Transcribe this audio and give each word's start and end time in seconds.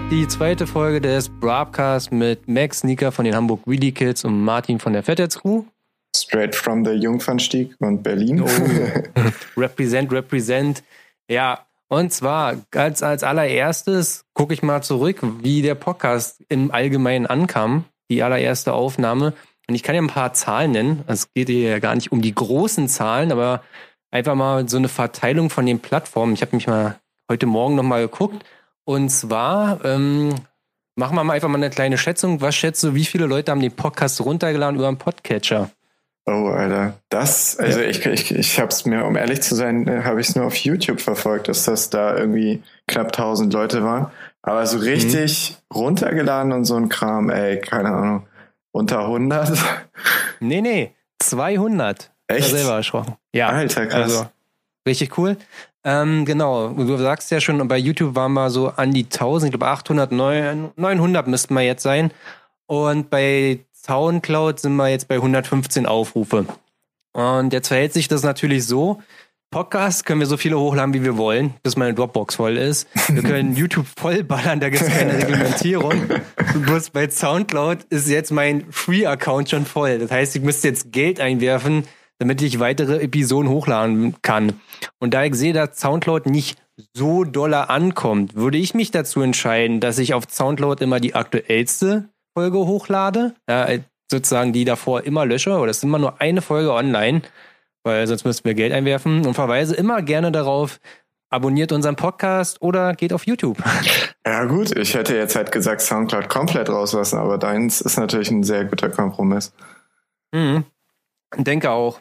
hört 0.00 0.12
die 0.12 0.28
zweite 0.28 0.66
Folge 0.66 1.00
des 1.00 1.28
Broadcast 1.28 2.12
mit 2.12 2.48
Max 2.48 2.80
Sneaker 2.80 3.12
von 3.12 3.24
den 3.24 3.34
Hamburg 3.34 3.60
Wheelie 3.66 3.92
Kids 3.92 4.24
und 4.24 4.42
Martin 4.44 4.78
von 4.78 4.92
der 4.92 5.02
Fatheads 5.02 5.40
Crew. 5.40 5.64
Straight 6.16 6.54
from 6.54 6.84
the 6.84 6.92
Jungfernstieg 6.92 7.74
und 7.80 8.02
Berlin. 8.02 8.42
Oh. 8.42 8.46
represent, 9.60 10.12
represent. 10.12 10.82
Ja, 11.28 11.66
und 11.88 12.12
zwar 12.12 12.56
als, 12.74 13.02
als 13.02 13.22
allererstes 13.22 14.24
gucke 14.34 14.54
ich 14.54 14.62
mal 14.62 14.82
zurück, 14.82 15.18
wie 15.42 15.62
der 15.62 15.74
Podcast 15.74 16.42
im 16.48 16.70
Allgemeinen 16.70 17.26
ankam, 17.26 17.84
die 18.10 18.22
allererste 18.22 18.72
Aufnahme. 18.72 19.32
Und 19.68 19.74
ich 19.74 19.82
kann 19.82 19.94
ja 19.94 20.02
ein 20.02 20.08
paar 20.08 20.32
Zahlen 20.34 20.72
nennen. 20.72 21.04
Es 21.06 21.32
geht 21.32 21.48
hier 21.48 21.70
ja 21.70 21.78
gar 21.78 21.94
nicht 21.94 22.12
um 22.12 22.22
die 22.22 22.34
großen 22.34 22.88
Zahlen, 22.88 23.32
aber 23.32 23.62
einfach 24.10 24.34
mal 24.34 24.68
so 24.68 24.76
eine 24.76 24.88
Verteilung 24.88 25.50
von 25.50 25.66
den 25.66 25.80
Plattformen. 25.80 26.34
Ich 26.34 26.42
habe 26.42 26.56
mich 26.56 26.66
mal 26.66 26.98
heute 27.30 27.46
Morgen 27.46 27.74
nochmal 27.74 28.02
geguckt. 28.02 28.44
Und 28.90 29.08
zwar 29.10 29.84
ähm, 29.84 30.34
machen 30.96 31.14
wir 31.14 31.22
mal 31.22 31.34
einfach 31.34 31.46
mal 31.46 31.58
eine 31.58 31.70
kleine 31.70 31.96
Schätzung. 31.96 32.40
Was 32.40 32.56
schätzt 32.56 32.82
du, 32.82 32.92
wie 32.92 33.04
viele 33.04 33.26
Leute 33.26 33.52
haben 33.52 33.60
den 33.60 33.70
Podcast 33.70 34.20
runtergeladen 34.20 34.74
über 34.74 34.88
einen 34.88 34.98
Podcatcher? 34.98 35.70
Oh, 36.26 36.48
Alter. 36.48 36.94
Das, 37.08 37.56
also 37.56 37.78
ja. 37.78 37.86
ich, 37.86 38.04
ich, 38.04 38.34
ich 38.34 38.58
habe 38.58 38.70
es 38.70 38.86
mir, 38.86 39.04
um 39.04 39.14
ehrlich 39.16 39.42
zu 39.42 39.54
sein, 39.54 39.86
äh, 39.86 40.02
habe 40.02 40.20
ich 40.20 40.30
es 40.30 40.34
nur 40.34 40.44
auf 40.44 40.56
YouTube 40.56 41.00
verfolgt, 41.00 41.46
dass 41.46 41.66
das 41.66 41.90
da 41.90 42.16
irgendwie 42.16 42.64
knapp 42.88 43.16
1000 43.16 43.52
Leute 43.52 43.84
waren. 43.84 44.10
Aber 44.42 44.66
so 44.66 44.78
richtig 44.78 45.56
mhm. 45.70 45.76
runtergeladen 45.76 46.50
und 46.50 46.64
so 46.64 46.74
ein 46.74 46.88
Kram, 46.88 47.30
ey, 47.30 47.60
keine 47.60 47.90
Ahnung. 47.90 48.26
Unter 48.72 49.02
100? 49.02 49.56
Nee, 50.40 50.62
nee, 50.62 50.90
200. 51.20 52.10
Echt? 52.26 52.40
Ich 52.40 52.46
selber 52.46 52.74
erschrocken. 52.74 53.14
Ja. 53.32 53.50
Alter, 53.50 53.86
krass. 53.86 54.02
Also, 54.02 54.26
richtig 54.84 55.16
cool. 55.16 55.36
Ähm, 55.82 56.24
genau, 56.26 56.68
du 56.68 56.96
sagst 56.98 57.30
ja 57.30 57.40
schon, 57.40 57.66
bei 57.66 57.78
YouTube 57.78 58.14
waren 58.14 58.32
wir 58.34 58.50
so 58.50 58.68
an 58.68 58.92
die 58.92 59.04
1000, 59.04 59.48
ich 59.48 59.58
glaube 59.58 59.70
800, 59.72 60.12
900 60.12 61.26
müssten 61.26 61.54
wir 61.54 61.62
jetzt 61.62 61.82
sein. 61.82 62.12
Und 62.66 63.10
bei 63.10 63.60
Soundcloud 63.72 64.60
sind 64.60 64.76
wir 64.76 64.88
jetzt 64.88 65.08
bei 65.08 65.16
115 65.16 65.86
Aufrufe. 65.86 66.46
Und 67.12 67.52
jetzt 67.52 67.68
verhält 67.68 67.92
sich 67.92 68.08
das 68.08 68.22
natürlich 68.22 68.66
so. 68.66 69.00
Podcast 69.50 70.06
können 70.06 70.20
wir 70.20 70.28
so 70.28 70.36
viele 70.36 70.60
hochladen, 70.60 70.94
wie 70.94 71.02
wir 71.02 71.16
wollen, 71.16 71.54
bis 71.64 71.76
meine 71.76 71.92
Dropbox 71.92 72.36
voll 72.36 72.56
ist. 72.56 72.86
Wir 73.08 73.22
können 73.22 73.56
YouTube 73.56 73.86
vollballern, 73.96 74.60
da 74.60 74.68
gibt 74.68 74.82
es 74.82 74.88
keine 74.88 75.14
Reglementierung. 75.14 76.02
Bloß 76.54 76.90
bei 76.90 77.10
Soundcloud 77.10 77.82
ist 77.90 78.08
jetzt 78.08 78.30
mein 78.30 78.70
Free-Account 78.70 79.50
schon 79.50 79.66
voll. 79.66 79.98
Das 79.98 80.12
heißt, 80.12 80.36
ich 80.36 80.42
müsste 80.42 80.68
jetzt 80.68 80.92
Geld 80.92 81.18
einwerfen, 81.18 81.82
damit 82.20 82.42
ich 82.42 82.60
weitere 82.60 83.00
Episoden 83.00 83.50
hochladen 83.50 84.14
kann. 84.20 84.60
Und 84.98 85.14
da 85.14 85.24
ich 85.24 85.34
sehe, 85.34 85.54
dass 85.54 85.80
Soundcloud 85.80 86.26
nicht 86.26 86.62
so 86.94 87.24
doller 87.24 87.70
ankommt, 87.70 88.36
würde 88.36 88.58
ich 88.58 88.74
mich 88.74 88.90
dazu 88.90 89.22
entscheiden, 89.22 89.80
dass 89.80 89.98
ich 89.98 90.12
auf 90.12 90.24
Soundcloud 90.30 90.82
immer 90.82 91.00
die 91.00 91.14
aktuellste 91.14 92.10
Folge 92.36 92.58
hochlade, 92.58 93.34
ja, 93.48 93.68
sozusagen 94.10 94.52
die 94.52 94.66
davor 94.66 95.04
immer 95.04 95.24
lösche 95.24 95.56
oder 95.56 95.70
es 95.70 95.78
ist 95.78 95.84
immer 95.84 95.98
nur 95.98 96.20
eine 96.20 96.42
Folge 96.42 96.72
online, 96.72 97.22
weil 97.84 98.06
sonst 98.06 98.24
müssten 98.24 98.44
wir 98.44 98.54
Geld 98.54 98.72
einwerfen 98.72 99.26
und 99.26 99.34
verweise 99.34 99.74
immer 99.74 100.02
gerne 100.02 100.30
darauf, 100.30 100.78
abonniert 101.30 101.72
unseren 101.72 101.96
Podcast 101.96 102.60
oder 102.60 102.94
geht 102.94 103.12
auf 103.12 103.26
YouTube. 103.26 103.58
Ja 104.26 104.44
gut, 104.44 104.76
ich 104.76 104.94
hätte 104.94 105.16
jetzt 105.16 105.34
halt 105.34 105.50
gesagt 105.50 105.80
Soundcloud 105.80 106.28
komplett 106.28 106.68
rauslassen, 106.68 107.18
aber 107.18 107.38
deins 107.38 107.80
ist 107.80 107.96
natürlich 107.96 108.30
ein 108.30 108.42
sehr 108.42 108.66
guter 108.66 108.90
Kompromiss. 108.90 109.54
Mhm. 110.30 110.66
Denke 111.38 111.70
auch. 111.70 112.00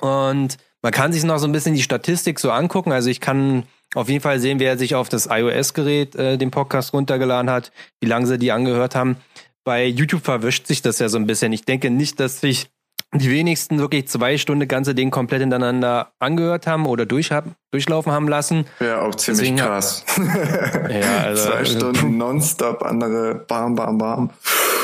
Und 0.00 0.56
man 0.82 0.92
kann 0.92 1.12
sich 1.12 1.24
noch 1.24 1.38
so 1.38 1.46
ein 1.46 1.52
bisschen 1.52 1.74
die 1.74 1.82
Statistik 1.82 2.40
so 2.40 2.50
angucken. 2.50 2.92
Also 2.92 3.10
ich 3.10 3.20
kann 3.20 3.64
auf 3.94 4.08
jeden 4.08 4.22
Fall 4.22 4.38
sehen, 4.40 4.60
wer 4.60 4.78
sich 4.78 4.94
auf 4.94 5.08
das 5.08 5.28
iOS-Gerät 5.30 6.14
äh, 6.14 6.38
den 6.38 6.50
Podcast 6.50 6.92
runtergeladen 6.92 7.50
hat, 7.50 7.72
wie 8.00 8.06
lange 8.06 8.26
sie 8.26 8.38
die 8.38 8.52
angehört 8.52 8.94
haben 8.94 9.16
bei 9.64 9.86
YouTube 9.86 10.24
verwischt 10.24 10.66
sich 10.66 10.82
das 10.82 10.98
ja 10.98 11.08
so 11.08 11.18
ein 11.18 11.26
bisschen. 11.26 11.52
Ich 11.52 11.64
denke 11.64 11.90
nicht, 11.90 12.20
dass 12.20 12.40
sich 12.40 12.70
die 13.12 13.30
wenigsten 13.30 13.78
wirklich 13.78 14.06
zwei 14.06 14.38
Stunden 14.38 14.68
ganze 14.68 14.94
Ding 14.94 15.10
komplett 15.10 15.40
hintereinander 15.40 16.12
angehört 16.20 16.66
haben 16.66 16.86
oder 16.86 17.06
durch, 17.06 17.30
durchlaufen 17.72 18.12
haben 18.12 18.28
lassen. 18.28 18.66
Ja, 18.78 19.00
auch 19.00 19.14
ziemlich 19.16 19.40
Deswegen 19.40 19.56
krass. 19.56 20.04
ja, 20.88 21.24
also, 21.24 21.50
zwei 21.50 21.64
Stunden 21.64 22.18
nonstop, 22.18 22.84
andere 22.84 23.34
bam, 23.34 23.74
bam, 23.74 23.98
bam. 23.98 24.30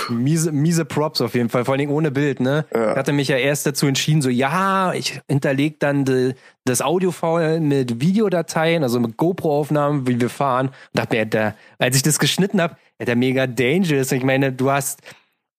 Miese, 0.08 0.52
miese 0.52 0.84
Props 0.84 1.20
auf 1.20 1.34
jeden 1.34 1.48
Fall, 1.48 1.64
vor 1.64 1.72
allen 1.72 1.80
Dingen 1.80 1.92
ohne 1.92 2.10
Bild, 2.10 2.40
ne? 2.40 2.64
Ja. 2.72 2.92
Ich 2.92 2.96
hatte 2.96 3.12
mich 3.12 3.28
ja 3.28 3.36
erst 3.36 3.66
dazu 3.66 3.86
entschieden, 3.86 4.22
so, 4.22 4.28
ja, 4.28 4.92
ich 4.92 5.20
hinterlege 5.28 5.76
dann 5.78 6.04
de, 6.04 6.34
das 6.64 6.80
Audiofile 6.80 7.60
mit 7.60 8.00
Videodateien, 8.00 8.82
also 8.82 9.00
mit 9.00 9.16
GoPro-Aufnahmen, 9.16 10.06
wie 10.06 10.20
wir 10.20 10.30
fahren. 10.30 10.68
Und 10.68 10.74
dachte 10.94 11.16
mir, 11.16 11.26
da, 11.26 11.54
als 11.78 11.96
ich 11.96 12.02
das 12.02 12.18
geschnitten 12.18 12.60
habe, 12.60 12.76
der 13.04 13.16
mega 13.16 13.46
dangerous. 13.46 14.12
Ich 14.12 14.24
meine, 14.24 14.52
du 14.52 14.70
hast 14.70 15.00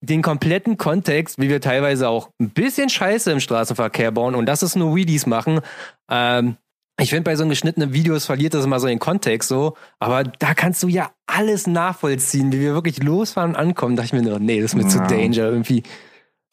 den 0.02 0.22
kompletten 0.22 0.78
Kontext, 0.78 1.40
wie 1.40 1.50
wir 1.50 1.62
teilweise 1.62 2.10
auch 2.10 2.30
ein 2.40 2.50
bisschen 2.50 2.90
Scheiße 2.90 3.32
im 3.32 3.40
Straßenverkehr 3.40 4.12
bauen 4.12 4.36
und 4.36 4.46
das 4.46 4.64
ist 4.64 4.76
nur 4.76 4.96
Weedies 4.96 5.26
machen. 5.26 5.62
Ähm, 6.10 6.58
ich 7.00 7.10
finde, 7.10 7.24
bei 7.24 7.36
so 7.36 7.48
geschnittenen 7.48 7.94
Videos 7.94 8.26
verliert 8.26 8.56
das 8.56 8.66
immer 8.66 8.80
so 8.80 8.88
den 8.88 9.00
Kontext 9.00 9.50
so, 9.50 9.76
aber 10.00 10.24
da 10.24 10.54
kannst 10.56 10.82
du 10.82 10.88
ja 10.88 11.12
alles 11.28 11.68
nachvollziehen, 11.68 12.52
wie 12.52 12.60
wir 12.60 12.74
wirklich 12.74 13.04
losfahren 13.04 13.52
und 13.52 13.58
ankommen. 13.58 13.96
Da 13.96 14.02
dachte 14.02 14.16
ich 14.16 14.22
mir 14.22 14.28
nur, 14.28 14.40
nee, 14.40 14.62
das 14.62 14.74
ist 14.74 14.76
mir 14.76 14.84
ja. 14.84 14.90
zu 14.90 14.98
danger 15.00 15.50
irgendwie. 15.50 15.84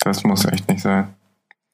Das 0.00 0.22
muss 0.22 0.44
echt 0.44 0.68
nicht 0.68 0.82
sein. 0.82 1.14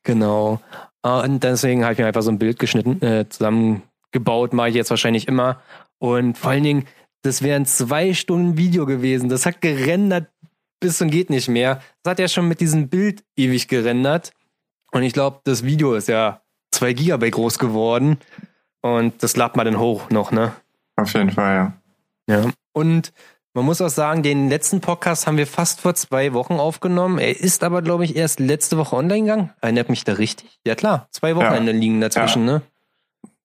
Genau. 0.05 0.61
Und 1.03 1.43
deswegen 1.43 1.83
habe 1.83 1.95
ich 1.95 1.99
mir 1.99 2.07
einfach 2.07 2.23
so 2.23 2.31
ein 2.31 2.39
Bild 2.39 2.59
geschnitten, 2.59 3.03
äh, 3.03 3.29
zusammengebaut, 3.29 4.53
mache 4.53 4.69
ich 4.69 4.75
jetzt 4.75 4.91
wahrscheinlich 4.91 5.27
immer. 5.27 5.61
Und 5.99 6.39
vor 6.39 6.53
allen 6.53 6.63
Dingen, 6.63 6.85
das 7.23 7.43
wären 7.43 7.67
zwei 7.67 8.15
Stunden 8.15 8.57
Video 8.57 8.87
gewesen. 8.87 9.29
Das 9.29 9.47
hat 9.47 9.61
gerendert 9.61 10.29
bis 10.81 11.01
und 11.01 11.11
geht 11.11 11.31
nicht 11.31 11.49
mehr. 11.49 11.81
Das 12.03 12.13
hat 12.13 12.19
ja 12.19 12.29
schon 12.29 12.49
mit 12.49 12.61
diesem 12.61 12.89
Bild 12.89 13.23
ewig 13.37 13.69
gerendert. 13.69 14.33
Und 14.91 15.03
ich 15.03 15.13
glaube, 15.13 15.41
das 15.45 15.63
Video 15.65 15.95
ist 15.95 16.09
ja 16.09 16.41
zwei 16.73 16.93
Gigabyte 16.93 17.33
groß 17.35 17.59
geworden. 17.59 18.19
Und 18.81 19.23
das 19.23 19.37
ladet 19.37 19.57
man 19.57 19.67
dann 19.67 19.79
hoch 19.79 20.11
noch, 20.11 20.33
ne? 20.33 20.53
Auf 20.97 21.13
jeden 21.13 21.31
Fall, 21.31 21.55
ja. 21.55 21.73
Ja. 22.35 22.51
Und 22.73 23.13
man 23.53 23.65
muss 23.65 23.81
auch 23.81 23.89
sagen, 23.89 24.23
den 24.23 24.49
letzten 24.49 24.81
Podcast 24.81 25.27
haben 25.27 25.37
wir 25.37 25.47
fast 25.47 25.81
vor 25.81 25.95
zwei 25.95 26.33
Wochen 26.33 26.55
aufgenommen. 26.55 27.19
Er 27.19 27.39
ist 27.39 27.65
aber, 27.65 27.83
glaube 27.83 28.05
ich, 28.05 28.17
erst 28.17 28.41
letzte 28.41 28.79
Woche 28.79 28.97
online 28.97 29.23
gegangen. 29.23 29.51
Erinnert 29.61 29.91
mich 29.91 30.05
da 30.05 30.15
richtig? 30.15 30.61
Ja, 30.65 30.75
klar. 30.75 31.09
Zwei 31.11 31.37
Wochenende 31.37 31.73
ja. 31.73 31.79
liegen 31.79 32.01
dazwischen, 32.01 32.47
ja. 32.47 32.53
ne? 32.55 32.63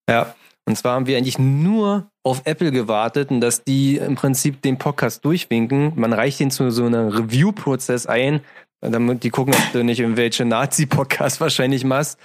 Ja. 0.09 0.35
Und 0.65 0.77
zwar 0.77 0.93
haben 0.93 1.07
wir 1.07 1.17
eigentlich 1.17 1.39
nur 1.39 2.09
auf 2.25 2.41
Apple 2.45 2.71
gewartet 2.71 3.29
und 3.29 3.39
dass 3.39 3.63
die 3.63 3.97
im 3.97 4.15
Prinzip 4.15 4.61
den 4.63 4.77
Podcast 4.77 5.23
durchwinken. 5.23 5.93
Man 5.95 6.11
reicht 6.11 6.39
ihn 6.39 6.49
zu 6.49 6.71
so 6.71 6.85
einem 6.85 7.09
Review-Prozess 7.09 8.07
ein, 8.07 8.41
damit 8.81 9.23
die 9.23 9.29
gucken, 9.29 9.53
ob 9.53 9.71
du 9.73 9.83
nicht 9.83 9.99
irgendwelche 9.99 10.43
Nazi-Podcasts 10.43 11.39
wahrscheinlich 11.39 11.83
machst. 11.83 12.17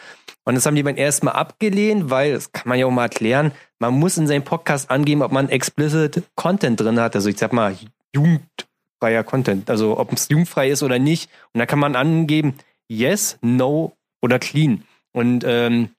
Und 0.45 0.55
das 0.55 0.65
haben 0.65 0.75
die 0.75 0.83
beim 0.83 0.97
ersten 0.97 1.27
Mal 1.27 1.33
abgelehnt, 1.33 2.09
weil, 2.09 2.33
das 2.33 2.51
kann 2.51 2.69
man 2.69 2.79
ja 2.79 2.87
auch 2.87 2.91
mal 2.91 3.05
erklären, 3.05 3.53
man 3.79 3.93
muss 3.93 4.17
in 4.17 4.27
seinem 4.27 4.43
Podcast 4.43 4.91
angeben, 4.91 5.21
ob 5.21 5.33
man 5.33 5.51
explicit 5.51 6.23
Content 6.35 6.81
drin 6.81 6.99
hat. 6.99 7.15
Also 7.15 7.29
ich 7.29 7.37
sag 7.37 7.53
mal, 7.53 7.77
jugendfreier 8.15 9.23
Content. 9.23 9.69
Also 9.69 9.99
ob 9.99 10.15
es 10.15 10.29
jugendfrei 10.31 10.71
ist 10.71 10.83
oder 10.83 10.99
nicht. 10.99 11.31
Und 11.53 11.59
da 11.59 11.67
kann 11.67 11.79
man 11.79 11.95
angeben, 11.95 12.55
yes, 12.89 13.39
no 13.43 13.93
oder 14.23 14.39
clean. 14.39 14.85
Und 15.13 15.45
ähm, 15.47 15.91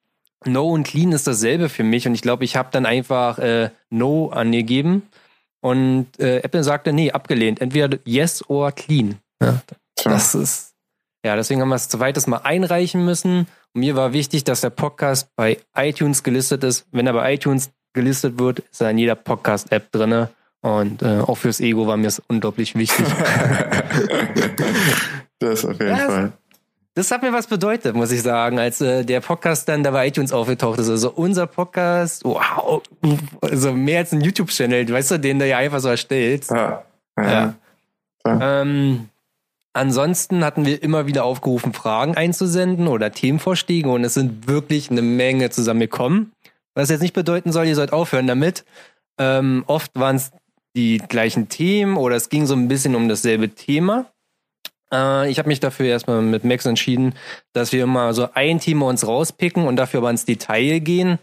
No 0.46 0.69
und 0.69 0.84
Clean 0.84 1.12
ist 1.12 1.28
dasselbe 1.28 1.69
für 1.69 1.84
mich 1.84 2.07
und 2.07 2.16
ich 2.16 2.22
glaube, 2.22 2.44
ich 2.44 2.56
habe 2.56 2.69
dann 2.72 2.85
einfach 2.85 3.38
äh, 3.38 3.69
No 3.90 4.29
angegeben 4.29 5.03
und 5.62 6.07
äh, 6.19 6.40
Apple 6.40 6.63
sagte, 6.63 6.91
nee, 6.91 7.12
abgelehnt. 7.12 7.62
Entweder 7.62 8.00
Yes 8.06 8.47
oder 8.50 8.72
Clean. 8.72 9.19
Ja, 9.41 9.62
das 10.03 10.34
ist, 10.34 10.74
ja, 11.24 11.35
deswegen 11.35 11.62
haben 11.62 11.69
wir 11.69 11.75
es 11.75 11.88
zweites 11.90 12.25
Mal 12.25 12.38
einreichen 12.38 13.06
müssen. 13.06 13.48
Und 13.74 13.80
mir 13.80 13.95
war 13.95 14.13
wichtig, 14.13 14.44
dass 14.44 14.62
der 14.62 14.71
Podcast 14.71 15.30
bei 15.36 15.60
iTunes 15.75 16.24
gelistet 16.24 16.63
ist. 16.63 16.88
Wenn 16.92 17.06
er 17.06 17.13
bei 17.13 17.33
iTunes 17.33 17.69
gelistet 17.94 18.39
wird, 18.39 18.60
ist 18.60 18.81
er 18.81 18.89
in 18.89 18.98
jeder 18.98 19.16
Podcast-App 19.16 19.92
drinne. 19.92 20.30
Und 20.62 21.04
äh, 21.04 21.19
auch 21.19 21.38
fürs 21.38 21.60
Ego 21.60 21.86
war 21.88 21.98
mir 21.98 22.07
es 22.07 22.21
unglaublich 22.27 22.75
wichtig. 22.75 23.06
das 25.39 25.66
auf 25.66 25.80
jeden 25.80 25.98
ja, 25.98 26.07
Fall 26.07 26.33
das 26.94 27.10
hat 27.10 27.22
mir 27.22 27.32
was 27.32 27.48
bedeutet, 27.48 27.96
muss 27.96 28.12
ich 28.12 28.22
sagen, 28.22 28.60
als 28.60 28.82
äh, 28.82 29.06
der 29.06 29.22
Podcast 29.22 29.70
dann 29.70 29.84
da 29.84 29.92
bei 29.92 30.08
iTunes 30.08 30.34
aufgetaucht 30.34 30.80
ist. 30.80 30.90
Also 30.90 31.12
unser 31.12 31.48
Podcast, 31.48 32.26
wow, 32.26 32.82
also 33.42 33.74
mehr 33.74 34.00
als 34.00 34.12
ein 34.12 34.22
YouTube-Channel, 34.22 34.92
weißt 34.92 35.12
du, 35.12 35.20
den 35.20 35.40
du 35.40 35.48
ja 35.48 35.58
einfach 35.58 35.80
so 35.80 35.88
erstellst. 35.88 36.52
Ja. 36.52 36.84
ja. 37.18 37.54
ja. 38.26 38.62
Ähm, 38.62 39.10
ansonsten 39.74 40.44
hatten 40.44 40.66
wir 40.66 40.84
immer 40.84 41.08
wieder 41.08 41.24
aufgerufen, 41.24 41.74
Fragen 41.74 42.16
einzusenden 42.16 42.88
oder 42.90 43.12
Themenvorschläge 43.12 43.90
und 43.90 44.04
es 44.04 44.16
sind 44.16 44.48
wirklich 44.48 44.92
eine 44.92 45.02
Menge 45.02 45.50
zusammengekommen. 45.50 46.34
Was 46.74 46.90
jetzt 46.90 47.02
nicht 47.02 47.14
bedeuten 47.14 47.54
soll, 47.54 47.68
ihr 47.68 47.76
sollt 47.76 47.94
aufhören 47.94 48.28
damit. 48.28 48.66
Ähm, 49.18 49.64
oft 49.68 49.92
waren 49.96 50.18
es 50.18 50.32
die 50.76 50.98
gleichen 50.98 51.48
Themen 51.48 51.96
oder 51.96 52.16
es 52.16 52.30
ging 52.30 52.46
so 52.46 52.54
ein 52.54 52.68
bisschen 52.68 52.96
um 52.96 53.08
dasselbe 53.08 53.50
Thema. 53.50 54.06
Äh, 54.94 55.30
ich 55.30 55.40
habe 55.40 55.48
mich 55.48 55.60
dafür 55.60 55.86
erstmal 55.88 56.22
mit 56.22 56.44
Max 56.44 56.66
entschieden, 56.66 57.14
dass 57.54 57.72
wir 57.72 57.84
immer 57.84 58.14
so 58.14 58.30
ein 58.34 58.60
Thema 58.60 58.88
uns 58.88 59.08
rauspicken 59.08 59.66
und 59.66 59.76
dafür 59.76 60.00
aber 60.00 60.10
ins 60.10 60.26
Detail 60.26 60.80
gehen. 60.80 61.20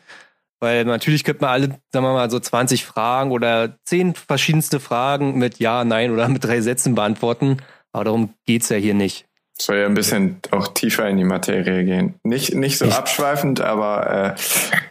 Weil 0.60 0.84
natürlich 0.84 1.22
könnte 1.22 1.42
man 1.42 1.50
alle, 1.50 1.68
sagen 1.92 2.04
wir 2.04 2.12
mal, 2.12 2.30
so 2.30 2.40
20 2.40 2.84
Fragen 2.84 3.30
oder 3.30 3.78
10 3.84 4.14
verschiedenste 4.14 4.80
Fragen 4.80 5.38
mit 5.38 5.60
Ja, 5.60 5.84
Nein 5.84 6.10
oder 6.10 6.28
mit 6.28 6.44
drei 6.44 6.60
Sätzen 6.60 6.94
beantworten. 6.94 7.58
Aber 7.92 8.04
darum 8.04 8.34
geht's 8.44 8.68
ja 8.68 8.76
hier 8.76 8.94
nicht. 8.94 9.26
Soll 9.60 9.78
ja 9.78 9.86
ein 9.86 9.94
bisschen 9.94 10.40
auch 10.50 10.68
tiefer 10.68 11.08
in 11.08 11.16
die 11.16 11.24
Materie 11.24 11.84
gehen. 11.84 12.14
Nicht, 12.22 12.54
nicht 12.54 12.78
so 12.78 12.86
abschweifend, 12.86 13.60
aber 13.60 14.34
äh, 14.36 14.40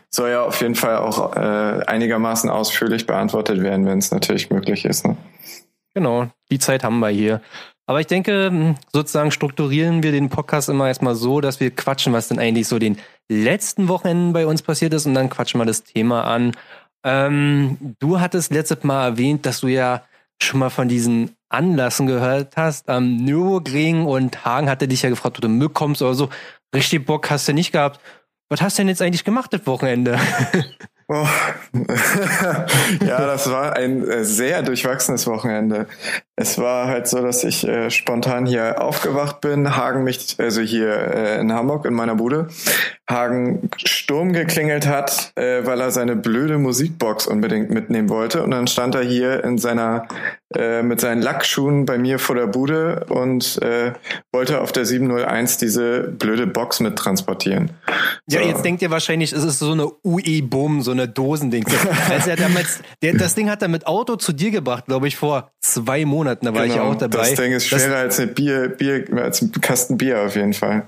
soll 0.09 0.31
ja 0.31 0.43
auf 0.43 0.61
jeden 0.61 0.75
Fall 0.75 0.97
auch 0.97 1.35
äh, 1.35 1.83
einigermaßen 1.85 2.49
ausführlich 2.49 3.05
beantwortet 3.05 3.61
werden, 3.61 3.85
wenn 3.85 3.99
es 3.99 4.11
natürlich 4.11 4.49
möglich 4.49 4.83
ist. 4.83 5.05
Ne? 5.05 5.15
Genau, 5.93 6.27
die 6.51 6.59
Zeit 6.59 6.83
haben 6.83 6.99
wir 6.99 7.09
hier. 7.09 7.41
Aber 7.87 8.01
ich 8.01 8.07
denke, 8.07 8.47
hm, 8.47 8.75
sozusagen 8.91 9.31
strukturieren 9.31 10.03
wir 10.03 10.11
den 10.11 10.29
Podcast 10.29 10.67
immer 10.69 10.87
erstmal 10.87 11.15
so, 11.15 11.39
dass 11.41 11.59
wir 11.59 11.71
quatschen, 11.71 12.13
was 12.13 12.27
denn 12.27 12.37
eigentlich 12.37 12.67
so 12.67 12.79
den 12.79 12.97
letzten 13.29 13.87
Wochenenden 13.87 14.33
bei 14.33 14.45
uns 14.45 14.61
passiert 14.61 14.93
ist 14.93 15.05
und 15.05 15.13
dann 15.13 15.29
quatschen 15.29 15.59
wir 15.59 15.65
das 15.65 15.83
Thema 15.83 16.25
an. 16.25 16.51
Ähm, 17.03 17.95
du 17.99 18.19
hattest 18.19 18.51
letztes 18.51 18.83
Mal 18.83 19.05
erwähnt, 19.05 19.45
dass 19.45 19.61
du 19.61 19.67
ja 19.67 20.03
schon 20.41 20.59
mal 20.59 20.69
von 20.69 20.89
diesen 20.89 21.31
Anlassen 21.49 22.07
gehört 22.07 22.57
hast. 22.57 22.89
Am 22.89 23.15
Nürburgring 23.15 24.05
und 24.05 24.43
Hagen 24.45 24.69
hatte 24.69 24.89
dich 24.89 25.01
ja 25.01 25.09
gefragt, 25.09 25.37
ob 25.37 25.41
du 25.41 25.47
mitkommst 25.47 26.01
oder 26.01 26.13
so. 26.13 26.29
Richtig 26.75 27.05
Bock 27.05 27.29
hast 27.29 27.47
du 27.47 27.53
nicht 27.53 27.71
gehabt. 27.71 28.01
Was 28.49 28.61
hast 28.61 28.77
du 28.77 28.81
denn 28.81 28.89
jetzt 28.89 29.01
eigentlich 29.01 29.23
gemacht 29.23 29.53
das 29.53 29.65
Wochenende? 29.65 30.19
Oh. 31.09 31.25
ja, 33.05 33.25
das 33.25 33.49
war 33.49 33.77
ein 33.77 34.05
äh, 34.05 34.25
sehr 34.25 34.61
durchwachsenes 34.61 35.25
Wochenende. 35.25 35.87
Es 36.39 36.59
war 36.59 36.85
halt 36.85 37.07
so, 37.07 37.19
dass 37.19 37.43
ich 37.43 37.67
äh, 37.67 37.89
spontan 37.89 38.45
hier 38.45 38.79
aufgewacht 38.79 39.41
bin, 39.41 39.75
Hagen 39.75 40.03
mich, 40.03 40.35
also 40.37 40.61
hier 40.61 40.93
äh, 40.95 41.39
in 41.39 41.51
Hamburg 41.51 41.85
in 41.85 41.95
meiner 41.95 42.13
Bude, 42.13 42.49
Hagen 43.09 43.71
Sturm 43.83 44.33
geklingelt 44.33 44.85
hat, 44.85 45.31
äh, 45.35 45.65
weil 45.65 45.81
er 45.81 45.89
seine 45.89 46.15
blöde 46.15 46.59
Musikbox 46.59 47.25
unbedingt 47.25 47.71
mitnehmen 47.71 48.09
wollte. 48.09 48.43
Und 48.43 48.51
dann 48.51 48.67
stand 48.67 48.93
er 48.93 49.01
hier 49.01 49.43
in 49.43 49.57
seiner, 49.57 50.07
äh, 50.53 50.83
mit 50.83 51.01
seinen 51.01 51.23
Lackschuhen 51.23 51.87
bei 51.87 51.97
mir 51.97 52.19
vor 52.19 52.35
der 52.35 52.45
Bude 52.45 53.07
und 53.09 53.59
äh, 53.63 53.93
wollte 54.31 54.61
auf 54.61 54.71
der 54.71 54.85
701 54.85 55.57
diese 55.57 56.01
blöde 56.01 56.45
Box 56.45 56.81
mittransportieren. 56.81 57.71
So. 58.27 58.37
Ja, 58.37 58.45
jetzt 58.45 58.63
denkt 58.63 58.83
ihr 58.83 58.91
wahrscheinlich, 58.91 59.33
es 59.33 59.43
ist 59.43 59.57
so 59.57 59.71
eine 59.71 59.89
UE-Boom, 60.03 60.83
so 60.83 60.91
eine 60.91 61.07
Dosending. 61.07 61.65
also 62.11 62.29
er 62.29 62.35
damals, 62.35 62.79
der, 63.01 63.13
das 63.13 63.33
Ding 63.33 63.49
hat 63.49 63.63
er 63.63 63.69
mit 63.69 63.87
Auto 63.87 64.17
zu 64.17 64.33
dir 64.33 64.51
gebracht, 64.51 64.85
glaube 64.85 65.07
ich, 65.07 65.15
vor 65.15 65.49
zwei 65.61 66.05
Monaten. 66.05 66.26
Da 66.35 66.53
war 66.53 66.63
genau, 66.63 66.75
ich 66.75 66.79
auch 66.79 66.95
dabei. 66.95 67.29
Das 67.29 67.33
Ding 67.35 67.51
ist 67.51 67.67
schwerer 67.67 68.03
das, 68.03 68.19
als, 68.19 68.19
eine 68.19 68.27
Bier, 68.27 68.69
Bier, 68.69 69.05
als 69.17 69.41
ein 69.41 69.51
Kasten 69.51 69.97
Bier 69.97 70.21
auf 70.21 70.35
jeden 70.35 70.53
Fall. 70.53 70.87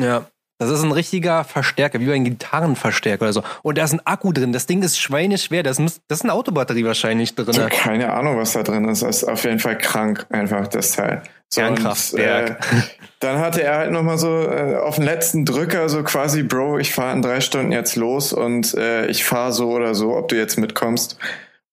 Ja, 0.00 0.26
das 0.58 0.70
ist 0.70 0.84
ein 0.84 0.92
richtiger 0.92 1.42
Verstärker, 1.42 1.98
wie 1.98 2.12
ein 2.12 2.24
Gitarrenverstärker 2.24 3.22
oder 3.22 3.32
so. 3.32 3.42
Und 3.62 3.76
da 3.76 3.84
ist 3.84 3.92
ein 3.92 4.06
Akku 4.06 4.32
drin. 4.32 4.52
Das 4.52 4.66
Ding 4.66 4.82
ist 4.82 5.00
schweineschwer. 5.00 5.64
Das, 5.64 5.80
muss, 5.80 6.00
das 6.06 6.18
ist 6.20 6.24
eine 6.24 6.32
Autobatterie 6.32 6.84
wahrscheinlich 6.84 7.34
drin. 7.34 7.54
Ja, 7.54 7.68
keine 7.68 8.12
Ahnung, 8.12 8.38
was 8.38 8.52
da 8.52 8.62
drin 8.62 8.88
ist. 8.88 9.02
Das 9.02 9.18
ist 9.18 9.24
auf 9.24 9.42
jeden 9.44 9.58
Fall 9.58 9.76
krank, 9.76 10.26
einfach 10.30 10.68
das 10.68 10.92
Teil. 10.92 11.22
So, 11.48 11.60
Kernkraftwerk. 11.60 12.60
Und, 12.70 12.78
äh, 12.78 12.82
dann 13.18 13.38
hatte 13.38 13.62
er 13.62 13.78
halt 13.78 13.90
nochmal 13.90 14.16
so 14.16 14.42
äh, 14.42 14.76
auf 14.76 14.94
den 14.96 15.04
letzten 15.04 15.44
Drücker 15.44 15.88
so 15.88 16.04
quasi, 16.04 16.44
Bro, 16.44 16.78
ich 16.78 16.94
fahre 16.94 17.14
in 17.14 17.22
drei 17.22 17.40
Stunden 17.40 17.72
jetzt 17.72 17.96
los 17.96 18.32
und 18.32 18.74
äh, 18.74 19.06
ich 19.06 19.24
fahre 19.24 19.52
so 19.52 19.70
oder 19.70 19.94
so, 19.94 20.14
ob 20.16 20.28
du 20.28 20.36
jetzt 20.36 20.56
mitkommst 20.56 21.18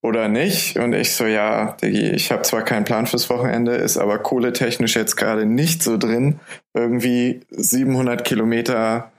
oder 0.02 0.28
nicht. 0.28 0.78
Und 0.78 0.94
ich 0.94 1.14
so, 1.14 1.26
ja, 1.26 1.78
Diggi, 1.82 2.10
ich 2.10 2.32
habe 2.32 2.42
zwar 2.42 2.64
keinen 2.64 2.86
Plan 2.86 3.06
fürs 3.06 3.30
Wochenende, 3.30 3.76
ist 3.76 3.98
aber 3.98 4.20
kohletechnisch 4.20 4.96
jetzt 4.96 5.16
gerade 5.16 5.46
nicht 5.46 5.84
so 5.84 5.98
drin, 5.98 6.40
irgendwie 6.74 7.42
700 7.52 8.24
Kilometer 8.24 9.12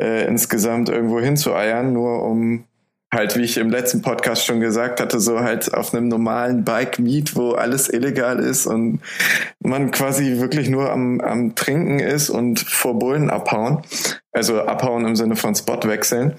äh, 0.00 0.26
insgesamt 0.26 0.88
irgendwo 0.88 1.20
hinzueiern, 1.20 1.92
nur 1.92 2.22
um 2.24 2.64
halt, 3.12 3.36
wie 3.36 3.42
ich 3.42 3.56
im 3.56 3.70
letzten 3.70 4.02
Podcast 4.02 4.44
schon 4.44 4.60
gesagt 4.60 5.00
hatte, 5.00 5.18
so 5.18 5.40
halt 5.40 5.72
auf 5.72 5.94
einem 5.94 6.08
normalen 6.08 6.64
Bike-Meet, 6.64 7.36
wo 7.36 7.52
alles 7.52 7.88
illegal 7.88 8.38
ist 8.38 8.66
und 8.66 9.00
man 9.60 9.90
quasi 9.90 10.40
wirklich 10.40 10.68
nur 10.68 10.90
am, 10.92 11.20
am 11.20 11.54
Trinken 11.54 12.00
ist 12.00 12.28
und 12.28 12.60
vor 12.60 12.98
Bullen 12.98 13.30
abhauen. 13.30 13.82
Also 14.32 14.60
abhauen 14.62 15.06
im 15.06 15.16
Sinne 15.16 15.36
von 15.36 15.54
Spot 15.54 15.80
wechseln. 15.84 16.34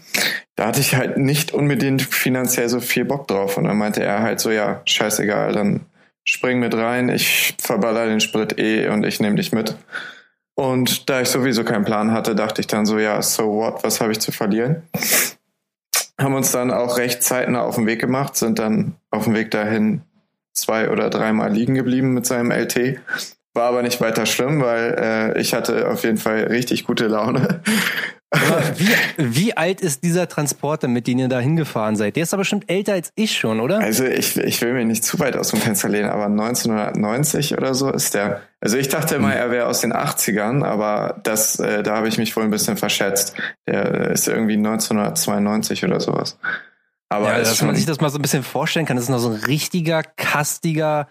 Da 0.60 0.68
hatte 0.68 0.82
ich 0.82 0.94
halt 0.94 1.16
nicht 1.16 1.54
unbedingt 1.54 2.02
finanziell 2.02 2.68
so 2.68 2.82
viel 2.82 3.06
Bock 3.06 3.30
drauf. 3.30 3.56
Und 3.56 3.64
dann 3.64 3.78
meinte 3.78 4.04
er 4.04 4.22
halt 4.22 4.42
so, 4.42 4.52
ja, 4.52 4.82
scheißegal, 4.84 5.54
dann 5.54 5.86
spring 6.26 6.60
mit 6.60 6.76
rein, 6.76 7.08
ich 7.08 7.56
verballer 7.62 8.08
den 8.08 8.20
Sprit 8.20 8.60
eh 8.60 8.90
und 8.90 9.06
ich 9.06 9.22
nehme 9.22 9.38
dich 9.38 9.54
mit. 9.54 9.78
Und 10.56 11.10
da 11.10 11.22
ich 11.22 11.30
sowieso 11.30 11.64
keinen 11.64 11.86
Plan 11.86 12.12
hatte, 12.12 12.36
dachte 12.36 12.60
ich 12.60 12.68
dann 12.68 12.86
so, 12.86 13.00
ja, 13.00 13.22
so 13.22 13.54
what, 13.54 13.86
was 13.86 14.02
habe 14.02 14.12
ich 14.12 14.20
zu 14.20 14.34
verlieren? 14.34 14.84
haben 16.20 16.34
uns 16.34 16.52
dann 16.52 16.72
auch 16.72 16.98
recht 16.98 17.24
zeitnah 17.24 17.62
auf 17.62 17.76
den 17.76 17.88
Weg 17.88 18.02
gemacht, 18.02 18.36
sind 18.36 18.60
dann 18.60 18.96
auf 19.12 19.24
dem 19.24 19.36
Weg 19.36 19.52
dahin 19.52 20.02
zwei 20.52 20.90
oder 20.90 21.10
dreimal 21.10 21.54
liegen 21.54 21.76
geblieben 21.76 22.14
mit 22.14 22.26
seinem 22.26 22.52
LT. 22.52 23.00
War 23.54 23.70
aber 23.70 23.82
nicht 23.82 24.02
weiter 24.02 24.26
schlimm, 24.26 24.62
weil 24.62 24.98
äh, 25.00 25.40
ich 25.40 25.54
hatte 25.54 25.88
auf 25.88 26.04
jeden 26.04 26.18
Fall 26.18 26.48
richtig 26.48 26.84
gute 26.84 27.08
Laune. 27.08 27.62
Wie, 28.32 28.96
wie 29.18 29.58
alt 29.58 29.82
ist 29.82 30.04
dieser 30.04 30.28
Transporter, 30.28 30.88
mit 30.88 31.08
dem 31.08 31.18
ihr 31.18 31.28
da 31.28 31.40
hingefahren 31.40 31.96
seid? 31.96 32.16
Der 32.16 32.24
ist 32.24 32.34
aber 32.34 32.42
bestimmt 32.42 32.70
älter 32.70 32.94
als 32.94 33.12
ich 33.16 33.36
schon, 33.36 33.60
oder? 33.60 33.80
Also 33.80 34.06
ich, 34.06 34.38
ich 34.38 34.62
will 34.62 34.74
mir 34.74 34.86
nicht 34.86 35.04
zu 35.04 35.18
weit 35.20 35.36
aus 35.36 35.50
dem 35.50 35.60
Fenster 35.60 35.90
lehnen, 35.90 36.10
aber 36.10 36.26
1990 36.26 37.58
oder 37.58 37.74
so 37.74 37.92
ist 37.92 38.14
der. 38.14 38.42
Also 38.62 38.78
ich 38.78 38.88
dachte 38.88 39.16
immer, 39.16 39.34
er 39.34 39.50
wäre 39.50 39.66
aus 39.66 39.82
den 39.82 39.94
80ern, 39.94 40.64
aber 40.64 41.20
das, 41.24 41.60
äh, 41.60 41.82
da 41.82 41.96
habe 41.96 42.08
ich 42.08 42.20
mich 42.20 42.36
wohl 42.36 42.44
ein 42.44 42.52
bisschen 42.52 42.78
verschätzt. 42.78 43.34
Der 43.68 44.12
ist 44.12 44.28
irgendwie 44.28 44.58
1992 44.58 45.84
oder 45.86 46.00
sowas. 46.00 46.38
Aber 47.12 47.32
ja, 47.32 47.40
dass 47.40 47.62
man 47.64 47.76
sich 47.76 47.88
das 47.88 48.00
mal 48.00 48.10
so 48.10 48.20
ein 48.20 48.22
bisschen 48.22 48.44
vorstellen 48.44 48.86
kann, 48.86 48.96
das 48.96 49.06
ist 49.06 49.10
noch 49.10 49.18
so 49.18 49.30
ein 49.30 49.44
richtiger, 49.44 50.04
kastiger 50.04 51.10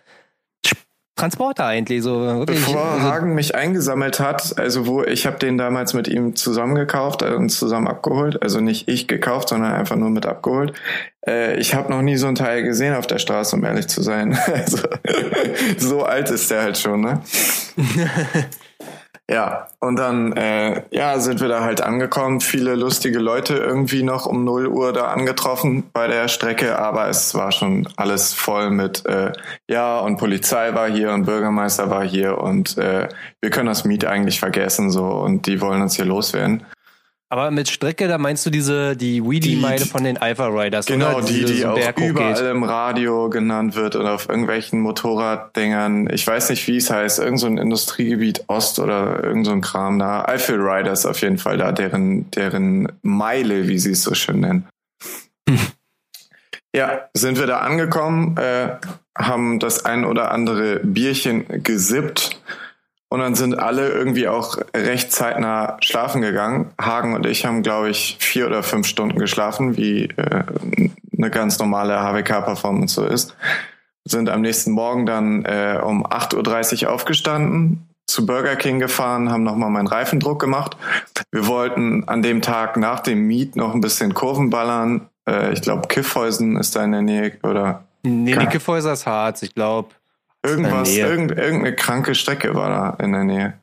Transporter 1.18 1.66
eigentlich 1.66 2.02
so 2.02 2.20
wirklich. 2.20 2.64
Bevor 2.64 2.84
also 2.84 3.02
Hagen 3.02 3.34
mich 3.34 3.54
eingesammelt 3.54 4.20
hat, 4.20 4.58
also 4.58 4.86
wo 4.86 5.02
ich 5.02 5.26
habe 5.26 5.38
den 5.38 5.58
damals 5.58 5.94
mit 5.94 6.08
ihm 6.08 6.36
zusammen 6.36 6.74
gekauft 6.74 7.22
äh, 7.22 7.34
und 7.34 7.50
zusammen 7.50 7.88
abgeholt, 7.88 8.42
also 8.42 8.60
nicht 8.60 8.88
ich 8.88 9.08
gekauft, 9.08 9.50
sondern 9.50 9.72
einfach 9.72 9.96
nur 9.96 10.10
mit 10.10 10.26
abgeholt. 10.26 10.72
Äh, 11.26 11.56
ich 11.58 11.74
habe 11.74 11.90
noch 11.90 12.02
nie 12.02 12.16
so 12.16 12.26
ein 12.26 12.34
Teil 12.34 12.62
gesehen 12.62 12.94
auf 12.94 13.06
der 13.06 13.18
Straße, 13.18 13.56
um 13.56 13.64
ehrlich 13.64 13.88
zu 13.88 14.02
sein. 14.02 14.38
Also 14.48 14.78
so 15.78 16.02
alt 16.04 16.30
ist 16.30 16.50
der 16.50 16.62
halt 16.62 16.78
schon, 16.78 17.00
ne? 17.00 17.22
Ja, 19.30 19.68
und 19.78 19.96
dann 19.96 20.32
äh, 20.32 20.84
ja, 20.90 21.18
sind 21.18 21.40
wir 21.40 21.48
da 21.48 21.60
halt 21.60 21.82
angekommen. 21.82 22.40
Viele 22.40 22.74
lustige 22.74 23.18
Leute 23.18 23.56
irgendwie 23.56 24.02
noch 24.02 24.24
um 24.24 24.42
0 24.44 24.68
Uhr 24.68 24.94
da 24.94 25.08
angetroffen 25.08 25.84
bei 25.92 26.06
der 26.06 26.28
Strecke, 26.28 26.78
aber 26.78 27.08
es 27.08 27.34
war 27.34 27.52
schon 27.52 27.86
alles 27.96 28.32
voll 28.32 28.70
mit 28.70 29.04
äh, 29.04 29.32
ja 29.68 29.98
und 29.98 30.16
Polizei 30.16 30.74
war 30.74 30.90
hier 30.90 31.12
und 31.12 31.26
Bürgermeister 31.26 31.90
war 31.90 32.06
hier 32.06 32.38
und 32.38 32.78
äh, 32.78 33.08
wir 33.42 33.50
können 33.50 33.66
das 33.66 33.84
Miet 33.84 34.06
eigentlich 34.06 34.40
vergessen 34.40 34.90
so 34.90 35.04
und 35.04 35.46
die 35.46 35.60
wollen 35.60 35.82
uns 35.82 35.96
hier 35.96 36.06
loswerden. 36.06 36.64
Aber 37.30 37.50
mit 37.50 37.68
Strecke, 37.68 38.08
da 38.08 38.16
meinst 38.16 38.46
du 38.46 38.50
diese, 38.50 38.96
die 38.96 39.22
Wheelie-Meile 39.22 39.84
von 39.84 40.02
den 40.02 40.16
Alpha 40.16 40.46
Riders, 40.46 40.86
Genau, 40.86 41.20
die, 41.20 41.44
die, 41.44 41.56
die 41.56 41.66
auch 41.66 41.76
überall 41.98 42.32
geht. 42.34 42.42
im 42.42 42.62
Radio 42.64 43.28
genannt 43.28 43.74
wird 43.74 43.96
oder 43.96 44.14
auf 44.14 44.30
irgendwelchen 44.30 44.80
Motorraddingern. 44.80 46.08
Ich 46.10 46.26
weiß 46.26 46.48
nicht, 46.48 46.66
wie 46.66 46.78
es 46.78 46.90
heißt. 46.90 47.18
Irgend 47.18 47.40
so 47.40 47.46
ein 47.46 47.58
Industriegebiet 47.58 48.44
Ost 48.48 48.78
oder 48.78 49.22
irgend 49.22 49.44
so 49.44 49.52
ein 49.52 49.60
Kram 49.60 49.98
da. 49.98 50.24
Eifel 50.24 50.58
Riders 50.58 51.04
auf 51.04 51.20
jeden 51.20 51.36
Fall 51.36 51.58
da, 51.58 51.70
deren, 51.70 52.30
deren 52.30 52.92
Meile, 53.02 53.68
wie 53.68 53.78
sie 53.78 53.90
es 53.92 54.02
so 54.02 54.14
schön 54.14 54.40
nennen. 54.40 54.66
Ja, 56.76 57.08
sind 57.14 57.38
wir 57.38 57.46
da 57.46 57.60
angekommen, 57.60 58.36
äh, 58.36 58.76
haben 59.16 59.58
das 59.58 59.86
ein 59.86 60.04
oder 60.04 60.30
andere 60.32 60.80
Bierchen 60.80 61.62
gesippt 61.62 62.40
und 63.10 63.20
dann 63.20 63.34
sind 63.34 63.58
alle 63.58 63.88
irgendwie 63.90 64.28
auch 64.28 64.58
recht 64.74 65.12
zeitnah 65.12 65.78
schlafen 65.80 66.20
gegangen. 66.20 66.70
Hagen 66.80 67.14
und 67.14 67.24
ich 67.26 67.46
haben, 67.46 67.62
glaube 67.62 67.90
ich, 67.90 68.16
vier 68.20 68.46
oder 68.46 68.62
fünf 68.62 68.86
Stunden 68.86 69.18
geschlafen, 69.18 69.76
wie 69.76 70.04
äh, 70.16 70.44
eine 71.16 71.30
ganz 71.30 71.58
normale 71.58 72.00
HWK-Performance 72.00 72.94
so 72.94 73.06
ist. 73.06 73.34
Sind 74.04 74.28
am 74.28 74.42
nächsten 74.42 74.72
Morgen 74.72 75.06
dann 75.06 75.44
äh, 75.44 75.80
um 75.82 76.06
8.30 76.06 76.84
Uhr 76.84 76.92
aufgestanden, 76.92 77.88
zu 78.06 78.24
Burger 78.24 78.56
King 78.56 78.78
gefahren, 78.78 79.30
haben 79.30 79.42
nochmal 79.42 79.70
meinen 79.70 79.86
Reifendruck 79.86 80.40
gemacht. 80.40 80.76
Wir 81.30 81.46
wollten 81.46 82.04
an 82.08 82.22
dem 82.22 82.40
Tag 82.40 82.76
nach 82.76 83.00
dem 83.00 83.26
Meet 83.26 83.56
noch 83.56 83.74
ein 83.74 83.82
bisschen 83.82 84.14
Kurven 84.14 84.50
ballern. 84.50 85.08
Äh, 85.28 85.52
ich 85.52 85.62
glaube, 85.62 85.88
Kiffhäusen 85.88 86.56
ist 86.56 86.74
da 86.74 86.84
in 86.84 86.92
der 86.92 87.02
Nähe, 87.02 87.38
oder? 87.42 87.84
Nee, 88.02 88.34
Kiffhäuser 88.46 88.92
ist 88.92 89.06
Harz, 89.06 89.42
ich 89.42 89.54
glaube. 89.54 89.90
Irgendwas, 90.42 90.94
irgend, 90.94 91.32
irgendeine 91.32 91.74
kranke 91.74 92.14
Strecke 92.14 92.54
war 92.54 92.68
da 92.68 93.04
in 93.04 93.12
der 93.12 93.24
Nähe. 93.24 93.54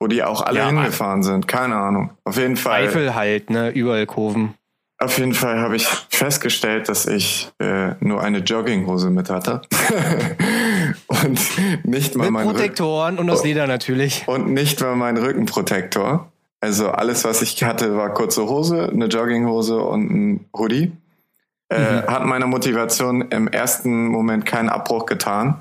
Wo 0.00 0.06
die 0.06 0.22
auch 0.22 0.42
alle 0.42 0.60
ja, 0.60 0.66
hingefahren 0.66 1.22
sind. 1.22 1.48
Keine 1.48 1.76
Ahnung. 1.76 2.10
Auf 2.24 2.36
jeden 2.36 2.56
Fall. 2.56 2.84
Eifel 2.84 3.14
halt, 3.14 3.50
ne? 3.50 3.70
Überall 3.70 4.06
Kurven. 4.06 4.54
Auf 5.00 5.16
jeden 5.18 5.32
Fall 5.32 5.60
habe 5.60 5.76
ich 5.76 5.86
festgestellt, 5.86 6.88
dass 6.88 7.06
ich 7.06 7.52
äh, 7.60 7.92
nur 8.00 8.20
eine 8.20 8.38
Jogginghose 8.38 9.10
mit 9.10 9.30
hatte. 9.30 9.62
und 11.06 11.40
nicht 11.84 12.16
mal 12.16 12.24
mit 12.24 12.32
mein 12.32 12.46
Protektoren 12.46 13.14
Rück 13.14 13.20
und 13.20 13.30
aus 13.30 13.44
Leder 13.44 13.68
natürlich. 13.68 14.26
Und 14.26 14.48
nicht 14.48 14.80
mal 14.80 14.96
mein 14.96 15.16
Rückenprotektor. 15.16 16.32
Also 16.60 16.90
alles, 16.90 17.24
was 17.24 17.42
ich 17.42 17.62
hatte, 17.62 17.96
war 17.96 18.12
kurze 18.12 18.48
Hose, 18.48 18.90
eine 18.92 19.06
Jogginghose 19.06 19.78
und 19.78 20.10
ein 20.10 20.46
Hoodie. 20.56 20.92
Äh, 21.68 21.78
mhm. 21.78 22.06
Hat 22.08 22.24
meiner 22.24 22.46
Motivation 22.46 23.22
im 23.30 23.46
ersten 23.46 24.08
Moment 24.08 24.46
keinen 24.46 24.68
Abbruch 24.68 25.06
getan. 25.06 25.60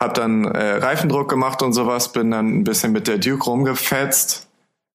Hab 0.00 0.14
dann 0.14 0.44
äh, 0.44 0.74
Reifendruck 0.74 1.28
gemacht 1.28 1.62
und 1.62 1.72
sowas, 1.72 2.12
bin 2.12 2.30
dann 2.30 2.60
ein 2.60 2.64
bisschen 2.64 2.92
mit 2.92 3.08
der 3.08 3.18
Duke 3.18 3.44
rumgefetzt 3.44 4.48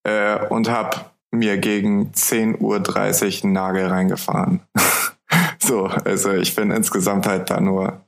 äh, 0.03 0.45
und 0.47 0.69
hab 0.69 1.13
mir 1.31 1.57
gegen 1.57 2.11
10.30 2.11 2.59
Uhr 2.59 3.43
einen 3.43 3.53
Nagel 3.53 3.87
reingefahren. 3.87 4.61
so, 5.59 5.85
also 5.85 6.31
ich 6.31 6.55
bin 6.55 6.71
insgesamt 6.71 7.27
halt 7.27 7.49
da 7.49 7.59
nur 7.59 8.01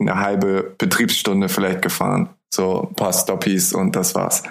eine 0.00 0.18
halbe 0.18 0.74
Betriebsstunde 0.78 1.48
vielleicht 1.48 1.80
gefahren. 1.80 2.28
So 2.52 2.88
ein 2.90 2.94
paar 2.94 3.12
Stoppies 3.12 3.72
und 3.72 3.96
das 3.96 4.14
war's. 4.14 4.42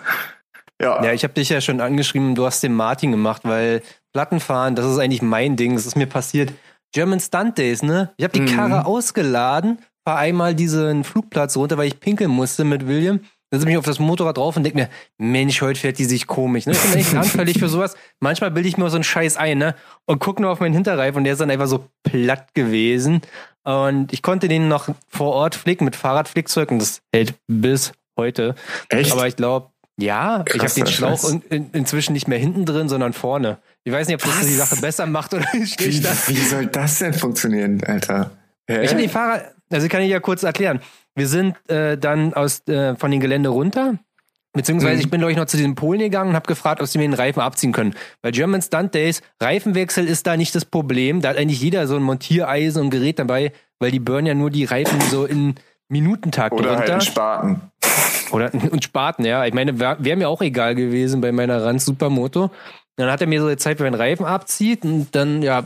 Ja, 0.82 1.04
ja 1.04 1.14
ich 1.14 1.24
habe 1.24 1.34
dich 1.34 1.50
ja 1.50 1.62
schon 1.62 1.82
angeschrieben, 1.82 2.34
du 2.34 2.46
hast 2.46 2.64
den 2.64 2.74
Martin 2.74 3.12
gemacht, 3.12 3.42
weil 3.44 3.84
Plattenfahren, 4.14 4.76
das 4.76 4.86
ist 4.86 4.98
eigentlich 4.98 5.22
mein 5.22 5.56
Ding. 5.56 5.76
Das 5.76 5.86
ist 5.86 5.96
mir 5.96 6.08
passiert. 6.08 6.54
German 6.94 7.20
Stunt 7.20 7.58
Days, 7.58 7.84
ne? 7.84 8.12
Ich 8.18 8.24
habe 8.24 8.34
die 8.34 8.42
mhm. 8.42 8.56
Karre 8.56 8.86
ausgeladen, 8.86 9.80
fahr 10.04 10.18
einmal 10.18 10.56
diesen 10.56 11.04
Flugplatz 11.04 11.56
runter, 11.58 11.78
weil 11.78 11.88
ich 11.88 12.00
pinkeln 12.00 12.32
musste 12.32 12.64
mit 12.64 12.88
William. 12.88 13.20
Dann 13.50 13.60
setze 13.60 13.70
ich 13.70 13.74
mich 13.74 13.78
auf 13.78 13.86
das 13.86 14.00
Motorrad 14.00 14.38
drauf 14.38 14.56
und 14.56 14.64
denke 14.64 14.80
mir, 14.80 14.90
Mensch, 15.18 15.62
heute 15.62 15.80
fährt 15.80 15.98
die 16.00 16.06
sich 16.06 16.26
komisch. 16.26 16.66
Ne? 16.66 16.72
Ich 16.72 16.82
bin 16.82 16.94
echt 16.94 17.16
anfällig 17.16 17.60
für 17.60 17.68
sowas. 17.68 17.96
Manchmal 18.22 18.50
bilde 18.50 18.70
ich 18.70 18.78
mir 18.78 18.90
so 18.90 18.96
einen 18.96 19.04
Scheiß 19.04 19.36
ein, 19.36 19.58
ne? 19.58 19.76
Und 20.06 20.20
gucke 20.20 20.42
nur 20.42 20.52
auf 20.52 20.62
meinen 20.62 20.74
Hinterreif 20.74 21.18
und 21.18 21.26
der 21.26 21.34
ist 21.34 21.40
dann 21.40 21.52
einfach 21.52 21.68
so 21.68 21.90
platt 22.04 22.54
gewesen. 22.54 23.22
Und 23.64 24.14
ich 24.14 24.22
konnte 24.22 24.48
den 24.48 24.70
noch 24.70 24.88
vor 25.10 25.34
Ort 25.34 25.56
flicken 25.56 25.84
mit 25.84 25.98
Fahrradflickzeug 25.98 26.72
und 26.72 26.80
das 26.80 27.02
hält 27.14 27.34
bis 27.48 27.92
heute. 28.18 28.56
Echt? 28.88 29.12
Aber 29.12 29.28
ich 29.28 29.36
glaube, 29.36 29.72
ja, 30.00 30.44
Krass, 30.46 30.56
ich 30.56 30.62
habe 30.64 30.90
den 30.90 30.94
Schlauch 30.94 31.30
in, 31.30 31.42
in, 31.50 31.72
inzwischen 31.74 32.14
nicht 32.14 32.28
mehr 32.28 32.40
hinten 32.40 32.66
drin, 32.66 32.90
sondern 32.90 33.14
vorne. 33.14 33.60
Ich 33.84 33.92
weiß 33.92 34.08
nicht, 34.08 34.16
ob 34.16 34.22
das 34.22 34.40
Was? 34.40 34.48
die 34.48 34.56
Sache 34.56 34.76
besser 34.78 35.06
macht 35.06 35.34
oder 35.34 35.44
schlechter. 35.66 36.12
Wie, 36.28 36.38
wie 36.38 36.42
soll 36.42 36.68
das 36.68 37.00
denn 37.00 37.14
funktionieren, 37.14 37.84
Alter? 37.84 38.32
Hä? 38.68 38.84
Ich 38.84 38.92
habe 38.92 39.02
die 39.02 39.10
Fahrrad, 39.10 39.54
also 39.72 39.88
kann 39.88 40.02
ich 40.02 40.10
ja 40.10 40.20
kurz 40.20 40.44
erklären. 40.44 40.82
Wir 41.16 41.28
sind 41.28 41.56
äh, 41.70 41.98
dann 41.98 42.34
aus 42.34 42.68
äh, 42.68 42.96
von 42.96 43.12
dem 43.12 43.20
Gelände 43.20 43.50
runter. 43.50 43.96
Beziehungsweise 44.54 44.96
mhm. 44.96 45.02
ich 45.02 45.10
bin, 45.10 45.20
glaube 45.20 45.32
ich, 45.32 45.38
noch 45.38 45.46
zu 45.46 45.56
diesem 45.56 45.76
Polen 45.76 46.00
gegangen 46.00 46.32
und 46.32 46.36
habe 46.36 46.48
gefragt, 46.48 46.82
ob 46.82 46.88
sie 46.88 46.98
mir 46.98 47.06
den 47.06 47.14
Reifen 47.14 47.40
abziehen 47.40 47.72
können. 47.72 47.96
Bei 48.22 48.32
German 48.32 48.62
Stunt 48.62 48.94
Days, 48.94 49.22
Reifenwechsel 49.40 50.06
ist 50.06 50.28
da 50.28 50.36
nicht 50.36 50.54
das 50.56 50.66
Problem. 50.66 51.22
Da 51.22 51.30
hat 51.30 51.38
eigentlich 51.38 51.62
jeder 51.62 51.88
so 51.88 51.96
ein 51.96 52.04
Montiereisen 52.04 52.84
und 52.84 52.90
Gerät 52.90 53.18
dabei, 53.18 53.54
weil 53.80 53.92
die 53.92 54.00
burnen 54.00 54.28
ja 54.28 54.34
nur 54.34 54.50
die 54.50 54.66
Reifen 54.66 55.00
so 55.10 55.26
in 55.26 55.56
Minutentakt 55.88 56.54
Oder 56.54 56.72
runter. 56.72 56.94
Halt 56.94 56.94
in 56.94 57.02
Spaten. 57.02 57.62
Oder 58.32 58.54
und 58.54 58.84
Spaten, 58.84 59.26
ja. 59.26 59.46
Ich 59.46 59.54
meine, 59.54 59.80
wäre 59.80 59.98
wär 60.00 60.18
mir 60.18 60.28
auch 60.28 60.42
egal 60.42 60.76
gewesen 60.76 61.22
bei 61.22 61.32
meiner 61.32 61.64
Rand 61.64 61.82
Supermoto. 61.82 62.52
Dann 62.98 63.10
hat 63.10 63.22
er 63.22 63.28
mir 63.28 63.42
so 63.42 63.50
die 63.50 63.58
Zeit, 63.58 63.80
wenn 63.80 63.88
er 63.88 63.92
den 63.92 64.02
Reifen 64.02 64.26
abzieht 64.26 64.84
und 64.84 65.16
dann, 65.16 65.42
ja, 65.42 65.64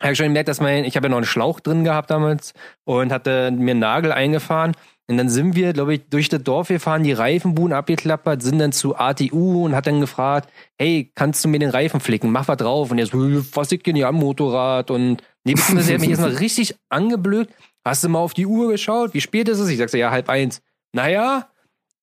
habe 0.00 0.12
ich 0.12 0.18
schon 0.18 0.26
gemerkt, 0.26 0.48
dass 0.48 0.60
mein, 0.60 0.84
ich 0.84 0.96
habe 0.96 1.06
ja 1.06 1.10
noch 1.10 1.16
einen 1.16 1.26
Schlauch 1.26 1.60
drin 1.60 1.84
gehabt 1.84 2.10
damals 2.10 2.54
und 2.84 3.12
hatte 3.12 3.50
mir 3.50 3.72
einen 3.72 3.80
Nagel 3.80 4.12
eingefahren. 4.12 4.74
Und 5.10 5.16
dann 5.16 5.30
sind 5.30 5.56
wir, 5.56 5.72
glaube 5.72 5.94
ich, 5.94 6.08
durch 6.10 6.28
das 6.28 6.42
Dorf 6.42 6.68
gefahren, 6.68 7.02
die 7.02 7.12
Reifenbuhen 7.12 7.72
abgeklappert, 7.72 8.42
sind 8.42 8.58
dann 8.58 8.72
zu 8.72 8.94
ATU 8.94 9.64
und 9.64 9.74
hat 9.74 9.86
dann 9.86 10.00
gefragt, 10.00 10.50
hey, 10.78 11.10
kannst 11.14 11.42
du 11.44 11.48
mir 11.48 11.58
den 11.58 11.70
Reifen 11.70 12.00
flicken? 12.00 12.30
Mach 12.30 12.46
was 12.46 12.58
drauf. 12.58 12.90
Und 12.90 12.98
jetzt, 12.98 13.14
was 13.14 13.72
ich 13.72 13.82
denn 13.82 13.96
hier 13.96 14.08
am 14.08 14.16
Motorrad? 14.16 14.90
Und 14.90 15.22
nee, 15.44 15.54
beziehungsweise 15.54 15.92
er 15.92 15.94
hat 15.94 16.00
mich 16.02 16.10
erstmal 16.10 16.34
richtig 16.34 16.76
angeblökt. 16.90 17.54
Hast 17.84 18.04
du 18.04 18.10
mal 18.10 18.18
auf 18.18 18.34
die 18.34 18.44
Uhr 18.44 18.70
geschaut? 18.70 19.14
Wie 19.14 19.22
spät 19.22 19.48
ist 19.48 19.60
es? 19.60 19.70
Ich 19.70 19.78
sagte, 19.78 19.96
ja, 19.96 20.10
halb 20.10 20.28
eins. 20.28 20.60
Naja, 20.92 21.48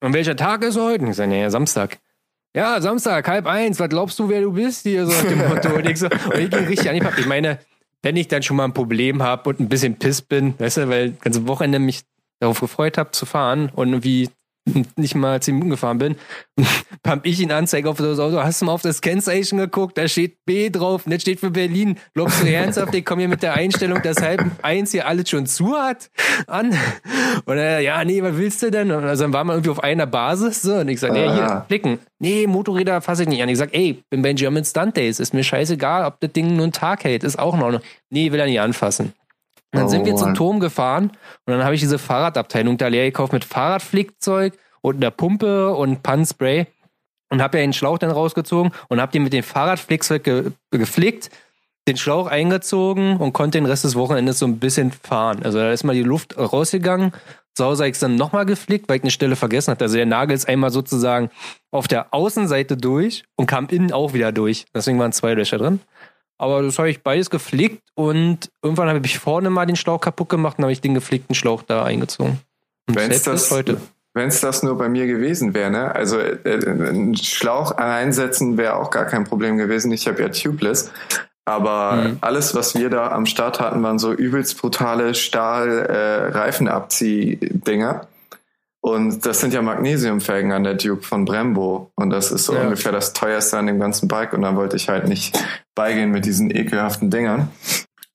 und 0.02 0.14
welcher 0.14 0.36
Tag 0.36 0.64
ist 0.64 0.78
heute? 0.78 1.06
Ich 1.06 1.16
sage, 1.16 1.30
naja, 1.30 1.50
Samstag. 1.50 2.00
Ja, 2.56 2.82
Samstag, 2.82 3.28
halb 3.28 3.46
eins. 3.46 3.80
Was 3.80 3.90
glaubst 3.90 4.18
du, 4.18 4.30
wer 4.30 4.42
du 4.42 4.52
bist? 4.52 4.84
Hier 4.84 5.06
so 5.06 5.28
dem 5.28 5.48
Motto. 5.48 5.76
Und 5.76 5.88
ich, 5.88 6.00
so, 6.00 6.08
und 6.08 6.38
ich 6.38 6.50
ging 6.50 6.66
richtig 6.66 6.90
an 6.90 6.96
Ich 6.96 7.26
meine, 7.28 7.60
wenn 8.06 8.18
ich 8.18 8.28
dann 8.28 8.44
schon 8.44 8.58
mal 8.58 8.66
ein 8.66 8.74
Problem 8.74 9.24
habe 9.24 9.50
und 9.50 9.60
ein 9.60 9.68
bisschen 9.68 9.98
piss 9.98 10.22
bin, 10.22 10.54
weißt 10.60 10.78
du, 10.78 10.90
weil 10.90 11.10
das 11.10 11.22
ganze 11.22 11.48
Wochenende 11.48 11.80
mich 11.80 12.02
darauf 12.40 12.60
gefreut 12.60 13.00
habe 13.00 13.10
zu 13.10 13.26
fahren 13.26 13.72
und 13.74 13.90
irgendwie 13.90 14.30
nicht 14.96 15.16
mal 15.16 15.42
zehn 15.42 15.56
Minuten 15.56 15.72
gefahren 15.72 15.98
bin, 15.98 16.16
pump 17.04 17.26
ich 17.26 17.40
ihn 17.40 17.52
Anzeige 17.52 17.90
auf 17.90 17.98
das 17.98 18.20
Auto. 18.20 18.42
Hast 18.42 18.62
du 18.62 18.66
mal 18.66 18.72
auf 18.72 18.82
das 18.82 19.02
Kennzeichen 19.02 19.58
geguckt? 19.58 19.98
Da 19.98 20.08
steht 20.08 20.44
B 20.46 20.70
drauf 20.70 21.06
und 21.06 21.14
das 21.14 21.22
steht 21.22 21.40
für 21.40 21.52
Berlin. 21.52 21.98
Glaubst 22.14 22.42
du 22.42 22.52
ernsthaft, 22.52 22.94
ich 22.96 23.06
komme 23.06 23.22
hier 23.22 23.30
mit 23.30 23.44
der 23.44 23.54
Einstellung, 23.54 24.02
dass 24.02 24.22
halb 24.22 24.44
eins 24.62 24.92
hier 24.92 25.08
alles 25.08 25.30
schon 25.30 25.46
zu 25.46 25.76
hat 25.76 26.10
an? 26.48 26.76
Und 27.46 27.58
er, 27.58 27.80
ja, 27.80 28.04
nee, 28.04 28.22
was 28.24 28.38
willst 28.38 28.64
du 28.64 28.72
denn? 28.72 28.92
Also 28.92 29.24
dann 29.24 29.34
waren 29.34 29.48
wir 29.48 29.54
irgendwie 29.54 29.72
auf 29.72 29.84
einer 29.84 30.08
Basis 30.08 30.62
so 30.62 30.76
und 30.76 30.88
ich 30.88 31.00
sag, 31.00 31.12
nee, 31.12 31.32
hier, 31.32 31.66
klicken. 31.68 32.00
Nee, 32.20 32.48
Motorräder 32.48 33.02
fasse 33.02 33.24
ich 33.24 33.30
nicht 33.30 33.44
an. 33.44 33.50
Ich 33.50 33.58
sag, 33.58 33.74
ey, 33.74 34.02
bin 34.10 34.22
bei 34.22 34.34
German 34.34 34.66
Stunt 34.66 34.98
Days, 34.98 35.20
ist 35.20 35.34
mir 35.34 35.44
scheißegal, 35.44 36.06
ob 36.06 36.20
das 36.22 36.32
Ding 36.32 36.56
nur 36.56 36.64
einen 36.64 36.72
Tag 36.72 37.04
hält, 37.04 37.24
ist 37.24 37.38
auch 37.38 37.58
noch. 37.58 37.82
Nee, 38.10 38.32
will 38.32 38.40
er 38.40 38.46
nicht 38.46 38.60
anfassen. 38.60 39.14
Und 39.76 39.82
dann 39.82 39.88
oh, 39.88 39.90
sind 39.90 40.06
wir 40.06 40.16
zum 40.16 40.34
Turm 40.34 40.62
gefahren 40.62 41.12
und 41.46 41.54
dann 41.54 41.66
habe 41.66 41.76
ich 41.76 41.82
diese 41.82 42.00
Fahrradabteilung 42.00 42.78
da 42.78 42.88
leer 42.88 43.06
gekauft 43.06 43.34
mit 43.34 43.44
Fahrradflickzeug 43.44 44.54
und 44.82 44.96
einer 44.96 45.12
Pumpe 45.12 45.74
und 45.74 46.02
Pannspray 46.02 46.68
und 47.30 47.42
habe 47.42 47.58
ja 47.58 47.64
den 47.64 47.74
Schlauch 47.74 47.98
dann 47.98 48.12
rausgezogen 48.12 48.72
und 48.88 49.02
habe 49.02 49.12
den 49.12 49.24
mit 49.24 49.34
dem 49.34 49.44
Fahrradflickzeug 49.44 50.24
ge 50.24 50.52
geflickt, 50.72 51.30
den 51.90 51.98
Schlauch 51.98 52.28
eingezogen 52.28 53.18
und 53.18 53.34
konnte 53.34 53.58
den 53.58 53.66
Rest 53.66 53.84
des 53.84 53.96
Wochenendes 53.96 54.40
so 54.40 54.46
ein 54.46 54.60
bisschen 54.60 54.92
fahren. 54.92 55.44
Also 55.44 55.58
da 55.58 55.72
ist 55.72 55.84
mal 55.84 55.94
die 55.94 56.04
Luft 56.04 56.38
rausgegangen. 56.38 57.12
Zu 57.54 57.66
Hause 57.66 57.84
habe 57.84 57.90
ich 57.90 57.96
es 57.96 58.00
dann 58.00 58.16
nochmal 58.16 58.46
geflickt, 58.46 58.88
weil 58.88 58.98
ich 58.98 59.04
eine 59.04 59.12
Stelle 59.12 59.36
vergessen 59.36 59.72
hatte. 59.72 59.86
Also 59.86 59.98
der 59.98 60.06
Nagel 60.06 60.36
ist 60.36 60.48
einmal 60.48 60.72
sozusagen 60.72 61.30
auf 61.72 61.88
der 61.88 62.14
Außenseite 62.14 62.78
durch 62.78 63.24
und 63.36 63.48
kam 63.48 63.68
innen 63.68 63.92
auch 63.92 64.14
wieder 64.14 64.32
durch. 64.32 64.66
Deswegen 64.74 65.00
waren 65.00 65.12
zwei 65.12 65.34
Löcher 65.34 65.58
drin. 65.58 65.80
Aber 66.38 66.62
das 66.62 66.78
habe 66.80 66.90
ich 66.90 67.02
beides 67.02 67.30
geflickt 67.30 67.82
und 67.94 68.52
irgendwann 68.62 68.90
habe 68.90 69.00
ich 69.06 69.20
vorne 69.20 69.50
mal 69.50 69.66
den 69.66 69.78
Schlauch 69.78 70.02
kaputt 70.02 70.28
gemacht 70.30 70.58
und 70.58 70.66
habe 70.66 70.74
ich 70.74 70.82
den 70.82 70.94
geflickten 70.94 71.34
Schlauch 71.36 71.64
da 71.64 71.84
eingezogen. 71.84 72.40
Wenn 72.88 73.12
es 73.12 73.24
das 73.24 73.52
heute. 73.52 73.82
Das 74.14 74.64
nur 74.64 74.78
bei 74.78 74.88
mir 74.88 75.08
gewesen 75.08 75.54
wäre, 75.54 75.70
ne? 75.70 75.94
Also 75.94 76.18
äh, 76.20 76.38
äh, 76.46 76.70
einen 76.70 77.18
Schlauch 77.18 77.72
einsetzen 77.72 78.56
wäre 78.58 78.78
auch 78.78 78.90
gar 78.90 79.04
kein 79.04 79.26
Problem 79.26 79.58
gewesen. 79.58 79.92
Ich 79.92 80.08
habe 80.08 80.22
ja 80.22 80.30
Tubeless. 80.30 80.90
Aber 81.44 81.96
mhm. 81.96 82.20
alles, 82.22 82.56
was 82.56 82.76
wir 82.76 82.90
da 82.90 83.12
am 83.12 83.26
Start 83.26 83.60
hatten, 83.60 83.84
waren 83.84 84.00
so 84.00 84.14
übelst 84.14 84.58
brutale 84.60 85.14
Stahl-Reifenabzieh-Dinger. 85.14 88.02
Äh, 88.02 88.06
und 88.86 89.26
das 89.26 89.40
sind 89.40 89.52
ja 89.52 89.64
Magnesiumfelgen 89.64 90.52
an 90.52 90.64
der 90.64 90.76
Duke 90.76 91.02
von 91.02 91.26
Brembo. 91.26 91.90
Und 91.96 92.12
das 92.12 92.32
ist 92.32 92.46
so 92.46 92.54
ja. 92.54 92.62
ungefähr 92.62 92.92
das 92.92 93.14
teuerste 93.14 93.58
an 93.58 93.66
dem 93.66 93.80
ganzen 93.80 94.08
Bike. 94.08 94.32
Und 94.34 94.44
dann 94.44 94.56
wollte 94.58 94.76
ich 94.76 94.90
halt 94.90 95.08
nicht 95.08 95.44
beigehen 95.74 96.12
mit 96.12 96.24
diesen 96.24 96.56
ekelhaften 96.56 97.10
Dingern. 97.10 97.50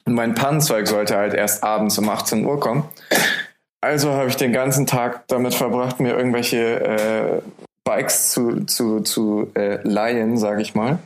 Und 0.05 0.15
mein 0.15 0.37
Pannenzeug 0.37 0.87
sollte 0.87 1.17
halt 1.17 1.35
erst 1.35 1.65
abends 1.65 1.99
um 1.99 2.09
18 2.09 2.47
Uhr 2.47 2.61
kommen. 2.61 2.85
Also 3.81 4.13
habe 4.13 4.29
ich 4.29 4.37
den 4.37 4.53
ganzen 4.53 4.87
Tag 4.87 5.27
damit 5.27 5.55
verbracht, 5.55 5.99
mir 5.99 6.17
irgendwelche 6.17 6.81
äh, 6.81 7.43
Bikes 7.83 8.31
zu, 8.31 8.65
zu, 8.67 9.01
zu 9.01 9.51
äh, 9.55 9.81
leihen, 9.83 10.39
sage 10.39 10.63
ich 10.63 10.77
mal. 10.77 11.01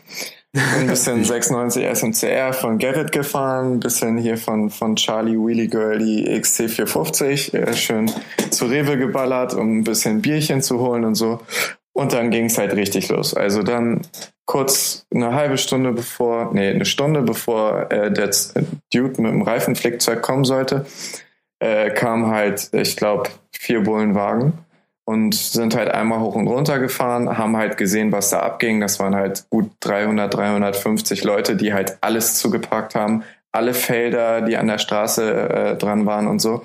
Ein 0.54 0.86
bisschen 0.86 1.24
96 1.24 1.84
SMCR 1.84 2.52
von 2.52 2.78
Gerrit 2.78 3.10
gefahren, 3.12 3.74
ein 3.74 3.80
bisschen 3.80 4.16
hier 4.16 4.36
von, 4.36 4.70
von 4.70 4.96
Charlie 4.96 5.36
Wheelie 5.36 5.68
Girl 5.68 5.98
die 5.98 6.28
XC450, 6.28 7.54
äh, 7.54 7.74
schön 7.74 8.10
zu 8.50 8.66
Rewe 8.66 8.96
geballert, 8.96 9.54
um 9.54 9.78
ein 9.78 9.84
bisschen 9.84 10.22
Bierchen 10.22 10.62
zu 10.62 10.78
holen 10.78 11.04
und 11.04 11.16
so. 11.16 11.40
Und 11.92 12.12
dann 12.12 12.30
ging 12.30 12.46
es 12.46 12.58
halt 12.58 12.74
richtig 12.74 13.08
los. 13.08 13.34
Also 13.34 13.62
dann 13.62 14.02
kurz 14.46 15.06
eine 15.14 15.32
halbe 15.34 15.58
Stunde 15.58 15.92
bevor, 15.92 16.52
nee, 16.52 16.70
eine 16.70 16.84
Stunde 16.84 17.22
bevor 17.22 17.90
äh, 17.90 18.12
der 18.12 18.30
Dude 18.92 19.22
mit 19.22 19.32
dem 19.32 19.42
Reifenflickzeug 19.42 20.22
kommen 20.22 20.44
sollte, 20.44 20.86
äh, 21.60 21.90
kam 21.90 22.26
halt, 22.26 22.68
ich 22.72 22.96
glaube, 22.96 23.30
vier 23.52 23.82
Bullenwagen 23.82 24.63
und 25.04 25.34
sind 25.34 25.76
halt 25.76 25.90
einmal 25.90 26.20
hoch 26.20 26.34
und 26.34 26.48
runter 26.48 26.78
gefahren, 26.78 27.36
haben 27.36 27.56
halt 27.56 27.76
gesehen, 27.76 28.12
was 28.12 28.30
da 28.30 28.40
abging. 28.40 28.80
Das 28.80 28.98
waren 28.98 29.14
halt 29.14 29.46
gut 29.50 29.70
300, 29.80 30.32
350 30.32 31.24
Leute, 31.24 31.56
die 31.56 31.74
halt 31.74 31.98
alles 32.00 32.38
zugepackt 32.38 32.94
haben, 32.94 33.22
alle 33.52 33.74
Felder, 33.74 34.40
die 34.40 34.56
an 34.56 34.66
der 34.66 34.78
Straße 34.78 35.48
äh, 35.48 35.76
dran 35.76 36.06
waren 36.06 36.26
und 36.26 36.40
so. 36.40 36.64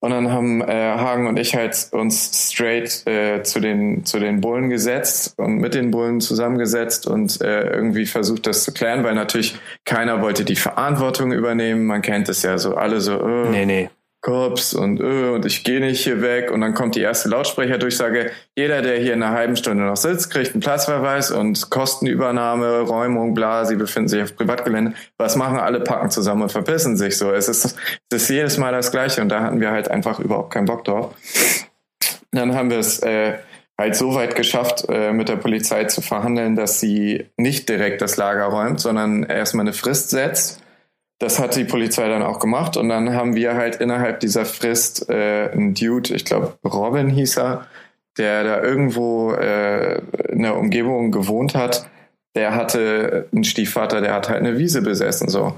Und 0.00 0.10
dann 0.10 0.32
haben 0.32 0.60
äh, 0.62 0.66
Hagen 0.66 1.28
und 1.28 1.38
ich 1.38 1.54
halt 1.54 1.76
uns 1.92 2.50
straight 2.50 3.06
äh, 3.06 3.44
zu 3.44 3.60
den 3.60 4.04
zu 4.04 4.18
den 4.18 4.40
Bullen 4.40 4.68
gesetzt 4.68 5.34
und 5.36 5.58
mit 5.58 5.74
den 5.74 5.92
Bullen 5.92 6.20
zusammengesetzt 6.20 7.06
und 7.06 7.40
äh, 7.40 7.70
irgendwie 7.70 8.06
versucht, 8.06 8.48
das 8.48 8.64
zu 8.64 8.72
klären, 8.72 9.04
weil 9.04 9.14
natürlich 9.14 9.60
keiner 9.84 10.20
wollte 10.20 10.44
die 10.44 10.56
Verantwortung 10.56 11.30
übernehmen. 11.30 11.84
Man 11.84 12.02
kennt 12.02 12.28
es 12.28 12.42
ja 12.42 12.58
so 12.58 12.74
alle 12.74 13.00
so. 13.00 13.22
Oh, 13.22 13.48
nee, 13.48 13.64
nee. 13.64 13.90
Kops 14.22 14.72
und 14.72 15.00
öh, 15.00 15.30
und 15.30 15.44
ich 15.44 15.64
gehe 15.64 15.80
nicht 15.80 16.04
hier 16.04 16.22
weg 16.22 16.52
und 16.52 16.60
dann 16.60 16.74
kommt 16.74 16.94
die 16.94 17.00
erste 17.00 17.28
Lautsprecherdurchsage, 17.28 18.30
jeder, 18.56 18.80
der 18.80 18.98
hier 18.98 19.14
in 19.14 19.22
einer 19.22 19.34
halben 19.34 19.56
Stunde 19.56 19.82
noch 19.82 19.96
sitzt, 19.96 20.30
kriegt 20.30 20.52
einen 20.52 20.60
Platzverweis 20.60 21.32
und 21.32 21.70
Kostenübernahme, 21.70 22.82
Räumung, 22.82 23.34
bla, 23.34 23.64
sie 23.64 23.74
befinden 23.74 24.08
sich 24.08 24.22
auf 24.22 24.36
Privatgelände. 24.36 24.94
Was 25.18 25.34
machen 25.34 25.58
alle? 25.58 25.80
Packen 25.80 26.10
zusammen 26.10 26.42
und 26.42 26.52
verpissen 26.52 26.96
sich 26.96 27.18
so. 27.18 27.32
Es 27.32 27.48
ist, 27.48 27.64
es 27.64 28.22
ist 28.22 28.28
jedes 28.28 28.58
Mal 28.58 28.70
das 28.70 28.92
Gleiche 28.92 29.20
und 29.22 29.28
da 29.28 29.42
hatten 29.42 29.60
wir 29.60 29.72
halt 29.72 29.90
einfach 29.90 30.20
überhaupt 30.20 30.52
keinen 30.52 30.66
Bock 30.66 30.84
drauf. 30.84 31.14
Dann 32.30 32.54
haben 32.54 32.70
wir 32.70 32.78
es 32.78 33.00
äh, 33.02 33.38
halt 33.76 33.96
so 33.96 34.14
weit 34.14 34.36
geschafft, 34.36 34.86
äh, 34.88 35.12
mit 35.12 35.28
der 35.28 35.36
Polizei 35.36 35.84
zu 35.86 36.00
verhandeln, 36.00 36.54
dass 36.54 36.78
sie 36.78 37.26
nicht 37.36 37.68
direkt 37.68 38.00
das 38.00 38.16
Lager 38.16 38.44
räumt, 38.44 38.80
sondern 38.80 39.24
erstmal 39.24 39.64
eine 39.64 39.72
Frist 39.72 40.10
setzt. 40.10 40.61
Das 41.22 41.38
hat 41.38 41.54
die 41.54 41.62
Polizei 41.62 42.08
dann 42.08 42.24
auch 42.24 42.40
gemacht 42.40 42.76
und 42.76 42.88
dann 42.88 43.14
haben 43.14 43.36
wir 43.36 43.54
halt 43.54 43.76
innerhalb 43.76 44.18
dieser 44.18 44.44
Frist 44.44 45.08
äh, 45.08 45.50
einen 45.52 45.72
Dude, 45.72 46.12
ich 46.16 46.24
glaube 46.24 46.54
Robin 46.64 47.08
hieß 47.08 47.38
er, 47.38 47.68
der 48.18 48.42
da 48.42 48.60
irgendwo 48.60 49.30
äh, 49.30 50.02
in 50.30 50.42
der 50.42 50.56
Umgebung 50.56 51.12
gewohnt 51.12 51.54
hat, 51.54 51.88
der 52.34 52.56
hatte 52.56 53.28
einen 53.32 53.44
Stiefvater, 53.44 54.00
der 54.00 54.14
hat 54.14 54.28
halt 54.28 54.40
eine 54.40 54.58
Wiese 54.58 54.82
besessen 54.82 55.28
so. 55.28 55.54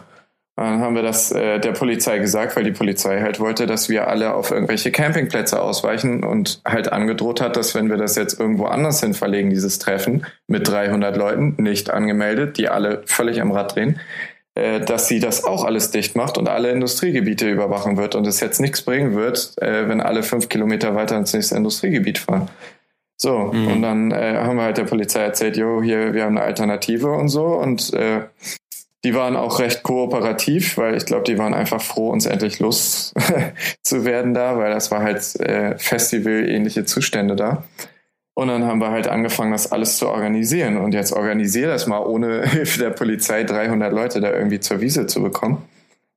Dann 0.57 0.81
haben 0.81 0.95
wir 0.95 1.03
das 1.03 1.33
äh, 1.33 1.59
der 1.59 1.73
Polizei 1.73 2.19
gesagt, 2.19 2.55
weil 2.57 2.65
die 2.65 2.71
Polizei 2.71 3.23
halt 3.23 3.41
wollte, 3.41 3.67
dass 3.67 3.89
wir 3.89 4.07
alle 4.07 4.35
auf 4.35 4.51
irgendwelche 4.51 4.93
Campingplätze 4.93 5.61
ausweichen 5.61 6.25
und 6.25 6.61
halt 6.65 6.93
angedroht 6.93 7.41
hat, 7.41 7.57
dass 7.57 7.75
wenn 7.75 7.89
wir 7.89 7.97
das 7.97 8.17
jetzt 8.17 8.39
irgendwo 8.39 8.67
anders 8.67 9.01
hin 9.01 9.15
verlegen, 9.15 9.49
dieses 9.49 9.79
Treffen 9.79 10.27
mit 10.47 10.69
300 10.69 11.17
Leuten, 11.17 11.55
nicht 11.57 11.89
angemeldet, 11.89 12.59
die 12.59 12.69
alle 12.69 13.03
völlig 13.07 13.41
am 13.41 13.51
Rad 13.51 13.75
drehen, 13.75 13.99
dass 14.55 15.09
sie 15.09 15.19
das 15.19 15.43
auch 15.43 15.65
alles 15.65 15.91
dicht 15.91 16.15
macht 16.15 16.39
und 16.39 16.49
alle 16.49 16.71
Industriegebiete 16.71 17.51
überwachen 17.51 17.97
wird 17.97 18.15
und 18.15 18.27
es 18.27 18.39
jetzt 18.41 18.61
nichts 18.61 18.83
bringen 18.83 19.15
wird, 19.15 19.55
äh, 19.61 19.89
wenn 19.89 20.01
alle 20.01 20.23
fünf 20.23 20.49
Kilometer 20.49 20.95
weiter 20.95 21.19
ins 21.19 21.33
nächste 21.33 21.57
Industriegebiet 21.57 22.19
fahren. 22.19 22.49
So, 23.17 23.53
mhm. 23.53 23.69
und 23.69 23.83
dann 23.83 24.11
äh, 24.11 24.37
haben 24.37 24.57
wir 24.57 24.65
halt 24.65 24.77
der 24.77 24.85
Polizei 24.85 25.21
erzählt, 25.21 25.57
jo, 25.57 25.83
hier, 25.83 26.15
wir 26.15 26.25
haben 26.25 26.37
eine 26.37 26.47
Alternative 26.47 27.13
und 27.13 27.29
so. 27.29 27.45
Und 27.47 27.93
äh, 27.95 28.23
die 29.05 29.15
waren 29.15 29.37
auch 29.37 29.61
recht 29.61 29.83
kooperativ, 29.83 30.79
weil 30.79 30.97
ich 30.97 31.05
glaube, 31.05 31.25
die 31.25 31.39
waren 31.39 31.55
einfach 31.55 31.83
froh, 31.83 32.11
uns 32.11 32.27
endlich 32.27 32.59
los 32.59 33.13
zu 33.83 34.05
werden 34.05 34.35
da, 34.35 34.57
weil 34.57 34.73
das 34.73 34.91
war 34.91 35.03
halt 35.03 35.19
äh, 35.41 35.77
Festival-ähnliche 35.79 36.85
Zustände 36.85 37.37
da. 37.37 37.65
Und 38.35 38.49
dann 38.49 38.65
haben 38.65 38.81
wir 38.81 38.91
halt 38.91 39.07
angefangen, 39.07 39.53
das 39.53 39.71
alles 39.71 39.97
zu 39.97 40.09
organisieren. 40.09 40.77
Und 40.77 40.93
jetzt 40.93 41.13
organisiere 41.13 41.71
das 41.71 41.87
mal, 41.87 42.01
ohne 42.01 42.43
Hilfe 42.49 42.81
der 42.81 42.91
Polizei 42.91 43.45
300 43.45 43.93
Leute 43.93 44.21
da 44.21 44.33
irgendwie 44.33 44.61
zur 44.61 44.81
Wiese 44.81 45.07
zu 45.07 45.23
bekommen. 45.23 45.63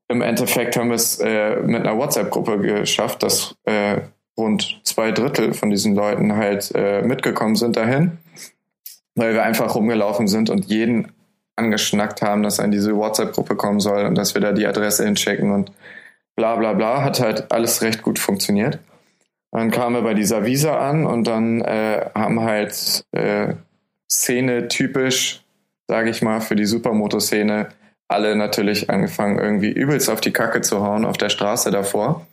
Im 0.10 0.22
Endeffekt 0.22 0.78
haben 0.78 0.90
wir 0.90 0.96
es 0.96 1.20
äh, 1.20 1.58
mit 1.58 1.86
einer 1.86 1.98
WhatsApp-Gruppe 1.98 2.60
geschafft, 2.60 3.24
dass 3.24 3.56
äh, 3.66 4.02
rund 4.38 4.80
zwei 4.84 5.12
Drittel 5.12 5.54
von 5.54 5.70
diesen 5.70 5.96
Leuten 5.96 6.36
halt 6.36 6.72
äh, 6.76 7.02
mitgekommen 7.02 7.56
sind 7.56 7.76
dahin, 7.76 8.18
weil 9.16 9.34
wir 9.34 9.44
einfach 9.44 9.76
rumgelaufen 9.76 10.28
sind 10.28 10.50
und 10.50 10.66
jeden 10.66 11.12
angeschnackt 11.58 12.22
haben, 12.22 12.44
dass 12.44 12.60
er 12.60 12.66
in 12.66 12.72
diese 12.72 12.96
WhatsApp-Gruppe 12.96 13.56
kommen 13.56 13.80
soll 13.80 14.06
und 14.06 14.16
dass 14.16 14.34
wir 14.34 14.42
da 14.42 14.54
die 14.54 14.68
Adresse 14.68 15.04
hinschicken 15.04 15.52
und 15.52 15.72
bla 16.36 16.56
bla 16.56 16.74
bla. 16.74 17.04
Hat 17.04 17.20
halt 17.20 17.52
alles 17.52 17.82
recht 17.82 18.02
gut 18.02 18.18
funktioniert. 18.18 18.80
Dann 19.58 19.72
kamen 19.72 19.96
wir 19.96 20.04
bei 20.04 20.14
dieser 20.14 20.46
Visa 20.46 20.78
an 20.78 21.08
und 21.08 21.26
dann 21.26 21.62
äh, 21.62 22.12
haben 22.14 22.42
halt 22.42 23.06
äh, 23.12 23.56
Szene 24.08 24.68
typisch, 24.68 25.44
sage 25.88 26.12
ich 26.12 26.22
mal, 26.22 26.42
für 26.42 26.56
die 26.56 26.68
Supermoto-Szene 26.68 27.70
alle 28.08 28.36
natürlich 28.36 28.92
angefangen, 28.92 29.40
irgendwie 29.40 29.72
übelst 29.72 30.12
auf 30.12 30.22
die 30.22 30.32
Kacke 30.32 30.62
zu 30.62 30.86
hauen 30.86 31.06
auf 31.06 31.18
der 31.18 31.30
Straße 31.30 31.72
davor. 31.72 32.28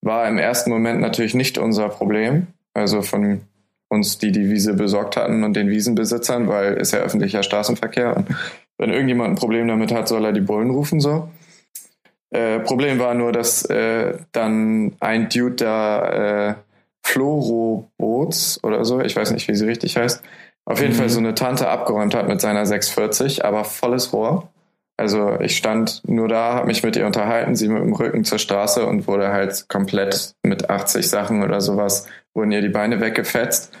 War 0.00 0.26
im 0.26 0.38
ersten 0.38 0.70
Moment 0.70 1.02
natürlich 1.02 1.34
nicht 1.34 1.58
unser 1.58 1.90
Problem. 1.90 2.46
Also 2.72 3.02
von 3.02 3.42
uns, 3.88 4.16
die 4.16 4.32
die 4.32 4.48
Wiese 4.48 4.72
besorgt 4.72 5.18
hatten 5.18 5.44
und 5.44 5.56
den 5.56 5.68
Wiesenbesitzern, 5.68 6.48
weil 6.48 6.78
ist 6.78 6.94
ja 6.94 7.00
öffentlicher 7.00 7.42
Straßenverkehr 7.42 8.16
und 8.16 8.28
wenn 8.78 8.88
irgendjemand 8.88 9.32
ein 9.32 9.36
Problem 9.36 9.68
damit 9.68 9.92
hat, 9.92 10.08
soll 10.08 10.24
er 10.24 10.32
die 10.32 10.40
Bullen 10.40 10.70
rufen 10.70 10.98
so. 10.98 11.28
Äh, 12.30 12.60
Problem 12.60 12.98
war 12.98 13.12
nur, 13.12 13.32
dass 13.32 13.66
äh, 13.66 14.14
dann 14.32 14.92
ein 15.00 15.28
Dude 15.28 15.56
da 15.56 16.48
äh, 16.48 16.54
Florobots 17.02 18.62
oder 18.62 18.84
so, 18.84 19.00
ich 19.00 19.16
weiß 19.16 19.32
nicht, 19.32 19.48
wie 19.48 19.54
sie 19.54 19.66
richtig 19.66 19.96
heißt, 19.96 20.22
auf 20.64 20.80
jeden 20.80 20.92
mhm. 20.92 20.98
Fall 20.98 21.08
so 21.08 21.18
eine 21.18 21.34
Tante 21.34 21.68
abgeräumt 21.68 22.14
hat 22.14 22.28
mit 22.28 22.40
seiner 22.40 22.66
640, 22.66 23.44
aber 23.44 23.64
volles 23.64 24.12
Rohr. 24.12 24.48
Also 24.96 25.40
ich 25.40 25.56
stand 25.56 26.02
nur 26.06 26.28
da, 26.28 26.54
habe 26.54 26.66
mich 26.66 26.82
mit 26.82 26.94
ihr 26.94 27.06
unterhalten, 27.06 27.56
sie 27.56 27.68
mit 27.68 27.82
dem 27.82 27.94
Rücken 27.94 28.24
zur 28.24 28.38
Straße 28.38 28.84
und 28.84 29.06
wurde 29.06 29.32
halt 29.32 29.66
komplett 29.68 30.34
mit 30.42 30.68
80 30.68 31.08
Sachen 31.08 31.42
oder 31.42 31.62
sowas, 31.62 32.06
wurden 32.34 32.52
ihr 32.52 32.60
die 32.60 32.68
Beine 32.68 33.00
weggefetzt. 33.00 33.72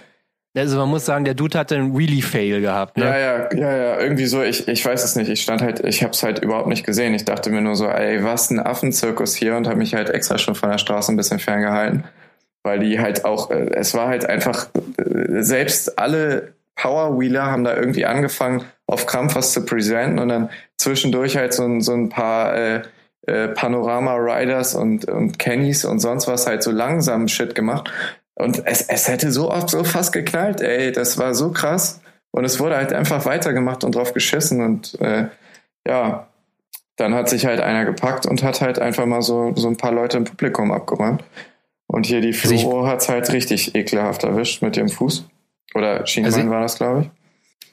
Also 0.56 0.78
man 0.78 0.88
muss 0.88 1.04
sagen, 1.06 1.24
der 1.24 1.34
Dude 1.34 1.56
hatte 1.58 1.76
einen 1.76 1.94
really 1.94 2.22
Fail 2.22 2.60
gehabt, 2.60 2.96
ne? 2.96 3.04
Ja, 3.04 3.18
ja, 3.18 3.54
ja, 3.54 3.76
ja, 3.76 4.00
irgendwie 4.00 4.26
so, 4.26 4.42
ich, 4.42 4.66
ich 4.66 4.84
weiß 4.84 5.04
es 5.04 5.14
nicht. 5.14 5.28
Ich 5.28 5.42
stand 5.42 5.62
halt, 5.62 5.84
ich 5.84 6.02
habe 6.02 6.12
es 6.12 6.24
halt 6.24 6.40
überhaupt 6.40 6.66
nicht 6.66 6.84
gesehen. 6.84 7.14
Ich 7.14 7.24
dachte 7.24 7.50
mir 7.50 7.60
nur 7.60 7.76
so, 7.76 7.86
ey, 7.86 8.24
was 8.24 8.50
ein 8.50 8.58
Affenzirkus 8.58 9.34
hier 9.36 9.56
und 9.56 9.68
habe 9.68 9.76
mich 9.76 9.94
halt 9.94 10.10
extra 10.10 10.38
schon 10.38 10.56
von 10.56 10.70
der 10.70 10.78
Straße 10.78 11.12
ein 11.12 11.16
bisschen 11.16 11.38
ferngehalten, 11.38 12.02
weil 12.62 12.80
die 12.80 13.00
halt 13.00 13.24
auch, 13.24 13.50
äh, 13.50 13.70
es 13.74 13.94
war 13.94 14.08
halt 14.08 14.26
einfach, 14.26 14.68
äh, 14.98 15.42
selbst 15.42 15.98
alle 15.98 16.54
Powerwheeler 16.76 17.44
haben 17.44 17.64
da 17.64 17.76
irgendwie 17.76 18.06
angefangen, 18.06 18.64
auf 18.86 19.06
Krampf 19.06 19.34
was 19.34 19.52
zu 19.52 19.64
präsentieren 19.64 20.18
und 20.18 20.28
dann 20.28 20.50
zwischendurch 20.78 21.36
halt 21.36 21.52
so, 21.52 21.64
ein 21.64 21.80
so 21.80 21.92
ein 21.92 22.08
paar 22.08 22.54
äh, 22.56 22.82
äh, 23.26 23.48
Panorama-Riders 23.48 24.74
und, 24.74 25.04
und 25.06 25.38
Kennys 25.38 25.84
und 25.84 26.00
sonst 26.00 26.26
was 26.26 26.46
halt 26.46 26.62
so 26.62 26.70
langsam 26.70 27.28
Shit 27.28 27.54
gemacht. 27.54 27.90
Und 28.34 28.66
es, 28.66 28.82
es 28.82 29.08
hätte 29.08 29.30
so 29.30 29.50
oft 29.50 29.68
so 29.68 29.84
fast 29.84 30.12
geknallt, 30.12 30.62
ey, 30.62 30.92
das 30.92 31.18
war 31.18 31.34
so 31.34 31.50
krass. 31.50 32.00
Und 32.30 32.44
es 32.44 32.58
wurde 32.60 32.76
halt 32.76 32.92
einfach 32.92 33.26
weitergemacht 33.26 33.84
und 33.84 33.94
drauf 33.94 34.14
geschissen 34.14 34.62
und 34.62 35.00
äh, 35.00 35.26
ja, 35.86 36.28
dann 36.96 37.14
hat 37.14 37.28
sich 37.28 37.46
halt 37.46 37.60
einer 37.60 37.84
gepackt 37.84 38.26
und 38.26 38.42
hat 38.42 38.60
halt 38.60 38.78
einfach 38.78 39.06
mal 39.06 39.22
so, 39.22 39.52
so 39.56 39.68
ein 39.68 39.76
paar 39.76 39.92
Leute 39.92 40.18
im 40.18 40.24
Publikum 40.24 40.70
abgeräumt. 40.70 41.24
Und 41.92 42.06
hier 42.06 42.20
die 42.20 42.28
also 42.28 42.56
Floro 42.56 42.86
hat 42.86 43.00
es 43.00 43.08
halt 43.08 43.32
richtig 43.32 43.74
ekelhaft 43.74 44.22
erwischt 44.22 44.62
mit 44.62 44.76
ihrem 44.76 44.88
Fuß. 44.88 45.26
Oder 45.74 46.06
Schienbein 46.06 46.34
also 46.34 46.50
war 46.50 46.62
das, 46.62 46.76
glaube 46.76 47.02
ich. 47.02 47.10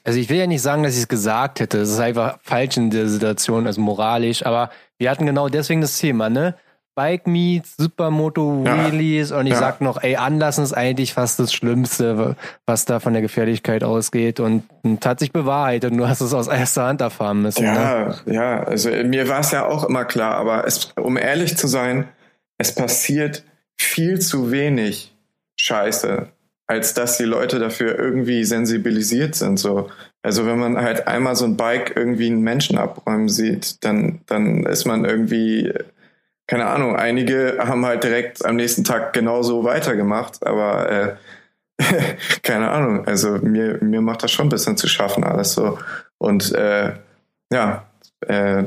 Also 0.04 0.18
ich 0.18 0.28
will 0.28 0.38
ja 0.38 0.46
nicht 0.46 0.62
sagen, 0.62 0.82
dass 0.82 0.94
ich 0.94 1.00
es 1.00 1.08
gesagt 1.08 1.60
hätte. 1.60 1.78
Das 1.78 1.88
ist 1.88 1.98
einfach 2.00 2.38
falsch 2.42 2.76
in 2.76 2.90
der 2.90 3.08
Situation, 3.08 3.66
also 3.66 3.80
moralisch. 3.80 4.44
Aber 4.44 4.70
wir 4.96 5.10
hatten 5.10 5.26
genau 5.26 5.48
deswegen 5.48 5.80
das 5.80 5.98
Thema, 5.98 6.30
ne? 6.30 6.54
Bike 6.98 7.28
Meets, 7.28 7.76
Supermoto 7.76 8.64
Wheelies 8.64 9.30
ja. 9.30 9.38
und 9.38 9.46
ich 9.46 9.52
ja. 9.52 9.58
sag 9.60 9.80
noch, 9.80 10.02
ey, 10.02 10.16
Anlassen 10.16 10.64
ist 10.64 10.72
eigentlich 10.72 11.14
fast 11.14 11.38
das 11.38 11.52
Schlimmste, 11.52 12.34
was 12.66 12.86
da 12.86 12.98
von 12.98 13.12
der 13.12 13.22
Gefährlichkeit 13.22 13.84
ausgeht 13.84 14.40
und, 14.40 14.64
und 14.82 15.06
hat 15.06 15.20
sich 15.20 15.30
bewahrheitet 15.30 15.92
und 15.92 15.98
du 15.98 16.08
hast 16.08 16.20
es 16.20 16.34
aus 16.34 16.48
erster 16.48 16.86
Hand 16.86 17.00
erfahren 17.00 17.42
müssen. 17.42 17.62
Ja, 17.62 18.08
ne? 18.08 18.16
ja, 18.26 18.64
also 18.64 18.90
mir 18.90 19.28
war 19.28 19.38
es 19.38 19.52
ja 19.52 19.64
auch 19.66 19.84
immer 19.84 20.06
klar, 20.06 20.34
aber 20.34 20.66
es, 20.66 20.92
um 21.00 21.16
ehrlich 21.16 21.56
zu 21.56 21.68
sein, 21.68 22.08
es 22.56 22.74
passiert 22.74 23.44
viel 23.80 24.20
zu 24.20 24.50
wenig 24.50 25.14
Scheiße, 25.56 26.28
als 26.66 26.94
dass 26.94 27.16
die 27.16 27.24
Leute 27.24 27.58
dafür 27.58 27.98
irgendwie 27.98 28.44
sensibilisiert 28.44 29.34
sind, 29.34 29.58
so. 29.58 29.90
Also 30.22 30.46
wenn 30.46 30.58
man 30.58 30.76
halt 30.76 31.06
einmal 31.06 31.36
so 31.36 31.44
ein 31.44 31.56
Bike 31.56 31.92
irgendwie 31.96 32.26
einen 32.26 32.42
Menschen 32.42 32.76
abräumen 32.76 33.28
sieht, 33.28 33.84
dann, 33.84 34.20
dann 34.26 34.64
ist 34.64 34.84
man 34.84 35.04
irgendwie 35.04 35.72
keine 36.48 36.66
Ahnung, 36.66 36.96
einige 36.96 37.58
haben 37.60 37.84
halt 37.84 38.02
direkt 38.02 38.44
am 38.44 38.56
nächsten 38.56 38.82
Tag 38.82 39.12
genauso 39.12 39.64
weitergemacht, 39.64 40.44
aber 40.46 40.90
äh, 40.90 41.16
keine 42.42 42.70
Ahnung, 42.70 43.06
also 43.06 43.32
mir, 43.32 43.78
mir 43.82 44.00
macht 44.00 44.22
das 44.22 44.32
schon 44.32 44.46
ein 44.46 44.50
bisschen 44.50 44.78
zu 44.78 44.88
schaffen 44.88 45.24
alles 45.24 45.52
so. 45.52 45.78
Und 46.16 46.52
äh, 46.54 46.94
ja, 47.52 47.86
äh, 48.26 48.64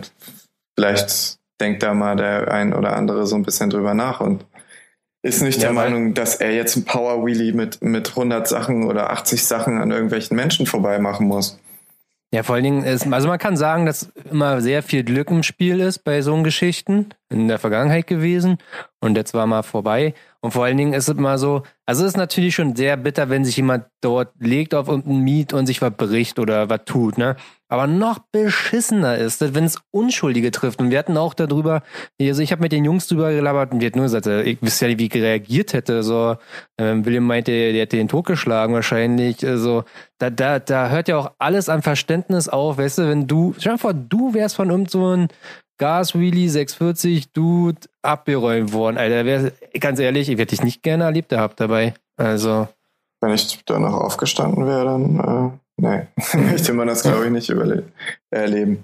vielleicht 0.78 1.40
denkt 1.60 1.82
da 1.82 1.96
mal 1.96 2.16
der 2.16 2.52
ein 2.52 2.74
oder 2.74 2.96
andere 2.96 3.26
so 3.26 3.36
ein 3.36 3.44
bisschen 3.44 3.72
drüber 3.72 3.96
nach 3.96 4.22
und 4.22 4.46
ist 5.24 5.42
nicht 5.42 5.62
ja, 5.62 5.68
der 5.68 5.74
Meinung, 5.74 6.14
dass 6.14 6.36
er 6.36 6.54
jetzt 6.54 6.76
ein 6.76 6.86
Power 6.86 7.26
Wheelie 7.26 7.54
mit, 7.54 7.82
mit 7.82 8.10
100 8.10 8.48
Sachen 8.48 8.86
oder 8.86 9.12
80 9.12 9.46
Sachen 9.46 9.78
an 9.78 9.92
irgendwelchen 9.92 10.36
Menschen 10.36 10.66
vorbei 10.66 11.00
machen 11.00 11.28
muss. 11.28 11.60
Ja, 12.34 12.44
vor 12.44 12.56
allen 12.56 12.64
Dingen 12.64 12.84
ist, 12.84 13.06
also 13.12 13.28
man 13.28 13.40
kann 13.40 13.58
sagen, 13.58 13.86
dass 13.86 14.10
immer 14.32 14.62
sehr 14.62 14.84
viel 14.84 15.04
Glück 15.04 15.30
im 15.30 15.44
Spiel 15.44 15.82
ist 15.82 16.06
bei 16.06 16.22
so 16.22 16.42
Geschichten 16.44 17.10
in 17.30 17.50
der 17.50 17.60
Vergangenheit 17.60 18.08
gewesen 18.08 18.58
und 19.02 19.18
jetzt 19.18 19.34
war 19.34 19.46
mal 19.48 19.64
vorbei. 19.64 20.14
Und 20.40 20.52
vor 20.52 20.64
allen 20.64 20.78
Dingen 20.78 20.94
ist 20.94 21.10
es 21.10 21.18
immer 21.18 21.38
so, 21.38 21.64
also 21.86 22.04
es 22.04 22.12
ist 22.12 22.18
natürlich 22.18 22.56
schon 22.56 22.74
sehr 22.74 22.96
bitter, 22.96 23.30
wenn 23.30 23.44
sich 23.44 23.58
jemand 23.58 23.84
dort 24.00 24.32
legt 24.40 24.74
auf 24.74 24.88
irgendein 24.88 25.20
Miet 25.20 25.52
und 25.52 25.68
sich 25.68 25.82
was 25.82 25.92
bericht 25.92 26.40
oder 26.40 26.70
was 26.70 26.86
tut, 26.86 27.18
ne? 27.18 27.36
Aber 27.72 27.88
noch 27.88 28.20
beschissener 28.20 29.18
ist 29.18 29.40
wenn 29.56 29.64
es 29.64 29.80
Unschuldige 29.92 30.52
trifft. 30.52 30.82
Und 30.82 30.92
wir 30.92 31.00
hatten 31.00 31.16
auch 31.16 31.34
darüber, 31.34 31.84
also 32.20 32.42
ich 32.42 32.52
habe 32.52 32.62
mit 32.62 32.74
den 32.74 32.84
Jungs 32.84 33.08
drüber 33.08 33.32
gelabert 33.32 33.72
und 33.72 33.80
wir 33.80 33.88
hatten 33.88 34.00
nur 34.00 34.08
gesagt, 34.08 34.28
ich 34.28 34.62
wüsste 34.62 34.86
ja 34.86 34.90
nicht, 34.90 35.00
wie 35.00 35.06
ich 35.06 35.24
reagiert 35.24 35.72
hätte. 35.72 36.04
So, 36.04 36.36
ähm, 36.78 37.06
William 37.06 37.24
meinte, 37.24 37.52
der 37.52 37.82
hätte 37.82 37.96
den 37.96 38.10
Tod 38.10 38.26
geschlagen 38.26 38.74
wahrscheinlich. 38.74 39.48
Also, 39.48 39.86
da, 40.18 40.30
da, 40.30 40.60
da 40.60 40.90
hört 40.90 41.08
ja 41.08 41.16
auch 41.16 41.32
alles 41.40 41.70
an 41.70 41.82
Verständnis 41.82 42.50
auf, 42.50 42.78
weißt 42.78 42.98
du, 42.98 43.10
wenn 43.10 43.28
du, 43.28 43.56
stell 43.58 43.72
dir 43.72 43.78
vor, 43.78 43.94
du 43.94 44.34
wärst 44.34 44.58
von 44.58 44.70
irgend 44.70 44.92
so 44.92 45.08
einem 45.08 45.28
Gas 45.78 46.14
Wheelie 46.14 46.50
640 46.50 47.32
Dude 47.32 47.80
abgeräumt 48.02 48.74
worden. 48.74 48.98
Alter, 48.98 49.24
wär, 49.24 49.54
ganz 49.80 49.98
ehrlich, 49.98 50.28
ich 50.28 50.38
hätte 50.38 50.56
dich 50.56 50.64
nicht 50.64 50.84
gerne 50.84 51.06
erlebt 51.06 51.30
gehabt 51.30 51.62
dabei. 51.62 51.94
Also. 52.18 52.68
Wenn 53.22 53.34
ich 53.34 53.64
da 53.64 53.80
noch 53.80 53.94
aufgestanden 53.94 54.66
wäre, 54.66 54.84
dann, 54.84 55.20
äh, 55.20 55.58
nee, 55.82 56.08
möchte 56.34 56.74
man 56.74 56.88
das, 56.88 57.04
glaube 57.04 57.26
ich, 57.26 57.32
nicht 57.32 57.54
erleben. 58.30 58.84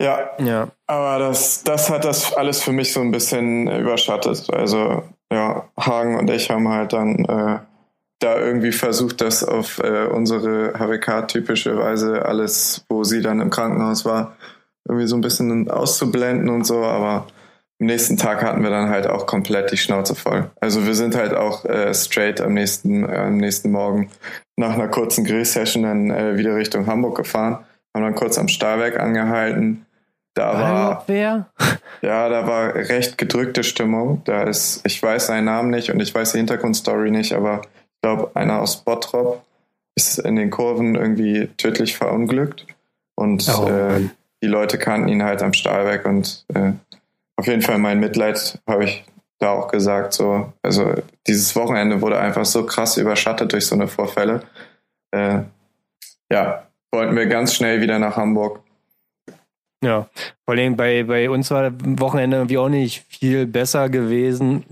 Ja, 0.00 0.30
ja. 0.38 0.68
Aber 0.86 1.18
das, 1.18 1.64
das 1.64 1.88
hat 1.88 2.04
das 2.04 2.32
alles 2.34 2.62
für 2.62 2.72
mich 2.72 2.92
so 2.92 3.00
ein 3.00 3.10
bisschen 3.10 3.68
überschattet. 3.68 4.52
Also, 4.52 5.04
ja, 5.32 5.68
Hagen 5.78 6.18
und 6.18 6.30
ich 6.30 6.50
haben 6.50 6.68
halt 6.68 6.92
dann 6.92 7.24
äh, 7.24 7.58
da 8.18 8.38
irgendwie 8.38 8.72
versucht, 8.72 9.20
das 9.20 9.44
auf 9.44 9.78
äh, 9.78 10.06
unsere 10.06 10.74
HWK-typische 10.78 11.76
Weise 11.76 12.24
alles, 12.24 12.84
wo 12.88 13.04
sie 13.04 13.22
dann 13.22 13.40
im 13.40 13.50
Krankenhaus 13.50 14.04
war, 14.04 14.36
irgendwie 14.88 15.06
so 15.06 15.16
ein 15.16 15.20
bisschen 15.20 15.70
auszublenden 15.70 16.48
und 16.48 16.64
so, 16.64 16.84
aber 16.84 17.26
am 17.78 17.86
nächsten 17.86 18.16
Tag 18.16 18.42
hatten 18.42 18.62
wir 18.62 18.70
dann 18.70 18.88
halt 18.88 19.06
auch 19.06 19.26
komplett 19.26 19.70
die 19.70 19.76
Schnauze 19.76 20.14
voll. 20.14 20.50
Also 20.60 20.86
wir 20.86 20.94
sind 20.94 21.14
halt 21.14 21.34
auch 21.34 21.64
äh, 21.64 21.92
straight 21.94 22.40
am 22.40 22.54
nächsten, 22.54 23.04
äh, 23.04 23.16
am 23.16 23.36
nächsten 23.36 23.70
Morgen 23.70 24.10
nach 24.56 24.74
einer 24.74 24.88
kurzen 24.88 25.24
Grill-Session 25.24 25.82
dann 25.82 26.10
äh, 26.10 26.38
wieder 26.38 26.56
Richtung 26.56 26.86
Hamburg 26.86 27.16
gefahren, 27.16 27.58
haben 27.94 28.04
dann 28.04 28.14
kurz 28.14 28.38
am 28.38 28.48
Stahlwerk 28.48 28.98
angehalten. 28.98 29.86
Da 30.34 30.52
war, 30.60 31.04
wer? 31.06 31.50
Ja, 32.02 32.28
da 32.28 32.46
war 32.46 32.74
recht 32.74 33.16
gedrückte 33.16 33.64
Stimmung. 33.64 34.20
Da 34.26 34.42
ist, 34.42 34.82
ich 34.84 35.02
weiß 35.02 35.28
seinen 35.28 35.46
Namen 35.46 35.70
nicht 35.70 35.90
und 35.90 35.98
ich 36.00 36.14
weiß 36.14 36.32
die 36.32 36.38
Hintergrundstory 36.38 37.10
nicht, 37.10 37.32
aber 37.32 37.62
ich 37.62 38.02
glaube, 38.02 38.30
einer 38.34 38.60
aus 38.60 38.84
Bottrop 38.84 39.42
ist 39.96 40.18
in 40.18 40.36
den 40.36 40.50
Kurven 40.50 40.94
irgendwie 40.94 41.48
tödlich 41.56 41.96
verunglückt. 41.96 42.66
Und 43.14 43.48
oh, 43.48 43.66
äh, 43.66 44.10
die 44.42 44.46
Leute 44.46 44.76
kannten 44.76 45.08
ihn 45.08 45.22
halt 45.22 45.42
am 45.42 45.54
Stahlwerk 45.54 46.04
und 46.04 46.44
äh, 46.54 46.72
auf 47.36 47.46
jeden 47.46 47.62
Fall 47.62 47.78
mein 47.78 48.00
Mitleid 48.00 48.60
habe 48.66 48.84
ich 48.84 49.04
da 49.38 49.50
auch 49.50 49.68
gesagt. 49.68 50.12
So, 50.12 50.52
also 50.62 50.94
dieses 51.26 51.54
Wochenende 51.54 52.00
wurde 52.00 52.18
einfach 52.18 52.44
so 52.44 52.64
krass 52.64 52.96
überschattet 52.96 53.52
durch 53.52 53.66
so 53.66 53.74
eine 53.74 53.88
Vorfälle. 53.88 54.42
Äh, 55.10 55.40
ja, 56.32 56.66
wollten 56.90 57.16
wir 57.16 57.26
ganz 57.26 57.54
schnell 57.54 57.80
wieder 57.80 57.98
nach 57.98 58.16
Hamburg. 58.16 58.60
Ja, 59.84 60.08
vor 60.44 60.54
allem 60.54 60.76
bei, 60.76 61.04
bei 61.04 61.28
uns 61.28 61.50
war 61.50 61.70
das 61.70 62.00
Wochenende 62.00 62.38
irgendwie 62.38 62.58
auch 62.58 62.68
nicht 62.70 63.04
viel 63.08 63.46
besser 63.46 63.88
gewesen. 63.90 64.64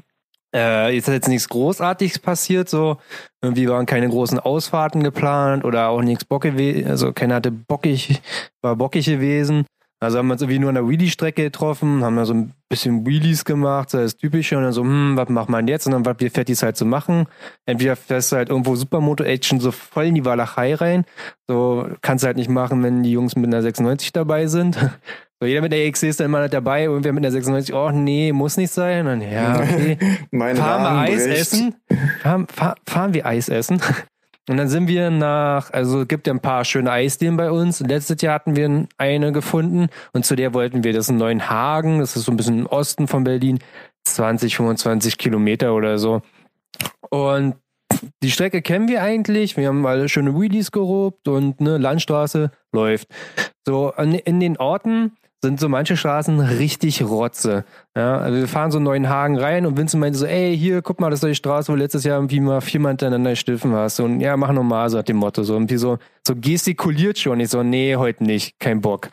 Äh, 0.54 0.96
ist 0.96 1.08
jetzt 1.08 1.28
nichts 1.28 1.48
Großartiges 1.48 2.20
passiert, 2.20 2.68
so. 2.68 2.96
Irgendwie 3.42 3.68
waren 3.68 3.86
keine 3.86 4.08
großen 4.08 4.38
Ausfahrten 4.38 5.02
geplant 5.02 5.64
oder 5.64 5.88
auch 5.88 6.00
nichts 6.00 6.24
Bock 6.24 6.42
gewesen, 6.42 6.88
also 6.88 7.12
keiner 7.12 7.36
hatte 7.36 7.50
bockig, 7.50 8.22
war 8.62 8.76
bockig 8.76 9.04
gewesen. 9.04 9.66
Also 10.00 10.18
haben 10.18 10.26
wir 10.26 10.32
uns 10.32 10.42
irgendwie 10.42 10.58
nur 10.58 10.68
an 10.68 10.74
der 10.74 10.88
Wheelie-Strecke 10.88 11.44
getroffen, 11.44 12.04
haben 12.04 12.16
da 12.16 12.26
so 12.26 12.34
ein 12.34 12.52
bisschen 12.68 13.06
Wheelies 13.06 13.44
gemacht, 13.44 13.90
so 13.90 13.98
das 13.98 14.16
Typische, 14.16 14.56
und 14.56 14.64
dann 14.64 14.72
so, 14.72 14.82
hm, 14.82 15.16
was 15.16 15.28
macht 15.28 15.48
man 15.48 15.66
jetzt? 15.66 15.86
Und 15.86 15.92
dann, 15.92 16.04
was 16.04 16.16
wir 16.18 16.30
Fettis 16.30 16.62
halt 16.62 16.76
so 16.76 16.84
machen. 16.84 17.26
Entweder 17.64 17.96
fährst 17.96 18.32
du 18.32 18.36
halt 18.36 18.50
irgendwo 18.50 18.74
Supermoto-Action 18.74 19.60
so 19.60 19.70
voll 19.70 20.06
in 20.06 20.14
die 20.14 20.24
Walachei 20.24 20.74
rein. 20.74 21.04
So 21.48 21.88
kannst 22.02 22.24
du 22.24 22.26
halt 22.26 22.36
nicht 22.36 22.50
machen, 22.50 22.82
wenn 22.82 23.02
die 23.02 23.12
Jungs 23.12 23.36
mit 23.36 23.46
einer 23.46 23.62
96 23.62 24.12
dabei 24.12 24.46
sind. 24.46 24.78
So, 25.40 25.48
jeder 25.48 25.62
mit 25.62 25.72
der 25.72 25.90
XC 25.90 26.04
ist 26.04 26.20
dann 26.20 26.26
immer 26.26 26.40
nicht 26.40 26.54
dabei, 26.54 26.84
irgendwer 26.84 27.12
mit 27.12 27.24
der 27.24 27.32
96, 27.32 27.74
oh 27.74 27.90
nee, 27.90 28.32
muss 28.32 28.56
nicht 28.56 28.70
sein. 28.70 29.06
Und 29.06 29.20
dann, 29.20 29.30
ja, 29.30 29.56
okay. 29.60 29.98
fahren 30.54 30.84
wir 30.84 31.00
Eis 31.00 31.24
bricht. 31.24 31.40
essen? 31.40 31.74
Fahren, 32.22 32.46
fahr, 32.46 32.76
fahren 32.86 33.14
wir 33.14 33.26
Eis 33.26 33.48
essen? 33.48 33.80
Und 34.48 34.58
dann 34.58 34.68
sind 34.68 34.88
wir 34.88 35.10
nach, 35.10 35.72
also 35.72 36.02
es 36.02 36.08
gibt 36.08 36.26
ja 36.26 36.34
ein 36.34 36.40
paar 36.40 36.64
schöne 36.64 36.90
Eisdielen 36.90 37.36
bei 37.36 37.50
uns. 37.50 37.80
Letztes 37.80 38.20
Jahr 38.20 38.34
hatten 38.34 38.56
wir 38.56 38.86
eine 38.98 39.32
gefunden 39.32 39.88
und 40.12 40.26
zu 40.26 40.36
der 40.36 40.52
wollten 40.52 40.84
wir, 40.84 40.92
das 40.92 41.06
ist 41.06 41.10
in 41.10 41.16
Neuenhagen, 41.16 42.00
das 42.00 42.14
ist 42.14 42.24
so 42.24 42.32
ein 42.32 42.36
bisschen 42.36 42.58
im 42.60 42.66
Osten 42.66 43.08
von 43.08 43.24
Berlin, 43.24 43.60
20, 44.04 44.56
25 44.56 45.16
Kilometer 45.16 45.74
oder 45.74 45.98
so. 45.98 46.20
Und 47.08 47.56
die 48.22 48.30
Strecke 48.30 48.60
kennen 48.60 48.88
wir 48.88 49.02
eigentlich. 49.02 49.56
Wir 49.56 49.68
haben 49.68 49.86
alle 49.86 50.08
schöne 50.08 50.38
Wheelies 50.38 50.72
gerobt 50.72 51.26
und 51.28 51.60
eine 51.60 51.78
Landstraße 51.78 52.50
läuft. 52.72 53.08
So, 53.66 53.92
in 53.92 54.40
den 54.40 54.58
Orten 54.58 55.16
sind 55.44 55.60
so 55.60 55.68
manche 55.68 55.96
Straßen 55.96 56.40
richtig 56.40 57.02
Rotze. 57.02 57.64
Ja, 57.94 58.16
also 58.16 58.38
wir 58.38 58.48
fahren 58.48 58.70
so 58.70 58.78
einen 58.78 58.86
neuen 58.86 59.08
Hagen 59.08 59.38
rein 59.38 59.66
und 59.66 59.76
Vincent 59.76 60.00
meinte 60.00 60.18
so, 60.18 60.24
ey, 60.26 60.56
hier, 60.56 60.80
guck 60.80 61.00
mal, 61.00 61.10
das 61.10 61.22
ist 61.22 61.28
die 61.28 61.34
Straße, 61.34 61.70
wo 61.70 61.76
letztes 61.76 62.04
Jahr 62.04 62.16
irgendwie 62.16 62.40
mal 62.40 62.62
viermal 62.62 62.92
hintereinander 62.92 63.36
Stiffen 63.36 63.72
warst. 63.72 64.00
Und 64.00 64.20
ja, 64.20 64.36
mach 64.36 64.52
nochmal, 64.52 64.88
so 64.88 64.98
hat 64.98 65.08
dem 65.08 65.18
Motto. 65.18 65.42
So 65.42 65.52
irgendwie 65.52 65.76
so, 65.76 65.98
so 66.26 66.34
gestikuliert 66.34 67.18
schon. 67.18 67.40
Ich 67.40 67.50
so, 67.50 67.62
nee, 67.62 67.94
heute 67.96 68.24
nicht, 68.24 68.58
kein 68.58 68.80
Bock. 68.80 69.10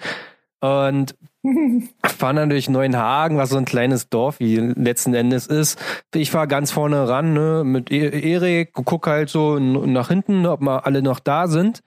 Und 0.62 1.15
fahren 2.06 2.36
dann 2.38 2.50
durch 2.50 2.70
Neuenhagen, 2.70 3.38
was 3.38 3.50
so 3.50 3.58
ein 3.58 3.65
kleines 3.65 4.10
Dorf 4.10 4.39
wie 4.39 4.58
letzten 4.58 5.13
Endes 5.13 5.48
ist. 5.48 5.78
Ich 6.13 6.32
fahr 6.32 6.48
ganz 6.48 6.72
vorne 6.72 7.10
ran, 7.10 7.34
ne, 7.34 7.63
mit 7.65 7.91
e-, 7.91 8.32
Erik, 8.32 8.72
guck 8.74 9.08
halt 9.08 9.30
so 9.30 9.60
nach 9.60 10.08
hinten, 10.08 10.46
ob 10.46 10.62
mal 10.62 10.80
alle 10.80 11.02
noch 11.02 11.20
da 11.20 11.48
sind. 11.48 11.84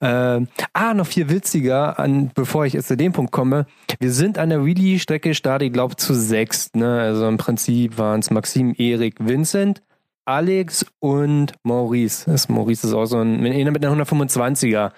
Äh, 0.00 0.46
ah, 0.74 0.94
noch 0.94 1.06
viel 1.06 1.30
witziger, 1.30 1.98
an, 1.98 2.30
bevor 2.34 2.66
ich 2.66 2.74
jetzt 2.74 2.88
zu 2.88 2.96
dem 2.96 3.12
Punkt 3.12 3.32
komme. 3.32 3.66
Wir 3.98 4.12
sind 4.12 4.38
an 4.38 4.50
der 4.50 4.64
Wheelie-Strecke 4.64 5.30
gestartet, 5.30 5.66
ich 5.66 5.72
glaube 5.72 5.96
zu 5.96 6.14
sechs. 6.14 6.70
Ne? 6.74 7.00
Also 7.00 7.26
im 7.26 7.38
Prinzip 7.38 7.96
waren 7.96 8.20
es 8.20 8.30
Maxim, 8.30 8.74
Erik, 8.76 9.16
Vincent, 9.18 9.82
Alex 10.26 10.84
und 10.98 11.54
Maurice. 11.62 12.30
Das 12.30 12.48
Maurice 12.48 12.88
ist 12.88 12.92
auch 12.92 13.06
so 13.06 13.18
ein, 13.18 13.46
einer 13.46 13.70
mit 13.70 13.84
einer 13.84 14.04
125er. 14.04 14.90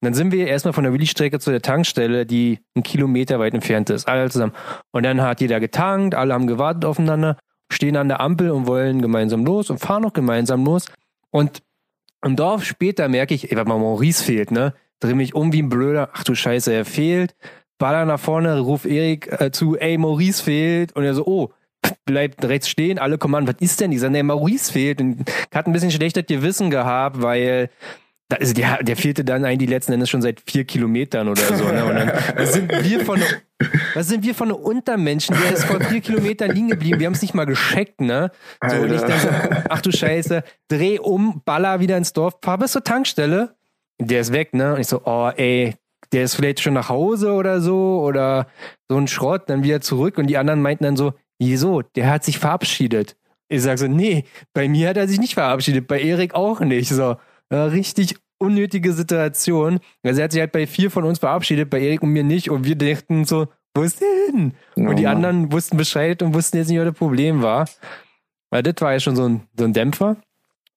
dann 0.00 0.14
sind 0.14 0.32
wir 0.32 0.46
erstmal 0.46 0.72
von 0.72 0.84
der 0.84 0.92
Wheelie-Strecke 0.94 1.38
zu 1.38 1.50
der 1.50 1.60
Tankstelle, 1.60 2.24
die 2.24 2.60
einen 2.74 2.82
Kilometer 2.82 3.38
weit 3.38 3.52
entfernt 3.52 3.90
ist. 3.90 4.08
Alle 4.08 4.30
zusammen. 4.30 4.52
Und 4.92 5.02
dann 5.02 5.20
hat 5.20 5.42
jeder 5.42 5.60
getankt, 5.60 6.14
alle 6.14 6.32
haben 6.32 6.46
gewartet 6.46 6.86
aufeinander, 6.86 7.36
stehen 7.70 7.96
an 7.96 8.08
der 8.08 8.20
Ampel 8.20 8.50
und 8.52 8.66
wollen 8.66 9.02
gemeinsam 9.02 9.44
los 9.44 9.68
und 9.68 9.80
fahren 9.80 10.04
auch 10.04 10.14
gemeinsam 10.14 10.64
los. 10.64 10.86
Und 11.30 11.62
im 12.24 12.36
Dorf 12.36 12.64
später 12.64 13.08
merke 13.08 13.34
ich, 13.34 13.50
ey, 13.50 13.56
mal, 13.56 13.78
Maurice 13.78 14.24
fehlt, 14.24 14.50
ne? 14.50 14.74
Dreh 15.00 15.14
mich 15.14 15.34
um 15.34 15.52
wie 15.52 15.62
ein 15.62 15.68
Blöder. 15.68 16.10
Ach 16.12 16.24
du 16.24 16.34
Scheiße, 16.34 16.72
er 16.72 16.84
fehlt. 16.84 17.34
Baller 17.78 18.06
nach 18.06 18.18
vorne, 18.20 18.58
ruf 18.60 18.86
Erik 18.86 19.28
äh, 19.40 19.50
zu, 19.50 19.76
ey, 19.76 19.98
Maurice 19.98 20.42
fehlt. 20.42 20.96
Und 20.96 21.04
er 21.04 21.14
so, 21.14 21.26
oh, 21.26 21.52
bleibt 22.04 22.44
rechts 22.44 22.68
stehen, 22.68 22.98
alle 22.98 23.18
kommen 23.18 23.34
an, 23.34 23.46
was 23.46 23.56
ist 23.60 23.80
denn 23.80 23.90
dieser? 23.90 24.10
Ne, 24.10 24.22
Maurice 24.22 24.72
fehlt. 24.72 25.00
Und 25.00 25.30
hat 25.54 25.66
ein 25.66 25.72
bisschen 25.72 25.90
schlechtes 25.90 26.26
Gewissen 26.26 26.70
gehabt, 26.70 27.20
weil 27.20 27.70
also 28.32 28.54
der, 28.54 28.82
der 28.82 28.96
fehlte 28.96 29.24
dann 29.24 29.44
eigentlich 29.44 29.70
letzten 29.70 29.92
Endes 29.92 30.10
schon 30.10 30.22
seit 30.22 30.40
vier 30.40 30.64
Kilometern 30.64 31.28
oder 31.28 31.40
so. 31.40 31.64
Ne? 31.64 31.84
Und 31.84 31.94
dann, 31.94 32.12
was 32.36 32.52
sind 32.52 32.70
wir 32.70 33.04
von 33.04 33.20
was 33.94 34.08
sind 34.08 34.24
wir 34.24 34.34
von 34.34 34.52
Untermenschen? 34.52 35.36
Der 35.42 35.52
ist 35.52 35.64
vor 35.64 35.80
vier 35.80 36.00
Kilometern 36.00 36.50
liegen 36.50 36.68
geblieben. 36.68 37.00
Wir 37.00 37.06
haben 37.06 37.14
es 37.14 37.22
nicht 37.22 37.34
mal 37.34 37.46
gescheckt, 37.46 38.00
ne? 38.00 38.30
So, 38.66 38.76
und 38.76 38.92
ich 38.92 39.00
dann 39.00 39.20
so, 39.20 39.28
ach 39.70 39.80
du 39.80 39.90
Scheiße, 39.90 40.42
dreh 40.68 40.98
um, 40.98 41.40
baller 41.44 41.80
wieder 41.80 41.96
ins 41.96 42.12
Dorf, 42.12 42.34
fahr 42.42 42.58
bis 42.58 42.72
zur 42.72 42.84
Tankstelle. 42.84 43.56
Der 43.98 44.20
ist 44.20 44.32
weg, 44.32 44.52
ne? 44.52 44.74
Und 44.74 44.80
ich 44.80 44.88
so, 44.88 45.00
oh 45.04 45.30
ey, 45.34 45.74
der 46.12 46.24
ist 46.24 46.34
vielleicht 46.34 46.60
schon 46.60 46.74
nach 46.74 46.90
Hause 46.90 47.32
oder 47.32 47.60
so 47.60 48.02
oder 48.02 48.48
so 48.88 48.98
ein 48.98 49.08
Schrott, 49.08 49.48
dann 49.48 49.62
wieder 49.62 49.80
zurück. 49.80 50.18
Und 50.18 50.26
die 50.26 50.36
anderen 50.36 50.60
meinten 50.60 50.84
dann 50.84 50.96
so, 50.96 51.14
wieso? 51.38 51.82
Der 51.82 52.10
hat 52.10 52.24
sich 52.24 52.38
verabschiedet. 52.38 53.16
Ich 53.48 53.62
sag 53.62 53.78
so, 53.78 53.86
nee, 53.86 54.24
bei 54.52 54.68
mir 54.68 54.90
hat 54.90 54.96
er 54.96 55.08
sich 55.08 55.20
nicht 55.20 55.34
verabschiedet, 55.34 55.86
bei 55.86 56.00
Erik 56.00 56.34
auch 56.34 56.60
nicht. 56.60 56.90
So, 56.90 57.16
ja, 57.52 57.66
richtig 57.66 58.16
unnötige 58.38 58.92
Situation. 58.92 59.80
Also 60.02 60.20
er 60.20 60.24
hat 60.24 60.32
sich 60.32 60.40
halt 60.40 60.52
bei 60.52 60.66
vier 60.66 60.90
von 60.90 61.04
uns 61.04 61.18
verabschiedet, 61.18 61.70
bei 61.70 61.80
Erik 61.80 62.02
und 62.02 62.10
mir 62.10 62.24
nicht. 62.24 62.50
Und 62.50 62.64
wir 62.64 62.76
dachten 62.76 63.24
so, 63.24 63.48
wo 63.74 63.82
ist 63.82 64.00
der 64.00 64.08
hin? 64.30 64.54
Oh, 64.76 64.82
und 64.82 64.96
die 64.96 65.04
Mann. 65.04 65.16
anderen 65.16 65.52
wussten 65.52 65.76
Bescheid 65.76 66.22
und 66.22 66.34
wussten 66.34 66.56
jetzt 66.56 66.68
nicht, 66.68 66.78
was 66.78 66.86
das 66.86 66.98
Problem 66.98 67.42
war. 67.42 67.68
Weil 68.50 68.62
das 68.62 68.74
war 68.80 68.92
ja 68.92 69.00
schon 69.00 69.16
so 69.16 69.28
ein, 69.28 69.42
so 69.56 69.64
ein 69.64 69.72
Dämpfer. 69.72 70.16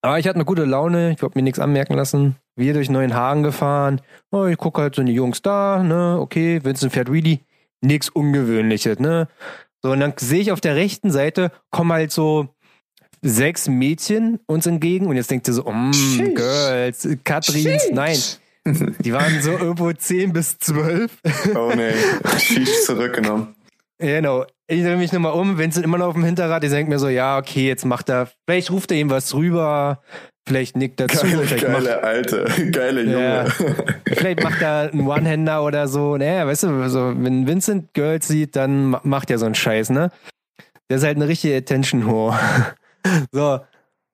Aber 0.02 0.18
ich 0.18 0.28
hatte 0.28 0.36
eine 0.36 0.46
gute 0.46 0.66
Laune, 0.66 1.12
ich 1.12 1.22
habe 1.22 1.34
mir 1.36 1.44
nichts 1.44 1.60
anmerken 1.60 1.94
lassen. 1.94 2.38
Wir 2.56 2.74
durch 2.74 2.90
Neuenhagen 2.90 3.44
gefahren. 3.44 4.02
Oh, 4.32 4.46
ich 4.46 4.58
gucke 4.58 4.82
halt 4.82 4.96
so 4.96 5.04
die 5.04 5.14
Jungs 5.14 5.42
da, 5.42 5.84
ne, 5.84 6.18
okay, 6.20 6.64
Vincent 6.64 6.94
fährt 6.94 7.10
Reedy. 7.10 7.42
Nichts 7.82 8.10
Ungewöhnliches, 8.10 9.00
ne. 9.00 9.28
So, 9.82 9.92
und 9.92 10.00
dann 10.02 10.14
sehe 10.18 10.42
ich 10.42 10.52
auf 10.52 10.62
der 10.62 10.76
rechten 10.76 11.12
Seite, 11.12 11.52
kommen 11.70 11.94
halt 11.94 12.12
so 12.12 12.50
sechs 13.22 13.68
Mädchen 13.68 14.40
uns 14.46 14.66
entgegen 14.66 15.08
und 15.08 15.16
jetzt 15.16 15.32
denkt 15.32 15.48
ihr 15.48 15.54
so, 15.54 15.64
mm, 15.64 16.36
Girls, 16.36 17.08
Katrins, 17.24 17.84
nein. 17.92 18.18
Die 19.00 19.14
waren 19.14 19.42
so 19.42 19.52
irgendwo 19.52 19.92
zehn 19.94 20.34
bis 20.34 20.60
zwölf. 20.60 21.18
Oh 21.56 21.72
nee, 21.76 21.94
Sheesh 22.38 22.84
zurückgenommen. 22.86 23.56
Genau. 24.00 24.46
Ich 24.68 24.82
drehe 24.82 24.98
mich 24.98 25.12
nochmal 25.12 25.34
um, 25.34 25.58
Vincent 25.58 25.84
immer 25.84 25.98
noch 25.98 26.08
auf 26.08 26.14
dem 26.14 26.24
Hinterrad, 26.24 26.64
ich 26.64 26.70
denke 26.70 26.92
mir 26.92 27.00
so, 27.00 27.10
ja, 27.10 27.38
okay, 27.38 27.68
jetzt 27.68 27.86
macht 27.86 28.10
er, 28.10 28.30
vielleicht 28.48 28.70
ruft 28.70 28.92
er 28.92 28.98
ihm 28.98 29.10
was 29.10 29.34
rüber, 29.34 30.02
vielleicht 30.48 30.78
nickt 30.78 31.00
er 31.00 31.08
zu. 31.08 31.26
Geile, 31.26 31.46
geile 31.46 31.70
macht, 31.72 32.04
Alte, 32.04 32.46
geile 32.72 33.02
Junge. 33.02 33.24
Ja, 33.24 33.46
vielleicht 34.06 34.44
macht 34.44 34.62
er 34.62 34.92
einen 34.92 35.08
One-Hander 35.08 35.64
oder 35.64 35.88
so. 35.88 36.18
Naja, 36.18 36.46
weißt 36.46 36.64
du, 36.64 36.90
so, 36.90 37.14
wenn 37.18 37.48
Vincent 37.48 37.94
Girls 37.94 38.28
sieht, 38.28 38.56
dann 38.56 38.96
macht 39.04 39.32
er 39.32 39.40
so 39.40 39.46
einen 39.46 39.56
Scheiß, 39.56 39.90
ne? 39.90 40.12
Der 40.90 40.98
ist 40.98 41.04
halt 41.04 41.18
eine 41.18 41.28
richtige 41.28 41.58
Attention-Whore. 41.58 42.38
So. 43.32 43.60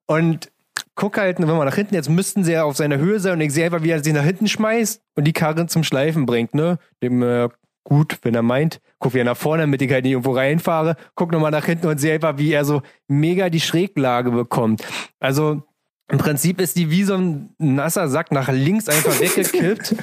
Und 0.08 0.52
guck 0.96 1.18
halt, 1.18 1.40
wenn 1.40 1.48
man 1.48 1.66
nach 1.66 1.76
hinten, 1.76 1.96
jetzt 1.96 2.10
müssten 2.10 2.44
sie 2.44 2.54
ja 2.54 2.64
auf 2.64 2.78
seiner 2.78 2.98
Höhe 2.98 3.20
sein 3.20 3.34
und 3.34 3.42
ich 3.42 3.54
sehe 3.54 3.66
einfach, 3.66 3.84
wie 3.84 3.90
er 3.90 4.04
sich 4.04 4.14
nach 4.14 4.24
hinten 4.24 4.48
schmeißt 4.48 5.02
und 5.16 5.24
die 5.26 5.34
Karre 5.34 5.68
zum 5.68 5.84
Schleifen 5.84 6.26
bringt, 6.26 6.54
ne? 6.54 6.78
Dem, 7.02 7.22
äh, 7.22 7.50
gut, 7.84 8.20
wenn 8.24 8.36
er 8.36 8.42
meint, 8.42 8.82
guck 9.00 9.14
wie 9.14 9.20
er 9.20 9.26
nach 9.26 9.38
vorne, 9.38 9.64
damit 9.64 9.82
ich 9.82 9.92
halt 9.92 10.04
nicht 10.04 10.14
irgendwo 10.14 10.34
reinfahre, 10.34 10.96
guck 11.16 11.32
nochmal 11.32 11.52
nach 11.52 11.66
hinten 11.66 11.88
und 11.88 12.00
sehe 12.00 12.14
einfach, 12.16 12.38
wie 12.38 12.52
er 12.52 12.66
so 12.66 12.82
mega 13.08 13.50
die 13.50 13.60
Schräglage 13.60 14.32
bekommt. 14.32 14.84
Also, 15.20 15.64
im 16.08 16.20
Prinzip 16.20 16.62
ist 16.62 16.78
die 16.78 16.92
wie 16.92 17.04
so 17.04 17.16
ein 17.16 17.50
nasser 17.58 18.08
Sack 18.08 18.32
nach 18.32 18.50
links 18.50 18.90
einfach 18.90 19.20
weggekippt. 19.20 19.96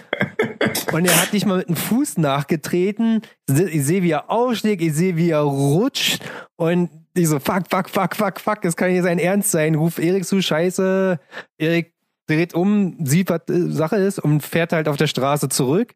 Und 0.92 1.06
er 1.06 1.20
hat 1.20 1.32
nicht 1.32 1.46
mal 1.46 1.58
mit 1.58 1.68
dem 1.68 1.76
Fuß 1.76 2.18
nachgetreten. 2.18 3.22
Ich 3.48 3.85
sehe, 3.85 4.02
wie 4.02 4.11
er 4.11 4.30
aufschlägt, 4.30 4.82
ich 4.82 4.94
sehe, 4.94 5.16
wie 5.16 5.30
er 5.30 5.40
rutscht. 5.40 6.22
Und 6.56 6.90
ich 7.14 7.28
so, 7.28 7.38
fuck, 7.38 7.64
fuck, 7.70 7.88
fuck, 7.90 8.16
fuck, 8.16 8.40
fuck, 8.40 8.62
das 8.62 8.76
kann 8.76 8.90
hier 8.90 9.02
sein 9.02 9.18
Ernst 9.18 9.50
sein. 9.50 9.74
Ruf 9.74 9.98
Erik 9.98 10.24
zu, 10.24 10.40
scheiße. 10.40 11.18
Erik 11.58 11.94
dreht 12.26 12.54
um, 12.54 12.96
sieht, 13.04 13.30
was 13.30 13.42
Sache 13.46 13.96
ist 13.96 14.18
und 14.18 14.42
fährt 14.42 14.72
halt 14.72 14.88
auf 14.88 14.96
der 14.96 15.06
Straße 15.06 15.48
zurück 15.48 15.94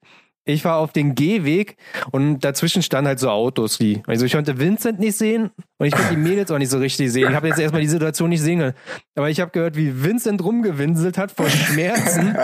ich 0.48 0.64
war 0.64 0.76
auf 0.76 0.92
den 0.92 1.16
Gehweg 1.16 1.76
und 2.12 2.40
dazwischen 2.40 2.80
standen 2.80 3.08
halt 3.08 3.18
so 3.18 3.28
Autos 3.30 3.80
wie. 3.80 4.02
Also 4.06 4.24
ich 4.24 4.32
konnte 4.32 4.58
Vincent 4.58 5.00
nicht 5.00 5.18
sehen 5.18 5.50
und 5.78 5.86
ich 5.86 5.92
konnte 5.92 6.10
die 6.10 6.16
Mädels 6.16 6.52
auch 6.52 6.58
nicht 6.58 6.70
so 6.70 6.78
richtig 6.78 7.10
sehen. 7.10 7.28
Ich 7.30 7.34
habe 7.34 7.48
jetzt 7.48 7.58
erstmal 7.58 7.82
die 7.82 7.88
Situation 7.88 8.30
nicht 8.30 8.40
sehen 8.40 8.60
können. 8.60 8.74
Aber 9.16 9.28
ich 9.28 9.40
habe 9.40 9.50
gehört, 9.50 9.76
wie 9.76 10.04
Vincent 10.04 10.42
rumgewinselt 10.44 11.18
hat 11.18 11.32
vor 11.32 11.50
Schmerzen. 11.50 12.36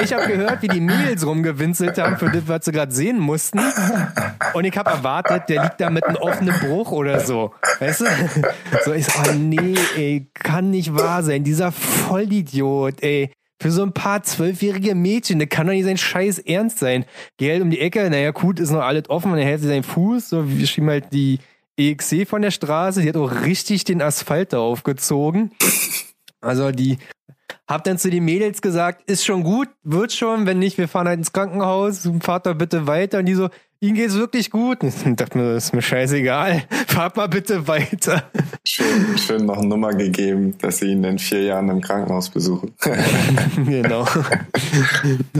Ich 0.00 0.12
habe 0.12 0.28
gehört, 0.28 0.62
wie 0.62 0.68
die 0.68 0.80
Mädels 0.80 1.26
rumgewinselt 1.26 1.98
haben 1.98 2.18
für 2.18 2.30
das, 2.30 2.42
was 2.46 2.64
sie 2.66 2.72
gerade 2.72 2.92
sehen 2.92 3.18
mussten. 3.18 3.60
Und 4.52 4.64
ich 4.64 4.76
habe 4.78 4.90
erwartet, 4.90 5.48
der 5.48 5.64
liegt 5.64 5.80
da 5.80 5.90
mit 5.90 6.04
einem 6.04 6.16
offenen 6.16 6.54
Bruch 6.60 6.92
oder 6.92 7.18
so. 7.18 7.52
Weißt 7.80 8.02
du? 8.02 8.04
So, 8.84 8.96
so, 8.96 9.20
oh 9.20 9.32
nee, 9.32 9.74
ey, 9.96 10.30
kann 10.34 10.70
nicht 10.70 10.94
wahr 10.94 11.24
sein. 11.24 11.42
Dieser 11.42 11.72
Vollidiot, 11.72 13.02
ey. 13.02 13.32
Für 13.64 13.70
so 13.70 13.82
ein 13.82 13.94
paar 13.94 14.22
zwölfjährige 14.22 14.94
Mädchen, 14.94 15.38
das 15.38 15.48
kann 15.48 15.66
doch 15.66 15.72
nicht 15.72 15.86
sein 15.86 15.96
Scheiß 15.96 16.38
ernst 16.40 16.80
sein. 16.80 17.06
Halt 17.40 17.62
um 17.62 17.70
die 17.70 17.80
Ecke, 17.80 18.10
naja, 18.10 18.30
gut, 18.30 18.60
ist 18.60 18.70
noch 18.70 18.82
alles 18.82 19.08
offen 19.08 19.32
und 19.32 19.38
er 19.38 19.46
hält 19.46 19.60
sich 19.60 19.70
seinen 19.70 19.84
Fuß, 19.84 20.28
so 20.28 20.50
wie 20.50 20.66
schieben 20.66 20.90
halt 20.90 21.14
die 21.14 21.38
EXC 21.78 22.28
von 22.28 22.42
der 22.42 22.50
Straße, 22.50 23.00
die 23.00 23.08
hat 23.08 23.16
auch 23.16 23.40
richtig 23.46 23.84
den 23.84 24.02
Asphalt 24.02 24.52
da 24.52 24.58
aufgezogen. 24.58 25.50
Also 26.42 26.72
die 26.72 26.98
hab 27.66 27.84
dann 27.84 27.96
zu 27.96 28.10
den 28.10 28.26
Mädels 28.26 28.60
gesagt, 28.60 29.08
ist 29.10 29.24
schon 29.24 29.42
gut, 29.42 29.68
wird 29.82 30.12
schon, 30.12 30.44
wenn 30.44 30.58
nicht, 30.58 30.76
wir 30.76 30.86
fahren 30.86 31.08
halt 31.08 31.16
ins 31.16 31.32
Krankenhaus, 31.32 32.06
fahrt 32.20 32.44
doch 32.44 32.54
bitte 32.54 32.86
weiter. 32.86 33.20
Und 33.20 33.24
die 33.24 33.34
so, 33.34 33.48
Ihnen 33.84 33.96
geht's 33.96 34.14
wirklich 34.14 34.50
gut. 34.50 34.78
Ich 34.84 35.16
dachte 35.16 35.36
mir, 35.36 35.54
das 35.54 35.66
ist 35.66 35.74
mir 35.74 35.82
scheißegal. 35.82 36.62
Fahrt 36.86 37.16
mal 37.16 37.28
bitte 37.28 37.68
weiter. 37.68 38.30
Schön, 38.66 39.18
schön 39.18 39.44
noch 39.44 39.58
eine 39.58 39.66
Nummer 39.66 39.92
gegeben, 39.92 40.56
dass 40.58 40.78
sie 40.78 40.92
ihn 40.92 41.04
in 41.04 41.18
vier 41.18 41.42
Jahren 41.42 41.68
im 41.68 41.82
Krankenhaus 41.82 42.30
besuchen. 42.30 42.74
genau. 43.56 44.06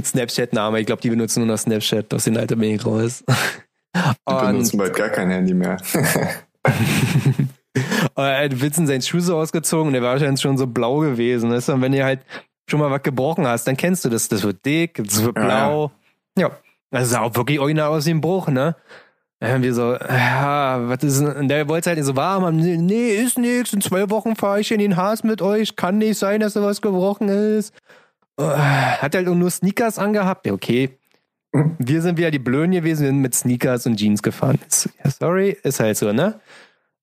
Snapchat-Name. 0.03 0.81
Ich 0.81 0.87
glaube, 0.87 1.01
die 1.01 1.09
benutzen 1.09 1.41
nur 1.41 1.49
noch 1.49 1.59
Snapchat. 1.59 2.13
Aus 2.13 2.25
den 2.25 2.37
Alter 2.37 2.57
bin 2.57 2.75
ich 2.75 2.85
raus. 2.85 3.25
Die 3.97 4.47
benutzen 4.47 4.77
bald 4.77 4.95
gar 4.95 5.09
kein 5.09 5.31
Handy 5.31 5.55
mehr. 5.55 5.79
er 8.17 8.45
hat 8.45 8.61
Witzen 8.61 8.87
seinen 8.87 9.03
Schuh 9.03 9.21
so 9.21 9.39
ausgezogen 9.39 9.87
und 9.87 9.93
der 9.95 10.03
war 10.03 10.13
wahrscheinlich 10.13 10.43
schon 10.43 10.59
so 10.59 10.67
blau 10.67 10.99
gewesen. 10.99 11.51
Weißt 11.51 11.71
Und 11.71 11.81
wenn 11.81 11.95
ihr 11.95 12.05
halt 12.05 12.21
schon 12.69 12.81
mal 12.81 12.91
was 12.91 13.03
gebrochen 13.03 13.47
hast, 13.47 13.65
dann 13.65 13.79
kennst 13.79 14.05
du 14.05 14.11
das. 14.11 14.29
Das 14.29 14.43
wird 14.43 14.67
dick, 14.67 15.03
das 15.03 15.25
wird 15.25 15.35
blau. 15.35 15.93
Ja. 16.37 16.49
ja. 16.49 16.59
Das 16.95 17.11
sah 17.11 17.23
auch 17.23 17.35
wirklich 17.35 17.59
original 17.59 17.89
aus 17.89 18.05
dem 18.05 18.21
Bruch, 18.21 18.47
ne? 18.47 18.77
Dann 19.41 19.63
wir 19.63 19.75
so, 19.75 19.95
ja, 19.95 20.89
was 20.89 21.03
ist 21.03 21.21
denn? 21.21 21.27
Und 21.27 21.49
der 21.49 21.69
wollte 21.69 21.91
halt 21.91 22.05
so 22.05 22.15
warm 22.15 22.45
haben. 22.45 22.57
Nee, 22.57 23.17
ist 23.17 23.37
nix. 23.37 23.73
In 23.73 23.81
zwei 23.81 24.09
Wochen 24.11 24.37
fahre 24.37 24.61
ich 24.61 24.71
in 24.71 24.79
den 24.79 24.97
Haas 24.97 25.25
mit 25.25 25.43
euch. 25.43 25.75
Kann 25.75 25.99
nicht 25.99 26.17
sein, 26.17 26.39
dass 26.39 26.53
da 26.53 26.63
was 26.63 26.81
gebrochen 26.81 27.29
ist. 27.29 27.75
Uh, 28.41 28.45
hat 28.47 29.13
halt 29.17 29.27
nur 29.27 29.51
Sneakers 29.51 29.99
angehabt. 29.99 30.47
Ja, 30.47 30.53
okay. 30.53 30.97
Wir 31.79 32.01
sind 32.01 32.17
wieder 32.17 32.31
die 32.31 32.39
Blöden 32.39 32.71
gewesen, 32.71 33.03
wir 33.03 33.09
sind 33.09 33.21
mit 33.21 33.35
Sneakers 33.35 33.87
und 33.87 33.97
Jeans 33.97 34.23
gefahren. 34.23 34.61
Ja, 35.03 35.11
sorry, 35.11 35.57
ist 35.65 35.81
halt 35.81 35.97
so, 35.97 36.13
ne? 36.13 36.39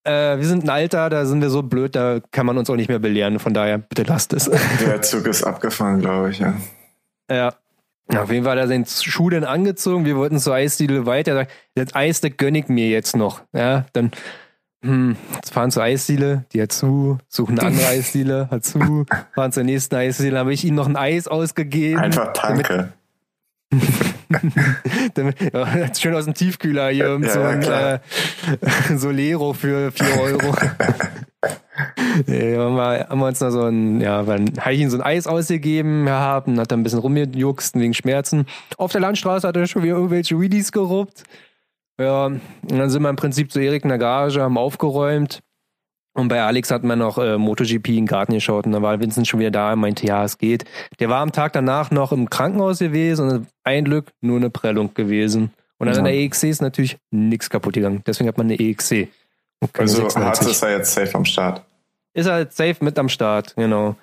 Äh, 0.06 0.38
wir 0.38 0.46
sind 0.46 0.64
ein 0.64 0.70
Alter, 0.70 1.10
da 1.10 1.26
sind 1.26 1.42
wir 1.42 1.50
so 1.50 1.64
blöd, 1.64 1.96
da 1.96 2.20
kann 2.32 2.46
man 2.46 2.58
uns 2.58 2.70
auch 2.70 2.76
nicht 2.76 2.90
mehr 2.90 3.00
belehren. 3.00 3.40
Von 3.40 3.54
daher, 3.54 3.78
bitte 3.78 4.04
lasst 4.04 4.32
es. 4.32 4.50
Der 4.86 5.02
Zug 5.02 5.28
ist 5.28 5.44
abgefahren, 5.44 6.00
glaube 6.00 6.32
ich, 6.32 6.40
ja. 6.40 6.54
Ja, 7.30 7.54
auf 8.18 8.32
jeden 8.32 8.44
Fall 8.44 8.58
hat 8.58 8.66
er 8.66 8.68
seinen 8.68 8.86
Schuh 8.86 9.30
dann 9.30 9.44
angezogen. 9.44 10.06
Wir 10.06 10.16
wollten 10.16 10.40
zur 10.40 10.54
Eisdiele 10.54 11.06
weiter. 11.06 11.32
Er 11.32 11.38
sagt, 11.38 11.52
das 11.76 11.96
Eis, 11.96 12.22
das 12.22 12.32
gönne 12.38 12.60
ich 12.60 12.68
mir 12.68 12.90
jetzt 12.90 13.16
noch. 13.16 13.42
Ja, 13.54 13.86
dann 13.94 14.12
hm, 14.84 15.16
fahren 15.52 15.72
zur 15.72 15.84
Eisdiele, 15.84 16.46
die 16.54 16.62
hat 16.62 16.72
zu, 16.72 17.20
suchen 17.28 17.60
eine 17.60 17.68
andere 17.68 17.88
Eisdiele, 17.88 18.48
hat 18.50 18.66
zu, 18.66 19.06
fahren 19.36 19.52
zur 19.52 19.64
nächsten 19.64 19.96
Eisdiele, 19.96 20.40
habe 20.40 20.54
ich 20.54 20.66
ihm 20.66 20.76
noch 20.76 20.88
ein 20.88 20.96
Eis 20.96 21.28
ausgegeben. 21.28 22.00
Einfach 22.00 22.34
Tanke. 22.34 22.94
damit, 25.14 25.54
ja, 25.54 25.96
schön 25.96 26.16
aus 26.16 26.26
dem 26.26 26.34
Tiefkühler 26.34 26.90
hier 26.90 27.20
ja, 27.22 27.30
so 27.30 27.42
ein 27.42 27.62
äh, 27.64 28.00
Solero 28.98 29.54
für 29.54 29.92
4 29.92 30.22
Euro. 30.22 30.56
nee, 32.28 32.56
haben, 32.56 32.76
wir, 32.76 33.08
haben 33.10 33.20
wir 33.20 33.28
uns 33.28 33.40
noch 33.40 33.50
so 33.50 33.64
ein, 33.64 34.00
ja, 34.00 34.22
dann 34.24 34.52
habe 34.60 34.74
ich 34.74 34.82
ihm 34.82 34.90
so 34.90 34.98
ein 34.98 35.04
Eis 35.04 35.28
ausgegeben 35.28 36.06
gehabt 36.06 36.48
und 36.48 36.60
hat 36.60 36.72
dann 36.72 36.82
ein 36.82 36.84
bisschen 36.84 37.00
rumgejuckst 37.00 37.76
wegen 37.76 37.94
Schmerzen. 37.94 38.46
Auf 38.78 38.92
der 38.92 39.02
Landstraße 39.02 39.48
hat 39.48 39.58
er 39.58 39.68
schon 39.68 39.84
wieder 39.84 39.96
irgendwelche 39.96 40.40
Wheelies 40.40 40.72
geruppt. 40.72 41.24
Ja, 42.00 42.26
und 42.26 42.42
dann 42.68 42.90
sind 42.90 43.02
wir 43.02 43.10
im 43.10 43.16
Prinzip 43.16 43.52
zu 43.52 43.60
Erik 43.60 43.84
in 43.84 43.90
der 43.90 43.98
Garage, 43.98 44.42
haben 44.42 44.58
aufgeräumt. 44.58 45.42
Und 46.14 46.28
bei 46.28 46.42
Alex 46.42 46.72
hat 46.72 46.84
man 46.84 47.00
noch 47.00 47.18
äh, 47.18 47.38
MotoGP 47.38 47.88
in 47.90 47.96
den 47.96 48.06
Garten 48.06 48.34
geschaut 48.34 48.66
und 48.66 48.74
dann 48.74 48.82
war 48.82 49.00
Vincent 49.00 49.28
schon 49.28 49.40
wieder 49.40 49.52
da 49.52 49.74
und 49.74 49.80
meinte, 49.80 50.06
ja, 50.06 50.26
es 50.26 50.38
geht. 50.38 50.66
Der 51.00 51.10
war 51.10 51.22
am 51.22 51.32
Tag 51.32 51.54
danach 51.54 51.90
noch 51.90 52.12
im 52.12 52.30
Krankenhaus 52.30 52.80
gewesen 52.80 53.30
und 53.30 53.48
ein 53.64 53.86
Glück 53.86 54.12
nur 54.20 54.38
eine 54.38 54.50
Prellung 54.50 54.94
gewesen. 54.94 55.52
Und 55.78 55.88
an 55.88 55.96
ja. 55.96 56.02
der 56.02 56.14
EXC 56.14 56.44
ist 56.44 56.62
natürlich 56.62 56.98
nichts 57.12 57.50
kaputt 57.50 57.74
gegangen. 57.74 58.04
Deswegen 58.06 58.28
hat 58.28 58.38
man 58.38 58.48
eine 58.48 58.60
EXC. 58.60 59.08
Also 59.78 60.08
hat 60.16 60.42
es 60.42 60.62
er 60.62 60.78
jetzt 60.78 60.94
safe 60.94 61.16
am 61.16 61.26
Start. 61.26 61.64
Ist 62.14 62.26
er 62.26 62.40
jetzt 62.40 62.58
safe 62.58 62.78
mit 62.82 62.98
am 63.00 63.10
Start, 63.10 63.56
genau. 63.56 63.96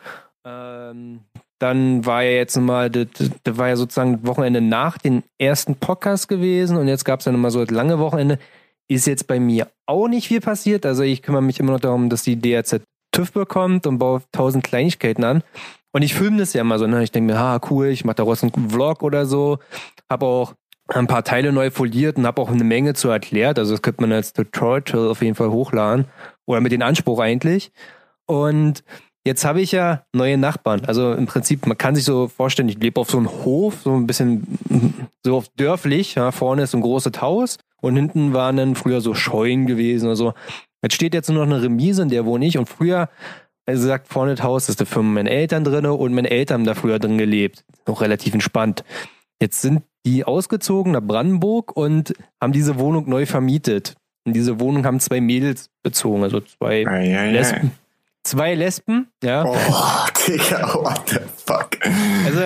Ähm, 0.44 1.20
dann 1.58 2.06
war 2.06 2.22
ja 2.22 2.30
jetzt 2.30 2.56
mal, 2.56 2.88
das, 2.90 3.06
das 3.42 3.58
war 3.58 3.68
ja 3.68 3.76
sozusagen 3.76 4.26
Wochenende 4.26 4.60
nach 4.60 4.98
dem 4.98 5.22
ersten 5.38 5.74
Podcast 5.74 6.28
gewesen 6.28 6.76
und 6.76 6.88
jetzt 6.88 7.04
gab 7.04 7.20
es 7.20 7.26
ja 7.26 7.32
nochmal 7.32 7.50
so 7.50 7.64
das 7.64 7.74
lange 7.74 7.98
Wochenende. 7.98 8.38
Ist 8.90 9.06
jetzt 9.06 9.26
bei 9.26 9.38
mir 9.38 9.68
auch 9.86 10.08
nicht 10.08 10.28
viel 10.28 10.40
passiert. 10.40 10.86
Also 10.86 11.02
ich 11.02 11.20
kümmere 11.20 11.42
mich 11.42 11.60
immer 11.60 11.72
noch 11.72 11.80
darum, 11.80 12.08
dass 12.08 12.22
die 12.22 12.40
DRZ 12.40 12.80
TÜV 13.12 13.32
bekommt 13.32 13.86
und 13.86 13.98
baue 13.98 14.22
tausend 14.32 14.64
Kleinigkeiten 14.64 15.24
an. 15.24 15.42
Und 15.92 16.02
ich 16.02 16.14
filme 16.14 16.38
das 16.38 16.54
ja 16.54 16.62
immer 16.62 16.78
so. 16.78 16.86
Ne? 16.86 17.02
Ich 17.02 17.12
denke 17.12 17.32
mir, 17.32 17.38
ha, 17.38 17.60
cool, 17.70 17.88
ich 17.88 18.04
mache 18.04 18.16
daraus 18.16 18.42
einen 18.42 18.70
Vlog 18.70 19.02
oder 19.02 19.26
so. 19.26 19.58
Habe 20.08 20.24
auch 20.24 20.54
ein 20.88 21.06
paar 21.06 21.24
Teile 21.24 21.52
neu 21.52 21.70
foliert 21.70 22.16
und 22.16 22.26
habe 22.26 22.40
auch 22.40 22.50
eine 22.50 22.64
Menge 22.64 22.94
zu 22.94 23.08
erklärt. 23.08 23.58
Also 23.58 23.72
das 23.72 23.82
könnte 23.82 24.00
man 24.00 24.12
als 24.12 24.32
Tutorial 24.32 25.08
auf 25.08 25.22
jeden 25.22 25.34
Fall 25.34 25.50
hochladen. 25.50 26.06
Oder 26.46 26.60
mit 26.60 26.72
dem 26.72 26.82
Anspruch 26.82 27.20
eigentlich. 27.20 27.70
Und 28.26 28.82
jetzt 29.24 29.44
habe 29.44 29.60
ich 29.60 29.72
ja 29.72 30.04
neue 30.12 30.38
Nachbarn. 30.38 30.84
Also 30.86 31.12
im 31.12 31.26
Prinzip, 31.26 31.66
man 31.66 31.76
kann 31.76 31.94
sich 31.94 32.04
so 32.04 32.28
vorstellen, 32.28 32.68
ich 32.68 32.78
lebe 32.78 33.00
auf 33.00 33.10
so 33.10 33.18
einem 33.18 33.28
Hof, 33.28 33.82
so 33.84 33.94
ein 33.94 34.06
bisschen 34.06 34.46
so 35.24 35.36
auf 35.36 35.48
dörflich. 35.56 36.14
Ja, 36.14 36.32
vorne 36.32 36.62
ist 36.62 36.74
ein 36.74 36.80
großes 36.80 37.20
Haus 37.20 37.58
und 37.80 37.96
hinten 37.96 38.32
waren 38.32 38.56
dann 38.56 38.74
früher 38.74 39.00
so 39.00 39.14
Scheunen 39.14 39.66
gewesen 39.66 40.06
oder 40.06 40.16
so. 40.16 40.34
Jetzt 40.82 40.94
steht 40.94 41.12
jetzt 41.12 41.28
nur 41.28 41.44
noch 41.44 41.54
eine 41.54 41.62
Remise, 41.62 42.02
in 42.02 42.08
der 42.08 42.24
wohne 42.24 42.46
ich. 42.46 42.56
Und 42.56 42.68
früher, 42.68 43.10
also 43.66 43.86
sagt, 43.86 44.08
vorne 44.08 44.34
das 44.34 44.44
Haus 44.44 44.68
ist 44.68 44.80
da 44.80 44.86
für 44.86 45.02
meine 45.02 45.30
Eltern 45.30 45.64
drin 45.64 45.84
und 45.84 46.14
meine 46.14 46.30
Eltern 46.30 46.60
haben 46.60 46.66
da 46.66 46.74
früher 46.74 46.98
drin 46.98 47.18
gelebt. 47.18 47.64
Noch 47.86 48.00
relativ 48.00 48.32
entspannt. 48.32 48.84
Jetzt 49.40 49.62
sind 49.62 49.82
die 50.04 50.24
ausgezogen 50.24 50.92
nach 50.92 51.02
Brandenburg 51.02 51.76
und 51.76 52.14
haben 52.40 52.52
diese 52.52 52.78
Wohnung 52.78 53.08
neu 53.08 53.26
vermietet. 53.26 53.94
Und 54.24 54.34
diese 54.34 54.60
Wohnung 54.60 54.84
haben 54.84 55.00
zwei 55.00 55.20
Mädels 55.20 55.70
bezogen, 55.82 56.22
also 56.22 56.40
zwei 56.40 56.86
ei, 56.86 57.18
ei, 57.18 57.30
Lesben. 57.30 57.68
Ei. 57.68 57.70
Zwei 58.24 58.54
Lesben, 58.54 59.08
ja. 59.22 59.44
Oh, 59.44 59.56
Digga, 60.26 60.74
what 60.74 61.08
the 61.08 61.18
fuck. 61.46 61.78
Also 62.26 62.40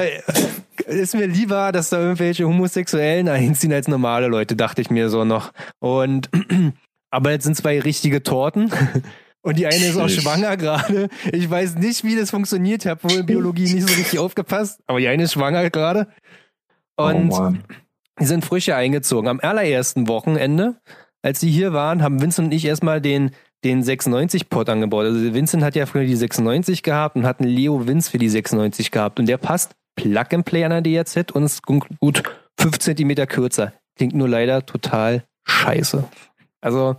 ist 0.87 1.15
mir 1.15 1.27
lieber, 1.27 1.73
dass 1.73 1.91
da 1.91 1.99
irgendwelche 1.99 2.47
Homosexuellen 2.47 3.29
einziehen 3.29 3.73
als 3.73 3.89
normale 3.89 4.29
Leute, 4.29 4.55
dachte 4.55 4.81
ich 4.81 4.91
mir 4.91 5.09
so 5.09 5.25
noch. 5.25 5.53
Und 5.81 6.31
aber 7.11 7.33
jetzt 7.33 7.45
sind 7.45 7.57
zwei 7.57 7.81
richtige 7.81 8.23
Torten. 8.23 8.71
Und 9.45 9.59
die 9.59 9.67
eine 9.67 9.85
ist 9.85 9.97
auch 9.97 10.09
schwanger 10.09 10.57
gerade. 10.57 11.09
Ich 11.33 11.51
weiß 11.51 11.75
nicht, 11.75 12.05
wie 12.05 12.15
das 12.15 12.31
funktioniert. 12.31 12.85
Ich 12.85 12.89
habe 12.89 13.03
wohl 13.03 13.19
in 13.19 13.27
Biologie 13.27 13.75
nicht 13.75 13.89
so 13.89 13.93
richtig 13.93 14.21
aufgepasst. 14.21 14.79
Aber 14.87 15.01
die 15.01 15.09
eine 15.09 15.25
ist 15.25 15.33
schwanger 15.33 15.69
gerade. 15.69 16.07
Oh, 16.97 17.05
Und 17.05 17.31
oh 17.33 17.53
die 18.21 18.27
sind 18.27 18.45
Früche 18.45 18.77
eingezogen. 18.77 19.29
Am 19.29 19.41
allerersten 19.41 20.09
Wochenende, 20.09 20.77
als 21.23 21.41
sie 21.41 21.51
hier 21.51 21.73
waren, 21.73 22.03
haben 22.03 22.21
Vincent 22.21 22.47
und 22.47 22.53
ich 22.53 22.65
erstmal 22.65 23.01
den, 23.01 23.31
den 23.65 23.83
96-Pod 23.83 24.69
angebaut. 24.69 25.07
Also 25.07 25.35
Vincent 25.35 25.63
hat 25.63 25.75
ja 25.75 25.87
früher 25.87 26.05
die 26.05 26.17
96 26.17 26.83
gehabt 26.83 27.17
und 27.17 27.27
hat 27.27 27.41
einen 27.41 27.51
Leo 27.51 27.87
Vince 27.87 28.11
für 28.11 28.19
die 28.19 28.29
96 28.29 28.91
gehabt. 28.91 29.19
Und 29.19 29.27
der 29.27 29.39
passt 29.39 29.75
Plug 29.97 30.27
and 30.33 30.45
Play 30.45 30.65
an 30.65 30.71
der 30.71 30.83
DRZ 30.83 31.33
und 31.33 31.45
ist 31.45 31.63
gut 31.65 31.87
5 32.59 32.79
cm 32.79 33.27
kürzer. 33.27 33.73
Klingt 33.97 34.15
nur 34.15 34.29
leider 34.29 34.65
total 34.67 35.25
scheiße. 35.45 36.05
Also 36.61 36.97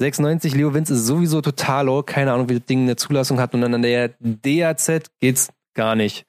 96 0.00 0.54
Leo 0.54 0.74
Vince 0.74 0.94
ist 0.94 1.06
sowieso 1.06 1.40
total 1.40 1.86
low. 1.86 2.02
Keine 2.02 2.32
Ahnung, 2.32 2.48
wie 2.48 2.58
das 2.58 2.66
Ding 2.66 2.82
eine 2.82 2.96
Zulassung 2.96 3.38
hat. 3.38 3.54
Und 3.54 3.60
dann 3.60 3.74
an 3.74 3.82
der 3.82 4.10
DRZ 4.20 5.10
geht's 5.20 5.50
gar 5.74 5.94
nicht. 5.94 6.26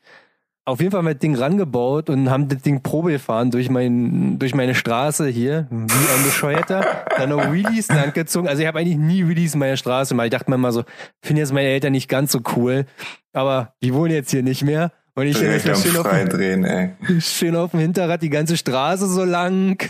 Auf 0.67 0.79
jeden 0.79 0.91
Fall 0.91 0.97
haben 0.99 1.05
wir 1.05 1.13
das 1.13 1.19
Ding 1.21 1.35
rangebaut 1.35 2.09
und 2.09 2.31
haben 2.31 2.47
das 2.47 2.63
Ding 2.63 2.81
Probe 2.81 3.11
gefahren 3.11 3.51
durch, 3.51 3.69
mein, 3.69 4.39
durch 4.39 4.55
meine 4.55 4.73
Straße 4.73 5.27
hier, 5.27 5.67
wie 5.69 5.75
ein 5.93 6.23
Bescheuerter. 6.23 7.05
Dann 7.17 7.29
noch 7.29 7.51
Wheelies 7.51 7.87
langgezogen. 7.89 8.49
Also 8.49 8.63
ich 8.63 8.67
habe 8.67 8.79
eigentlich 8.79 8.97
nie 8.97 9.27
Wheelies 9.27 9.53
in 9.53 9.59
meiner 9.59 9.77
Straße, 9.77 10.17
weil 10.17 10.25
ich 10.25 10.31
dachte 10.31 10.49
mir 10.49 10.57
mal 10.57 10.71
so, 10.71 10.83
finde 11.23 11.41
jetzt 11.41 11.53
meine 11.53 11.67
Eltern 11.67 11.91
nicht 11.91 12.09
ganz 12.09 12.31
so 12.31 12.39
cool. 12.55 12.85
Aber 13.31 13.75
die 13.83 13.93
wohnen 13.93 14.11
jetzt 14.11 14.31
hier 14.31 14.41
nicht 14.41 14.63
mehr. 14.63 14.91
Und 15.13 15.27
ich 15.27 15.37
Direkt 15.37 15.69
am 15.69 15.75
schön, 15.75 15.97
auf, 15.97 16.07
Freidrehen, 16.07 16.65
ey. 16.65 16.93
schön 17.19 17.55
auf 17.55 17.71
dem 17.71 17.79
Hinterrad 17.79 18.23
die 18.23 18.31
ganze 18.31 18.57
Straße 18.57 19.07
so 19.07 19.23
lang. 19.23 19.87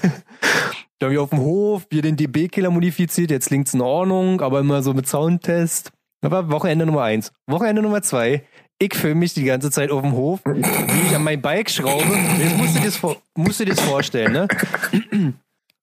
Dann 0.99 1.11
wir 1.11 1.21
auf 1.21 1.29
dem 1.29 1.39
Hof, 1.39 1.87
wir 1.89 2.01
den 2.01 2.17
DB-Killer 2.17 2.69
modifiziert, 2.69 3.31
jetzt 3.31 3.49
links 3.49 3.73
in 3.73 3.81
Ordnung, 3.81 4.41
aber 4.41 4.59
immer 4.59 4.83
so 4.83 4.93
mit 4.93 5.07
Soundtest. 5.07 5.91
Aber 6.21 6.51
Wochenende 6.51 6.85
Nummer 6.85 7.03
eins. 7.03 7.31
Wochenende 7.47 7.81
Nummer 7.81 8.01
zwei. 8.01 8.43
Ich 8.77 8.93
filme 8.93 9.21
mich 9.21 9.33
die 9.33 9.45
ganze 9.45 9.71
Zeit 9.71 9.89
auf 9.89 10.01
dem 10.01 10.11
Hof, 10.13 10.41
wie 10.45 11.07
ich 11.07 11.15
an 11.15 11.23
mein 11.23 11.41
Bike 11.41 11.69
schraube. 11.69 12.03
Jetzt 12.39 12.57
musst 12.57 12.75
du 12.75 12.79
dir 12.79 12.85
das, 12.85 12.97
vor- 12.97 13.17
musst 13.35 13.59
du 13.61 13.65
dir 13.65 13.73
das 13.73 13.79
vorstellen, 13.85 14.33
ne? 14.33 14.47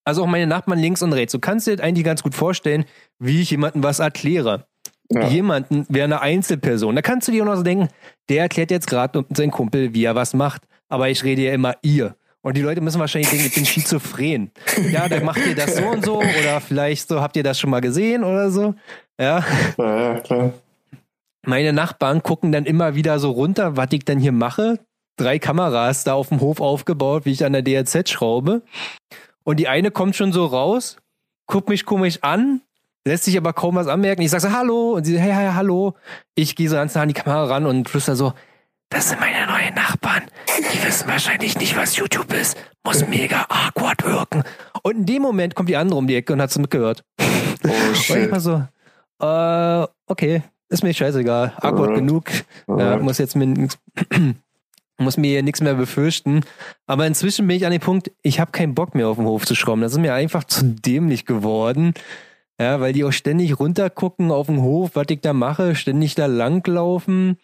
Also 0.05 0.23
auch 0.23 0.27
meine 0.27 0.47
Nachbarn 0.47 0.79
links 0.79 1.01
und 1.03 1.13
rechts. 1.13 1.33
Du 1.33 1.39
kannst 1.39 1.67
dir 1.67 1.77
das 1.77 1.85
eigentlich 1.85 2.05
ganz 2.05 2.23
gut 2.23 2.35
vorstellen, 2.35 2.85
wie 3.19 3.41
ich 3.41 3.51
jemandem 3.51 3.83
was 3.83 3.99
erkläre. 4.01 4.67
Ja. 5.11 5.29
Jemanden 5.29 5.87
wäre 5.89 6.05
eine 6.05 6.21
Einzelperson. 6.21 6.95
Da 6.97 7.03
kannst 7.03 7.29
du 7.29 7.33
dir 7.33 7.43
auch 7.43 7.47
noch 7.47 7.57
so 7.57 7.63
denken, 7.63 7.89
der 8.29 8.43
erklärt 8.43 8.71
jetzt 8.71 8.87
gerade 8.89 9.25
sein 9.35 9.51
Kumpel, 9.51 9.95
wie 9.95 10.05
er 10.05 10.15
was 10.15 10.35
macht. 10.35 10.63
Aber 10.89 11.09
ich 11.09 11.23
rede 11.25 11.43
ja 11.43 11.53
immer 11.55 11.77
ihr. 11.83 12.15
Und 12.43 12.57
die 12.57 12.63
Leute 12.63 12.81
müssen 12.81 12.99
wahrscheinlich 13.01 13.31
denken, 13.31 13.47
ich 13.47 13.55
bin 13.55 13.65
schizophren. 13.65 14.51
Ja, 14.91 15.09
dann 15.09 15.25
macht 15.25 15.47
ihr 15.47 15.55
das 15.55 15.77
so 15.77 15.85
und 15.85 16.05
so 16.05 16.19
oder 16.19 16.61
vielleicht 16.61 17.09
so, 17.09 17.21
habt 17.21 17.37
ihr 17.37 17.43
das 17.45 17.59
schon 17.61 17.71
mal 17.71 17.81
gesehen 17.81 18.25
oder 18.25 18.51
so. 18.51 18.75
Ja. 19.21 19.45
Ja, 19.79 19.97
ja, 20.15 20.21
klar. 20.21 20.53
Meine 21.45 21.73
Nachbarn 21.73 22.23
gucken 22.23 22.53
dann 22.53 22.67
immer 22.67 22.95
wieder 22.95 23.19
so 23.19 23.31
runter, 23.31 23.77
was 23.77 23.89
ich 23.91 24.05
dann 24.05 24.19
hier 24.19 24.33
mache. 24.33 24.79
Drei 25.17 25.39
Kameras 25.39 26.05
da 26.05 26.15
auf 26.15 26.29
dem 26.29 26.41
Hof 26.41 26.61
aufgebaut, 26.61 27.25
wie 27.25 27.33
ich 27.33 27.45
an 27.45 27.53
der 27.53 27.63
DRZ 27.63 28.09
schraube. 28.09 28.63
Und 29.45 29.59
die 29.59 29.69
eine 29.69 29.91
kommt 29.91 30.15
schon 30.15 30.33
so 30.33 30.47
raus, 30.47 30.99
guckt 31.47 31.69
mich 31.69 31.85
komisch 31.85 32.21
an, 32.23 32.63
lässt 33.05 33.25
sich 33.25 33.37
aber 33.37 33.53
kaum 33.53 33.75
was 33.75 33.89
anmerken. 33.89 34.23
Ich 34.23 34.31
sage 34.31 34.43
so, 34.43 34.53
hallo. 34.53 34.93
Und 34.93 35.05
sie, 35.05 35.19
hey, 35.19 35.33
hey, 35.33 35.51
hallo. 35.53 35.95
Ich 36.37 36.55
gehe 36.55 36.69
so 36.69 36.77
ganz 36.77 36.95
nah 36.95 37.03
an 37.03 37.09
die 37.09 37.15
Kamera 37.15 37.45
ran 37.45 37.67
und 37.67 37.89
flüster 37.89 38.15
so, 38.15 38.33
das 38.89 39.09
sind 39.09 39.21
meine 39.21 39.47
neuen 39.47 39.75
Nachbarn. 39.75 40.23
Die 40.73 40.87
wissen 40.87 41.09
wahrscheinlich 41.09 41.59
nicht, 41.59 41.77
was 41.77 41.97
YouTube 41.97 42.33
ist. 42.35 42.57
Muss 42.85 43.07
mega 43.09 43.47
awkward 43.49 44.05
wirken. 44.05 44.45
Und 44.83 44.97
in 44.97 45.07
dem 45.07 45.23
Moment 45.23 45.55
kommt 45.55 45.71
die 45.71 45.77
andere 45.77 45.99
um 45.99 46.07
die 46.07 46.15
Ecke 46.15 46.35
und 46.35 46.43
hat 46.43 46.51
es 46.51 46.59
mitgehört. 46.59 47.03
Oh 47.19 47.25
Und 47.69 47.93
ich 47.93 48.03
shit. 48.03 48.31
war 48.31 48.41
so, 48.41 48.63
äh, 49.21 49.87
okay, 50.07 50.43
ist 50.73 50.83
mir 50.83 50.95
scheißegal. 50.95 51.53
Awkward 51.57 51.95
genug. 51.95 52.25
Alright. 52.67 53.03
muss 53.03 53.19
jetzt 53.19 53.37
mir 53.37 53.47
nix, 53.47 53.79
muss 54.99 55.17
mir 55.17 55.29
hier 55.31 55.43
nichts 55.43 55.61
mehr 55.61 55.75
befürchten. 55.75 56.41
Aber 56.87 57.07
inzwischen 57.07 57.47
bin 57.47 57.57
ich 57.57 57.67
an 57.67 57.73
dem 57.73 57.81
Punkt, 57.81 58.11
ich 58.23 58.41
habe 58.41 58.53
keinen 58.53 58.75
Bock 58.75 58.95
mehr 58.95 59.09
auf 59.09 59.17
den 59.17 59.27
Hof 59.27 59.45
zu 59.47 59.55
schrauben. 59.55 59.83
Das 59.83 59.93
ist 59.93 59.99
mir 59.99 60.15
einfach 60.15 60.45
zu 60.45 60.65
dämlich 60.65 61.27
geworden. 61.27 61.95
Ja, 62.61 62.81
weil 62.81 62.93
die 62.93 63.05
auch 63.05 63.13
ständig 63.13 63.59
runtergucken 63.59 64.31
auf 64.31 64.47
den 64.47 64.61
Hof, 64.63 64.91
was 64.95 65.07
ich 65.09 65.21
da 65.21 65.33
mache, 65.33 65.75
ständig 65.75 66.15
da 66.15 66.27
langlaufen. 66.27 67.39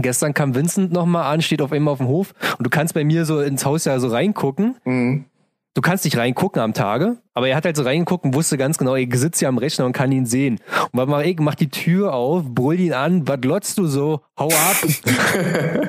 Gestern 0.00 0.32
kam 0.32 0.54
Vincent 0.54 0.92
nochmal 0.92 1.32
an, 1.32 1.42
steht 1.42 1.60
auf 1.60 1.72
einmal 1.72 1.92
auf 1.92 1.98
dem 1.98 2.06
Hof 2.06 2.34
und 2.56 2.64
du 2.64 2.70
kannst 2.70 2.94
bei 2.94 3.02
mir 3.04 3.24
so 3.24 3.40
ins 3.40 3.64
Haus 3.64 3.84
ja 3.84 3.98
so 3.98 4.08
reingucken 4.08 4.76
Mhm. 4.84 5.24
Du 5.78 5.82
kannst 5.82 6.04
nicht 6.04 6.16
reingucken 6.16 6.60
am 6.60 6.74
Tage, 6.74 7.18
aber 7.34 7.46
er 7.46 7.54
hat 7.54 7.64
halt 7.64 7.76
so 7.76 7.84
reingeguckt 7.84 8.24
und 8.24 8.34
wusste 8.34 8.58
ganz 8.58 8.78
genau, 8.78 8.96
ich 8.96 9.14
sitze 9.14 9.38
hier 9.38 9.48
am 9.48 9.58
Rechner 9.58 9.86
und 9.86 9.92
kann 9.92 10.10
ihn 10.10 10.26
sehen. 10.26 10.58
Und 10.90 10.98
was 10.98 11.06
mach 11.06 11.20
ich? 11.20 11.38
Mach 11.38 11.54
die 11.54 11.68
Tür 11.68 12.14
auf, 12.14 12.42
brüll 12.44 12.80
ihn 12.80 12.92
an, 12.92 13.28
was 13.28 13.40
glotzt 13.40 13.78
du 13.78 13.86
so? 13.86 14.20
Hau 14.36 14.48
ab. 14.48 14.76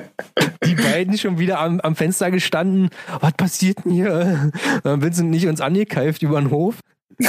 die 0.63 0.75
beiden 0.75 1.17
schon 1.17 1.39
wieder 1.39 1.60
am, 1.60 1.80
am 1.80 1.95
Fenster 1.95 2.30
gestanden. 2.30 2.91
Was 3.19 3.34
passiert 3.34 3.84
denn 3.84 3.93
hier? 3.93 4.52
Dann 4.84 5.02
Vincent 5.02 5.32
nicht 5.32 5.47
uns 5.47 5.60
angekeift 5.60 6.21
über 6.21 6.39
den 6.39 6.52
Hof. 6.52 6.75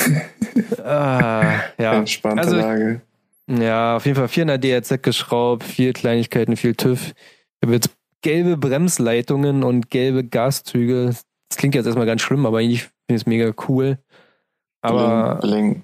ah, 0.84 1.60
ja. 1.78 1.94
Entspannte 1.94 2.42
Also- 2.42 2.56
Lage. 2.56 3.00
Ja, 3.48 3.96
auf 3.96 4.04
jeden 4.04 4.18
Fall 4.18 4.28
viel 4.28 4.42
in 4.42 4.48
der 4.48 4.58
DRZ 4.58 5.02
geschraubt, 5.02 5.64
viel 5.64 5.94
Kleinigkeiten, 5.94 6.56
viel 6.56 6.74
TÜV. 6.74 7.06
Ich 7.08 7.66
habe 7.66 7.72
jetzt 7.72 7.88
gelbe 8.20 8.58
Bremsleitungen 8.58 9.64
und 9.64 9.90
gelbe 9.90 10.24
Gaszüge. 10.24 11.14
Das 11.50 11.58
klingt 11.58 11.74
jetzt 11.74 11.86
erstmal 11.86 12.06
ganz 12.06 12.22
schlimm, 12.22 12.46
aber 12.46 12.58
eigentlich 12.58 12.84
finde 12.84 12.92
ich 13.08 13.22
es 13.22 13.26
mega 13.26 13.52
cool. 13.68 13.98
Aber, 14.80 15.36
Bling, 15.36 15.50
bling. 15.52 15.82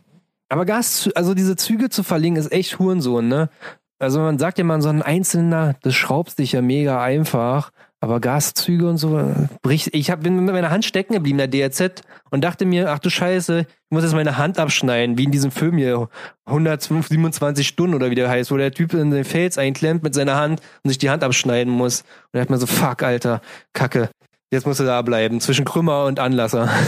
aber 0.48 0.64
Gas, 0.64 1.10
also 1.14 1.34
diese 1.34 1.56
Züge 1.56 1.90
zu 1.90 2.02
verlegen, 2.02 2.36
ist 2.36 2.50
echt 2.50 2.78
Hurensohn, 2.78 3.28
ne? 3.28 3.50
Also 3.98 4.20
man 4.20 4.38
sagt 4.38 4.58
ja 4.58 4.64
mal, 4.64 4.80
so 4.82 4.90
ein 4.90 5.02
Einzelner, 5.02 5.74
das 5.82 5.94
schraubst 5.94 6.38
dich 6.38 6.52
ja 6.52 6.62
mega 6.62 7.02
einfach. 7.02 7.72
Aber 8.00 8.20
Gaszüge 8.20 8.88
und 8.88 8.98
so, 8.98 9.18
äh, 9.18 9.48
bricht. 9.62 9.94
Ich 9.94 10.10
hab, 10.10 10.22
bin 10.22 10.44
mit 10.44 10.54
meiner 10.54 10.70
Hand 10.70 10.84
stecken 10.84 11.14
geblieben, 11.14 11.38
der 11.38 11.48
DRZ, 11.48 12.02
und 12.30 12.44
dachte 12.44 12.66
mir, 12.66 12.90
ach 12.90 12.98
du 12.98 13.08
Scheiße, 13.08 13.60
ich 13.60 13.90
muss 13.90 14.02
jetzt 14.04 14.12
meine 14.12 14.36
Hand 14.36 14.58
abschneiden, 14.58 15.16
wie 15.16 15.24
in 15.24 15.30
diesem 15.30 15.50
Film 15.50 15.78
hier, 15.78 16.08
127 16.44 17.66
Stunden 17.66 17.94
oder 17.94 18.10
wie 18.10 18.14
der 18.14 18.28
heißt, 18.28 18.50
wo 18.50 18.58
der 18.58 18.70
Typ 18.70 18.92
in 18.92 19.10
den 19.10 19.24
Fels 19.24 19.56
einklemmt 19.56 20.02
mit 20.02 20.14
seiner 20.14 20.36
Hand 20.36 20.60
und 20.84 20.90
sich 20.90 20.98
die 20.98 21.08
Hand 21.08 21.24
abschneiden 21.24 21.72
muss. 21.72 22.02
Und 22.02 22.34
da 22.34 22.40
hat 22.40 22.50
man 22.50 22.60
so, 22.60 22.66
fuck, 22.66 23.02
Alter, 23.02 23.40
Kacke. 23.72 24.10
Jetzt 24.52 24.66
musst 24.66 24.80
du 24.80 24.84
da 24.84 25.02
bleiben, 25.02 25.40
zwischen 25.40 25.64
Krümmer 25.64 26.04
und 26.04 26.20
Anlasser. 26.20 26.68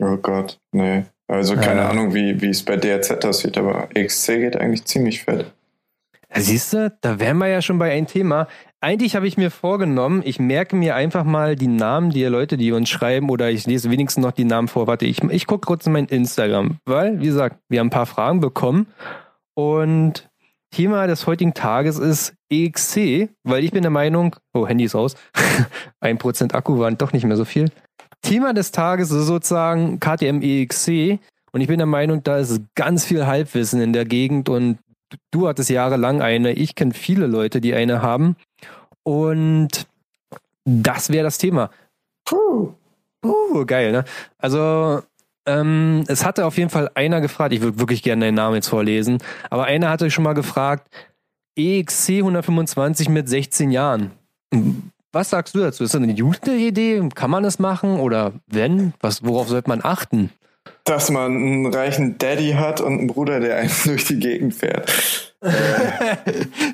Oh 0.00 0.16
Gott, 0.16 0.58
nee. 0.72 1.04
Also 1.28 1.54
keine 1.54 1.82
Ja. 1.82 1.88
Ahnung, 1.88 2.12
wie 2.14 2.48
es 2.48 2.64
bei 2.64 2.76
DRZ 2.76 3.24
aussieht, 3.24 3.56
aber 3.56 3.88
XC 3.94 4.26
geht 4.40 4.56
eigentlich 4.56 4.84
ziemlich 4.86 5.22
fett. 5.22 5.52
Siehst 6.34 6.72
du, 6.72 6.92
da 7.00 7.20
wären 7.20 7.38
wir 7.38 7.46
ja 7.46 7.62
schon 7.62 7.78
bei 7.78 7.92
einem 7.92 8.08
Thema. 8.08 8.48
Eigentlich 8.80 9.14
habe 9.14 9.28
ich 9.28 9.36
mir 9.36 9.52
vorgenommen, 9.52 10.22
ich 10.24 10.40
merke 10.40 10.74
mir 10.74 10.96
einfach 10.96 11.22
mal 11.22 11.54
die 11.54 11.68
Namen 11.68 12.10
der 12.10 12.28
Leute, 12.28 12.56
die 12.56 12.72
uns 12.72 12.88
schreiben, 12.90 13.30
oder 13.30 13.50
ich 13.50 13.66
lese 13.68 13.88
wenigstens 13.88 14.24
noch 14.24 14.32
die 14.32 14.44
Namen 14.44 14.66
vor. 14.66 14.88
Warte, 14.88 15.06
ich, 15.06 15.22
ich 15.22 15.46
gucke 15.46 15.64
kurz 15.64 15.86
in 15.86 15.92
mein 15.92 16.06
Instagram, 16.06 16.78
weil, 16.86 17.20
wie 17.20 17.26
gesagt, 17.26 17.60
wir 17.68 17.78
haben 17.78 17.86
ein 17.86 17.90
paar 17.90 18.06
Fragen 18.06 18.40
bekommen. 18.40 18.88
Und 19.54 20.28
Thema 20.74 21.06
des 21.06 21.28
heutigen 21.28 21.54
Tages 21.54 21.98
ist 21.98 22.34
EXC, 22.50 23.28
weil 23.44 23.62
ich 23.62 23.70
bin 23.70 23.82
der 23.82 23.92
Meinung, 23.92 24.34
oh, 24.52 24.66
Handy 24.66 24.82
ist 24.82 24.96
aus, 24.96 25.14
1% 26.02 26.52
Akku 26.54 26.80
waren 26.80 26.98
doch 26.98 27.12
nicht 27.12 27.24
mehr 27.24 27.36
so 27.36 27.44
viel. 27.44 27.70
Thema 28.22 28.52
des 28.52 28.72
Tages 28.72 29.12
ist 29.12 29.26
sozusagen 29.26 30.00
KTM 30.00 30.42
EXC. 30.42 31.20
Und 31.52 31.60
ich 31.60 31.68
bin 31.68 31.78
der 31.78 31.86
Meinung, 31.86 32.24
da 32.24 32.38
ist 32.38 32.60
ganz 32.74 33.04
viel 33.04 33.24
Halbwissen 33.24 33.80
in 33.80 33.92
der 33.92 34.04
Gegend 34.04 34.48
und 34.48 34.78
du 35.30 35.46
hattest 35.46 35.70
jahrelang 35.70 36.20
eine, 36.22 36.54
ich 36.54 36.74
kenne 36.74 36.92
viele 36.92 37.28
Leute, 37.28 37.60
die 37.60 37.72
eine 37.72 38.02
haben. 38.02 38.34
Und 39.04 39.86
das 40.64 41.10
wäre 41.10 41.22
das 41.22 41.38
Thema. 41.38 41.70
Puh. 42.24 42.74
Uh, 43.24 43.64
geil, 43.64 43.92
ne? 43.92 44.04
Also, 44.38 45.02
ähm, 45.46 46.04
es 46.08 46.24
hatte 46.24 46.46
auf 46.46 46.56
jeden 46.58 46.70
Fall 46.70 46.90
einer 46.94 47.20
gefragt, 47.20 47.52
ich 47.52 47.60
würde 47.60 47.78
wirklich 47.78 48.02
gerne 48.02 48.26
deinen 48.26 48.34
Namen 48.34 48.56
jetzt 48.56 48.68
vorlesen, 48.68 49.18
aber 49.50 49.64
einer 49.64 49.90
hatte 49.90 50.10
schon 50.10 50.24
mal 50.24 50.34
gefragt, 50.34 50.88
EXC 51.56 52.10
125 52.18 53.08
mit 53.08 53.28
16 53.28 53.70
Jahren. 53.70 54.10
Was 55.12 55.30
sagst 55.30 55.54
du 55.54 55.60
dazu? 55.60 55.84
Ist 55.84 55.94
das 55.94 56.02
eine 56.02 56.14
gute 56.14 56.52
Idee? 56.52 57.08
Kann 57.14 57.30
man 57.30 57.44
es 57.44 57.58
machen? 57.60 58.00
Oder 58.00 58.32
wenn? 58.48 58.92
Was, 59.00 59.24
worauf 59.24 59.48
sollte 59.48 59.68
man 59.68 59.80
achten? 59.84 60.30
Dass 60.84 61.10
man 61.10 61.36
einen 61.36 61.66
reichen 61.72 62.18
Daddy 62.18 62.52
hat 62.52 62.80
und 62.80 62.98
einen 62.98 63.06
Bruder, 63.06 63.38
der 63.38 63.58
einen 63.58 63.70
durch 63.84 64.06
die 64.06 64.18
Gegend 64.18 64.54
fährt. 64.54 64.90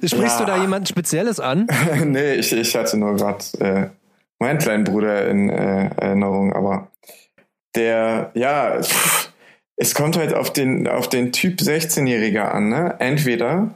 Sprichst 0.05 0.13
Ja. 0.13 0.39
du 0.39 0.45
da 0.47 0.57
jemanden 0.57 0.87
Spezielles 0.87 1.41
an? 1.41 1.67
nee, 2.07 2.35
ich, 2.35 2.53
ich 2.53 2.75
hatte 2.75 2.97
nur 2.97 3.17
gerade 3.17 3.45
äh, 3.59 3.87
meinen 4.39 4.59
kleinen 4.59 4.85
Bruder 4.85 5.29
in 5.29 5.51
äh, 5.51 5.91
Erinnerung, 5.97 6.53
aber 6.53 6.89
der, 7.75 8.31
ja, 8.35 8.81
es 9.77 9.95
kommt 9.95 10.17
halt 10.17 10.35
auf 10.35 10.53
den, 10.53 10.87
auf 10.87 11.09
den 11.09 11.33
Typ 11.33 11.61
16-Jähriger 11.61 12.51
an, 12.51 12.69
ne? 12.69 12.97
Entweder 12.99 13.75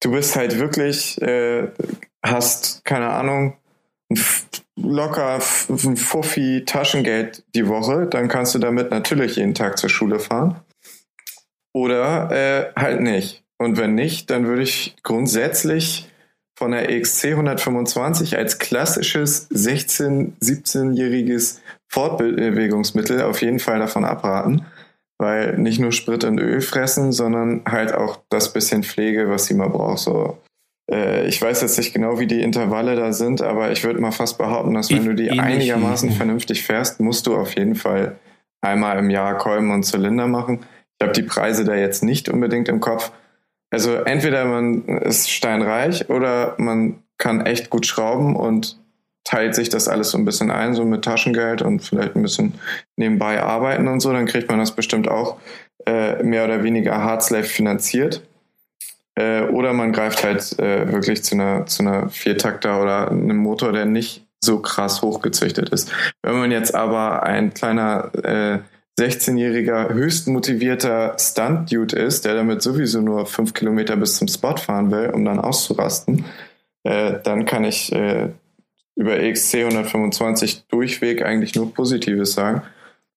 du 0.00 0.12
bist 0.12 0.36
halt 0.36 0.58
wirklich, 0.58 1.20
äh, 1.22 1.68
hast, 2.22 2.84
keine 2.84 3.10
Ahnung, 3.10 3.56
locker 4.76 5.40
ein 5.68 5.96
Fuffi 5.96 6.64
Taschengeld 6.64 7.44
die 7.54 7.68
Woche, 7.68 8.06
dann 8.06 8.28
kannst 8.28 8.54
du 8.54 8.58
damit 8.58 8.90
natürlich 8.90 9.36
jeden 9.36 9.54
Tag 9.54 9.78
zur 9.78 9.90
Schule 9.90 10.18
fahren. 10.18 10.60
Oder 11.72 12.30
äh, 12.30 12.72
halt 12.80 13.00
nicht. 13.00 13.44
Und 13.58 13.76
wenn 13.78 13.94
nicht, 13.94 14.30
dann 14.30 14.46
würde 14.46 14.62
ich 14.62 14.96
grundsätzlich 15.02 16.10
von 16.58 16.70
der 16.70 16.90
EXC 16.90 17.26
125 17.32 18.36
als 18.36 18.58
klassisches 18.58 19.50
16-, 19.50 20.32
17-jähriges 20.40 21.60
Fortbewegungsmittel 21.88 23.22
auf 23.22 23.42
jeden 23.42 23.58
Fall 23.58 23.78
davon 23.78 24.04
abraten, 24.04 24.66
weil 25.18 25.56
nicht 25.58 25.80
nur 25.80 25.92
Sprit 25.92 26.24
und 26.24 26.38
Öl 26.38 26.60
fressen, 26.60 27.12
sondern 27.12 27.62
halt 27.68 27.94
auch 27.94 28.20
das 28.28 28.52
bisschen 28.52 28.82
Pflege, 28.82 29.28
was 29.30 29.46
sie 29.46 29.54
mal 29.54 29.68
braucht. 29.68 29.98
So, 30.00 30.38
äh, 30.90 31.26
ich 31.26 31.40
weiß 31.40 31.62
jetzt 31.62 31.78
nicht 31.78 31.92
genau, 31.94 32.18
wie 32.18 32.26
die 32.26 32.42
Intervalle 32.42 32.96
da 32.96 33.12
sind, 33.12 33.42
aber 33.42 33.70
ich 33.72 33.84
würde 33.84 34.00
mal 34.00 34.12
fast 34.12 34.38
behaupten, 34.38 34.74
dass 34.74 34.90
wenn 34.90 35.04
du 35.04 35.14
die 35.14 35.28
Ähnlich 35.28 35.36
wie- 35.38 35.40
einigermaßen 35.40 36.10
vernünftig 36.12 36.64
fährst, 36.64 37.00
musst 37.00 37.26
du 37.26 37.36
auf 37.36 37.54
jeden 37.56 37.74
Fall 37.76 38.16
einmal 38.60 38.98
im 38.98 39.10
Jahr 39.10 39.36
Kolben 39.38 39.70
und 39.70 39.84
Zylinder 39.84 40.26
machen. 40.26 40.60
Ich 40.98 41.04
habe 41.06 41.12
die 41.12 41.22
Preise 41.22 41.64
da 41.64 41.74
jetzt 41.74 42.02
nicht 42.02 42.28
unbedingt 42.28 42.68
im 42.68 42.80
Kopf. 42.80 43.12
Also 43.70 43.94
entweder 43.94 44.44
man 44.44 44.84
ist 44.84 45.30
steinreich 45.30 46.08
oder 46.08 46.54
man 46.58 47.02
kann 47.18 47.44
echt 47.44 47.68
gut 47.70 47.86
schrauben 47.86 48.34
und 48.36 48.78
teilt 49.26 49.56
sich 49.56 49.68
das 49.68 49.88
alles 49.88 50.10
so 50.10 50.18
ein 50.18 50.24
bisschen 50.24 50.50
ein, 50.50 50.74
so 50.74 50.84
mit 50.84 51.04
Taschengeld 51.04 51.60
und 51.60 51.80
vielleicht 51.80 52.14
ein 52.14 52.22
bisschen 52.22 52.54
nebenbei 52.96 53.42
arbeiten 53.42 53.88
und 53.88 54.00
so, 54.00 54.12
dann 54.12 54.26
kriegt 54.26 54.48
man 54.48 54.60
das 54.60 54.70
bestimmt 54.70 55.08
auch 55.08 55.36
äh, 55.84 56.22
mehr 56.22 56.44
oder 56.44 56.62
weniger 56.62 57.02
Hard 57.02 57.22
Slave 57.22 57.44
finanziert. 57.44 58.22
Äh, 59.16 59.42
oder 59.42 59.72
man 59.72 59.92
greift 59.92 60.22
halt 60.22 60.58
äh, 60.60 60.92
wirklich 60.92 61.24
zu 61.24 61.34
einer, 61.34 61.66
zu 61.66 61.82
einer 61.82 62.08
Viertakter 62.08 62.80
oder 62.80 63.10
einem 63.10 63.36
Motor, 63.36 63.72
der 63.72 63.84
nicht 63.84 64.24
so 64.40 64.60
krass 64.60 65.02
hochgezüchtet 65.02 65.70
ist. 65.70 65.90
Wenn 66.22 66.38
man 66.38 66.52
jetzt 66.52 66.74
aber 66.74 67.24
ein 67.24 67.52
kleiner 67.52 68.10
äh, 68.22 68.58
16-jähriger 69.00 69.92
höchst 69.92 70.28
motivierter 70.28 71.16
Stunt-Dude 71.18 71.96
ist, 71.96 72.24
der 72.24 72.34
damit 72.34 72.62
sowieso 72.62 73.00
nur 73.00 73.26
fünf 73.26 73.54
Kilometer 73.54 73.96
bis 73.96 74.16
zum 74.16 74.28
Spot 74.28 74.56
fahren 74.56 74.90
will, 74.92 75.10
um 75.10 75.24
dann 75.24 75.40
auszurasten, 75.40 76.24
äh, 76.84 77.14
dann 77.24 77.44
kann 77.44 77.64
ich 77.64 77.92
äh, 77.92 78.28
über 78.96 79.18
EXC 79.18 79.58
125 79.58 80.66
durchweg 80.68 81.24
eigentlich 81.24 81.54
nur 81.54 81.72
Positives 81.72 82.32
sagen. 82.32 82.62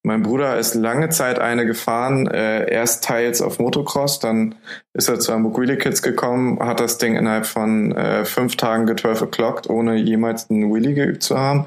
Mein 0.01 0.23
Bruder 0.23 0.57
ist 0.57 0.75
lange 0.75 1.09
Zeit 1.09 1.39
eine 1.39 1.65
gefahren, 1.65 2.27
äh, 2.27 2.71
erst 2.71 3.03
teils 3.03 3.41
auf 3.41 3.59
Motocross, 3.59 4.19
dann 4.19 4.55
ist 4.93 5.09
er 5.09 5.19
zu 5.19 5.33
Ambuquili 5.33 5.77
Kids 5.77 6.01
gekommen, 6.01 6.59
hat 6.59 6.79
das 6.79 6.97
Ding 6.97 7.15
innerhalb 7.17 7.45
von 7.45 7.91
äh, 7.91 8.23
fünf 8.23 8.55
Tagen 8.55 8.85
getwelve 8.85 9.29
ohne 9.67 9.95
jemals 9.95 10.49
einen 10.49 10.73
Wheelie 10.73 10.93
geübt 10.93 11.23
zu 11.23 11.37
haben. 11.37 11.65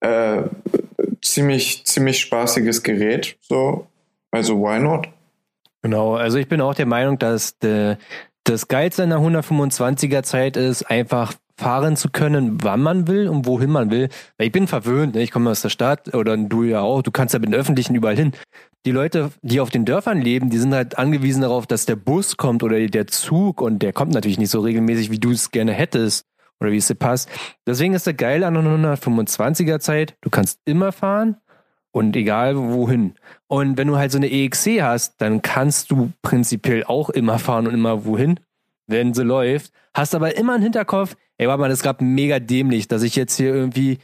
Äh, 0.00 0.44
ziemlich, 1.20 1.84
ziemlich 1.84 2.20
spaßiges 2.20 2.82
Gerät, 2.82 3.36
so. 3.40 3.86
Also 4.30 4.58
why 4.58 4.78
not? 4.78 5.08
Genau, 5.82 6.14
also 6.14 6.38
ich 6.38 6.48
bin 6.48 6.60
auch 6.62 6.74
der 6.74 6.86
Meinung, 6.86 7.18
dass 7.18 7.58
de, 7.58 7.96
das 8.44 8.68
Geilste 8.68 9.02
in 9.02 9.10
der 9.10 9.18
125er 9.18 10.22
Zeit 10.22 10.56
ist, 10.56 10.84
einfach 10.84 11.34
fahren 11.60 11.96
zu 11.96 12.08
können, 12.08 12.62
wann 12.62 12.80
man 12.80 13.06
will 13.06 13.28
und 13.28 13.46
wohin 13.46 13.70
man 13.70 13.90
will. 13.90 14.08
Weil 14.38 14.46
ich 14.46 14.52
bin 14.52 14.66
verwöhnt, 14.66 15.14
ne? 15.14 15.22
ich 15.22 15.30
komme 15.30 15.50
aus 15.50 15.60
der 15.60 15.68
Stadt 15.68 16.14
oder 16.14 16.36
du 16.36 16.64
ja 16.64 16.80
auch, 16.80 17.02
du 17.02 17.10
kannst 17.10 17.34
ja 17.34 17.38
mit 17.38 17.50
den 17.50 17.54
Öffentlichen 17.54 17.94
überall 17.94 18.16
hin. 18.16 18.32
Die 18.86 18.92
Leute, 18.92 19.30
die 19.42 19.60
auf 19.60 19.68
den 19.68 19.84
Dörfern 19.84 20.22
leben, 20.22 20.48
die 20.48 20.56
sind 20.56 20.74
halt 20.74 20.98
angewiesen 20.98 21.42
darauf, 21.42 21.66
dass 21.66 21.84
der 21.84 21.96
Bus 21.96 22.38
kommt 22.38 22.62
oder 22.62 22.84
der 22.86 23.06
Zug 23.06 23.60
und 23.60 23.80
der 23.80 23.92
kommt 23.92 24.14
natürlich 24.14 24.38
nicht 24.38 24.50
so 24.50 24.60
regelmäßig, 24.60 25.10
wie 25.10 25.18
du 25.18 25.32
es 25.32 25.50
gerne 25.50 25.72
hättest 25.72 26.24
oder 26.60 26.72
wie 26.72 26.78
es 26.78 26.86
dir 26.86 26.94
passt. 26.94 27.28
Deswegen 27.66 27.92
ist 27.92 28.06
der 28.06 28.14
geil 28.14 28.42
an 28.42 28.54
der 28.54 28.62
125er 28.96 29.80
Zeit, 29.80 30.16
du 30.22 30.30
kannst 30.30 30.60
immer 30.64 30.92
fahren 30.92 31.36
und 31.92 32.16
egal 32.16 32.56
wohin. 32.56 33.14
Und 33.48 33.76
wenn 33.76 33.88
du 33.88 33.98
halt 33.98 34.12
so 34.12 34.18
eine 34.18 34.30
EXC 34.30 34.80
hast, 34.80 35.20
dann 35.20 35.42
kannst 35.42 35.90
du 35.90 36.12
prinzipiell 36.22 36.84
auch 36.84 37.10
immer 37.10 37.38
fahren 37.38 37.66
und 37.66 37.74
immer 37.74 38.06
wohin, 38.06 38.40
wenn 38.90 39.14
sie 39.14 39.24
läuft. 39.24 39.72
Hast 39.94 40.14
aber 40.14 40.36
immer 40.36 40.56
im 40.56 40.62
Hinterkopf, 40.62 41.16
ey, 41.38 41.48
warte 41.48 41.60
mal, 41.60 41.68
das 41.68 41.78
ist 41.78 41.82
gerade 41.82 42.04
mega 42.04 42.38
dämlich, 42.38 42.88
dass 42.88 43.02
ich 43.02 43.16
jetzt 43.16 43.36
hier 43.36 43.54
irgendwie 43.54 43.98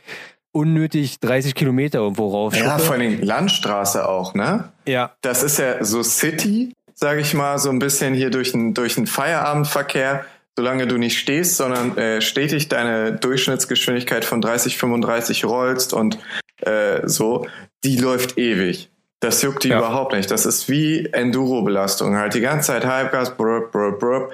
unnötig 0.52 1.20
30 1.20 1.54
Kilometer 1.54 1.98
irgendwo 1.98 2.28
rauf. 2.28 2.56
Ja, 2.56 2.78
vor 2.78 2.94
allem 2.94 3.20
Landstraße 3.20 4.08
auch, 4.08 4.34
ne? 4.34 4.72
Ja. 4.86 5.14
Das 5.20 5.42
ist 5.42 5.58
ja 5.58 5.84
so 5.84 6.02
City, 6.02 6.72
sage 6.94 7.20
ich 7.20 7.34
mal, 7.34 7.58
so 7.58 7.68
ein 7.68 7.78
bisschen 7.78 8.14
hier 8.14 8.30
durch 8.30 8.52
den, 8.52 8.72
durch 8.72 8.94
den 8.94 9.06
Feierabendverkehr. 9.06 10.24
Solange 10.58 10.86
du 10.86 10.96
nicht 10.96 11.18
stehst, 11.18 11.58
sondern 11.58 11.98
äh, 11.98 12.22
stetig 12.22 12.68
deine 12.68 13.12
Durchschnittsgeschwindigkeit 13.12 14.24
von 14.24 14.40
30, 14.40 14.78
35 14.78 15.44
rollst 15.44 15.92
und 15.92 16.18
äh, 16.62 17.06
so, 17.06 17.46
die 17.84 17.98
läuft 17.98 18.38
ewig. 18.38 18.88
Das 19.20 19.42
juckt 19.42 19.64
die 19.64 19.68
ja. 19.68 19.78
überhaupt 19.78 20.12
nicht. 20.12 20.30
Das 20.30 20.46
ist 20.46 20.68
wie 20.68 21.06
Enduro-Belastung. 21.06 22.16
Halt 22.16 22.34
die 22.34 22.40
ganze 22.40 22.68
Zeit 22.68 22.84
Halbgas, 22.84 23.36
brr, 23.36 23.70
brr, 23.70 23.92
brr, 23.92 24.30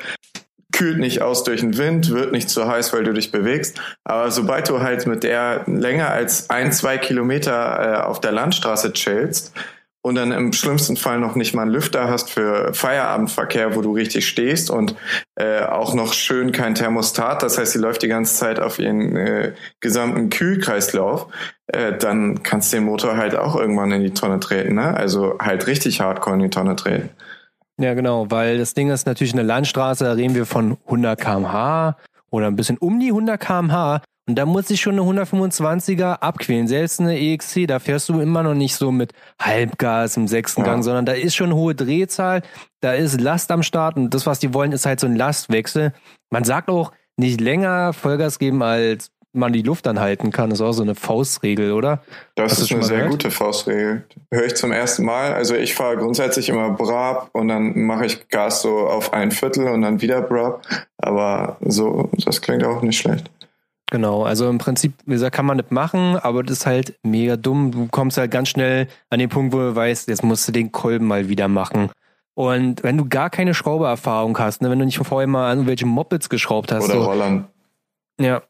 kühlt 0.72 0.98
nicht 0.98 1.22
aus 1.22 1.44
durch 1.44 1.60
den 1.60 1.78
Wind, 1.78 2.10
wird 2.10 2.32
nicht 2.32 2.50
zu 2.50 2.66
heiß, 2.66 2.92
weil 2.92 3.04
du 3.04 3.12
dich 3.12 3.30
bewegst. 3.30 3.80
Aber 4.04 4.30
sobald 4.30 4.68
du 4.68 4.80
halt 4.80 5.06
mit 5.06 5.22
der 5.22 5.64
länger 5.66 6.10
als 6.10 6.50
ein, 6.50 6.72
zwei 6.72 6.98
Kilometer 6.98 8.00
äh, 8.00 8.02
auf 8.02 8.20
der 8.20 8.32
Landstraße 8.32 8.92
chillst 8.92 9.52
und 10.02 10.16
dann 10.16 10.32
im 10.32 10.52
schlimmsten 10.52 10.96
Fall 10.96 11.18
noch 11.20 11.36
nicht 11.36 11.54
mal 11.54 11.62
einen 11.62 11.70
Lüfter 11.70 12.08
hast 12.08 12.30
für 12.30 12.74
Feierabendverkehr, 12.74 13.76
wo 13.76 13.82
du 13.82 13.92
richtig 13.92 14.28
stehst 14.28 14.70
und 14.70 14.96
äh, 15.36 15.62
auch 15.62 15.94
noch 15.94 16.12
schön 16.12 16.52
kein 16.52 16.74
Thermostat, 16.74 17.42
das 17.42 17.56
heißt, 17.56 17.72
sie 17.72 17.78
läuft 17.78 18.02
die 18.02 18.08
ganze 18.08 18.34
Zeit 18.34 18.60
auf 18.60 18.78
ihren 18.78 19.16
äh, 19.16 19.54
gesamten 19.80 20.28
Kühlkreislauf, 20.28 21.28
äh, 21.68 21.96
dann 21.96 22.42
kannst 22.42 22.72
du 22.72 22.78
den 22.78 22.84
Motor 22.84 23.16
halt 23.16 23.36
auch 23.36 23.56
irgendwann 23.56 23.92
in 23.92 24.02
die 24.02 24.12
Tonne 24.14 24.40
treten, 24.40 24.74
ne? 24.74 24.94
Also 24.94 25.38
halt 25.38 25.66
richtig 25.66 26.00
hardcore 26.00 26.36
in 26.36 26.42
die 26.42 26.50
Tonne 26.50 26.76
treten. 26.76 27.10
Ja, 27.78 27.94
genau, 27.94 28.30
weil 28.30 28.58
das 28.58 28.74
Ding 28.74 28.90
ist 28.90 29.06
natürlich 29.06 29.32
eine 29.32 29.42
Landstraße, 29.42 30.04
da 30.04 30.12
reden 30.12 30.34
wir 30.34 30.46
von 30.46 30.76
100 30.84 31.20
km/h 31.20 31.96
oder 32.30 32.46
ein 32.46 32.56
bisschen 32.56 32.78
um 32.78 32.98
die 33.00 33.08
100 33.08 33.40
km/h. 33.40 34.02
Und 34.28 34.36
da 34.36 34.46
muss 34.46 34.70
ich 34.70 34.80
schon 34.80 34.98
eine 34.98 35.02
125er 35.02 36.20
abquälen. 36.20 36.68
Selbst 36.68 37.00
eine 37.00 37.18
EXC, 37.18 37.66
da 37.66 37.80
fährst 37.80 38.08
du 38.08 38.20
immer 38.20 38.42
noch 38.44 38.54
nicht 38.54 38.76
so 38.76 38.92
mit 38.92 39.12
Halbgas 39.40 40.16
im 40.16 40.28
sechsten 40.28 40.60
ja. 40.60 40.68
Gang, 40.68 40.84
sondern 40.84 41.06
da 41.06 41.12
ist 41.12 41.34
schon 41.34 41.46
eine 41.46 41.56
hohe 41.56 41.74
Drehzahl, 41.74 42.42
da 42.80 42.92
ist 42.92 43.20
Last 43.20 43.50
am 43.50 43.62
Start 43.64 43.96
und 43.96 44.14
das, 44.14 44.24
was 44.24 44.38
die 44.38 44.54
wollen, 44.54 44.72
ist 44.72 44.86
halt 44.86 45.00
so 45.00 45.06
ein 45.08 45.16
Lastwechsel. 45.16 45.92
Man 46.30 46.44
sagt 46.44 46.70
auch, 46.70 46.92
nicht 47.16 47.40
länger 47.40 47.92
Vollgas 47.92 48.38
geben 48.38 48.62
als 48.62 49.10
man 49.32 49.52
die 49.52 49.62
Luft 49.62 49.86
anhalten 49.86 50.30
kann. 50.30 50.50
Das 50.50 50.60
ist 50.60 50.64
auch 50.66 50.72
so 50.72 50.82
eine 50.82 50.94
Faustregel, 50.94 51.72
oder? 51.72 52.02
Das 52.34 52.52
Hast 52.52 52.62
ist 52.62 52.72
eine 52.72 52.82
sehr 52.82 52.96
gehört? 52.98 53.12
gute 53.12 53.30
Faustregel. 53.30 54.04
Höre 54.30 54.44
ich 54.44 54.54
zum 54.56 54.72
ersten 54.72 55.04
Mal. 55.04 55.32
Also 55.32 55.54
ich 55.54 55.74
fahre 55.74 55.96
grundsätzlich 55.96 56.48
immer 56.48 56.70
Brab 56.70 57.30
und 57.32 57.48
dann 57.48 57.78
mache 57.86 58.06
ich 58.06 58.28
Gas 58.28 58.62
so 58.62 58.80
auf 58.86 59.12
ein 59.12 59.30
Viertel 59.30 59.68
und 59.68 59.82
dann 59.82 60.02
wieder 60.02 60.20
Brab. 60.20 60.62
Aber 60.98 61.56
so, 61.60 62.10
das 62.24 62.42
klingt 62.42 62.64
auch 62.64 62.82
nicht 62.82 62.98
schlecht. 62.98 63.30
Genau, 63.92 64.22
also 64.22 64.48
im 64.48 64.56
Prinzip, 64.56 64.94
wie 65.04 65.12
gesagt, 65.12 65.36
kann 65.36 65.44
man 65.44 65.58
nicht 65.58 65.70
machen, 65.70 66.16
aber 66.16 66.42
das 66.42 66.60
ist 66.60 66.66
halt 66.66 66.98
mega 67.02 67.36
dumm. 67.36 67.72
Du 67.72 67.88
kommst 67.88 68.16
halt 68.16 68.30
ganz 68.30 68.48
schnell 68.48 68.88
an 69.10 69.18
den 69.18 69.28
Punkt, 69.28 69.52
wo 69.52 69.58
du 69.58 69.76
weißt, 69.76 70.08
jetzt 70.08 70.24
musst 70.24 70.48
du 70.48 70.52
den 70.52 70.72
Kolben 70.72 71.06
mal 71.06 71.28
wieder 71.28 71.46
machen. 71.46 71.90
Und 72.32 72.82
wenn 72.84 72.96
du 72.96 73.06
gar 73.06 73.28
keine 73.28 73.52
Schraubererfahrung 73.52 74.38
hast, 74.38 74.62
ne, 74.62 74.70
wenn 74.70 74.78
du 74.78 74.86
nicht 74.86 74.96
vorher 74.96 75.26
mal 75.26 75.50
an 75.50 75.58
irgendwelche 75.58 75.84
Mopeds 75.84 76.30
geschraubt 76.30 76.72
hast. 76.72 76.84
Oder 76.84 76.94
so, 76.94 77.04
Rollern. 77.04 77.48
Ja, 78.18 78.40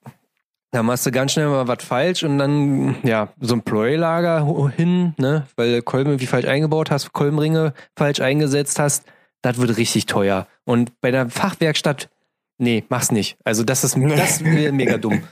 da 0.70 0.84
machst 0.84 1.06
du 1.06 1.10
ganz 1.10 1.32
schnell 1.32 1.48
mal 1.48 1.66
was 1.66 1.82
falsch 1.82 2.22
und 2.22 2.38
dann, 2.38 2.94
ja, 3.02 3.30
so 3.40 3.56
ein 3.56 3.62
Pleuelager 3.62 4.46
hin, 4.76 5.14
ne, 5.18 5.48
weil 5.56 5.72
du 5.72 5.82
Kolben 5.82 6.10
irgendwie 6.10 6.26
falsch 6.26 6.46
eingebaut 6.46 6.92
hast, 6.92 7.12
Kolbenringe 7.12 7.74
falsch 7.96 8.20
eingesetzt 8.20 8.78
hast, 8.78 9.06
das 9.42 9.58
wird 9.58 9.76
richtig 9.76 10.06
teuer. 10.06 10.46
Und 10.64 11.00
bei 11.00 11.10
der 11.10 11.28
Fachwerkstatt, 11.30 12.10
nee, 12.62 12.84
mach's 12.88 13.10
nicht. 13.10 13.36
Also 13.44 13.64
das 13.64 13.84
ist, 13.84 13.96
das 13.96 14.44
wäre 14.44 14.72
mega 14.72 14.96
dumm. 14.96 15.22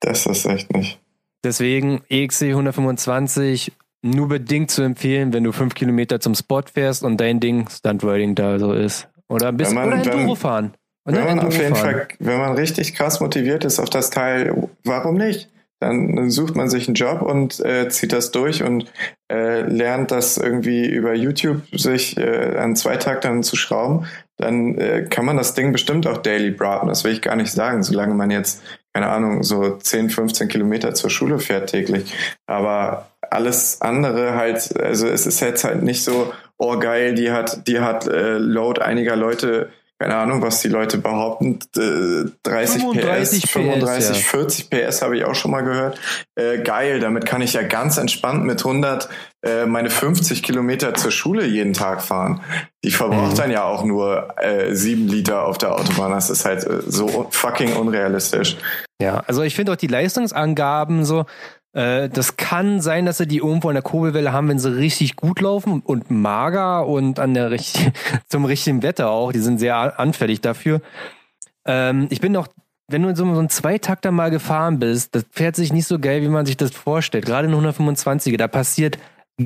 Das 0.00 0.26
ist 0.26 0.46
echt 0.46 0.72
nicht. 0.72 1.00
Deswegen 1.42 2.02
EXC 2.08 2.42
125 2.44 3.72
nur 4.02 4.28
bedingt 4.28 4.70
zu 4.70 4.82
empfehlen, 4.82 5.32
wenn 5.32 5.44
du 5.44 5.52
fünf 5.52 5.74
Kilometer 5.74 6.20
zum 6.20 6.34
Spot 6.34 6.62
fährst 6.72 7.02
und 7.02 7.18
dein 7.18 7.40
Ding 7.40 7.68
Stuntriding 7.68 8.34
da 8.34 8.58
so 8.58 8.72
ist. 8.72 9.08
Oder 9.28 9.48
ein 9.48 9.56
bisschen, 9.56 9.78
oder 9.78 9.94
Enduro 9.94 10.34
fahren. 10.34 10.74
Und 11.04 11.16
wenn 11.16 11.24
man 11.24 11.40
auf 11.40 11.56
jeden 11.58 11.74
Fall, 11.74 12.08
wenn 12.18 12.38
man 12.38 12.54
richtig 12.54 12.94
krass 12.94 13.20
motiviert 13.20 13.64
ist 13.64 13.78
auf 13.78 13.90
das 13.90 14.10
Teil, 14.10 14.68
warum 14.84 15.16
nicht? 15.16 15.50
Dann 15.80 16.30
sucht 16.30 16.54
man 16.54 16.70
sich 16.70 16.86
einen 16.88 16.94
Job 16.94 17.20
und 17.20 17.60
äh, 17.60 17.88
zieht 17.90 18.12
das 18.12 18.30
durch 18.30 18.62
und 18.62 18.90
äh, 19.30 19.62
lernt 19.62 20.10
das 20.10 20.38
irgendwie 20.38 20.86
über 20.86 21.14
YouTube 21.14 21.62
sich 21.72 22.16
äh, 22.16 22.56
an 22.56 22.74
zwei 22.76 22.96
Taktern 22.96 23.42
zu 23.42 23.56
schrauben. 23.56 24.06
Dann 24.36 24.76
äh, 24.78 25.06
kann 25.08 25.24
man 25.24 25.36
das 25.36 25.54
Ding 25.54 25.72
bestimmt 25.72 26.06
auch 26.06 26.18
daily 26.18 26.50
braten. 26.50 26.88
Das 26.88 27.04
will 27.04 27.12
ich 27.12 27.22
gar 27.22 27.36
nicht 27.36 27.52
sagen, 27.52 27.82
solange 27.82 28.14
man 28.14 28.30
jetzt, 28.30 28.62
keine 28.92 29.08
Ahnung, 29.08 29.42
so 29.42 29.76
10, 29.76 30.10
15 30.10 30.48
Kilometer 30.48 30.94
zur 30.94 31.10
Schule 31.10 31.38
fährt 31.38 31.70
täglich. 31.70 32.12
Aber 32.46 33.10
alles 33.30 33.80
andere 33.80 34.34
halt, 34.34 34.76
also 34.80 35.08
es 35.08 35.26
ist 35.26 35.40
jetzt 35.40 35.64
halt 35.64 35.82
nicht 35.82 36.02
so, 36.02 36.32
oh 36.58 36.78
geil, 36.78 37.14
die 37.14 37.30
hat, 37.30 37.66
die 37.68 37.80
hat 37.80 38.06
äh, 38.06 38.38
Load 38.38 38.80
einiger 38.80 39.16
Leute 39.16 39.70
keine 40.04 40.16
Ahnung, 40.16 40.42
was 40.42 40.60
die 40.60 40.68
Leute 40.68 40.98
behaupten, 40.98 41.60
30 41.72 42.42
PS, 42.42 43.50
35, 43.50 44.16
ja. 44.16 44.22
40 44.22 44.68
PS 44.68 45.00
habe 45.00 45.16
ich 45.16 45.24
auch 45.24 45.34
schon 45.34 45.50
mal 45.50 45.62
gehört. 45.62 45.98
Äh, 46.34 46.58
geil, 46.58 47.00
damit 47.00 47.24
kann 47.24 47.40
ich 47.40 47.54
ja 47.54 47.62
ganz 47.62 47.96
entspannt 47.96 48.44
mit 48.44 48.58
100 48.58 49.08
äh, 49.46 49.64
meine 49.64 49.88
50 49.88 50.42
Kilometer 50.42 50.92
zur 50.92 51.10
Schule 51.10 51.46
jeden 51.46 51.72
Tag 51.72 52.02
fahren. 52.02 52.42
Die 52.84 52.90
verbraucht 52.90 53.32
mhm. 53.32 53.36
dann 53.36 53.50
ja 53.50 53.64
auch 53.64 53.82
nur 53.82 54.34
äh, 54.36 54.74
7 54.74 55.08
Liter 55.08 55.46
auf 55.46 55.56
der 55.56 55.72
Autobahn. 55.72 56.10
Das 56.10 56.28
ist 56.28 56.44
halt 56.44 56.64
äh, 56.64 56.82
so 56.86 57.28
fucking 57.30 57.74
unrealistisch. 57.74 58.58
Ja, 59.00 59.22
also 59.26 59.40
ich 59.40 59.54
finde 59.54 59.72
auch 59.72 59.76
die 59.76 59.86
Leistungsangaben 59.86 61.06
so, 61.06 61.24
äh, 61.74 62.08
das 62.08 62.36
kann 62.36 62.80
sein, 62.80 63.04
dass 63.04 63.18
sie 63.18 63.26
die 63.26 63.38
irgendwo 63.38 63.68
an 63.68 63.74
der 63.74 63.82
Kurbelwelle 63.82 64.32
haben, 64.32 64.48
wenn 64.48 64.60
sie 64.60 64.76
richtig 64.76 65.16
gut 65.16 65.40
laufen 65.40 65.82
und 65.84 66.10
mager 66.10 66.86
und 66.86 67.18
an 67.18 67.34
der 67.34 67.54
zum 68.28 68.44
richtigen 68.44 68.82
Wetter 68.82 69.10
auch. 69.10 69.32
Die 69.32 69.40
sind 69.40 69.58
sehr 69.58 69.98
anfällig 69.98 70.40
dafür. 70.40 70.80
Ähm, 71.66 72.06
ich 72.10 72.20
bin 72.20 72.32
noch, 72.32 72.46
wenn 72.86 73.02
du 73.02 73.08
in 73.08 73.16
so, 73.16 73.24
so 73.24 73.40
einem 73.40 73.48
Zweitakter 73.48 74.12
mal 74.12 74.30
gefahren 74.30 74.78
bist, 74.78 75.14
das 75.14 75.24
fährt 75.30 75.56
sich 75.56 75.72
nicht 75.72 75.86
so 75.86 75.98
geil, 75.98 76.22
wie 76.22 76.28
man 76.28 76.46
sich 76.46 76.56
das 76.56 76.70
vorstellt. 76.70 77.26
Gerade 77.26 77.48
in 77.48 77.54
125er, 77.54 78.36
da 78.36 78.46
passiert 78.46 78.98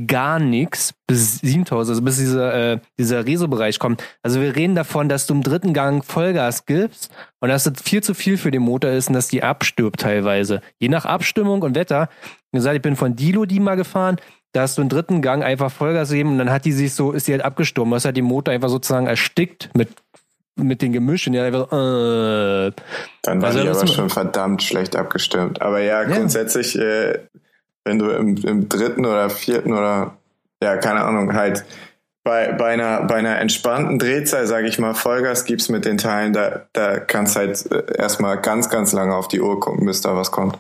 gar 0.07 0.39
nichts 0.39 0.93
bis 1.07 1.39
7000, 1.39 1.91
also 1.91 2.03
bis 2.03 2.19
dieser, 2.19 2.73
äh, 2.73 2.79
dieser 2.99 3.25
Reso-Bereich 3.25 3.79
kommt. 3.79 4.03
Also 4.23 4.41
wir 4.41 4.55
reden 4.55 4.75
davon, 4.75 5.09
dass 5.09 5.27
du 5.27 5.35
im 5.35 5.43
dritten 5.43 5.73
Gang 5.73 6.05
Vollgas 6.05 6.67
gibst 6.67 7.11
und 7.41 7.49
dass 7.49 7.65
das 7.65 7.83
viel 7.83 8.03
zu 8.03 8.13
viel 8.13 8.37
für 8.37 8.51
den 8.51 8.63
Motor 8.63 8.91
ist 8.91 9.09
und 9.09 9.15
dass 9.15 9.29
die 9.29 9.43
abstirbt 9.43 10.01
teilweise. 10.01 10.61
Je 10.79 10.89
nach 10.89 11.07
Abstimmung 11.07 11.63
und 11.63 11.75
Wetter. 11.75 12.09
Wie 12.53 12.59
gesagt, 12.59 12.77
ich 12.77 12.83
bin 12.83 12.97
von 12.97 13.17
Dilo 13.17 13.47
die 13.47 13.61
mal 13.61 13.77
gefahren, 13.77 14.17
da 14.53 14.63
hast 14.63 14.79
du 14.79 14.83
im 14.83 14.89
dritten 14.89 15.23
Gang 15.23 15.43
einfach 15.43 15.71
Vollgas 15.71 16.11
gegeben 16.11 16.33
und 16.33 16.39
dann 16.39 16.51
hat 16.51 16.65
die 16.65 16.73
sich 16.73 16.95
so, 16.95 17.13
ist 17.13 17.29
die 17.29 17.33
halt 17.33 17.45
abgestorben. 17.45 17.91
Du 17.91 17.97
hast 17.97 18.05
halt 18.05 18.17
den 18.17 18.25
Motor 18.25 18.53
einfach 18.53 18.69
sozusagen 18.69 19.07
erstickt 19.07 19.71
mit 19.75 19.89
mit 20.61 20.83
den 20.83 20.93
Gemischen, 20.93 21.35
ja, 21.35 21.45
einfach, 21.45 21.69
äh, 21.73 22.73
Dann 23.23 23.41
war 23.41 23.51
also, 23.51 23.63
die 23.63 23.69
aber 23.69 23.87
schon 23.87 24.11
verdammt 24.11 24.61
schlecht 24.61 24.97
abgestimmt. 24.97 25.63
Aber 25.63 25.79
ja, 25.79 26.03
grundsätzlich, 26.03 26.75
ja. 26.75 26.83
Äh, 26.83 27.19
wenn 27.89 27.99
du 27.99 28.11
im, 28.11 28.37
im 28.37 28.69
dritten 28.69 29.07
oder 29.07 29.31
vierten 29.31 29.73
oder, 29.73 30.19
ja, 30.63 30.77
keine 30.77 31.03
Ahnung, 31.03 31.33
halt, 31.33 31.65
bei, 32.29 32.53
bei, 32.53 32.75
einer, 32.75 33.05
bei 33.05 33.15
einer 33.15 33.39
entspannten 33.39 33.99
Drehzahl, 33.99 34.47
sage 34.47 34.69
ich 34.69 34.79
mal, 34.79 34.93
Vollgas 34.93 35.47
gibst 35.47 35.71
mit 35.71 35.87
den 35.87 35.97
Teilen, 35.97 36.35
da, 36.35 36.67
da 36.75 37.01
kannst 37.01 37.37
halt 37.37 37.71
äh, 37.73 37.85
erstmal 37.97 38.39
ganz, 38.39 38.69
ganz 38.69 38.93
lange 38.93 39.15
auf 39.15 39.29
die 39.29 39.41
Uhr 39.41 39.59
gucken, 39.61 39.87
bis 39.87 40.03
da 40.03 40.15
was 40.15 40.31
kommt. 40.31 40.59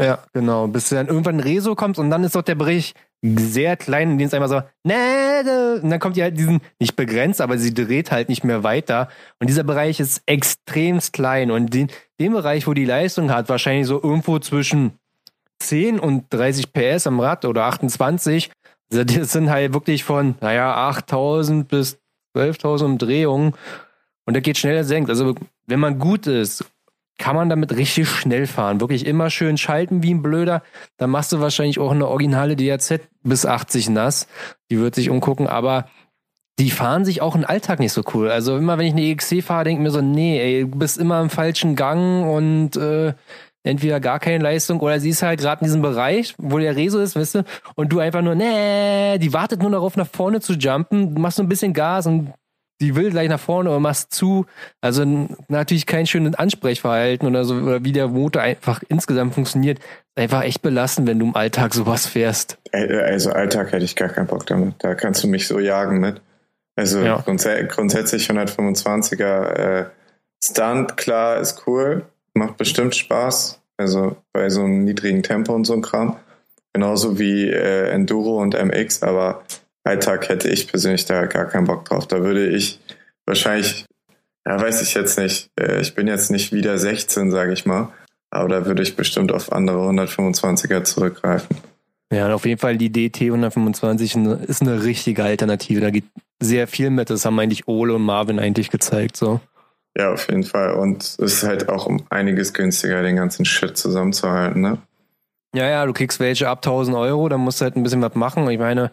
Ja, 0.00 0.20
genau. 0.32 0.68
Bis 0.68 0.90
dann 0.90 1.08
irgendwann 1.08 1.40
Reso 1.40 1.74
kommt 1.74 1.98
und 1.98 2.10
dann 2.10 2.22
ist 2.22 2.36
doch 2.36 2.42
der 2.42 2.54
Bericht 2.54 2.96
sehr 3.24 3.76
klein, 3.76 4.12
in 4.12 4.18
dem 4.18 4.26
es 4.26 4.34
einmal 4.34 4.48
so, 4.48 4.62
ne, 4.84 5.80
und 5.82 5.90
dann 5.90 5.98
kommt 5.98 6.16
die 6.16 6.22
halt 6.22 6.38
diesen, 6.38 6.60
nicht 6.78 6.94
begrenzt, 6.94 7.40
aber 7.40 7.58
sie 7.58 7.74
dreht 7.74 8.12
halt 8.12 8.28
nicht 8.28 8.44
mehr 8.44 8.62
weiter. 8.62 9.08
Und 9.40 9.48
dieser 9.48 9.64
Bereich 9.64 9.98
ist 9.98 10.22
extremst 10.26 11.12
klein. 11.12 11.50
Und 11.50 11.74
den, 11.74 11.88
den 12.20 12.32
Bereich, 12.32 12.66
wo 12.66 12.74
die 12.74 12.84
Leistung 12.84 13.32
hat, 13.32 13.48
wahrscheinlich 13.48 13.86
so 13.86 14.00
irgendwo 14.00 14.38
zwischen 14.38 14.92
10 15.60 15.98
und 15.98 16.26
30 16.30 16.72
PS 16.72 17.06
am 17.06 17.20
Rad 17.20 17.44
oder 17.44 17.64
28, 17.64 18.50
also 18.90 19.04
das 19.04 19.32
sind 19.32 19.50
halt 19.50 19.72
wirklich 19.74 20.04
von, 20.04 20.34
naja, 20.40 20.74
8000 20.74 21.68
bis 21.68 21.98
12.000 22.36 22.84
Umdrehungen. 22.84 23.54
Und 24.26 24.34
der 24.34 24.42
geht 24.42 24.58
schneller 24.58 24.84
senkt. 24.84 25.10
Also 25.10 25.34
wenn 25.66 25.80
man 25.80 25.98
gut 25.98 26.26
ist, 26.26 26.64
kann 27.18 27.36
man 27.36 27.48
damit 27.48 27.76
richtig 27.76 28.08
schnell 28.08 28.46
fahren. 28.46 28.80
Wirklich 28.80 29.06
immer 29.06 29.30
schön 29.30 29.56
schalten 29.56 30.02
wie 30.02 30.12
ein 30.12 30.22
Blöder. 30.22 30.62
Dann 30.96 31.10
machst 31.10 31.32
du 31.32 31.40
wahrscheinlich 31.40 31.78
auch 31.78 31.92
eine 31.92 32.08
originale 32.08 32.56
DRZ 32.56 33.00
bis 33.22 33.46
80 33.46 33.90
nass. 33.90 34.26
Die 34.70 34.78
wird 34.78 34.94
sich 34.94 35.10
umgucken, 35.10 35.46
aber 35.46 35.88
die 36.58 36.70
fahren 36.70 37.04
sich 37.04 37.20
auch 37.20 37.34
im 37.34 37.44
Alltag 37.44 37.80
nicht 37.80 37.92
so 37.92 38.02
cool. 38.14 38.30
Also 38.30 38.56
immer 38.56 38.78
wenn 38.78 38.86
ich 38.86 38.92
eine 38.92 39.02
EXC 39.02 39.42
fahre, 39.42 39.64
denke 39.64 39.80
ich 39.80 39.84
mir 39.84 39.90
so, 39.90 40.00
nee, 40.00 40.40
ey, 40.40 40.60
du 40.62 40.78
bist 40.78 40.98
immer 40.98 41.20
im 41.20 41.30
falschen 41.30 41.76
Gang 41.76 42.26
und 42.26 42.76
äh, 42.76 43.14
entweder 43.64 43.98
gar 43.98 44.20
keine 44.20 44.44
Leistung 44.44 44.78
oder 44.80 45.00
sie 45.00 45.10
ist 45.10 45.22
halt 45.22 45.40
gerade 45.40 45.62
in 45.62 45.66
diesem 45.66 45.82
Bereich, 45.82 46.34
wo 46.38 46.58
der 46.58 46.76
Reso 46.76 47.00
ist, 47.00 47.16
weißt 47.16 47.36
du, 47.36 47.44
und 47.74 47.92
du 47.92 47.98
einfach 47.98 48.22
nur, 48.22 48.34
nee, 48.34 49.18
die 49.18 49.32
wartet 49.32 49.60
nur 49.60 49.70
darauf, 49.70 49.96
nach 49.96 50.06
vorne 50.06 50.40
zu 50.40 50.52
jumpen, 50.52 51.14
machst 51.14 51.38
so 51.38 51.42
ein 51.42 51.48
bisschen 51.48 51.72
Gas 51.72 52.06
und 52.06 52.32
die 52.80 52.96
will 52.96 53.10
gleich 53.10 53.28
nach 53.28 53.40
vorne 53.40 53.70
oder 53.70 53.80
machst 53.80 54.12
zu. 54.12 54.46
Also 54.80 55.04
natürlich 55.48 55.86
kein 55.86 56.06
schönes 56.06 56.34
Ansprechverhalten 56.34 57.26
oder 57.26 57.44
so, 57.44 57.54
oder 57.54 57.84
wie 57.84 57.92
der 57.92 58.08
Motor 58.08 58.42
einfach 58.42 58.82
insgesamt 58.88 59.34
funktioniert. 59.34 59.78
Einfach 60.16 60.42
echt 60.42 60.60
belastend, 60.60 61.08
wenn 61.08 61.18
du 61.18 61.26
im 61.26 61.36
Alltag 61.36 61.72
sowas 61.72 62.06
fährst. 62.06 62.58
Also 62.72 63.30
Alltag 63.30 63.72
hätte 63.72 63.84
ich 63.84 63.96
gar 63.96 64.08
keinen 64.08 64.26
Bock 64.26 64.46
damit. 64.46 64.74
Da 64.80 64.94
kannst 64.94 65.22
du 65.22 65.28
mich 65.28 65.46
so 65.46 65.60
jagen 65.60 65.98
mit. 65.98 66.20
Also 66.76 67.00
ja. 67.00 67.20
grunds 67.20 67.48
grundsätzlich 67.68 68.28
125er 68.28 69.44
äh, 69.52 69.84
Stunt, 70.42 70.96
klar, 70.96 71.38
ist 71.38 71.62
cool 71.66 72.04
macht 72.34 72.56
bestimmt 72.56 72.94
Spaß. 72.94 73.60
Also 73.76 74.16
bei 74.32 74.50
so 74.50 74.62
einem 74.62 74.84
niedrigen 74.84 75.22
Tempo 75.22 75.54
und 75.54 75.64
so 75.64 75.72
ein 75.72 75.82
Kram. 75.82 76.16
Genauso 76.72 77.18
wie 77.18 77.48
äh, 77.48 77.90
Enduro 77.90 78.40
und 78.40 78.54
MX, 78.54 79.02
aber 79.02 79.44
Alltag 79.84 80.28
hätte 80.28 80.48
ich 80.48 80.66
persönlich 80.66 81.04
da 81.04 81.26
gar 81.26 81.46
keinen 81.46 81.66
Bock 81.66 81.84
drauf. 81.84 82.08
Da 82.08 82.22
würde 82.22 82.48
ich 82.48 82.80
wahrscheinlich, 83.26 83.84
ja, 84.46 84.60
weiß 84.60 84.82
ich 84.82 84.94
jetzt 84.94 85.18
nicht. 85.18 85.50
Äh, 85.58 85.80
ich 85.80 85.94
bin 85.94 86.08
jetzt 86.08 86.30
nicht 86.30 86.52
wieder 86.52 86.78
16, 86.78 87.30
sage 87.30 87.52
ich 87.52 87.66
mal. 87.66 87.92
Aber 88.30 88.48
da 88.48 88.66
würde 88.66 88.82
ich 88.82 88.96
bestimmt 88.96 89.30
auf 89.30 89.52
andere 89.52 89.78
125er 89.88 90.82
zurückgreifen. 90.82 91.56
Ja, 92.12 92.32
auf 92.34 92.44
jeden 92.46 92.60
Fall 92.60 92.76
die 92.76 92.90
DT 92.90 93.22
125 93.22 94.16
ist 94.46 94.62
eine 94.62 94.82
richtige 94.84 95.22
Alternative. 95.22 95.80
Da 95.80 95.90
geht 95.90 96.04
sehr 96.40 96.66
viel 96.66 96.90
mit. 96.90 97.10
Das 97.10 97.24
haben 97.24 97.38
eigentlich 97.38 97.68
Ole 97.68 97.94
und 97.94 98.02
Marvin 98.02 98.38
eigentlich 98.38 98.70
gezeigt, 98.70 99.16
so. 99.16 99.40
Ja, 99.96 100.12
auf 100.12 100.28
jeden 100.28 100.42
Fall. 100.42 100.74
Und 100.74 101.02
es 101.02 101.18
ist 101.18 101.42
halt 101.44 101.68
auch 101.68 101.86
um 101.86 102.04
einiges 102.10 102.52
günstiger, 102.52 103.02
den 103.02 103.16
ganzen 103.16 103.44
Shit 103.44 103.76
zusammenzuhalten, 103.76 104.60
ne? 104.60 104.78
Ja, 105.54 105.68
ja, 105.68 105.86
du 105.86 105.92
kriegst 105.92 106.18
welche 106.18 106.48
ab 106.48 106.58
1000 106.58 106.96
Euro, 106.96 107.28
dann 107.28 107.40
musst 107.40 107.60
du 107.60 107.64
halt 107.64 107.76
ein 107.76 107.84
bisschen 107.84 108.02
was 108.02 108.16
machen. 108.16 108.48
Ich 108.50 108.58
meine, 108.58 108.90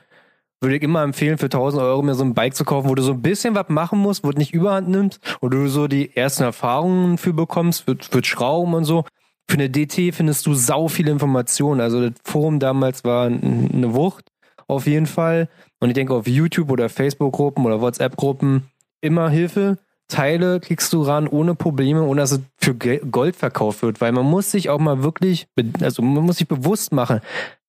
würde 0.62 0.76
ich 0.76 0.84
immer 0.84 1.02
empfehlen, 1.02 1.40
für 1.40 1.46
1000 1.46 1.82
Euro 1.82 2.04
mir 2.04 2.14
so 2.14 2.24
ein 2.24 2.36
Bike 2.36 2.56
zu 2.56 2.66
kaufen, 2.66 2.88
wo 2.88 2.94
du 2.94 3.02
so 3.02 3.14
ein 3.14 3.22
bisschen 3.24 3.56
was 3.56 3.68
machen 3.70 3.98
musst, 3.98 4.24
wo 4.24 4.30
du 4.30 4.38
nicht 4.38 4.54
überhand 4.54 4.88
nimmst, 4.90 5.20
wo 5.42 5.50
du 5.50 5.68
so 5.68 5.88
die 5.88 6.16
ersten 6.16 6.44
Erfahrungen 6.44 7.18
für 7.18 7.34
bekommst, 7.34 7.86
für, 7.86 7.98
für 8.00 8.24
Schrauben 8.24 8.76
und 8.76 8.86
so. 8.86 9.06
Für 9.50 9.56
eine 9.56 9.72
DT 9.72 10.14
findest 10.14 10.46
du 10.46 10.54
sau 10.54 10.88
viele 10.88 11.12
Informationen. 11.12 11.82
Also 11.82 12.10
das 12.10 12.20
Forum 12.24 12.60
damals 12.60 13.04
war 13.04 13.26
eine 13.26 13.96
Wucht, 13.96 14.32
auf 14.68 14.86
jeden 14.86 15.08
Fall. 15.08 15.50
Und 15.80 15.90
ich 15.90 15.96
denke 15.96 16.14
auf 16.14 16.28
YouTube 16.28 16.70
oder 16.70 16.90
Facebook-Gruppen 16.90 17.66
oder 17.66 17.82
WhatsApp-Gruppen 17.82 18.70
immer 19.02 19.30
Hilfe. 19.30 19.80
Teile 20.12 20.60
kriegst 20.60 20.94
du 20.94 21.02
ran 21.02 21.28
ohne 21.28 21.56
Probleme, 21.56 22.04
ohne 22.04 22.22
dass 22.22 22.32
es 22.32 22.42
für 22.58 22.76
Gold 22.76 23.36
verkauft 23.36 23.82
wird, 23.82 24.02
weil 24.02 24.12
man 24.12 24.26
muss 24.26 24.52
sich 24.52 24.70
auch 24.70 24.80
mal 24.80 25.04
wirklich, 25.04 25.48
also 25.82 26.02
man 26.02 26.24
muss 26.24 26.38
sich 26.38 26.48
bewusst 26.48 26.92
machen, 26.92 27.22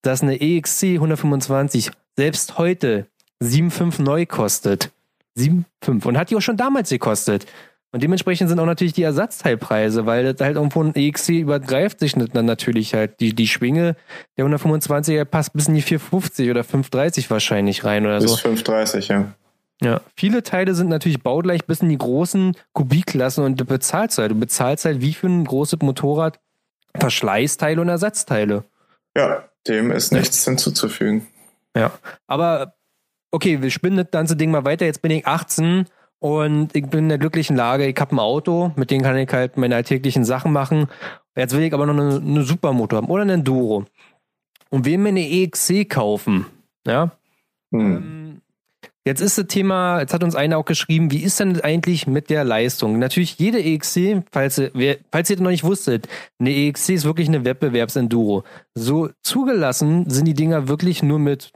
dass 0.03 0.22
eine 0.22 0.40
EXC 0.40 0.95
125 0.95 1.90
selbst 2.16 2.59
heute 2.59 3.07
7,5 3.43 4.03
neu 4.03 4.26
kostet. 4.26 4.90
7,5 5.38 6.07
und 6.07 6.18
hat 6.18 6.30
die 6.30 6.36
auch 6.36 6.43
schon 6.43 6.57
damals 6.57 6.90
gekostet. 6.90 7.47
Und 7.95 8.03
dementsprechend 8.03 8.49
sind 8.49 8.59
auch 8.59 8.66
natürlich 8.66 8.95
die 8.95 9.03
Ersatzteilpreise, 9.03 10.07
weil 10.07 10.32
das 10.32 10.40
halt 10.45 10.57
irgendwo 10.57 10.82
ein 10.82 10.95
EXC 10.95 11.30
übergreift 11.30 12.01
sich 12.01 12.14
dann 12.14 12.47
natürlich 12.47 12.95
halt. 12.95 13.20
Die, 13.20 13.34
die 13.34 13.47
Schwinge 13.47 13.97
der 14.36 14.47
125er 14.47 15.26
passt 15.26 15.53
bis 15.53 15.68
in 15.68 15.74
die 15.74 15.82
450 15.82 16.51
oder 16.51 16.64
530 16.64 17.30
wahrscheinlich 17.30 17.84
rein 17.84 18.07
oder 18.07 18.18
bis 18.18 18.30
so. 18.30 18.34
Bis 18.34 18.43
530, 18.43 19.09
ja. 19.09 19.34
Ja, 19.83 20.01
viele 20.16 20.43
Teile 20.43 20.74
sind 20.74 20.89
natürlich 20.89 21.22
baugleich 21.22 21.66
bis 21.66 21.80
in 21.80 21.89
die 21.89 21.99
großen 21.99 22.57
Kubikklassen 22.72 23.45
und 23.45 23.61
du 23.61 23.64
bezahlst 23.64 24.18
halt. 24.18 24.30
Du 24.30 24.37
bezahlst 24.37 24.85
halt 24.85 25.01
wie 25.01 25.12
für 25.12 25.26
ein 25.26 25.45
großes 25.45 25.80
Motorrad 25.83 26.39
Verschleißteile 26.95 27.80
und 27.80 27.89
Ersatzteile. 27.89 28.64
Ja, 29.16 29.45
dem 29.66 29.91
ist 29.91 30.12
nichts 30.12 30.45
ja. 30.45 30.51
hinzuzufügen. 30.51 31.26
Ja, 31.76 31.91
aber 32.26 32.74
okay, 33.30 33.62
wir 33.62 33.70
spinnen 33.70 33.97
das 33.97 34.11
ganze 34.11 34.37
Ding 34.37 34.51
mal 34.51 34.64
weiter. 34.64 34.87
Jetzt 34.87 35.03
bin 35.03 35.11
ich 35.11 35.26
18 35.26 35.87
und 36.18 36.76
ich 36.76 36.87
bin 36.87 37.05
in 37.05 37.09
der 37.09 37.18
glücklichen 37.18 37.57
Lage, 37.57 37.87
ich 37.87 37.99
habe 37.99 38.14
ein 38.14 38.20
Auto, 38.20 38.72
mit 38.76 38.91
dem 38.91 39.03
kann 39.03 39.16
ich 39.16 39.33
halt 39.33 39.57
meine 39.57 39.74
alltäglichen 39.74 40.24
Sachen 40.24 40.53
machen. 40.53 40.89
Jetzt 41.35 41.57
will 41.57 41.62
ich 41.64 41.74
aber 41.74 41.87
noch 41.87 41.95
eine, 41.95 42.16
eine 42.16 42.43
Supermotor 42.45 42.99
haben 42.99 43.11
oder 43.11 43.22
einen 43.22 43.41
Enduro. 43.41 43.87
Und 44.70 44.85
will 44.85 44.99
mir 44.99 45.09
eine 45.09 45.28
EXC 45.28 45.89
kaufen, 45.89 46.47
ja, 46.87 47.11
hm. 47.72 47.97
ähm, 47.97 48.22
Jetzt 49.05 49.20
ist 49.20 49.36
das 49.36 49.46
Thema, 49.48 50.00
jetzt 50.00 50.14
hat 50.14 50.22
uns 50.22 50.36
einer 50.36 50.59
auch 50.59 50.64
geschrieben, 50.64 51.11
wie 51.11 51.24
ist 51.24 51.40
denn 51.40 51.61
eigentlich 51.61 52.07
mit 52.07 52.30
der 52.30 52.44
Leistung? 52.44 53.00
Natürlich 53.00 53.36
jede 53.36 53.61
EXC, 53.61 54.22
falls 54.30 54.59
ihr, 54.59 54.98
falls 55.11 55.28
ihr 55.28 55.36
das 55.36 55.42
noch 55.42 55.50
nicht 55.50 55.64
wusstet, 55.64 56.09
eine 56.38 56.55
EXC 56.55 56.90
ist 56.90 57.05
wirklich 57.05 57.26
eine 57.26 57.44
Wettbewerbsenduro. 57.44 58.44
So 58.74 59.11
zugelassen 59.22 60.09
sind 60.09 60.26
die 60.26 60.34
Dinger 60.34 60.68
wirklich 60.68 61.03
nur 61.03 61.18
mit 61.18 61.53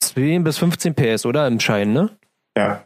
10 0.00 0.42
bis 0.42 0.58
15 0.58 0.94
PS, 0.94 1.26
oder? 1.26 1.46
Im 1.46 1.60
Schein, 1.60 1.92
ne? 1.92 2.10
Ja. 2.56 2.84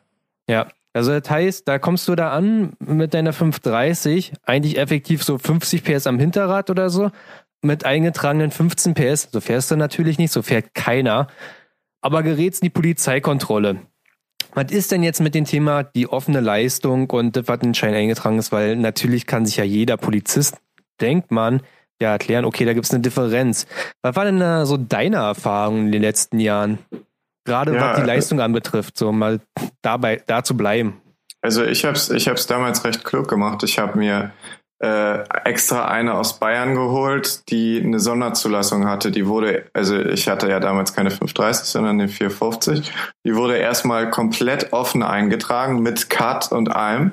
Ja. 0.48 0.66
Also 0.92 1.18
das 1.18 1.30
heißt, 1.30 1.66
da 1.66 1.78
kommst 1.78 2.06
du 2.08 2.14
da 2.14 2.32
an 2.32 2.74
mit 2.78 3.14
deiner 3.14 3.32
530, 3.32 4.34
eigentlich 4.44 4.76
effektiv 4.76 5.24
so 5.24 5.38
50 5.38 5.82
PS 5.82 6.06
am 6.06 6.18
Hinterrad 6.18 6.68
oder 6.68 6.90
so, 6.90 7.10
mit 7.62 7.86
eingetragenen 7.86 8.50
15 8.50 8.92
PS. 8.92 9.28
So 9.32 9.40
fährst 9.40 9.70
du 9.70 9.76
natürlich 9.76 10.18
nicht, 10.18 10.32
so 10.32 10.42
fährt 10.42 10.74
keiner 10.74 11.28
aber 12.03 12.22
gerätst 12.22 12.62
in 12.62 12.66
die 12.66 12.70
Polizeikontrolle. 12.70 13.78
Was 14.55 14.70
ist 14.70 14.92
denn 14.92 15.03
jetzt 15.03 15.20
mit 15.20 15.34
dem 15.34 15.46
Thema 15.46 15.82
die 15.82 16.09
offene 16.09 16.40
Leistung 16.40 17.09
und 17.09 17.36
das, 17.36 17.48
was 17.48 17.61
in 17.61 17.68
den 17.68 17.74
Schein 17.74 17.94
eingetragen 17.94 18.38
ist? 18.38 18.53
Weil 18.53 18.76
natürlich 18.76 19.26
kann 19.26 19.46
sich 19.46 19.57
ja 19.57 19.64
jeder 19.64 19.96
Polizist, 19.96 20.59
denkt 21.00 21.30
man, 21.30 21.62
ja 22.00 22.11
erklären, 22.11 22.44
okay, 22.44 22.66
da 22.66 22.74
gibt 22.74 22.84
es 22.84 22.92
eine 22.92 23.00
Differenz. 23.00 23.66
Was 24.03 24.14
war 24.14 24.24
denn 24.26 24.40
da 24.40 24.66
so 24.66 24.76
deine 24.76 25.16
Erfahrung 25.16 25.86
in 25.86 25.92
den 25.92 26.03
letzten 26.03 26.38
Jahren? 26.38 26.78
Gerade 27.44 27.74
ja, 27.74 27.80
was 27.80 28.00
die 28.00 28.07
Leistung 28.07 28.40
anbetrifft, 28.40 28.98
so 28.98 29.11
mal 29.11 29.40
dabei, 29.80 30.22
da 30.26 30.44
zu 30.44 30.57
bleiben. 30.57 31.00
Also 31.40 31.64
ich 31.64 31.84
habe 31.84 31.96
es 31.96 32.11
ich 32.11 32.28
hab's 32.28 32.46
damals 32.46 32.84
recht 32.84 33.05
klug 33.05 33.28
gemacht. 33.28 33.62
Ich 33.64 33.78
habe 33.78 33.98
mir 33.98 34.32
äh, 34.83 35.22
extra 35.45 35.87
eine 35.87 36.14
aus 36.14 36.41
Bayern 36.41 36.74
geholt, 36.74 37.49
die 37.51 37.80
eine 37.80 38.01
Sonderzulassung 38.01 38.89
hatte. 38.89 39.12
Die 39.12 39.26
wurde, 39.26 39.66
also 39.72 39.97
ich 39.99 40.28
hatte 40.28 40.49
ja 40.49 40.59
damals 40.59 40.93
keine 40.93 41.11
530, 41.11 41.68
sondern 41.68 42.01
eine 42.01 42.09
450. 42.09 42.93
Die 43.24 43.37
wurde 43.37 43.57
erstmal 43.57 44.11
komplett 44.11 44.72
offen 44.72 45.05
eingetragen 45.05 45.80
mit 45.80 46.11
Cut 46.11 46.51
und 46.51 46.74
allem. 46.74 47.12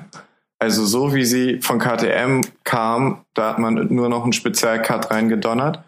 Also 0.58 0.84
so 0.84 1.14
wie 1.14 1.24
sie 1.24 1.60
von 1.62 1.78
KTM 1.78 2.40
kam, 2.64 3.24
da 3.34 3.50
hat 3.50 3.60
man 3.60 3.86
nur 3.94 4.08
noch 4.08 4.24
einen 4.24 4.32
Spezialcut 4.32 5.10
reingedonnert. 5.10 5.82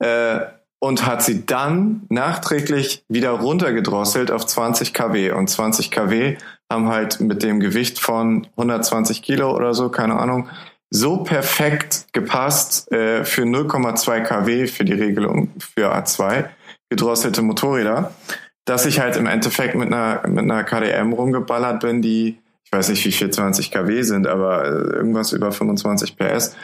Äh, 0.00 0.40
und 0.78 1.06
hat 1.06 1.22
sie 1.22 1.46
dann 1.46 2.02
nachträglich 2.10 3.02
wieder 3.08 3.30
runtergedrosselt 3.30 4.30
auf 4.30 4.44
20 4.44 4.92
kW. 4.92 5.30
Und 5.30 5.48
20 5.48 5.90
kW 5.90 6.36
haben 6.70 6.88
halt 6.90 7.20
mit 7.20 7.42
dem 7.42 7.58
Gewicht 7.58 7.98
von 7.98 8.46
120 8.58 9.22
Kilo 9.22 9.56
oder 9.56 9.72
so, 9.72 9.88
keine 9.88 10.18
Ahnung, 10.18 10.50
so 10.94 11.16
perfekt 11.24 12.06
gepasst 12.12 12.90
äh, 12.92 13.24
für 13.24 13.42
0,2 13.42 14.20
kW 14.20 14.68
für 14.68 14.84
die 14.84 14.92
Regelung 14.92 15.50
für 15.58 15.92
A2 15.92 16.44
gedrosselte 16.88 17.42
Motorräder, 17.42 18.14
dass 18.64 18.86
ich 18.86 19.00
halt 19.00 19.16
im 19.16 19.26
Endeffekt 19.26 19.74
mit 19.74 19.88
einer, 19.88 20.24
mit 20.28 20.44
einer 20.44 20.62
KDM 20.62 21.12
rumgeballert 21.12 21.80
bin, 21.80 22.00
die, 22.00 22.38
ich 22.62 22.70
weiß 22.70 22.90
nicht, 22.90 23.04
wie 23.04 23.10
viel 23.10 23.28
20 23.28 23.72
kW 23.72 24.02
sind, 24.02 24.28
aber 24.28 24.66
äh, 24.66 24.68
irgendwas 24.68 25.32
über 25.32 25.50
25 25.50 26.16
PS. 26.16 26.54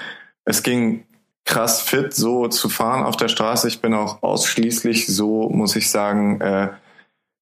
Es 0.45 0.62
ging 0.62 1.03
krass 1.45 1.83
fit, 1.83 2.14
so 2.14 2.47
zu 2.47 2.68
fahren 2.68 3.03
auf 3.03 3.16
der 3.16 3.28
Straße. 3.28 3.66
Ich 3.66 3.81
bin 3.81 3.95
auch 3.95 4.22
ausschließlich 4.22 5.09
so, 5.09 5.49
muss 5.49 5.74
ich 5.74 5.91
sagen, 5.91 6.41
äh, 6.41 6.68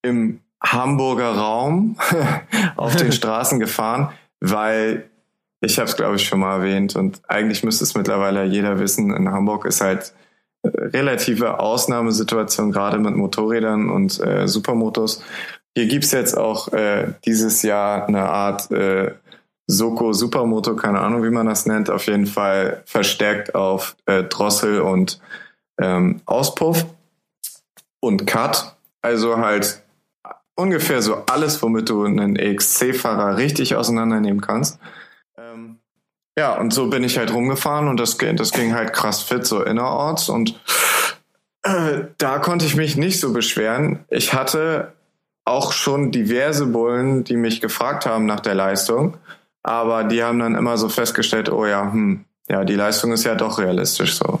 im 0.01 0.39
Hamburger 0.59 1.35
Raum 1.35 1.97
auf 2.77 2.95
den 2.95 3.11
Straßen 3.11 3.59
gefahren, 3.59 4.09
weil 4.39 5.08
ich 5.61 5.77
habe 5.77 5.89
es, 5.89 5.95
glaube 5.95 6.15
ich, 6.15 6.25
schon 6.25 6.39
mal 6.39 6.57
erwähnt 6.57 6.95
und 6.95 7.21
eigentlich 7.27 7.63
müsste 7.63 7.83
es 7.83 7.95
mittlerweile 7.95 8.45
jeder 8.45 8.79
wissen, 8.79 9.13
in 9.13 9.29
Hamburg 9.29 9.65
ist 9.65 9.81
halt 9.81 10.13
äh, 10.63 10.69
relative 10.69 11.59
Ausnahmesituation, 11.59 12.71
gerade 12.71 12.97
mit 12.99 13.15
Motorrädern 13.15 13.89
und 13.89 14.19
äh, 14.21 14.47
Supermotos. 14.47 15.23
Hier 15.75 15.87
gibt's 15.87 16.11
jetzt 16.11 16.37
auch 16.37 16.71
äh, 16.73 17.13
dieses 17.25 17.61
Jahr 17.61 18.07
eine 18.07 18.23
Art 18.23 18.71
äh, 18.71 19.13
Soko 19.67 20.13
Supermoto, 20.13 20.75
keine 20.75 20.99
Ahnung, 20.99 21.23
wie 21.23 21.29
man 21.29 21.45
das 21.45 21.67
nennt, 21.67 21.91
auf 21.91 22.07
jeden 22.07 22.25
Fall 22.25 22.81
verstärkt 22.85 23.53
auf 23.53 23.95
äh, 24.07 24.23
Drossel 24.23 24.81
und 24.81 25.21
ähm, 25.79 26.21
Auspuff 26.25 26.85
und 27.99 28.25
Cut. 28.25 28.75
Also 29.01 29.37
halt 29.37 29.83
ungefähr 30.55 31.01
so 31.01 31.23
alles, 31.29 31.61
womit 31.61 31.89
du 31.89 32.03
einen 32.03 32.35
EXC-Fahrer 32.35 33.37
richtig 33.37 33.75
auseinandernehmen 33.75 34.41
kannst. 34.41 34.79
Ja, 36.37 36.57
und 36.57 36.73
so 36.73 36.89
bin 36.89 37.03
ich 37.03 37.17
halt 37.17 37.33
rumgefahren 37.33 37.87
und 37.87 37.99
das, 37.99 38.17
das 38.17 38.51
ging 38.51 38.73
halt 38.73 38.93
krass 38.93 39.21
fit, 39.21 39.45
so 39.45 39.61
innerorts. 39.61 40.29
Und 40.29 40.59
äh, 41.63 42.03
da 42.17 42.39
konnte 42.39 42.65
ich 42.65 42.75
mich 42.75 42.95
nicht 42.95 43.19
so 43.19 43.33
beschweren. 43.33 44.05
Ich 44.09 44.33
hatte 44.33 44.93
auch 45.45 45.71
schon 45.71 46.11
diverse 46.11 46.67
Bullen, 46.67 47.23
die 47.23 47.35
mich 47.35 47.59
gefragt 47.59 48.05
haben 48.05 48.25
nach 48.25 48.39
der 48.39 48.55
Leistung. 48.55 49.17
Aber 49.63 50.03
die 50.05 50.23
haben 50.23 50.39
dann 50.39 50.55
immer 50.55 50.77
so 50.77 50.87
festgestellt, 50.87 51.51
oh 51.51 51.65
ja, 51.65 51.91
hm, 51.91 52.23
ja, 52.47 52.63
die 52.63 52.75
Leistung 52.75 53.11
ist 53.11 53.25
ja 53.25 53.35
doch 53.35 53.59
realistisch 53.59 54.15
so. 54.15 54.39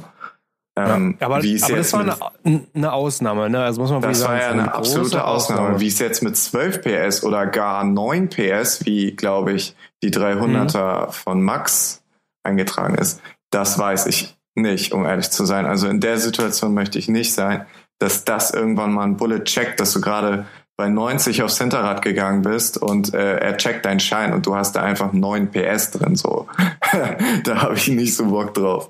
Ähm, 0.87 1.17
ja, 1.19 1.25
aber, 1.25 1.35
aber 1.37 1.43
das 1.43 1.93
war 1.93 1.99
eine, 2.43 2.65
eine, 2.73 2.93
Ausnahme, 2.93 3.49
ne? 3.49 3.63
Also 3.63 3.81
muss 3.81 3.91
man 3.91 4.01
das 4.01 4.19
sagen, 4.19 4.33
war 4.33 4.41
ja 4.41 4.49
eine, 4.49 4.61
eine 4.63 4.73
absolute 4.73 5.25
Ausnahme. 5.25 5.61
Ausnahme. 5.61 5.79
Wie 5.79 5.87
es 5.87 5.99
jetzt 5.99 6.23
mit 6.23 6.37
12 6.37 6.81
PS 6.81 7.23
oder 7.23 7.47
gar 7.47 7.83
9 7.83 8.29
PS, 8.29 8.85
wie 8.85 9.15
glaube 9.15 9.53
ich 9.53 9.75
die 10.03 10.11
300er 10.11 11.07
mhm. 11.07 11.11
von 11.11 11.41
Max 11.41 12.03
eingetragen 12.43 12.95
ist, 12.95 13.21
das 13.51 13.77
weiß 13.77 14.05
ich 14.05 14.37
nicht, 14.55 14.93
um 14.93 15.05
ehrlich 15.05 15.29
zu 15.31 15.45
sein. 15.45 15.65
Also 15.65 15.87
in 15.87 15.99
der 15.99 16.17
Situation 16.17 16.73
möchte 16.73 16.99
ich 16.99 17.07
nicht 17.07 17.33
sein, 17.33 17.65
dass 17.99 18.23
das 18.23 18.51
irgendwann 18.51 18.93
mal 18.93 19.03
ein 19.03 19.17
Bullet 19.17 19.43
checkt, 19.43 19.79
dass 19.79 19.93
du 19.93 20.01
gerade 20.01 20.45
bei 20.77 20.87
90 20.87 21.43
aufs 21.43 21.57
Hinterrad 21.57 22.01
gegangen 22.01 22.41
bist 22.41 22.77
und 22.77 23.13
äh, 23.13 23.37
er 23.37 23.57
checkt 23.57 23.85
deinen 23.85 23.99
Schein 23.99 24.31
und 24.31 24.45
du 24.45 24.55
hast 24.55 24.77
da 24.77 24.81
einfach 24.81 25.11
9 25.11 25.51
PS 25.51 25.91
drin. 25.91 26.15
So, 26.15 26.47
da 27.43 27.61
habe 27.61 27.75
ich 27.75 27.89
nicht 27.89 28.15
so 28.15 28.27
Bock 28.27 28.53
drauf. 28.53 28.89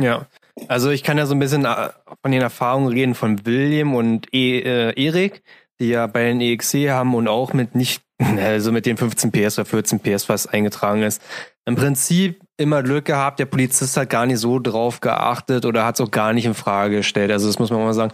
Ja, 0.00 0.26
also 0.68 0.90
ich 0.90 1.02
kann 1.02 1.18
ja 1.18 1.26
so 1.26 1.34
ein 1.34 1.38
bisschen 1.38 1.64
äh, 1.64 1.90
von 2.22 2.32
den 2.32 2.42
Erfahrungen 2.42 2.88
reden 2.88 3.14
von 3.14 3.44
William 3.46 3.94
und 3.94 4.32
e 4.32 4.60
äh, 4.60 5.02
Erik, 5.02 5.42
die 5.80 5.88
ja 5.88 6.06
bei 6.06 6.24
den 6.24 6.40
EXC 6.40 6.90
haben 6.90 7.14
und 7.14 7.28
auch 7.28 7.52
mit 7.52 7.74
nicht, 7.74 8.02
also 8.38 8.72
mit 8.72 8.86
den 8.86 8.96
15 8.96 9.32
PS 9.32 9.58
oder 9.58 9.66
14 9.66 10.00
PS, 10.00 10.28
was 10.28 10.46
eingetragen 10.46 11.02
ist. 11.02 11.22
Im 11.64 11.76
Prinzip 11.76 12.40
immer 12.56 12.82
Glück 12.82 13.04
gehabt, 13.04 13.38
der 13.38 13.46
Polizist 13.46 13.96
hat 13.96 14.10
gar 14.10 14.26
nicht 14.26 14.38
so 14.38 14.58
drauf 14.58 15.00
geachtet 15.00 15.64
oder 15.64 15.84
hat 15.84 15.96
es 15.96 16.00
auch 16.00 16.10
gar 16.10 16.32
nicht 16.32 16.44
in 16.44 16.54
Frage 16.54 16.96
gestellt. 16.96 17.30
Also 17.30 17.46
das 17.46 17.58
muss 17.58 17.70
man 17.70 17.80
mal 17.80 17.94
sagen. 17.94 18.12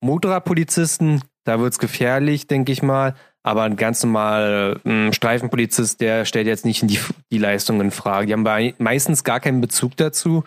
Motorradpolizisten 0.00 1.22
da 1.44 1.60
wird's 1.60 1.78
gefährlich, 1.78 2.46
denke 2.46 2.72
ich 2.72 2.82
mal. 2.82 3.14
Aber 3.42 3.62
ein 3.64 3.76
ganz 3.76 4.02
normaler 4.02 4.84
äh, 4.86 5.12
Streifenpolizist, 5.12 6.00
der 6.00 6.24
stellt 6.24 6.46
jetzt 6.46 6.64
nicht 6.64 6.82
die, 6.88 6.98
die 7.30 7.38
Leistung 7.38 7.80
in 7.82 7.90
Frage. 7.90 8.26
Die 8.26 8.32
haben 8.32 8.74
meistens 8.78 9.22
gar 9.22 9.38
keinen 9.38 9.60
Bezug 9.60 9.98
dazu. 9.98 10.44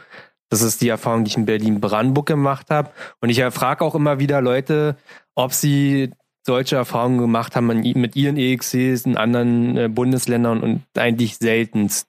Das 0.50 0.62
ist 0.62 0.82
die 0.82 0.89
Erfahrung, 0.89 1.24
die 1.24 1.30
ich 1.30 1.38
in 1.38 1.45
Berlin-Brandenburg 1.45 2.26
gemacht 2.26 2.70
habe. 2.70 2.91
Und 3.20 3.30
ich 3.30 3.43
frage 3.43 3.84
auch 3.84 3.95
immer 3.95 4.20
wieder 4.20 4.41
Leute, 4.41 4.95
ob 5.36 5.54
sie 5.54 6.12
solche 6.45 6.78
Erfahrungen 6.78 7.20
gemacht 7.20 7.56
haben 7.56 7.68
mit 7.68 8.16
ihren 8.16 8.38
EXCs 8.38 9.06
in 9.06 9.18
anderen 9.18 9.78
äh, 9.78 9.89
Bundesländern 9.89 10.62
und 10.62 10.84
eigentlich 10.98 11.38
seltenst. 11.38 12.08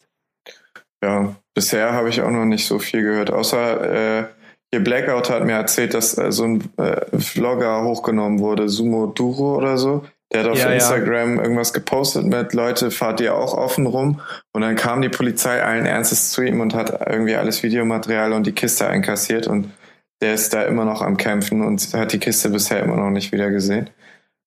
Ja, 1.02 1.34
bisher 1.54 1.92
habe 1.92 2.08
ich 2.08 2.22
auch 2.22 2.30
noch 2.30 2.44
nicht 2.44 2.64
so 2.64 2.78
viel 2.78 3.02
gehört, 3.02 3.30
außer 3.30 4.20
äh, 4.20 4.24
hier 4.70 4.84
Blackout 4.84 5.30
hat 5.30 5.44
mir 5.44 5.52
erzählt, 5.52 5.94
dass 5.94 6.16
äh, 6.18 6.30
so 6.30 6.44
ein 6.44 6.64
äh, 6.76 7.18
Vlogger 7.18 7.82
hochgenommen 7.82 8.38
wurde, 8.38 8.68
Sumo 8.68 9.06
Duro 9.06 9.56
oder 9.56 9.78
so. 9.78 10.04
Der 10.32 10.44
hat 10.44 10.50
auf 10.50 10.58
ja, 10.58 10.70
Instagram 10.70 11.36
ja. 11.36 11.42
irgendwas 11.42 11.72
gepostet 11.72 12.26
mit 12.26 12.52
Leute, 12.52 12.90
fahrt 12.90 13.20
ihr 13.20 13.34
auch 13.34 13.54
offen 13.54 13.86
rum? 13.86 14.20
Und 14.52 14.62
dann 14.62 14.76
kam 14.76 15.00
die 15.00 15.08
Polizei 15.08 15.62
allen 15.62 15.86
Ernstes 15.86 16.30
zu 16.30 16.42
ihm 16.42 16.60
und 16.60 16.74
hat 16.74 17.06
irgendwie 17.08 17.36
alles 17.36 17.62
Videomaterial 17.62 18.32
und 18.32 18.46
die 18.46 18.52
Kiste 18.52 18.86
einkassiert 18.86 19.46
und 19.46 19.72
der 20.20 20.34
ist 20.34 20.52
da 20.52 20.64
immer 20.64 20.84
noch 20.84 21.00
am 21.00 21.16
Kämpfen 21.16 21.64
und 21.64 21.94
hat 21.94 22.12
die 22.12 22.18
Kiste 22.18 22.50
bisher 22.50 22.82
immer 22.82 22.96
noch 22.96 23.10
nicht 23.10 23.32
wieder 23.32 23.50
gesehen. 23.50 23.88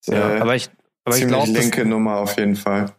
Ja, 0.05 0.36
äh, 0.36 0.39
aber 0.39 0.55
ich, 0.55 0.69
aber 1.05 1.17
ich 1.17 1.27
glaube. 1.27 1.49
linke 1.49 1.86
Nummer 1.86 2.17
auf 2.17 2.38
jeden 2.38 2.55
Fall. 2.55 2.91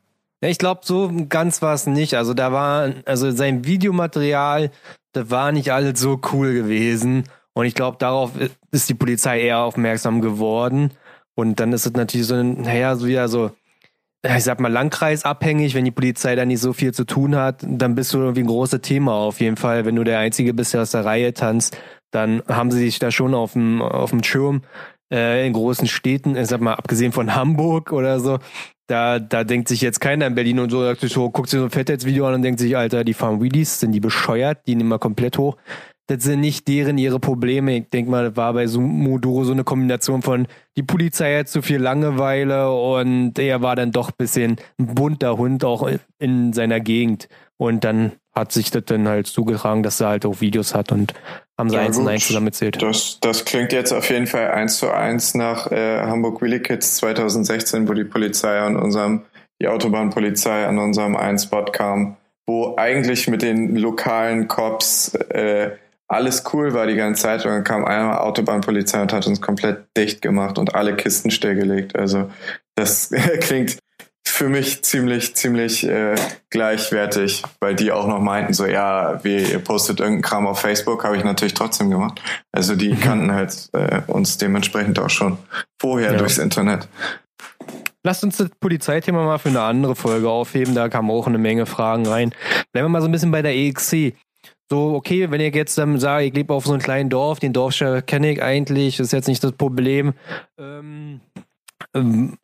Ja, 0.42 0.48
ich 0.48 0.58
glaube, 0.58 0.80
so 0.82 1.12
ganz 1.28 1.62
war 1.62 1.74
es 1.74 1.86
nicht. 1.86 2.14
Also 2.14 2.34
da 2.34 2.50
war, 2.50 2.92
also 3.04 3.30
sein 3.30 3.64
Videomaterial 3.64 4.70
das 5.12 5.30
war 5.30 5.52
nicht 5.52 5.72
alles 5.72 6.00
so 6.00 6.20
cool 6.32 6.54
gewesen. 6.54 7.24
Und 7.54 7.66
ich 7.66 7.74
glaube, 7.74 7.98
darauf 7.98 8.32
ist 8.70 8.88
die 8.88 8.94
Polizei 8.94 9.42
eher 9.42 9.58
aufmerksam 9.58 10.22
geworden. 10.22 10.90
Und 11.34 11.60
dann 11.60 11.72
ist 11.72 11.86
es 11.86 11.92
natürlich 11.92 12.26
so, 12.26 12.42
naja, 12.42 12.94
so 12.96 13.06
wieder 13.06 13.28
so, 13.28 13.50
ich 14.24 14.44
sag 14.44 14.60
mal, 14.60 14.70
landkreisabhängig, 14.70 15.74
wenn 15.74 15.84
die 15.84 15.90
Polizei 15.90 16.36
da 16.36 16.44
nicht 16.44 16.60
so 16.60 16.72
viel 16.72 16.94
zu 16.94 17.04
tun 17.04 17.34
hat, 17.34 17.64
dann 17.66 17.94
bist 17.94 18.12
du 18.12 18.18
irgendwie 18.18 18.42
ein 18.42 18.46
großes 18.46 18.80
Thema 18.82 19.14
auf 19.14 19.40
jeden 19.40 19.56
Fall. 19.56 19.84
Wenn 19.84 19.96
du 19.96 20.04
der 20.04 20.18
Einzige 20.18 20.54
bist, 20.54 20.74
der 20.74 20.82
aus 20.82 20.92
der 20.92 21.04
Reihe 21.04 21.34
tanzt, 21.34 21.76
dann 22.12 22.42
haben 22.46 22.70
sie 22.70 22.78
sich 22.78 22.98
da 22.98 23.10
schon 23.10 23.34
auf 23.34 23.54
dem, 23.54 23.82
auf 23.82 24.10
dem 24.10 24.22
Schirm 24.22 24.62
äh, 25.12 25.46
in 25.46 25.52
großen 25.52 25.88
Städten, 25.88 26.36
ich 26.36 26.46
sag 26.46 26.60
mal, 26.60 26.74
abgesehen 26.74 27.12
von 27.12 27.34
Hamburg 27.34 27.92
oder 27.92 28.20
so, 28.20 28.38
da, 28.86 29.18
da 29.18 29.42
denkt 29.42 29.68
sich 29.68 29.80
jetzt 29.80 30.00
keiner 30.00 30.26
in 30.26 30.34
Berlin 30.34 30.60
und 30.60 30.70
so, 30.70 30.82
sagt 30.82 31.00
sich 31.00 31.12
so, 31.12 31.30
guckt 31.30 31.48
sich 31.48 31.58
so 31.58 31.64
ein 31.64 31.70
Fettheitsvideo 31.70 32.26
an 32.26 32.34
und 32.34 32.42
denkt 32.42 32.60
sich, 32.60 32.76
Alter, 32.76 33.04
die 33.04 33.14
fahren 33.14 33.40
Wheelies, 33.40 33.80
sind 33.80 33.92
die 33.92 34.00
bescheuert, 34.00 34.66
die 34.66 34.74
nehmen 34.74 34.90
wir 34.90 34.98
komplett 34.98 35.38
hoch. 35.38 35.56
Das 36.12 36.24
sind 36.24 36.40
nicht 36.40 36.68
deren 36.68 36.98
ihre 36.98 37.18
Probleme. 37.18 37.78
Ich 37.78 37.88
denke 37.88 38.10
mal, 38.10 38.28
das 38.28 38.36
war 38.36 38.52
bei 38.52 38.66
Sumoduro 38.66 39.44
so 39.44 39.52
eine 39.52 39.64
Kombination 39.64 40.20
von, 40.20 40.46
die 40.76 40.82
Polizei 40.82 41.38
hat 41.38 41.48
zu 41.48 41.62
viel 41.62 41.78
Langeweile 41.78 42.70
und 42.70 43.38
er 43.38 43.62
war 43.62 43.76
dann 43.76 43.92
doch 43.92 44.10
ein 44.10 44.16
bisschen 44.18 44.56
ein 44.78 44.94
bunter 44.94 45.38
Hund 45.38 45.64
auch 45.64 45.88
in 46.18 46.52
seiner 46.52 46.80
Gegend. 46.80 47.28
Und 47.56 47.84
dann 47.84 48.12
hat 48.34 48.52
sich 48.52 48.70
das 48.70 48.84
dann 48.84 49.08
halt 49.08 49.26
zugetragen, 49.26 49.82
dass 49.82 50.02
er 50.02 50.08
halt 50.08 50.26
auch 50.26 50.42
Videos 50.42 50.74
hat 50.74 50.92
und 50.92 51.14
haben 51.56 51.70
sie 51.70 51.76
ja, 51.76 51.82
eins 51.82 51.96
gut. 51.96 52.04
und 52.04 52.12
eins 52.12 52.26
zusammenzählt. 52.26 52.82
Das, 52.82 53.18
das 53.20 53.46
klingt 53.46 53.72
jetzt 53.72 53.92
auf 53.92 54.10
jeden 54.10 54.26
Fall 54.26 54.50
eins 54.50 54.76
zu 54.76 54.90
eins 54.90 55.34
nach 55.34 55.72
äh, 55.72 56.00
Hamburg 56.00 56.42
Willy 56.42 56.60
Kids 56.60 56.96
2016, 56.96 57.88
wo 57.88 57.94
die 57.94 58.04
Polizei 58.04 58.58
an 58.58 58.76
unserem, 58.76 59.22
die 59.62 59.68
Autobahnpolizei 59.68 60.66
an 60.66 60.78
unserem 60.78 61.16
einen 61.16 61.38
Spot 61.38 61.64
kam, 61.64 62.18
wo 62.46 62.76
eigentlich 62.76 63.28
mit 63.28 63.40
den 63.40 63.76
lokalen 63.76 64.46
Cops 64.46 65.14
äh, 65.14 65.70
alles 66.12 66.44
cool 66.52 66.74
war 66.74 66.86
die 66.86 66.94
ganze 66.94 67.22
Zeit 67.22 67.44
und 67.44 67.50
dann 67.50 67.64
kam 67.64 67.84
einmal 67.84 68.18
Autobahnpolizei 68.18 69.00
und 69.00 69.12
hat 69.12 69.26
uns 69.26 69.40
komplett 69.40 69.86
dicht 69.96 70.22
gemacht 70.22 70.58
und 70.58 70.74
alle 70.74 70.94
Kisten 70.94 71.30
stillgelegt. 71.30 71.96
Also 71.96 72.30
das 72.74 73.10
klingt 73.40 73.78
für 74.26 74.48
mich 74.48 74.82
ziemlich, 74.82 75.34
ziemlich 75.34 75.86
äh, 75.86 76.14
gleichwertig, 76.50 77.42
weil 77.60 77.74
die 77.74 77.92
auch 77.92 78.06
noch 78.06 78.20
meinten, 78.20 78.52
so 78.52 78.66
ja, 78.66 79.22
wie 79.24 79.42
ihr 79.42 79.58
postet 79.58 80.00
irgendeinen 80.00 80.22
Kram 80.22 80.46
auf 80.46 80.60
Facebook, 80.60 81.04
habe 81.04 81.16
ich 81.16 81.24
natürlich 81.24 81.54
trotzdem 81.54 81.90
gemacht. 81.90 82.20
Also 82.52 82.76
die 82.76 82.92
mhm. 82.92 83.00
kannten 83.00 83.32
halt 83.32 83.68
äh, 83.72 84.02
uns 84.06 84.38
dementsprechend 84.38 84.98
auch 84.98 85.10
schon 85.10 85.38
vorher 85.80 86.12
ja. 86.12 86.18
durchs 86.18 86.38
Internet. 86.38 86.88
Lasst 88.04 88.24
uns 88.24 88.36
das 88.36 88.48
Polizeithema 88.60 89.24
mal 89.24 89.38
für 89.38 89.48
eine 89.48 89.62
andere 89.62 89.94
Folge 89.94 90.28
aufheben, 90.28 90.74
da 90.74 90.88
kamen 90.88 91.10
auch 91.10 91.26
eine 91.26 91.38
Menge 91.38 91.66
Fragen 91.66 92.06
rein. 92.06 92.34
Bleiben 92.72 92.86
wir 92.86 92.88
mal 92.88 93.00
so 93.00 93.08
ein 93.08 93.12
bisschen 93.12 93.30
bei 93.30 93.42
der 93.42 93.54
EXC. 93.54 94.14
So, 94.72 94.94
okay, 94.94 95.30
wenn 95.30 95.42
ihr 95.42 95.50
jetzt 95.50 95.76
dann 95.76 95.98
sagt, 95.98 96.22
ich 96.22 96.32
lebe 96.32 96.54
auf 96.54 96.64
so 96.64 96.72
einem 96.72 96.80
kleinen 96.80 97.10
Dorf, 97.10 97.38
den 97.38 97.52
Dorfchef 97.52 98.06
kenne 98.06 98.32
ich 98.32 98.42
eigentlich, 98.42 98.98
ist 99.00 99.12
jetzt 99.12 99.28
nicht 99.28 99.44
das 99.44 99.52
Problem. 99.52 100.14
Ähm, 100.58 101.20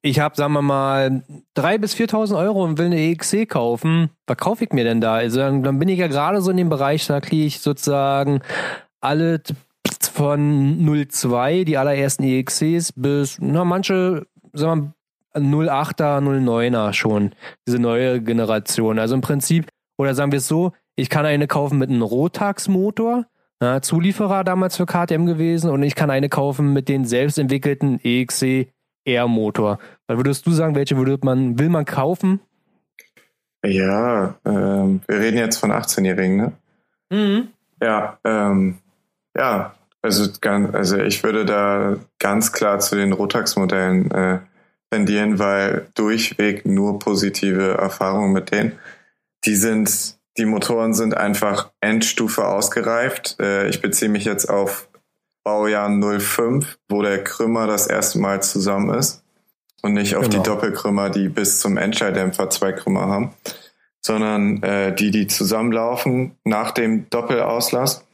ich 0.03 0.21
habe, 0.21 0.37
sagen 0.37 0.53
wir 0.53 0.61
mal, 0.61 1.23
3.000 1.57 1.79
bis 1.79 1.95
4.000 1.95 2.37
Euro 2.37 2.63
und 2.63 2.77
will 2.77 2.85
eine 2.85 3.01
EXC 3.01 3.49
kaufen. 3.49 4.11
Was 4.27 4.37
kaufe 4.37 4.63
ich 4.63 4.73
mir 4.75 4.85
denn 4.85 5.01
da? 5.01 5.15
Also 5.15 5.39
dann, 5.39 5.63
dann 5.63 5.79
bin 5.79 5.89
ich 5.89 5.99
ja 5.99 6.07
gerade 6.07 6.43
so 6.43 6.51
in 6.51 6.59
dem 6.59 6.69
Bereich, 6.69 7.07
da 7.07 7.23
kriege 7.23 7.47
ich 7.47 7.61
sozusagen 7.61 8.43
alle 9.01 9.41
von 10.13 11.07
02, 11.09 11.65
die 11.65 11.79
allerersten 11.79 12.25
EXCs, 12.25 12.93
bis, 12.95 13.39
na, 13.41 13.65
manche, 13.65 14.27
sagen 14.53 14.93
wir 15.33 15.73
08er, 15.73 16.21
09er 16.21 16.93
schon, 16.93 17.35
diese 17.67 17.79
neue 17.79 18.21
Generation. 18.21 18.99
Also 18.99 19.15
im 19.15 19.23
Prinzip, 19.23 19.71
oder 19.97 20.15
sagen 20.15 20.31
wir 20.31 20.41
es 20.41 20.47
so, 20.47 20.73
ich 20.99 21.09
kann 21.09 21.25
eine 21.25 21.47
kaufen 21.47 21.79
mit 21.79 21.91
einem 21.91 22.03
Rotax-Motor, 22.03 23.25
ja, 23.63 23.81
Zulieferer 23.81 24.43
damals 24.43 24.77
für 24.77 24.85
KTM 24.85 25.27
gewesen, 25.27 25.71
und 25.71 25.85
ich 25.85 25.95
kann 25.95 26.11
eine 26.11 26.29
kaufen 26.29 26.73
mit 26.73 26.89
den 26.89 27.05
selbst 27.05 27.39
entwickelten 27.39 28.01
EXC 28.03 28.73
R-Motor. 29.05 29.79
Was 30.09 30.17
würdest 30.17 30.47
du 30.47 30.51
sagen, 30.51 30.75
welche 30.75 30.97
würde 30.97 31.17
man, 31.23 31.57
will 31.59 31.69
man 31.69 31.85
kaufen? 31.85 32.41
Ja, 33.65 34.35
ähm, 34.45 35.01
wir 35.07 35.21
reden 35.21 35.39
jetzt 35.39 35.59
von 35.59 35.71
18-Jährigen, 35.71 36.37
ne? 36.37 36.53
Mhm. 37.11 37.49
Ja, 37.81 38.19
ähm, 38.25 38.79
ja, 39.37 39.75
also, 40.03 40.29
also 40.73 40.99
ich 40.99 41.23
würde 41.23 41.45
da 41.45 41.97
ganz 42.19 42.53
klar 42.53 42.81
zu 42.81 42.97
den 42.97 43.13
Rotax-Modellen 43.13 44.11
äh, 44.11 44.39
tendieren, 44.91 45.39
weil 45.39 45.87
durchweg 45.95 46.67
nur 46.67 46.99
positive 46.99 47.75
Erfahrungen 47.75 48.33
mit 48.33 48.51
denen. 48.51 48.73
Die 49.45 49.55
sind, 49.55 50.18
die 50.39 50.47
Motoren 50.47 50.95
sind 50.95 51.17
einfach 51.17 51.71
Endstufe 51.81 52.47
ausgereift. 52.47 53.37
Äh, 53.41 53.69
ich 53.69 53.83
beziehe 53.83 54.11
mich 54.11 54.25
jetzt 54.25 54.49
auf 54.49 54.89
Baujahr 55.45 55.91
05, 55.91 56.79
wo 56.89 57.03
der 57.03 57.25
Krümmer 57.25 57.67
das 57.67 57.87
erste 57.87 58.19
Mal 58.19 58.43
zusammen 58.43 58.97
ist 58.97 59.25
und 59.83 59.95
nicht 59.95 60.17
auf 60.17 60.29
genau. 60.29 60.43
die 60.43 60.49
Doppelkrümmer, 60.49 61.11
die 61.11 61.29
bis 61.29 61.61
zum 61.61 61.77
Endschalldämpfer 61.77 62.51
zwei 62.51 62.73
Krümmer 62.73 63.07
haben, 63.07 63.35
sondern 64.01 64.63
äh, 64.63 64.95
die, 64.95 65.11
die 65.11 65.27
zusammenlaufen 65.27 66.37
nach 66.45 66.71
dem 66.71 67.09
Doppelauslass. 67.11 68.05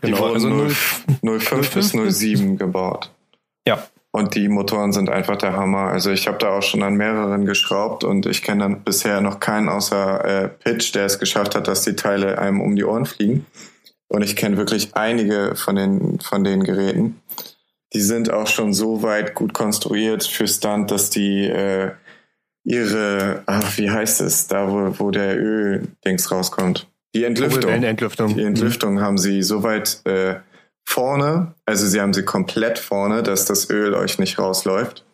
Genau, 0.00 0.16
die 0.16 0.22
wurden 0.22 0.34
also 0.34 0.48
0, 1.22 1.40
05 1.40 1.74
bis 1.74 2.18
07 2.18 2.58
gebaut. 2.58 3.10
Ja. 3.66 3.86
Und 4.14 4.36
die 4.36 4.48
Motoren 4.48 4.92
sind 4.92 5.10
einfach 5.10 5.36
der 5.38 5.56
Hammer. 5.56 5.88
Also 5.88 6.12
ich 6.12 6.28
habe 6.28 6.38
da 6.38 6.50
auch 6.50 6.62
schon 6.62 6.84
an 6.84 6.94
mehreren 6.94 7.46
geschraubt 7.46 8.04
und 8.04 8.26
ich 8.26 8.42
kenne 8.42 8.62
dann 8.62 8.84
bisher 8.84 9.20
noch 9.20 9.40
keinen 9.40 9.68
außer 9.68 10.24
äh, 10.24 10.48
Pitch, 10.48 10.94
der 10.94 11.06
es 11.06 11.18
geschafft 11.18 11.56
hat, 11.56 11.66
dass 11.66 11.82
die 11.82 11.96
Teile 11.96 12.38
einem 12.38 12.60
um 12.60 12.76
die 12.76 12.84
Ohren 12.84 13.06
fliegen. 13.06 13.44
Und 14.06 14.22
ich 14.22 14.36
kenne 14.36 14.56
wirklich 14.56 14.94
einige 14.94 15.56
von 15.56 15.74
den, 15.74 16.20
von 16.20 16.44
den 16.44 16.62
Geräten. 16.62 17.20
Die 17.92 18.00
sind 18.00 18.30
auch 18.30 18.46
schon 18.46 18.72
so 18.72 19.02
weit 19.02 19.34
gut 19.34 19.52
konstruiert 19.52 20.22
für 20.22 20.46
Stunt, 20.46 20.92
dass 20.92 21.10
die 21.10 21.46
äh, 21.46 21.90
ihre, 22.62 23.42
ach, 23.46 23.76
wie 23.78 23.90
heißt 23.90 24.20
es, 24.20 24.46
da 24.46 24.70
wo, 24.70 24.94
wo 24.96 25.10
der 25.10 25.36
Öl-Dings 25.36 26.30
rauskommt. 26.30 26.86
Die 27.16 27.24
Entlüftung. 27.24 27.68
Entlüftung. 27.68 28.36
Die 28.36 28.44
Entlüftung 28.44 28.94
mhm. 28.94 29.00
haben 29.00 29.18
sie 29.18 29.42
so 29.42 29.64
weit 29.64 30.02
äh, 30.04 30.36
vorne, 30.84 31.54
also 31.66 31.86
sie 31.86 32.00
haben 32.00 32.14
sie 32.14 32.24
komplett 32.24 32.78
vorne, 32.78 33.22
dass 33.22 33.44
das 33.44 33.70
Öl 33.70 33.94
euch 33.94 34.18
nicht 34.18 34.38
rausläuft, 34.38 35.04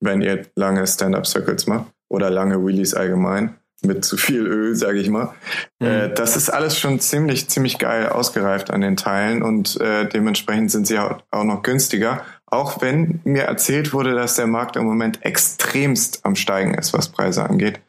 wenn 0.00 0.22
ihr 0.22 0.46
lange 0.54 0.86
Stand-Up-Circles 0.86 1.66
macht 1.66 1.86
oder 2.08 2.30
lange 2.30 2.64
Wheelies 2.64 2.94
allgemein 2.94 3.56
mit 3.82 4.04
zu 4.04 4.16
viel 4.16 4.46
Öl, 4.46 4.74
sage 4.74 4.98
ich 4.98 5.10
mal. 5.10 5.34
Mhm. 5.80 5.86
Äh, 5.86 6.14
das 6.14 6.36
ist 6.36 6.50
alles 6.50 6.78
schon 6.78 7.00
ziemlich, 7.00 7.48
ziemlich 7.48 7.78
geil 7.78 8.08
ausgereift 8.08 8.70
an 8.70 8.80
den 8.80 8.96
Teilen 8.96 9.42
und 9.42 9.80
äh, 9.80 10.08
dementsprechend 10.08 10.70
sind 10.70 10.86
sie 10.86 10.98
auch, 10.98 11.22
auch 11.30 11.44
noch 11.44 11.62
günstiger. 11.62 12.22
Auch 12.46 12.80
wenn 12.80 13.20
mir 13.24 13.42
erzählt 13.42 13.92
wurde, 13.92 14.14
dass 14.14 14.36
der 14.36 14.46
Markt 14.46 14.76
im 14.76 14.84
Moment 14.84 15.24
extremst 15.24 16.24
am 16.24 16.36
Steigen 16.36 16.74
ist, 16.74 16.92
was 16.92 17.08
Preise 17.08 17.44
angeht, 17.44 17.80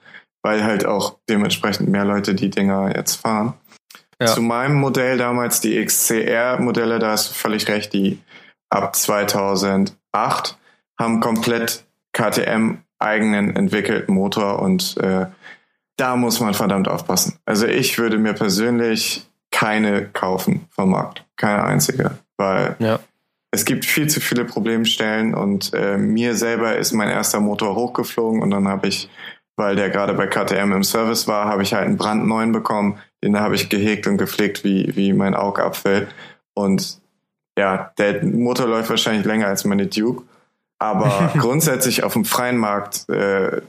weil 0.42 0.64
halt 0.64 0.86
auch 0.86 1.18
dementsprechend 1.30 1.90
mehr 1.90 2.06
Leute 2.06 2.36
die 2.36 2.50
Dinger 2.50 2.96
jetzt 2.96 3.16
fahren. 3.16 3.54
Ja. 4.20 4.28
Zu 4.28 4.42
meinem 4.42 4.76
Modell 4.76 5.18
damals, 5.18 5.62
die 5.62 5.84
XCR-Modelle, 5.84 7.00
da 7.00 7.12
hast 7.12 7.30
du 7.30 7.34
völlig 7.36 7.68
recht, 7.68 7.94
die 7.94 8.20
ab 8.70 8.96
2008 8.96 10.58
haben 11.00 11.20
komplett 11.20 11.86
KTM 12.14 12.80
eigenen 13.00 13.56
entwickelten 13.56 14.14
Motor 14.14 14.60
und 14.60 14.98
äh, 14.98 15.28
da 15.98 16.16
muss 16.16 16.40
man 16.40 16.54
verdammt 16.54 16.88
aufpassen. 16.88 17.40
Also 17.46 17.68
ich 17.68 17.98
würde 17.98 18.18
mir 18.18 18.34
persönlich 18.34 19.28
keine 19.52 20.08
kaufen 20.08 20.68
vom 20.70 20.92
Markt. 20.92 21.26
Keine 21.36 21.64
einzige. 21.64 22.20
Weil 22.38 22.76
ja. 22.80 23.00
es 23.52 23.66
gibt 23.66 23.86
viel 23.86 24.08
zu 24.08 24.20
viele 24.20 24.46
Problemstellen 24.46 25.34
und 25.34 25.74
äh, 25.74 25.98
mir 25.98 26.36
selber 26.36 26.78
ist 26.78 26.92
mein 26.92 27.10
erster 27.10 27.40
Motor 27.40 27.76
hochgeflogen 27.76 28.42
und 28.42 28.52
dann 28.52 28.68
habe 28.68 28.88
ich, 28.88 29.10
weil 29.56 29.76
der 29.76 29.90
gerade 29.90 30.14
bei 30.14 30.28
KTM 30.28 30.72
im 30.74 30.84
Service 30.84 31.28
war, 31.28 31.46
habe 31.46 31.64
ich 31.64 31.74
halt 31.74 31.86
einen 31.86 31.98
brandneuen 31.98 32.52
bekommen. 32.52 33.00
Den 33.24 33.40
habe 33.40 33.56
ich 33.56 33.70
gehegt 33.70 34.08
und 34.08 34.18
gepflegt, 34.18 34.64
wie, 34.64 34.96
wie 34.96 35.14
mein 35.14 35.34
Augapfel. 35.34 36.08
Und 36.54 37.00
ja, 37.58 37.92
der 37.98 38.24
Motor 38.24 38.68
läuft 38.68 38.90
wahrscheinlich 38.90 39.26
länger 39.26 39.48
als 39.48 39.66
meine 39.66 39.88
Duke. 39.88 40.24
Aber 40.80 41.32
grundsätzlich 41.38 42.04
auf 42.04 42.14
dem 42.14 42.26
freien 42.26 42.58
Markt, 42.58 43.10
äh, 43.10 43.62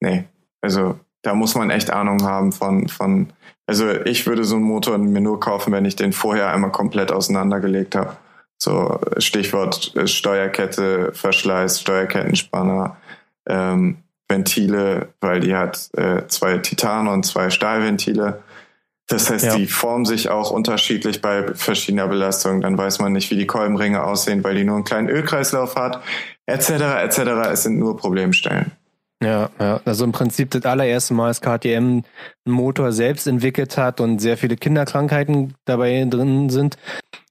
nee. 0.00 0.24
Also 0.60 0.98
da 1.22 1.34
muss 1.34 1.54
man 1.54 1.70
echt 1.70 1.90
Ahnung 1.90 2.22
haben 2.22 2.52
von, 2.52 2.88
von, 2.88 3.32
also 3.66 3.90
ich 3.90 4.26
würde 4.26 4.44
so 4.44 4.56
einen 4.56 4.64
Motor 4.64 4.98
mir 4.98 5.20
nur 5.20 5.40
kaufen, 5.40 5.72
wenn 5.72 5.84
ich 5.84 5.96
den 5.96 6.12
vorher 6.12 6.50
einmal 6.52 6.72
komplett 6.72 7.12
auseinandergelegt 7.12 7.94
habe. 7.94 8.16
So 8.62 9.00
Stichwort 9.16 9.96
äh, 9.96 10.06
Steuerkette, 10.06 11.12
Verschleiß, 11.14 11.80
Steuerkettenspanner, 11.80 12.96
ähm, 13.48 13.98
Ventile, 14.28 15.08
weil 15.20 15.40
die 15.40 15.56
hat 15.56 15.88
äh, 15.96 16.26
zwei 16.28 16.58
Titan 16.58 17.08
und 17.08 17.24
zwei 17.24 17.50
Stahlventile. 17.50 18.42
Das 19.10 19.28
heißt, 19.28 19.44
ja. 19.44 19.56
die 19.56 19.66
formen 19.66 20.04
sich 20.04 20.28
auch 20.28 20.52
unterschiedlich 20.52 21.20
bei 21.20 21.52
verschiedener 21.54 22.06
Belastung. 22.06 22.60
Dann 22.60 22.78
weiß 22.78 23.00
man 23.00 23.12
nicht, 23.12 23.28
wie 23.32 23.36
die 23.36 23.46
Kolbenringe 23.46 24.04
aussehen, 24.04 24.44
weil 24.44 24.54
die 24.54 24.62
nur 24.62 24.76
einen 24.76 24.84
kleinen 24.84 25.08
Ölkreislauf 25.08 25.74
hat, 25.74 26.00
etc. 26.46 26.70
etc. 27.02 27.18
Es 27.50 27.64
sind 27.64 27.78
nur 27.78 27.96
Problemstellen. 27.96 28.70
Ja, 29.22 29.50
ja, 29.58 29.80
also 29.84 30.04
im 30.04 30.12
Prinzip 30.12 30.52
das 30.52 30.64
allererste 30.64 31.12
Mal, 31.12 31.26
dass 31.28 31.40
KTM 31.40 31.76
einen 31.76 32.04
Motor 32.46 32.92
selbst 32.92 33.26
entwickelt 33.26 33.76
hat 33.76 34.00
und 34.00 34.20
sehr 34.20 34.38
viele 34.38 34.56
Kinderkrankheiten 34.56 35.54
dabei 35.64 36.06
drin 36.08 36.48
sind. 36.48 36.78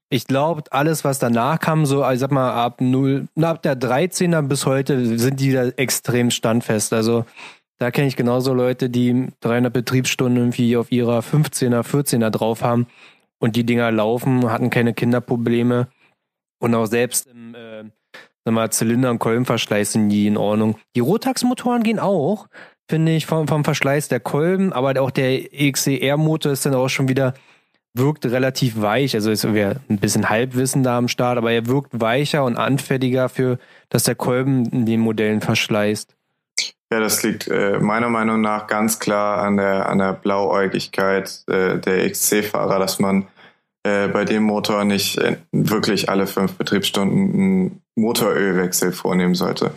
Ich 0.09 0.27
glaube, 0.27 0.63
alles, 0.71 1.05
was 1.05 1.17
danach 1.17 1.59
kam, 1.59 1.85
so, 1.85 2.07
ich 2.09 2.19
sag 2.19 2.31
mal, 2.31 2.51
ab 2.51 2.81
null, 2.81 3.27
ab 3.41 3.63
der 3.63 3.79
13er 3.79 4.41
bis 4.41 4.65
heute 4.65 5.17
sind 5.17 5.39
die 5.39 5.53
da 5.53 5.67
extrem 5.77 6.29
standfest. 6.29 6.91
Also, 6.93 7.25
da 7.79 7.91
kenne 7.91 8.07
ich 8.07 8.17
genauso 8.17 8.53
Leute, 8.53 8.89
die 8.89 9.27
300 9.39 9.73
Betriebsstunden 9.73 10.37
irgendwie 10.37 10.77
auf 10.77 10.91
ihrer 10.91 11.19
15er, 11.19 11.81
14er 11.81 12.29
drauf 12.29 12.61
haben 12.61 12.87
und 13.39 13.55
die 13.55 13.65
Dinger 13.65 13.91
laufen, 13.91 14.51
hatten 14.51 14.69
keine 14.69 14.93
Kinderprobleme 14.93 15.87
und 16.59 16.75
auch 16.75 16.85
selbst 16.85 17.27
im, 17.27 17.55
äh, 17.55 17.85
sag 18.43 18.53
mal, 18.53 18.69
Zylinder- 18.69 19.11
und 19.11 19.19
Kolbenverschleiß 19.19 19.93
sind 19.93 20.09
die 20.09 20.27
in 20.27 20.37
Ordnung. 20.37 20.77
Die 20.95 20.99
Rotax-Motoren 20.99 21.83
gehen 21.83 21.99
auch, 21.99 22.47
finde 22.89 23.13
ich, 23.13 23.25
vom, 23.25 23.47
vom 23.47 23.63
Verschleiß 23.63 24.09
der 24.09 24.19
Kolben, 24.19 24.73
aber 24.73 25.01
auch 25.01 25.11
der 25.11 25.41
XCR-Motor 25.49 26.51
ist 26.51 26.65
dann 26.65 26.75
auch 26.75 26.89
schon 26.89 27.07
wieder, 27.07 27.33
wirkt 27.93 28.25
relativ 28.25 28.81
weich. 28.81 29.15
Also 29.15 29.31
ist 29.31 29.53
wir 29.53 29.77
ein 29.89 29.99
bisschen 29.99 30.29
Halbwissen 30.29 30.83
da 30.83 30.97
am 30.97 31.07
Start, 31.07 31.37
aber 31.37 31.53
er 31.53 31.67
wirkt 31.67 31.99
weicher 32.01 32.43
und 32.43 32.57
anfälliger 32.57 33.29
für, 33.29 33.57
dass 33.87 34.03
der 34.03 34.15
Kolben 34.15 34.65
in 34.65 34.85
den 34.85 34.99
Modellen 34.99 35.39
verschleißt. 35.39 36.18
Ja, 36.91 36.99
das 36.99 37.21
liegt 37.21 37.47
äh, 37.47 37.79
meiner 37.79 38.09
Meinung 38.09 38.41
nach 38.41 38.65
ganz 38.65 38.99
klar 38.99 39.43
an 39.43 39.57
der, 39.57 39.87
an 39.89 39.99
der 39.99 40.13
Blauäugigkeit 40.13 41.43
äh, 41.47 41.77
der 41.77 42.09
XC-Fahrer, 42.09 42.79
dass 42.79 42.99
man 42.99 43.27
äh, 43.83 44.07
bei 44.07 44.25
dem 44.25 44.43
Motor 44.43 44.83
nicht 44.85 45.17
äh, 45.19 45.37
wirklich 45.51 46.09
alle 46.09 46.25
fünf 46.25 46.53
Betriebsstunden 46.55 47.33
einen 47.33 47.81
Motorölwechsel 47.95 48.91
vornehmen 48.91 49.35
sollte. 49.35 49.71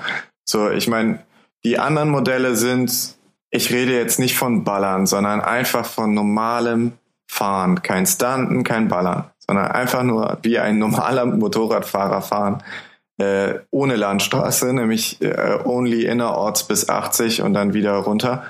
So, 0.45 0.71
ich 0.71 0.89
meine, 0.89 1.19
die 1.65 1.79
anderen 1.79 2.09
Modelle 2.09 2.57
sind, 2.57 3.15
ich 3.51 3.71
rede 3.71 3.93
jetzt 3.93 4.19
nicht 4.19 4.37
von 4.37 4.65
Ballern, 4.65 5.07
sondern 5.07 5.41
einfach 5.41 5.85
von 5.85 6.15
normalem 6.15 6.93
Fahren. 7.31 7.83
Kein 7.83 8.07
Stunten, 8.07 8.65
kein 8.65 8.89
Ballern, 8.89 9.31
sondern 9.39 9.67
einfach 9.67 10.03
nur 10.03 10.39
wie 10.43 10.59
ein 10.59 10.79
normaler 10.79 11.27
Motorradfahrer 11.27 12.23
fahren. 12.23 12.63
Äh, 13.19 13.61
ohne 13.71 13.97
Landstraße, 13.97 14.73
nämlich 14.73 15.21
äh, 15.21 15.59
only 15.65 16.07
innerorts 16.07 16.67
bis 16.67 16.89
80 16.89 17.43
und 17.43 17.53
dann 17.53 17.75
wieder 17.75 17.93
runter. 17.93 18.45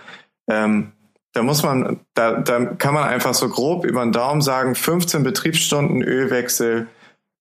Ähm, 0.49 0.93
da 1.33 1.43
muss 1.43 1.63
man, 1.63 2.01
da, 2.15 2.33
da 2.41 2.65
kann 2.65 2.95
man 2.95 3.09
einfach 3.09 3.35
so 3.35 3.49
grob 3.49 3.85
über 3.85 4.03
den 4.03 4.13
Daumen 4.13 4.41
sagen, 4.41 4.75
15 4.75 5.25
Betriebsstunden 5.25 6.03
Ölwechsel 6.03 6.87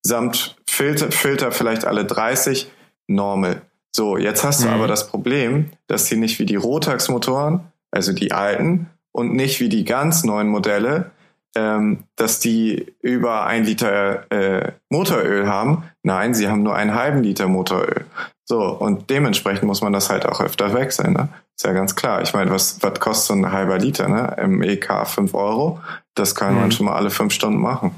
samt 0.02 0.56
Filter, 0.68 1.12
Filter 1.12 1.52
vielleicht 1.52 1.86
alle 1.86 2.06
30, 2.06 2.72
normal. 3.08 3.62
So, 3.96 4.18
jetzt 4.18 4.44
hast 4.44 4.64
du 4.64 4.68
mhm. 4.68 4.74
aber 4.74 4.88
das 4.88 5.08
Problem, 5.08 5.72
dass 5.88 6.06
die 6.06 6.16
nicht 6.16 6.40
wie 6.40 6.46
die 6.46 6.56
Rotax-Motoren, 6.56 7.72
also 7.92 8.14
die 8.14 8.32
alten, 8.32 8.90
und 9.12 9.34
nicht 9.34 9.60
wie 9.60 9.70
die 9.70 9.84
ganz 9.84 10.24
neuen 10.24 10.48
Modelle, 10.48 11.12
ähm, 11.56 12.04
dass 12.16 12.40
die 12.40 12.94
über 13.02 13.46
ein 13.46 13.64
Liter 13.64 14.32
äh, 14.32 14.72
Motoröl 14.90 15.48
haben. 15.48 15.84
Nein, 16.04 16.34
sie 16.34 16.48
haben 16.48 16.64
nur 16.64 16.76
einen 16.76 16.94
halben 16.94 17.24
Liter 17.24 17.48
Motoröl. 17.48 18.06
So, 18.46 18.62
und 18.64 19.10
dementsprechend 19.10 19.64
muss 19.64 19.82
man 19.82 19.94
das 19.94 20.10
halt 20.10 20.26
auch 20.26 20.42
öfter 20.42 20.74
wechseln. 20.74 21.14
Ne? 21.14 21.30
Ist 21.56 21.66
ja 21.66 21.74
ganz 21.74 21.96
klar. 21.96 22.22
Ich 22.22 22.34
meine, 22.34 22.52
was, 22.52 22.82
was 22.82 23.00
kostet 23.00 23.28
so 23.28 23.34
ein 23.34 23.52
halber 23.52 23.78
Liter? 23.78 24.08
Ne? 24.08 24.36
Im 24.42 24.62
EK 24.62 25.08
5 25.08 25.34
Euro. 25.34 25.80
Das 26.16 26.36
kann 26.36 26.56
mhm. 26.56 26.60
man 26.60 26.72
schon 26.72 26.86
mal 26.86 26.96
alle 26.96 27.10
fünf 27.10 27.34
Stunden 27.34 27.60
machen. 27.60 27.92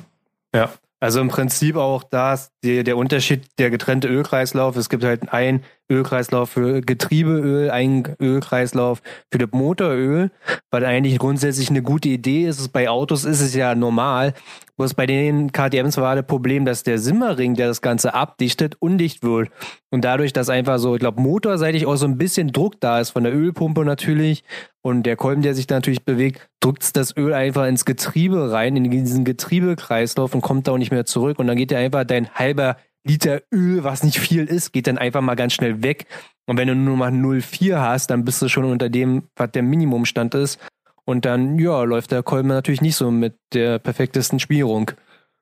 Ja, 0.54 0.70
also 1.00 1.20
im 1.20 1.28
Prinzip 1.28 1.76
auch 1.76 2.04
da 2.04 2.40
der, 2.64 2.84
der 2.84 2.98
Unterschied, 2.98 3.46
der 3.58 3.70
getrennte 3.70 4.08
Ölkreislauf. 4.08 4.76
Es 4.78 4.90
gibt 4.90 5.04
halt 5.04 5.34
einen 5.34 5.64
Ölkreislauf 5.92 6.50
für 6.52 6.82
Getriebeöl, 6.82 7.70
ein 7.70 8.16
Ölkreislauf 8.22 9.02
für 9.32 9.38
das 9.38 9.50
Motoröl, 9.52 10.32
weil 10.72 10.86
eigentlich 10.86 11.20
grundsätzlich 11.20 11.70
eine 11.70 11.82
gute 11.82 12.10
Idee 12.10 12.48
ist. 12.48 12.72
Bei 12.72 12.90
Autos 12.90 13.26
ist 13.26 13.42
es 13.42 13.54
ja 13.54 13.76
normal. 13.76 14.34
Bloß 14.78 14.96
bei 14.96 15.06
den 15.06 15.52
KTMs 15.52 15.98
war 15.98 16.16
das 16.16 16.26
Problem, 16.26 16.66
dass 16.66 16.84
der 16.84 16.98
Simmerring, 16.98 17.56
der 17.56 17.68
das 17.68 17.82
Ganze 17.82 18.14
abdichtet, 18.14 18.76
undicht 18.80 19.24
wird. 19.24 19.50
Und 19.92 20.04
dadurch, 20.04 20.34
dass 20.34 20.50
einfach 20.50 20.80
so, 20.80 20.96
ich 20.96 21.00
glaube, 21.00 21.22
motorseitig 21.22 21.86
auch 21.86 21.96
so 21.96 22.08
ein 22.08 22.18
bisschen 22.18 22.52
Druck 22.52 22.80
da 22.80 23.00
ist, 23.00 23.12
von 23.12 23.24
der 23.24 23.36
Ölpumpe 23.36 23.86
natürlich, 23.86 24.44
und 24.86 25.04
der 25.04 25.16
Kolben, 25.16 25.42
der 25.42 25.56
sich 25.56 25.66
da 25.66 25.76
natürlich 25.76 26.04
bewegt, 26.04 26.46
drückt 26.60 26.98
das 26.98 27.16
Öl 27.16 27.34
einfach 27.34 27.66
ins 27.68 27.86
Getriebe 27.86 28.52
rein, 28.52 28.76
in 28.76 28.92
diesen 28.92 29.24
Getriebekreislauf 29.24 30.36
und 30.36 30.42
kommt 30.42 30.68
da 30.68 30.74
auch 30.74 30.78
nicht 30.78 30.92
mehr 30.92 31.06
zurück. 31.06 31.40
Und 31.40 31.48
dann 31.48 31.56
geht 31.56 31.72
ja 31.72 31.80
einfach 31.80 32.04
dein 32.04 32.30
halber 32.36 32.76
Liter 33.04 33.42
Öl, 33.52 33.84
was 33.84 34.04
nicht 34.04 34.20
viel 34.20 34.46
ist, 34.46 34.72
geht 34.72 34.88
dann 34.88 34.98
einfach 34.98 35.22
mal 35.22 35.36
ganz 35.36 35.54
schnell 35.54 35.84
weg. 35.84 36.06
Und 36.46 36.58
wenn 36.58 36.68
du 36.68 36.76
nur 36.76 36.98
mal 36.98 37.12
0,4 37.12 37.78
hast, 37.80 38.10
dann 38.10 38.26
bist 38.26 38.42
du 38.42 38.48
schon 38.48 38.66
unter 38.66 38.90
dem, 38.90 39.24
was 39.36 39.52
der 39.52 39.64
Minimumstand 39.64 40.36
ist. 40.36 40.60
Und 41.06 41.26
dann, 41.26 41.60
ja, 41.60 41.84
läuft 41.84 42.12
der 42.12 42.24
Kolben 42.24 42.48
natürlich 42.48 42.82
nicht 42.82 42.96
so 42.96 43.12
mit 43.12 43.36
der 43.54 43.80
perfektesten 43.80 44.40
Spielung. 44.40 44.92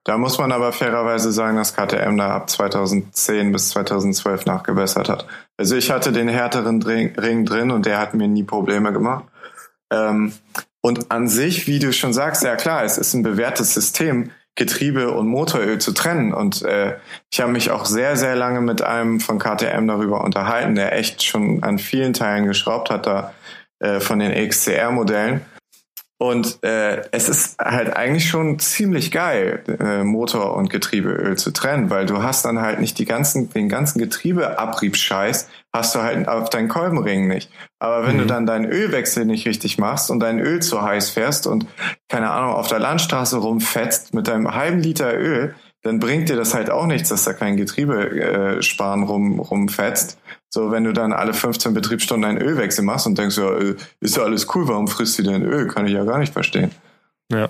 Da 0.04 0.18
muss 0.18 0.40
man 0.40 0.52
aber 0.52 0.74
fairerweise 0.74 1.32
sagen, 1.32 1.58
dass 1.58 1.76
KTM 1.76 2.18
da 2.18 2.36
ab 2.36 2.50
2010 2.50 3.52
bis 3.52 3.70
2012 3.70 4.46
nachgebessert 4.46 5.10
hat. 5.10 5.28
Also 5.58 5.76
ich 5.76 5.92
hatte 5.92 6.12
den 6.12 6.28
härteren 6.28 6.82
Ring 6.82 7.46
drin 7.46 7.70
und 7.70 7.86
der 7.86 8.00
hat 8.00 8.16
mir 8.16 8.28
nie 8.28 8.44
Probleme 8.44 8.92
gemacht. 8.94 9.26
Ähm, 9.92 10.34
und 10.82 11.12
an 11.12 11.28
sich, 11.28 11.68
wie 11.68 11.78
du 11.78 11.94
schon 11.94 12.14
sagst, 12.14 12.44
ja 12.44 12.56
klar, 12.56 12.84
es 12.84 12.98
ist 12.98 13.14
ein 13.14 13.22
bewährtes 13.22 13.76
System. 13.76 14.32
Getriebe 14.56 15.12
und 15.12 15.28
Motoröl 15.28 15.80
zu 15.80 15.94
trennen. 15.94 16.34
Und 16.34 16.62
äh, 16.64 16.98
ich 17.32 17.40
habe 17.40 17.52
mich 17.52 17.72
auch 17.72 17.86
sehr, 17.86 18.18
sehr 18.18 18.36
lange 18.36 18.62
mit 18.62 18.82
einem 18.82 19.20
von 19.20 19.40
KTM 19.40 19.88
darüber 19.88 20.24
unterhalten, 20.24 20.76
der 20.76 20.98
echt 20.98 21.24
schon 21.24 21.64
an 21.64 21.80
vielen 21.80 22.14
Teilen 22.14 22.46
geschraubt 22.46 22.90
hat, 22.90 23.06
da 23.06 23.34
äh, 23.80 24.00
von 24.00 24.20
den 24.20 24.32
XCR-Modellen. 24.32 25.42
Und 26.22 26.64
äh, 26.64 27.02
es 27.10 27.30
ist 27.30 27.58
halt 27.60 27.98
eigentlich 27.98 28.30
schon 28.30 28.60
ziemlich 28.60 29.10
geil, 29.10 29.64
äh, 29.80 30.04
Motor 30.04 30.56
und 30.56 30.70
Getriebeöl 30.70 31.36
zu 31.36 31.50
trennen, 31.50 31.90
weil 31.90 32.06
du 32.06 32.22
hast 32.22 32.46
dann 32.46 32.62
halt 32.62 32.80
nicht 32.80 33.00
die 33.00 33.06
ganzen, 33.06 33.50
den 33.50 33.70
ganzen 33.70 33.98
Getriebeabriebscheiß 33.98 35.50
hast 35.74 35.96
du 35.96 36.04
halt 36.04 36.28
auf 36.28 36.52
deinen 36.52 36.68
Kolbenring 36.68 37.28
nicht. 37.28 37.50
Aber 37.80 38.06
wenn 38.06 38.18
mhm. 38.18 38.20
du 38.20 38.26
dann 38.28 38.46
deinen 38.46 38.66
Ölwechsel 38.66 39.26
nicht 39.26 39.48
richtig 39.48 39.80
machst 39.80 40.12
und 40.12 40.20
dein 40.20 40.38
Öl 40.38 40.62
zu 40.62 40.84
heiß 40.84 41.10
fährst 41.10 41.48
und 41.48 41.66
keine 42.08 42.30
Ahnung 42.30 42.54
auf 42.54 42.68
der 42.68 42.78
Landstraße 42.78 43.38
rumfetzt 43.38 44.14
mit 44.14 44.28
deinem 44.28 44.54
halben 44.54 44.80
Liter 44.80 45.18
Öl, 45.18 45.56
dann 45.84 46.00
bringt 46.00 46.30
dir 46.30 46.36
das 46.36 46.54
halt 46.54 46.70
auch 46.70 46.86
nichts, 46.86 47.10
dass 47.10 47.24
da 47.24 47.34
kein 47.34 47.58
Getriebesparen 47.58 49.04
äh, 49.04 49.06
rum, 49.06 49.40
rumfetzt. 49.40 50.20
So, 50.50 50.72
wenn 50.72 50.84
du 50.84 50.94
dann 50.94 51.14
alle 51.14 51.34
15 51.34 51.74
Betriebsstunden 51.74 52.30
einen 52.30 52.42
Ölwechsel 52.42 52.84
machst 52.84 53.08
und 53.08 53.18
denkst, 53.18 53.38
ja, 53.38 53.58
äh, 53.58 53.76
ist 54.00 54.18
ja 54.18 54.24
alles 54.24 54.48
cool, 54.54 54.68
warum 54.68 54.88
frisst 54.88 55.18
du 55.18 55.24
denn 55.24 55.44
Öl? 55.44 55.68
Kann 55.68 55.88
ich 55.88 55.94
ja 55.94 56.04
gar 56.04 56.20
nicht 56.20 56.34
verstehen. 56.34 56.72
Ja. 57.32 57.50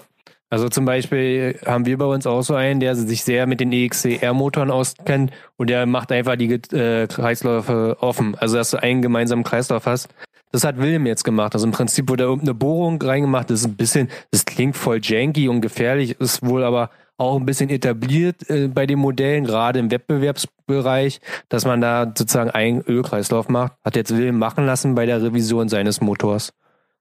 Also 0.51 0.67
zum 0.67 0.83
Beispiel 0.83 1.57
haben 1.65 1.85
wir 1.85 1.97
bei 1.97 2.05
uns 2.05 2.27
auch 2.27 2.41
so 2.41 2.55
einen, 2.55 2.81
der 2.81 2.95
sich 2.95 3.23
sehr 3.23 3.47
mit 3.47 3.61
den 3.61 3.71
EXCR-Motoren 3.71 4.69
auskennt 4.69 5.31
und 5.55 5.69
der 5.69 5.85
macht 5.85 6.11
einfach 6.11 6.35
die 6.35 6.51
äh, 6.51 7.07
Kreisläufe 7.07 7.97
offen. 8.01 8.35
Also 8.35 8.57
dass 8.57 8.71
du 8.71 8.77
einen 8.77 9.01
gemeinsamen 9.01 9.43
Kreislauf 9.45 9.85
hast. 9.85 10.09
Das 10.51 10.65
hat 10.65 10.77
William 10.77 11.05
jetzt 11.05 11.23
gemacht. 11.23 11.53
Also 11.53 11.65
im 11.65 11.71
Prinzip 11.71 12.09
wurde 12.09 12.25
irgendeine 12.25 12.53
Bohrung 12.53 13.01
reingemacht. 13.01 13.49
Das 13.49 13.61
ist 13.61 13.65
ein 13.65 13.77
bisschen, 13.77 14.09
das 14.31 14.45
klingt 14.45 14.75
voll 14.75 14.99
janky 15.01 15.47
und 15.47 15.61
gefährlich, 15.61 16.19
ist 16.19 16.45
wohl 16.45 16.65
aber 16.65 16.89
auch 17.17 17.39
ein 17.39 17.45
bisschen 17.45 17.69
etabliert 17.69 18.49
äh, 18.49 18.67
bei 18.67 18.85
den 18.85 18.99
Modellen, 18.99 19.45
gerade 19.45 19.79
im 19.79 19.91
Wettbewerbsbereich, 19.91 21.21
dass 21.49 21.65
man 21.65 21.81
da 21.81 22.05
sozusagen 22.05 22.49
einen 22.49 22.81
Ölkreislauf 22.81 23.49
macht. 23.49 23.73
Hat 23.83 23.95
jetzt 23.95 24.15
Wilhelm 24.15 24.39
machen 24.39 24.65
lassen 24.65 24.95
bei 24.95 25.05
der 25.05 25.21
Revision 25.21 25.69
seines 25.69 26.01
Motors. 26.01 26.53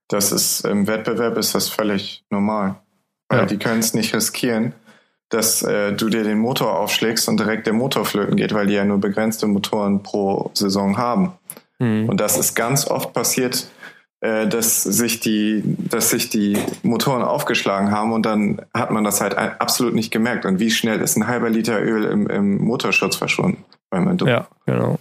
Das 0.08 0.32
ist 0.32 0.66
im 0.66 0.86
Wettbewerb 0.86 1.38
ist 1.38 1.54
das 1.54 1.68
völlig 1.68 2.24
normal. 2.30 2.76
Weil 3.28 3.40
ja. 3.40 3.46
die 3.46 3.58
können 3.58 3.78
es 3.78 3.94
nicht 3.94 4.14
riskieren, 4.14 4.74
dass 5.28 5.62
äh, 5.62 5.92
du 5.92 6.08
dir 6.08 6.24
den 6.24 6.38
Motor 6.38 6.78
aufschlägst 6.78 7.28
und 7.28 7.38
direkt 7.38 7.66
der 7.66 7.72
Motor 7.72 8.04
flöten 8.04 8.36
geht, 8.36 8.52
weil 8.52 8.66
die 8.66 8.74
ja 8.74 8.84
nur 8.84 8.98
begrenzte 8.98 9.46
Motoren 9.46 10.02
pro 10.02 10.50
Saison 10.52 10.98
haben. 10.98 11.32
Mhm. 11.78 12.08
Und 12.08 12.20
das 12.20 12.36
ist 12.36 12.54
ganz 12.54 12.86
oft 12.88 13.12
passiert 13.12 13.68
äh, 14.20 14.46
dass 14.46 14.82
sich 14.82 15.20
die, 15.20 15.62
dass 15.64 16.10
sich 16.10 16.28
die 16.28 16.58
Motoren 16.82 17.22
aufgeschlagen 17.22 17.90
haben 17.90 18.12
und 18.12 18.26
dann 18.26 18.60
hat 18.74 18.90
man 18.90 19.04
das 19.04 19.20
halt 19.20 19.34
absolut 19.36 19.94
nicht 19.94 20.10
gemerkt. 20.10 20.44
Und 20.44 20.58
wie 20.60 20.70
schnell 20.70 21.00
ist 21.00 21.16
ein 21.16 21.26
halber 21.26 21.48
Liter 21.48 21.80
Öl 21.80 22.04
im, 22.04 22.26
im 22.28 22.58
Motorschutz 22.58 23.16
verschwunden? 23.16 23.64
ja, 23.92 24.46
genau. 24.66 24.98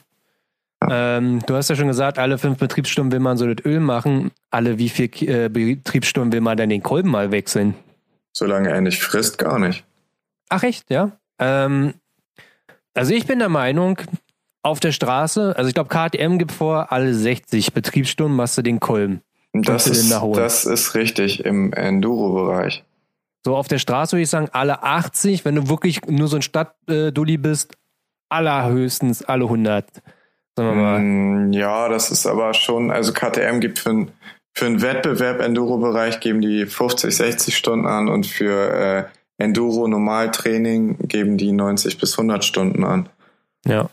Ja. 0.81 1.17
Ähm, 1.17 1.41
du 1.45 1.55
hast 1.55 1.69
ja 1.69 1.75
schon 1.75 1.87
gesagt, 1.87 2.17
alle 2.17 2.37
fünf 2.37 2.57
Betriebsstunden 2.57 3.11
will 3.11 3.19
man 3.19 3.37
so 3.37 3.53
das 3.53 3.65
Öl 3.65 3.81
machen. 3.81 4.31
Alle 4.49 4.77
wie 4.77 4.87
viel 4.87 5.09
äh, 5.27 5.49
Betriebsstunden 5.49 6.31
will 6.31 6.41
man 6.41 6.55
dann 6.55 6.69
den 6.69 6.81
Kolben 6.81 7.09
mal 7.09 7.31
wechseln? 7.31 7.75
Solange 8.31 8.69
er 8.69 8.79
nicht 8.79 9.01
frisst, 9.01 9.37
gar 9.37 9.59
nicht. 9.59 9.83
Ach 10.47 10.63
echt, 10.63 10.89
ja. 10.89 11.11
Ähm, 11.39 11.93
also 12.93 13.13
ich 13.13 13.27
bin 13.27 13.39
der 13.39 13.49
Meinung, 13.49 13.99
auf 14.61 14.79
der 14.79 14.91
Straße, 14.91 15.55
also 15.55 15.67
ich 15.67 15.73
glaube, 15.73 15.89
KTM 15.89 16.37
gibt 16.37 16.51
vor, 16.51 16.91
alle 16.91 17.13
60 17.13 17.73
Betriebsstunden 17.73 18.35
machst 18.35 18.57
du 18.57 18.61
den 18.61 18.79
Kolben. 18.79 19.21
Das 19.53 19.87
ist, 19.87 20.11
das 20.11 20.65
ist 20.65 20.95
richtig 20.95 21.43
im 21.43 21.73
Enduro-Bereich. 21.73 22.83
So 23.45 23.55
auf 23.55 23.67
der 23.67 23.79
Straße 23.79 24.13
würde 24.13 24.23
ich 24.23 24.29
sagen, 24.29 24.49
alle 24.51 24.83
80, 24.83 25.45
wenn 25.45 25.55
du 25.55 25.69
wirklich 25.69 26.05
nur 26.07 26.27
so 26.27 26.35
ein 26.35 26.41
Stadtdulli 26.41 27.37
bist, 27.37 27.73
allerhöchstens 28.29 29.23
alle 29.23 29.45
100. 29.45 29.85
Sagen 30.55 30.69
wir 30.69 30.75
mal. 30.75 30.99
Mm, 30.99 31.53
ja, 31.53 31.89
das 31.89 32.11
ist 32.11 32.27
aber 32.27 32.53
schon, 32.53 32.91
also 32.91 33.13
KTM 33.13 33.59
gibt 33.59 33.79
für, 33.79 33.89
ein, 33.89 34.11
für 34.53 34.65
einen 34.65 34.81
Wettbewerb 34.81 35.39
Enduro-Bereich 35.39 36.19
geben 36.19 36.41
die 36.41 36.65
50, 36.65 37.15
60 37.15 37.57
Stunden 37.57 37.87
an 37.87 38.09
und 38.09 38.27
für 38.27 38.73
äh, 38.73 39.03
Enduro-Normaltraining 39.43 41.07
geben 41.07 41.37
die 41.37 41.53
90 41.53 41.97
bis 41.97 42.19
100 42.19 42.43
Stunden 42.43 42.83
an. 42.83 43.09
Ja. 43.65 43.89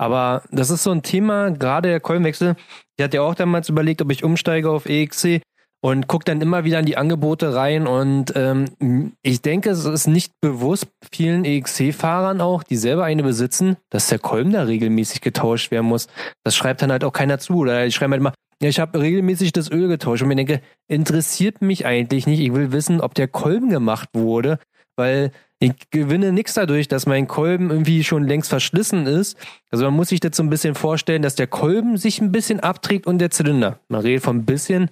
Aber 0.00 0.44
das 0.50 0.70
ist 0.70 0.82
so 0.82 0.92
ein 0.92 1.02
Thema, 1.02 1.50
gerade 1.50 1.90
der 1.90 2.00
Kolbenwechsel. 2.00 2.56
Ich 2.96 3.04
hatte 3.04 3.18
ja 3.18 3.22
auch 3.22 3.34
damals 3.34 3.68
überlegt, 3.68 4.00
ob 4.00 4.10
ich 4.10 4.24
umsteige 4.24 4.70
auf 4.70 4.86
EXC 4.86 5.42
und 5.82 6.06
gucke 6.06 6.24
dann 6.24 6.40
immer 6.40 6.64
wieder 6.64 6.78
in 6.78 6.86
die 6.86 6.96
Angebote 6.96 7.54
rein. 7.54 7.86
Und 7.86 8.32
ähm, 8.34 9.12
ich 9.20 9.42
denke, 9.42 9.68
es 9.68 9.84
ist 9.84 10.06
nicht 10.06 10.32
bewusst 10.40 10.86
vielen 11.12 11.44
EXC-Fahrern 11.44 12.40
auch, 12.40 12.62
die 12.62 12.78
selber 12.78 13.04
eine 13.04 13.22
besitzen, 13.22 13.76
dass 13.90 14.08
der 14.08 14.18
Kolben 14.18 14.52
da 14.52 14.62
regelmäßig 14.62 15.20
getauscht 15.20 15.70
werden 15.70 15.86
muss. 15.86 16.06
Das 16.44 16.56
schreibt 16.56 16.80
dann 16.80 16.92
halt 16.92 17.04
auch 17.04 17.12
keiner 17.12 17.38
zu. 17.38 17.56
Oder 17.56 17.84
die 17.84 17.92
schreiben 17.92 18.12
halt 18.12 18.20
immer, 18.20 18.32
ja, 18.62 18.70
ich 18.70 18.80
habe 18.80 18.98
regelmäßig 18.98 19.52
das 19.52 19.70
Öl 19.70 19.88
getauscht. 19.88 20.22
Und 20.22 20.28
mir 20.28 20.36
denke, 20.36 20.62
interessiert 20.88 21.60
mich 21.60 21.84
eigentlich 21.84 22.26
nicht. 22.26 22.40
Ich 22.40 22.54
will 22.54 22.72
wissen, 22.72 23.02
ob 23.02 23.12
der 23.12 23.28
Kolben 23.28 23.68
gemacht 23.68 24.08
wurde, 24.14 24.58
weil 25.00 25.32
ich 25.60 25.72
gewinne 25.90 26.30
nichts 26.30 26.52
dadurch, 26.54 26.88
dass 26.88 27.06
mein 27.06 27.26
Kolben 27.26 27.70
irgendwie 27.70 28.04
schon 28.04 28.24
längst 28.24 28.50
verschlissen 28.50 29.06
ist. 29.06 29.38
Also 29.70 29.86
man 29.86 29.94
muss 29.94 30.10
sich 30.10 30.20
das 30.20 30.36
so 30.36 30.42
ein 30.42 30.50
bisschen 30.50 30.74
vorstellen, 30.74 31.22
dass 31.22 31.36
der 31.36 31.46
Kolben 31.46 31.96
sich 31.96 32.20
ein 32.20 32.32
bisschen 32.32 32.60
abträgt 32.60 33.06
und 33.06 33.18
der 33.18 33.30
Zylinder. 33.30 33.80
Man 33.88 34.02
redet 34.02 34.22
von 34.22 34.36
ein 34.36 34.44
bisschen. 34.44 34.90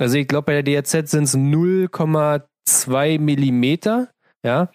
Also 0.00 0.18
ich 0.18 0.26
glaube, 0.26 0.46
bei 0.46 0.60
der 0.60 0.82
DRZ 0.82 1.08
sind 1.08 1.24
es 1.24 1.36
0,2 1.36 3.20
Millimeter. 3.20 4.08
Ja, 4.44 4.70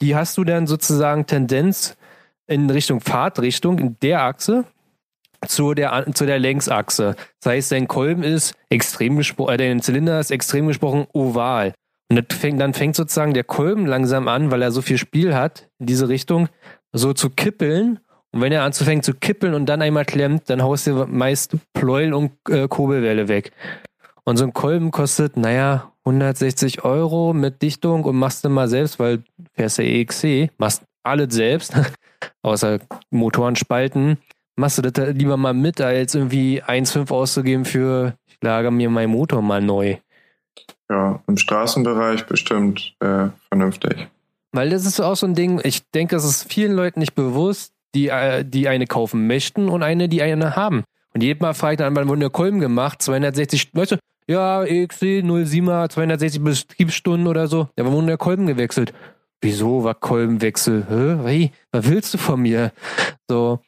die 0.00 0.14
hast 0.14 0.38
du 0.38 0.44
dann 0.44 0.68
sozusagen 0.68 1.26
Tendenz 1.26 1.96
in 2.46 2.70
Richtung 2.70 3.00
Fahrtrichtung, 3.00 3.80
in 3.80 3.96
der 4.00 4.22
Achse, 4.22 4.64
zu 5.44 5.74
der, 5.74 6.06
zu 6.14 6.24
der 6.24 6.38
Längsachse. 6.38 7.16
Das 7.40 7.52
heißt, 7.52 7.72
dein 7.72 7.88
Kolben 7.88 8.22
ist 8.22 8.54
extrem 8.68 9.16
gesprochen, 9.16 9.54
äh, 9.54 9.56
dein 9.56 9.82
Zylinder 9.82 10.20
ist 10.20 10.30
extrem 10.30 10.68
gesprochen 10.68 11.08
oval. 11.12 11.74
Und 12.10 12.32
fängt, 12.32 12.60
dann 12.60 12.74
fängt 12.74 12.96
sozusagen 12.96 13.34
der 13.34 13.44
Kolben 13.44 13.86
langsam 13.86 14.26
an, 14.26 14.50
weil 14.50 14.62
er 14.62 14.72
so 14.72 14.82
viel 14.82 14.98
Spiel 14.98 15.34
hat, 15.34 15.68
in 15.78 15.86
diese 15.86 16.08
Richtung, 16.08 16.48
so 16.92 17.12
zu 17.12 17.30
kippeln. 17.30 18.00
Und 18.32 18.40
wenn 18.40 18.52
er 18.52 18.64
anfängt 18.64 19.04
zu 19.04 19.14
kippeln 19.14 19.54
und 19.54 19.66
dann 19.66 19.80
einmal 19.80 20.04
klemmt, 20.04 20.50
dann 20.50 20.62
haust 20.62 20.86
du 20.86 21.06
meist 21.06 21.56
Pleuel 21.72 22.12
und 22.12 22.32
äh, 22.48 22.66
Kurbelwelle 22.68 23.28
weg. 23.28 23.52
Und 24.24 24.36
so 24.36 24.44
ein 24.44 24.52
Kolben 24.52 24.90
kostet, 24.90 25.36
naja, 25.36 25.92
160 26.04 26.84
Euro 26.84 27.32
mit 27.32 27.62
Dichtung 27.62 28.04
und 28.04 28.16
machst 28.16 28.44
du 28.44 28.48
mal 28.48 28.68
selbst, 28.68 28.98
weil 28.98 29.22
fährst 29.54 29.78
ja 29.78 29.84
EXC, 29.84 30.50
machst 30.58 30.82
alles 31.02 31.34
selbst, 31.34 31.74
außer 32.42 32.80
Motoren 33.10 33.56
spalten, 33.56 34.18
machst 34.56 34.78
du 34.78 34.82
das 34.82 35.14
lieber 35.14 35.36
mal 35.36 35.54
mit, 35.54 35.80
als 35.80 36.14
irgendwie 36.14 36.62
1,5 36.62 37.12
auszugeben 37.12 37.64
für, 37.64 38.14
ich 38.28 38.38
lagere 38.40 38.72
mir 38.72 38.90
meinen 38.90 39.10
Motor 39.10 39.42
mal 39.42 39.60
neu. 39.60 39.96
Ja, 40.90 41.22
im 41.28 41.36
Straßenbereich 41.36 42.26
bestimmt 42.26 42.94
äh, 42.98 43.28
vernünftig. 43.48 44.08
Weil 44.52 44.70
das 44.70 44.84
ist 44.84 44.98
auch 45.00 45.14
so 45.14 45.26
ein 45.26 45.34
Ding, 45.34 45.60
ich 45.62 45.88
denke, 45.90 46.16
es 46.16 46.24
ist 46.24 46.52
vielen 46.52 46.72
Leuten 46.72 46.98
nicht 46.98 47.14
bewusst, 47.14 47.72
die, 47.94 48.08
äh, 48.08 48.44
die 48.44 48.66
eine 48.66 48.86
kaufen 48.86 49.28
möchten 49.28 49.68
und 49.68 49.84
eine, 49.84 50.08
die 50.08 50.20
eine 50.20 50.56
haben. 50.56 50.82
Und 51.14 51.22
jedes 51.22 51.40
Mal 51.40 51.54
fragt 51.54 51.80
dann, 51.80 51.94
wann 51.94 52.08
wurde 52.08 52.20
der 52.20 52.30
Kolben 52.30 52.58
gemacht? 52.58 53.02
260, 53.02 53.70
weißt 53.72 53.92
du, 53.92 53.96
ja, 54.26 54.64
EXC 54.64 55.22
07er, 55.22 55.88
260 55.88 56.42
Betriebsstunden 56.42 57.28
oder 57.28 57.46
so. 57.46 57.68
Ja, 57.76 57.84
wann 57.84 57.92
wurde 57.92 58.06
der 58.08 58.18
Kolben 58.18 58.46
gewechselt? 58.46 58.92
Wieso 59.40 59.84
war 59.84 59.94
Kolbenwechsel? 59.94 60.86
Hä? 60.88 61.18
Hey, 61.24 61.52
was 61.72 61.88
willst 61.88 62.14
du 62.14 62.18
von 62.18 62.42
mir? 62.42 62.72
So. 63.28 63.60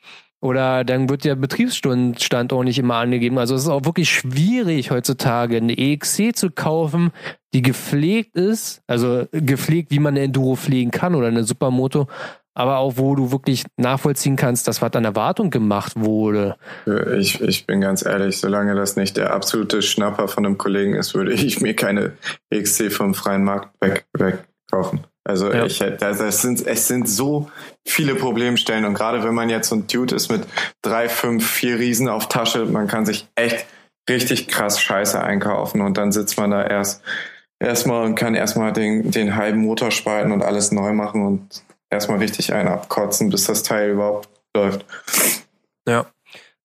Oder 0.43 0.82
dann 0.82 1.09
wird 1.09 1.24
der 1.24 1.36
Betriebsstand 1.36 2.53
auch 2.53 2.64
nicht 2.64 2.78
immer 2.78 2.97
angegeben. 2.97 3.38
Also 3.38 3.55
es 3.55 3.62
ist 3.62 3.68
auch 3.68 3.84
wirklich 3.84 4.11
schwierig 4.11 4.90
heutzutage 4.90 5.57
eine 5.57 5.78
EXC 5.78 6.34
zu 6.34 6.51
kaufen, 6.51 7.12
die 7.55 7.62
gepflegt 7.62 8.34
ist, 8.34 8.82
also 8.88 9.26
gepflegt, 9.30 9.93
wie 9.93 10.01
man 10.01 10.14
eine 10.14 10.24
Enduro 10.24 10.57
pflegen 10.57 10.90
kann 10.90 11.14
oder 11.14 11.28
eine 11.28 11.45
Supermoto, 11.45 12.09
aber 12.55 12.78
auch 12.78 12.95
wo 12.97 13.14
du 13.14 13.30
wirklich 13.30 13.64
nachvollziehen 13.76 14.34
kannst, 14.34 14.66
dass 14.66 14.82
was 14.82 14.93
an 14.95 15.05
Erwartung 15.05 15.51
gemacht 15.51 15.93
wurde. 15.95 16.57
Ich, 17.16 17.40
ich 17.40 17.64
bin 17.64 17.80
ganz 17.80 18.05
ehrlich, 18.05 18.38
solange 18.38 18.74
das 18.74 18.97
nicht 18.97 19.16
der 19.16 19.32
absolute 19.32 19.80
Schnapper 19.80 20.26
von 20.26 20.45
einem 20.45 20.59
Kollegen 20.59 20.95
ist, 20.95 21.14
würde 21.14 21.34
ich 21.34 21.61
mir 21.61 21.76
keine 21.76 22.14
EXC 22.51 22.90
vom 22.90 23.14
freien 23.14 23.45
Markt 23.45 23.80
weg, 23.80 24.07
wegkaufen. 24.12 25.07
Also 25.25 25.53
ja. 25.53 25.64
ich, 25.64 25.79
das 25.79 26.43
sind, 26.43 26.66
es 26.66 26.89
sind 26.89 27.09
so 27.09 27.49
viele 27.87 28.16
Problemstellen 28.16 28.85
und 28.85 28.95
gerade 28.95 29.23
wenn 29.23 29.35
man 29.35 29.51
jetzt 29.51 29.68
so 29.68 29.77
ein 29.77 29.87
Dude 29.87 30.16
ist 30.16 30.31
mit 30.31 30.47
drei, 30.83 31.09
fünf, 31.09 31.49
vier 31.49 31.79
Riesen 31.79 32.09
auf 32.09 32.29
Tasche, 32.29 32.66
man 32.66 32.89
kann 32.89 33.07
sich 33.07 33.29
echt 33.37 33.64
richtig 34.11 34.49
krass 34.49 34.81
Scheiße 34.81 35.23
einkaufen 35.23 35.81
und 35.81 35.97
dann 35.97 36.11
sitzt 36.11 36.39
man 36.39 36.51
da 36.51 36.64
erst 36.64 37.03
erstmal 37.61 38.05
und 38.05 38.16
kann 38.16 38.35
erstmal 38.35 38.73
den, 38.73 39.12
den 39.12 39.37
halben 39.37 39.61
Motor 39.61 39.93
spalten 39.93 40.33
und 40.33 40.43
alles 40.43 40.73
neu 40.73 40.93
machen 40.93 41.25
und 41.25 41.62
erstmal 41.89 42.18
richtig 42.18 42.53
einen 42.53 42.68
abkotzen, 42.68 43.31
bis 43.31 43.45
das 43.45 43.62
Teil 43.62 43.91
überhaupt 43.91 44.29
läuft. 44.57 44.85
Ja. 45.87 46.07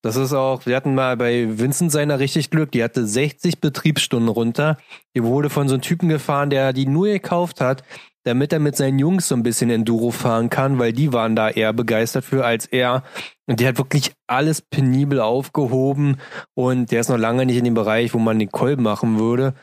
Das 0.04 0.16
ist 0.16 0.32
auch, 0.32 0.66
wir 0.66 0.76
hatten 0.76 0.96
mal 0.96 1.18
bei 1.18 1.60
Vincent 1.60 1.92
seiner 1.92 2.20
richtig 2.20 2.50
Glück, 2.50 2.72
die 2.72 2.84
hatte 2.84 3.06
60 3.06 3.60
Betriebsstunden 3.60 4.30
runter. 4.30 4.78
Die 5.16 5.24
wurde 5.24 5.50
von 5.50 5.68
so 5.68 5.74
einem 5.74 5.82
Typen 5.82 6.08
gefahren, 6.08 6.50
der 6.50 6.72
die 6.72 6.86
nur 6.86 7.08
gekauft 7.08 7.60
hat, 7.62 7.84
damit 8.28 8.54
er 8.54 8.60
mit 8.60 8.76
seinen 8.76 9.00
Jungs 9.00 9.28
so 9.28 9.36
ein 9.36 9.44
bisschen 9.44 9.70
Enduro 9.70 10.12
fahren 10.12 10.50
kann, 10.50 10.78
weil 10.78 10.94
die 10.94 11.14
waren 11.14 11.36
da 11.36 11.50
eher 11.50 11.74
begeistert 11.74 12.26
für 12.26 12.46
als 12.46 12.66
er. 12.66 13.04
Und 13.48 13.60
der 13.60 13.70
hat 13.70 13.78
wirklich 13.78 14.12
alles 14.28 14.62
penibel 14.62 15.20
aufgehoben 15.22 16.18
und 16.54 16.92
der 16.92 17.00
ist 17.00 17.10
noch 17.10 17.18
lange 17.18 17.46
nicht 17.46 17.58
in 17.58 17.64
dem 17.64 17.74
Bereich, 17.74 18.14
wo 18.14 18.20
man 18.20 18.38
den 18.38 18.52
Kolben 18.52 18.84
machen 18.84 19.18
würde. 19.18 19.54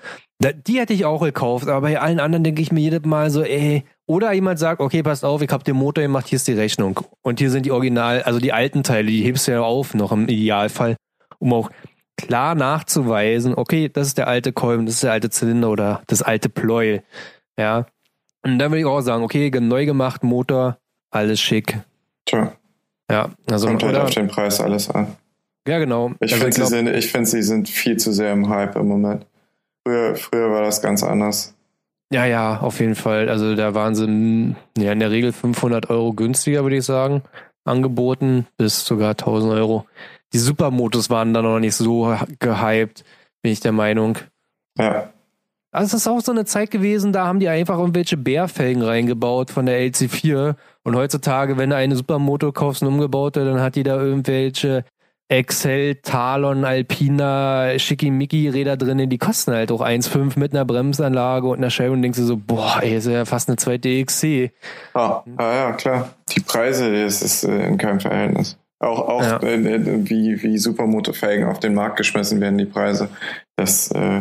Die 0.66 0.80
hätte 0.80 0.92
ich 0.92 1.04
auch 1.04 1.22
gekauft, 1.22 1.68
aber 1.68 1.82
bei 1.82 2.00
allen 2.00 2.20
anderen 2.20 2.44
denke 2.44 2.60
ich 2.60 2.72
mir 2.72 2.80
jedes 2.80 3.04
Mal 3.04 3.30
so, 3.30 3.42
ey, 3.42 3.84
oder 4.06 4.32
jemand 4.32 4.58
sagt, 4.58 4.80
okay, 4.80 5.02
passt 5.02 5.24
auf, 5.24 5.40
ich 5.42 5.50
habe 5.50 5.64
den 5.64 5.76
Motor 5.76 6.02
gemacht, 6.02 6.26
hier 6.26 6.36
ist 6.36 6.48
die 6.48 6.52
Rechnung. 6.52 7.00
Und 7.22 7.38
hier 7.38 7.50
sind 7.50 7.64
die 7.66 7.70
Original, 7.70 8.22
also 8.22 8.40
die 8.40 8.52
alten 8.52 8.82
Teile, 8.82 9.08
die 9.08 9.22
hebst 9.22 9.46
du 9.46 9.52
ja 9.52 9.62
auf, 9.62 9.94
noch 9.94 10.12
im 10.12 10.28
Idealfall, 10.28 10.96
um 11.38 11.52
auch 11.52 11.70
klar 12.16 12.54
nachzuweisen, 12.54 13.54
okay, 13.54 13.88
das 13.88 14.08
ist 14.08 14.18
der 14.18 14.28
alte 14.28 14.52
Kolben, 14.52 14.86
das 14.86 14.96
ist 14.96 15.04
der 15.04 15.12
alte 15.12 15.30
Zylinder 15.30 15.70
oder 15.70 16.02
das 16.06 16.22
alte 16.22 16.48
Pleuel. 16.48 17.02
Ja, 17.58 17.86
und 18.44 18.58
dann 18.58 18.70
würde 18.70 18.80
ich 18.80 18.86
auch 18.86 19.00
sagen, 19.00 19.24
okay, 19.24 19.50
neu 19.50 19.86
gemacht, 19.86 20.22
Motor, 20.22 20.78
alles 21.10 21.40
schick. 21.40 21.80
Tja. 22.26 22.52
Ja, 23.10 23.30
also 23.50 23.66
kommt 23.68 23.82
halt 23.82 23.96
auf 23.96 24.10
den 24.10 24.28
Preis 24.28 24.60
alles 24.60 24.90
an. 24.90 25.16
Ja, 25.66 25.78
genau. 25.78 26.12
Ich 26.20 26.32
also 26.32 26.44
finde, 26.44 26.56
sie, 26.56 26.66
sind, 26.66 26.88
ich 26.88 27.10
find, 27.10 27.28
sie 27.28 27.42
sind 27.42 27.68
viel 27.68 27.96
zu 27.96 28.12
sehr 28.12 28.32
im 28.32 28.48
Hype 28.48 28.76
im 28.76 28.88
Moment. 28.88 29.26
Früher, 29.86 30.14
früher 30.16 30.50
war 30.50 30.62
das 30.62 30.82
ganz 30.82 31.02
anders. 31.02 31.54
Ja, 32.12 32.26
ja, 32.26 32.60
auf 32.60 32.80
jeden 32.80 32.94
Fall. 32.94 33.28
Also 33.28 33.54
da 33.54 33.74
waren 33.74 33.94
sie 33.94 34.54
ja, 34.78 34.92
in 34.92 35.00
der 35.00 35.10
Regel 35.10 35.32
500 35.32 35.90
Euro 35.90 36.12
günstiger, 36.12 36.62
würde 36.62 36.76
ich 36.76 36.84
sagen, 36.84 37.22
angeboten, 37.64 38.46
bis 38.56 38.84
sogar 38.84 39.10
1000 39.10 39.52
Euro. 39.54 39.86
Die 40.32 40.38
Supermotos 40.38 41.10
waren 41.10 41.32
dann 41.32 41.44
noch 41.44 41.60
nicht 41.60 41.76
so 41.76 42.14
gehypt, 42.40 43.04
bin 43.42 43.52
ich 43.52 43.60
der 43.60 43.72
Meinung. 43.72 44.18
Ja. 44.76 45.13
Also 45.74 45.96
es 45.96 46.02
ist 46.02 46.08
auch 46.08 46.20
so 46.20 46.30
eine 46.30 46.44
Zeit 46.44 46.70
gewesen, 46.70 47.12
da 47.12 47.26
haben 47.26 47.40
die 47.40 47.48
einfach 47.48 47.78
irgendwelche 47.78 48.16
Bärfelgen 48.16 48.80
reingebaut 48.80 49.50
von 49.50 49.66
der 49.66 49.80
LC4. 49.80 50.54
Und 50.84 50.94
heutzutage, 50.94 51.58
wenn 51.58 51.70
du 51.70 51.76
eine 51.76 51.96
Supermoto 51.96 52.52
kaufst 52.52 52.82
und 52.82 52.88
umgebaute, 52.88 53.44
dann 53.44 53.60
hat 53.60 53.74
die 53.74 53.82
da 53.82 53.96
irgendwelche 54.00 54.84
Excel, 55.28 55.96
Talon, 55.96 56.64
Alpina, 56.64 57.76
Schickimicki-Räder 57.76 58.76
drin, 58.76 59.10
die 59.10 59.18
kosten 59.18 59.50
halt 59.50 59.72
auch 59.72 59.80
1,5 59.80 60.38
mit 60.38 60.52
einer 60.52 60.64
Bremsanlage 60.64 61.48
und 61.48 61.58
einer 61.58 61.70
Scheibe 61.70 61.90
und 61.90 62.02
denkst 62.02 62.20
du 62.20 62.24
so, 62.24 62.36
boah, 62.36 62.78
ey, 62.80 62.96
ist 62.96 63.08
ja 63.08 63.24
fast 63.24 63.48
eine 63.48 63.56
zweite 63.56 64.04
XC. 64.04 64.52
Ah, 64.92 65.24
ah 65.38 65.54
ja, 65.54 65.72
klar. 65.72 66.10
Die 66.28 66.40
Preise, 66.40 67.02
das 67.02 67.20
ist 67.20 67.42
äh, 67.42 67.66
in 67.66 67.78
keinem 67.78 67.98
Verhältnis. 67.98 68.56
Auch, 68.78 69.08
auch 69.08 69.22
ja. 69.22 69.42
äh, 69.42 70.08
wie, 70.08 70.40
wie 70.40 70.56
Supermoto-Felgen 70.56 71.48
auf 71.48 71.58
den 71.58 71.74
Markt 71.74 71.96
geschmissen 71.96 72.40
werden, 72.40 72.58
die 72.58 72.64
Preise. 72.64 73.08
Das 73.56 73.90
äh, 73.90 74.20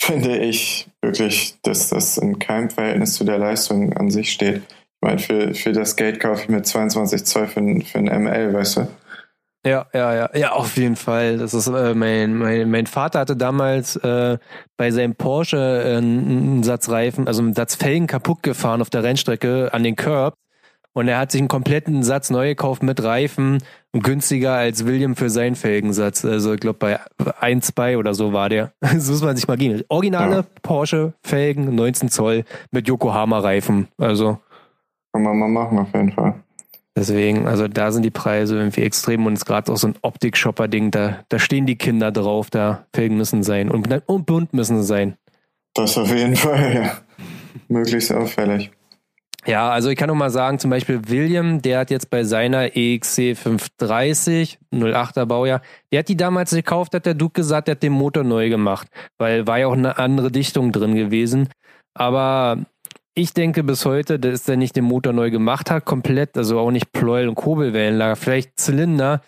finde 0.00 0.38
ich 0.38 0.88
wirklich, 1.00 1.56
dass 1.62 1.88
das 1.88 2.18
in 2.18 2.38
keinem 2.38 2.70
Verhältnis 2.70 3.14
zu 3.14 3.24
der 3.24 3.38
Leistung 3.38 3.92
an 3.94 4.10
sich 4.10 4.32
steht. 4.32 4.62
Ich 4.66 5.08
meine, 5.08 5.18
für, 5.18 5.54
für 5.54 5.72
das 5.72 5.96
Geld 5.96 6.20
kaufe 6.20 6.42
ich 6.42 6.48
mir 6.48 6.62
22 6.62 7.24
Zoll 7.24 7.46
für, 7.46 7.60
für 7.80 7.98
ein 7.98 8.22
ML, 8.22 8.52
weißt 8.52 8.76
du? 8.78 8.88
Ja, 9.64 9.86
ja, 9.94 10.12
ja, 10.14 10.30
ja, 10.36 10.52
auf 10.52 10.76
jeden 10.76 10.96
Fall. 10.96 11.38
Das 11.38 11.54
ist 11.54 11.68
äh, 11.68 11.94
mein, 11.94 12.34
mein, 12.34 12.68
mein 12.68 12.86
Vater 12.86 13.20
hatte 13.20 13.36
damals 13.36 13.94
äh, 13.94 14.38
bei 14.76 14.90
seinem 14.90 15.14
Porsche 15.14 15.56
äh, 15.56 15.96
einen 15.98 16.64
Satz 16.64 16.88
Reifen, 16.88 17.28
also 17.28 17.42
einen 17.42 17.54
Satz 17.54 17.76
Felgen 17.76 18.08
kaputt 18.08 18.42
gefahren 18.42 18.80
auf 18.80 18.90
der 18.90 19.04
Rennstrecke 19.04 19.72
an 19.72 19.84
den 19.84 19.94
Curb 19.94 20.34
und 20.94 21.08
er 21.08 21.18
hat 21.18 21.32
sich 21.32 21.40
einen 21.40 21.48
kompletten 21.48 22.02
Satz 22.02 22.30
neu 22.30 22.48
gekauft 22.48 22.82
mit 22.82 23.02
Reifen 23.02 23.58
und 23.92 24.04
günstiger 24.04 24.52
als 24.52 24.86
William 24.86 25.16
für 25.16 25.30
seinen 25.30 25.54
Felgensatz. 25.54 26.24
Also 26.24 26.54
ich 26.54 26.60
glaube 26.60 26.78
bei 26.78 27.00
1, 27.40 27.66
2 27.74 27.98
oder 27.98 28.14
so 28.14 28.32
war 28.32 28.48
der. 28.48 28.72
Das 28.80 29.08
muss 29.08 29.22
man 29.22 29.36
sich 29.36 29.48
mal 29.48 29.56
gehen. 29.56 29.82
Originale 29.88 30.36
ja. 30.36 30.44
Porsche 30.62 31.14
Felgen, 31.22 31.74
19 31.74 32.08
Zoll 32.08 32.44
mit 32.70 32.88
Yokohama 32.88 33.38
Reifen. 33.38 33.88
Also. 33.98 34.38
Kann 35.12 35.22
man 35.22 35.38
mal 35.38 35.48
machen 35.48 35.78
auf 35.78 35.92
jeden 35.94 36.12
Fall. 36.12 36.34
Deswegen, 36.94 37.46
also 37.46 37.68
da 37.68 37.90
sind 37.90 38.02
die 38.02 38.10
Preise 38.10 38.56
irgendwie 38.58 38.82
extrem 38.82 39.24
und 39.24 39.32
es 39.32 39.40
ist 39.40 39.46
gerade 39.46 39.72
auch 39.72 39.78
so 39.78 39.88
ein 39.88 39.94
Optik-Shopper-Ding, 40.02 40.90
da, 40.90 41.20
da 41.30 41.38
stehen 41.38 41.64
die 41.64 41.76
Kinder 41.76 42.12
drauf, 42.12 42.50
da 42.50 42.84
Felgen 42.94 43.16
müssen 43.16 43.42
sein 43.42 43.70
und, 43.70 43.88
und 44.06 44.26
bunt 44.26 44.52
müssen 44.52 44.82
sein. 44.82 45.16
Das 45.72 45.96
auf 45.96 46.14
jeden 46.14 46.36
Fall, 46.36 46.74
ja. 46.74 46.98
Möglichst 47.68 48.12
auffällig. 48.12 48.70
Ja, 49.46 49.70
also 49.70 49.90
ich 49.90 49.96
kann 49.96 50.06
nur 50.06 50.16
mal 50.16 50.30
sagen, 50.30 50.60
zum 50.60 50.70
Beispiel 50.70 51.00
William, 51.08 51.60
der 51.62 51.80
hat 51.80 51.90
jetzt 51.90 52.10
bei 52.10 52.22
seiner 52.22 52.76
EXC 52.76 53.36
530, 53.36 54.58
08er 54.72 55.26
Baujahr, 55.26 55.62
der 55.90 56.00
hat 56.00 56.08
die 56.08 56.16
damals 56.16 56.52
gekauft, 56.52 56.94
hat 56.94 57.06
der 57.06 57.14
Duke 57.14 57.40
gesagt, 57.40 57.66
der 57.66 57.74
hat 57.74 57.82
den 57.82 57.92
Motor 57.92 58.22
neu 58.22 58.48
gemacht, 58.48 58.86
weil 59.18 59.46
war 59.46 59.58
ja 59.58 59.66
auch 59.66 59.72
eine 59.72 59.98
andere 59.98 60.30
Dichtung 60.30 60.70
drin 60.70 60.94
gewesen. 60.94 61.48
Aber 61.94 62.58
ich 63.14 63.34
denke 63.34 63.64
bis 63.64 63.84
heute, 63.84 64.20
dass 64.20 64.48
er 64.48 64.56
nicht 64.56 64.76
den 64.76 64.84
Motor 64.84 65.12
neu 65.12 65.30
gemacht 65.30 65.70
hat, 65.70 65.84
komplett, 65.84 66.36
also 66.36 66.58
auch 66.60 66.70
nicht 66.70 66.92
Pleuel 66.92 67.28
und 67.28 67.34
Kurbelwellenlager, 67.34 68.16
vielleicht 68.16 68.58
Zylinder. 68.60 69.22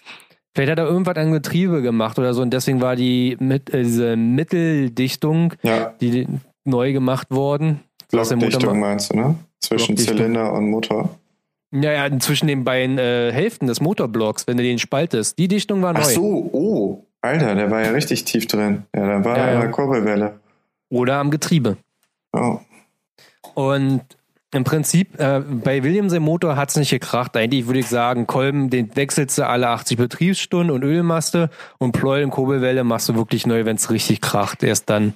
Vielleicht 0.54 0.70
hat 0.70 0.78
er 0.78 0.86
irgendwas 0.86 1.16
an 1.16 1.32
Getriebe 1.32 1.82
gemacht 1.82 2.20
oder 2.20 2.32
so 2.32 2.42
und 2.42 2.52
deswegen 2.54 2.80
war 2.80 2.94
die 2.94 3.36
mit, 3.40 3.74
äh, 3.74 3.82
diese 3.82 4.16
Mitteldichtung, 4.16 5.54
ja. 5.62 5.92
die 6.00 6.28
neu 6.64 6.92
gemacht 6.92 7.32
worden. 7.32 7.80
Blockdichtung 8.10 8.78
meinst 8.78 9.12
du, 9.12 9.16
ne? 9.16 9.34
Zwischen 9.64 9.96
Zylinder 9.96 10.52
und 10.52 10.70
Motor. 10.70 11.18
Ja, 11.72 11.92
ja, 11.92 12.18
zwischen 12.20 12.46
den 12.46 12.62
beiden 12.62 12.98
äh, 12.98 13.32
Hälften 13.32 13.66
des 13.66 13.80
Motorblocks, 13.80 14.46
wenn 14.46 14.56
du 14.56 14.62
den 14.62 14.78
spaltest. 14.78 15.38
Die 15.38 15.48
Dichtung 15.48 15.82
war 15.82 15.92
neu. 15.92 16.00
Ach 16.00 16.04
so, 16.04 16.50
oh, 16.52 17.06
Alter, 17.20 17.54
der 17.54 17.70
war 17.70 17.82
ja 17.82 17.90
richtig 17.90 18.24
tief 18.24 18.46
drin. 18.46 18.84
Ja, 18.94 19.06
dann 19.08 19.24
war 19.24 19.36
ja, 19.36 19.46
er 19.46 19.54
in 19.54 19.60
der 19.62 19.70
Kurbelwelle. 19.70 20.38
Oder 20.90 21.16
am 21.16 21.30
Getriebe. 21.30 21.76
Oh. 22.32 22.58
Und 23.54 24.02
im 24.52 24.62
Prinzip, 24.62 25.18
äh, 25.18 25.40
bei 25.40 25.82
Williams 25.82 26.12
im 26.12 26.22
Motor 26.22 26.54
hat 26.54 26.70
es 26.70 26.76
nicht 26.76 26.90
gekracht. 26.90 27.36
Eigentlich 27.36 27.66
würde 27.66 27.80
ich 27.80 27.88
sagen, 27.88 28.28
Kolben, 28.28 28.70
den 28.70 28.94
wechselst 28.94 29.36
du 29.36 29.48
alle 29.48 29.68
80 29.68 29.96
Betriebsstunden 29.96 30.70
und 30.70 30.84
Ölmaste 30.84 31.50
und 31.78 31.90
Pleuel 31.90 32.24
und 32.24 32.30
Kurbelwelle 32.30 32.84
machst 32.84 33.08
du 33.08 33.16
wirklich 33.16 33.48
neu, 33.48 33.64
wenn 33.64 33.76
es 33.76 33.90
richtig 33.90 34.20
kracht. 34.20 34.62
Erst 34.62 34.90
dann 34.90 35.14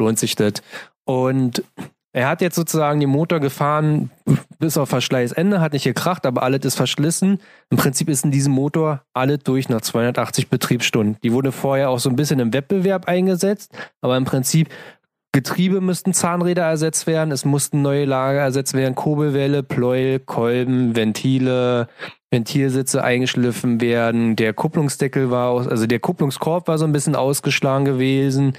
lohnt 0.00 0.18
sich 0.18 0.36
das. 0.36 0.54
Und 1.04 1.62
er 2.12 2.28
hat 2.28 2.40
jetzt 2.40 2.56
sozusagen 2.56 3.00
den 3.00 3.10
Motor 3.10 3.40
gefahren 3.40 4.10
bis 4.58 4.78
auf 4.78 4.88
Verschleißende, 4.88 5.60
hat 5.60 5.72
nicht 5.72 5.84
gekracht, 5.84 6.26
aber 6.26 6.42
alles 6.42 6.64
ist 6.64 6.74
verschlissen. 6.74 7.38
Im 7.70 7.76
Prinzip 7.76 8.08
ist 8.08 8.24
in 8.24 8.30
diesem 8.30 8.52
Motor 8.52 9.02
alles 9.12 9.40
durch 9.44 9.68
nach 9.68 9.82
280 9.82 10.48
Betriebsstunden. 10.48 11.16
Die 11.22 11.32
wurde 11.32 11.52
vorher 11.52 11.90
auch 11.90 11.98
so 11.98 12.08
ein 12.08 12.16
bisschen 12.16 12.40
im 12.40 12.52
Wettbewerb 12.52 13.06
eingesetzt, 13.08 13.72
aber 14.00 14.16
im 14.16 14.24
Prinzip 14.24 14.68
Getriebe 15.32 15.82
müssten 15.82 16.14
Zahnräder 16.14 16.64
ersetzt 16.64 17.06
werden, 17.06 17.32
es 17.32 17.44
mussten 17.44 17.82
neue 17.82 18.06
Lager 18.06 18.40
ersetzt 18.40 18.72
werden, 18.72 18.94
Kurbelwelle, 18.94 19.62
Pleuel, 19.62 20.20
Kolben, 20.20 20.96
Ventile, 20.96 21.88
Ventilsitze 22.30 23.04
eingeschliffen 23.04 23.80
werden, 23.82 24.36
der 24.36 24.54
Kupplungsdeckel 24.54 25.30
war 25.30 25.50
aus, 25.50 25.68
also 25.68 25.86
der 25.86 26.00
Kupplungskorb 26.00 26.66
war 26.66 26.78
so 26.78 26.86
ein 26.86 26.92
bisschen 26.92 27.14
ausgeschlagen 27.14 27.84
gewesen. 27.84 28.54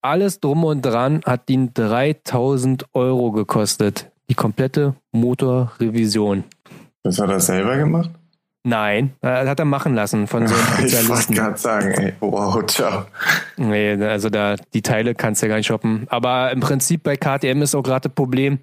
Alles 0.00 0.40
drum 0.40 0.64
und 0.64 0.82
dran 0.82 1.22
hat 1.24 1.50
ihn 1.50 1.72
3000 1.74 2.86
Euro 2.94 3.32
gekostet. 3.32 4.10
Die 4.30 4.34
komplette 4.34 4.94
Motorrevision. 5.12 6.44
Das 7.02 7.18
hat 7.18 7.30
er 7.30 7.40
selber 7.40 7.76
gemacht? 7.76 8.10
Nein, 8.64 9.14
das 9.22 9.48
hat 9.48 9.58
er 9.58 9.64
machen 9.64 9.94
lassen 9.94 10.26
von 10.26 10.46
so 10.46 10.54
einem 10.54 10.64
Spezialisten. 10.64 10.98
Ich 11.02 11.08
wollte 11.08 11.32
gerade 11.32 11.58
sagen, 11.58 11.90
ey, 11.92 12.14
wow, 12.20 12.64
ciao. 12.66 13.06
Nee, 13.56 13.92
also 14.04 14.28
da, 14.28 14.56
die 14.74 14.82
Teile 14.82 15.14
kannst 15.14 15.40
du 15.40 15.46
ja 15.46 15.50
gar 15.50 15.56
nicht 15.56 15.66
shoppen. 15.66 16.06
Aber 16.10 16.52
im 16.52 16.60
Prinzip 16.60 17.02
bei 17.02 17.16
KTM 17.16 17.62
ist 17.62 17.74
auch 17.74 17.82
gerade 17.82 18.08
das 18.08 18.14
Problem, 18.14 18.58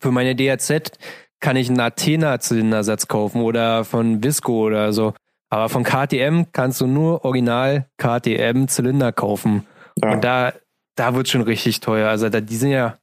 für 0.00 0.10
meine 0.10 0.34
DRZ 0.34 0.92
kann 1.40 1.56
ich 1.56 1.68
einen 1.68 1.80
Athena-Zylindersatz 1.80 3.06
kaufen 3.06 3.42
oder 3.42 3.84
von 3.84 4.24
Visco 4.24 4.64
oder 4.66 4.92
so. 4.92 5.12
Aber 5.50 5.68
von 5.68 5.84
KTM 5.84 6.44
kannst 6.52 6.80
du 6.80 6.86
nur 6.86 7.24
original 7.24 7.86
KTM 7.98 8.66
Zylinder 8.66 9.12
kaufen. 9.12 9.66
Ja. 10.02 10.12
Und 10.12 10.24
da, 10.24 10.52
da 10.94 11.14
wird 11.14 11.28
schon 11.28 11.42
richtig 11.42 11.80
teuer. 11.80 12.08
Also 12.08 12.28
da, 12.28 12.40
die 12.40 12.56
sind 12.56 12.70
ja 12.70 12.96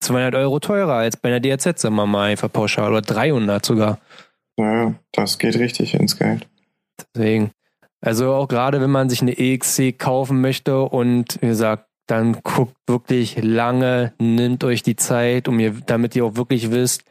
200 0.00 0.34
Euro 0.34 0.60
teurer 0.60 0.94
als 0.94 1.16
bei 1.16 1.28
einer 1.28 1.40
DRZ, 1.40 1.78
sagen 1.78 1.94
wir 1.94 2.06
mal 2.06 2.30
einfach 2.30 2.52
pauschal. 2.52 2.90
Oder 2.90 3.02
300 3.02 3.64
sogar. 3.64 3.98
Ja, 4.56 4.94
das 5.12 5.38
geht 5.38 5.56
richtig 5.56 5.94
ins 5.94 6.18
Geld. 6.18 6.46
Deswegen. 7.14 7.50
Also 8.00 8.34
auch 8.34 8.48
gerade 8.48 8.80
wenn 8.80 8.90
man 8.90 9.08
sich 9.08 9.22
eine 9.22 9.38
EXC 9.38 9.98
kaufen 9.98 10.40
möchte 10.40 10.82
und 10.82 11.40
wie 11.40 11.46
gesagt, 11.46 11.86
dann 12.06 12.42
guckt 12.42 12.76
wirklich 12.86 13.42
lange, 13.42 14.12
nimmt 14.18 14.62
euch 14.62 14.82
die 14.82 14.96
Zeit, 14.96 15.48
um 15.48 15.58
ihr, 15.58 15.72
damit 15.86 16.14
ihr 16.14 16.26
auch 16.26 16.36
wirklich 16.36 16.70
wisst, 16.70 17.04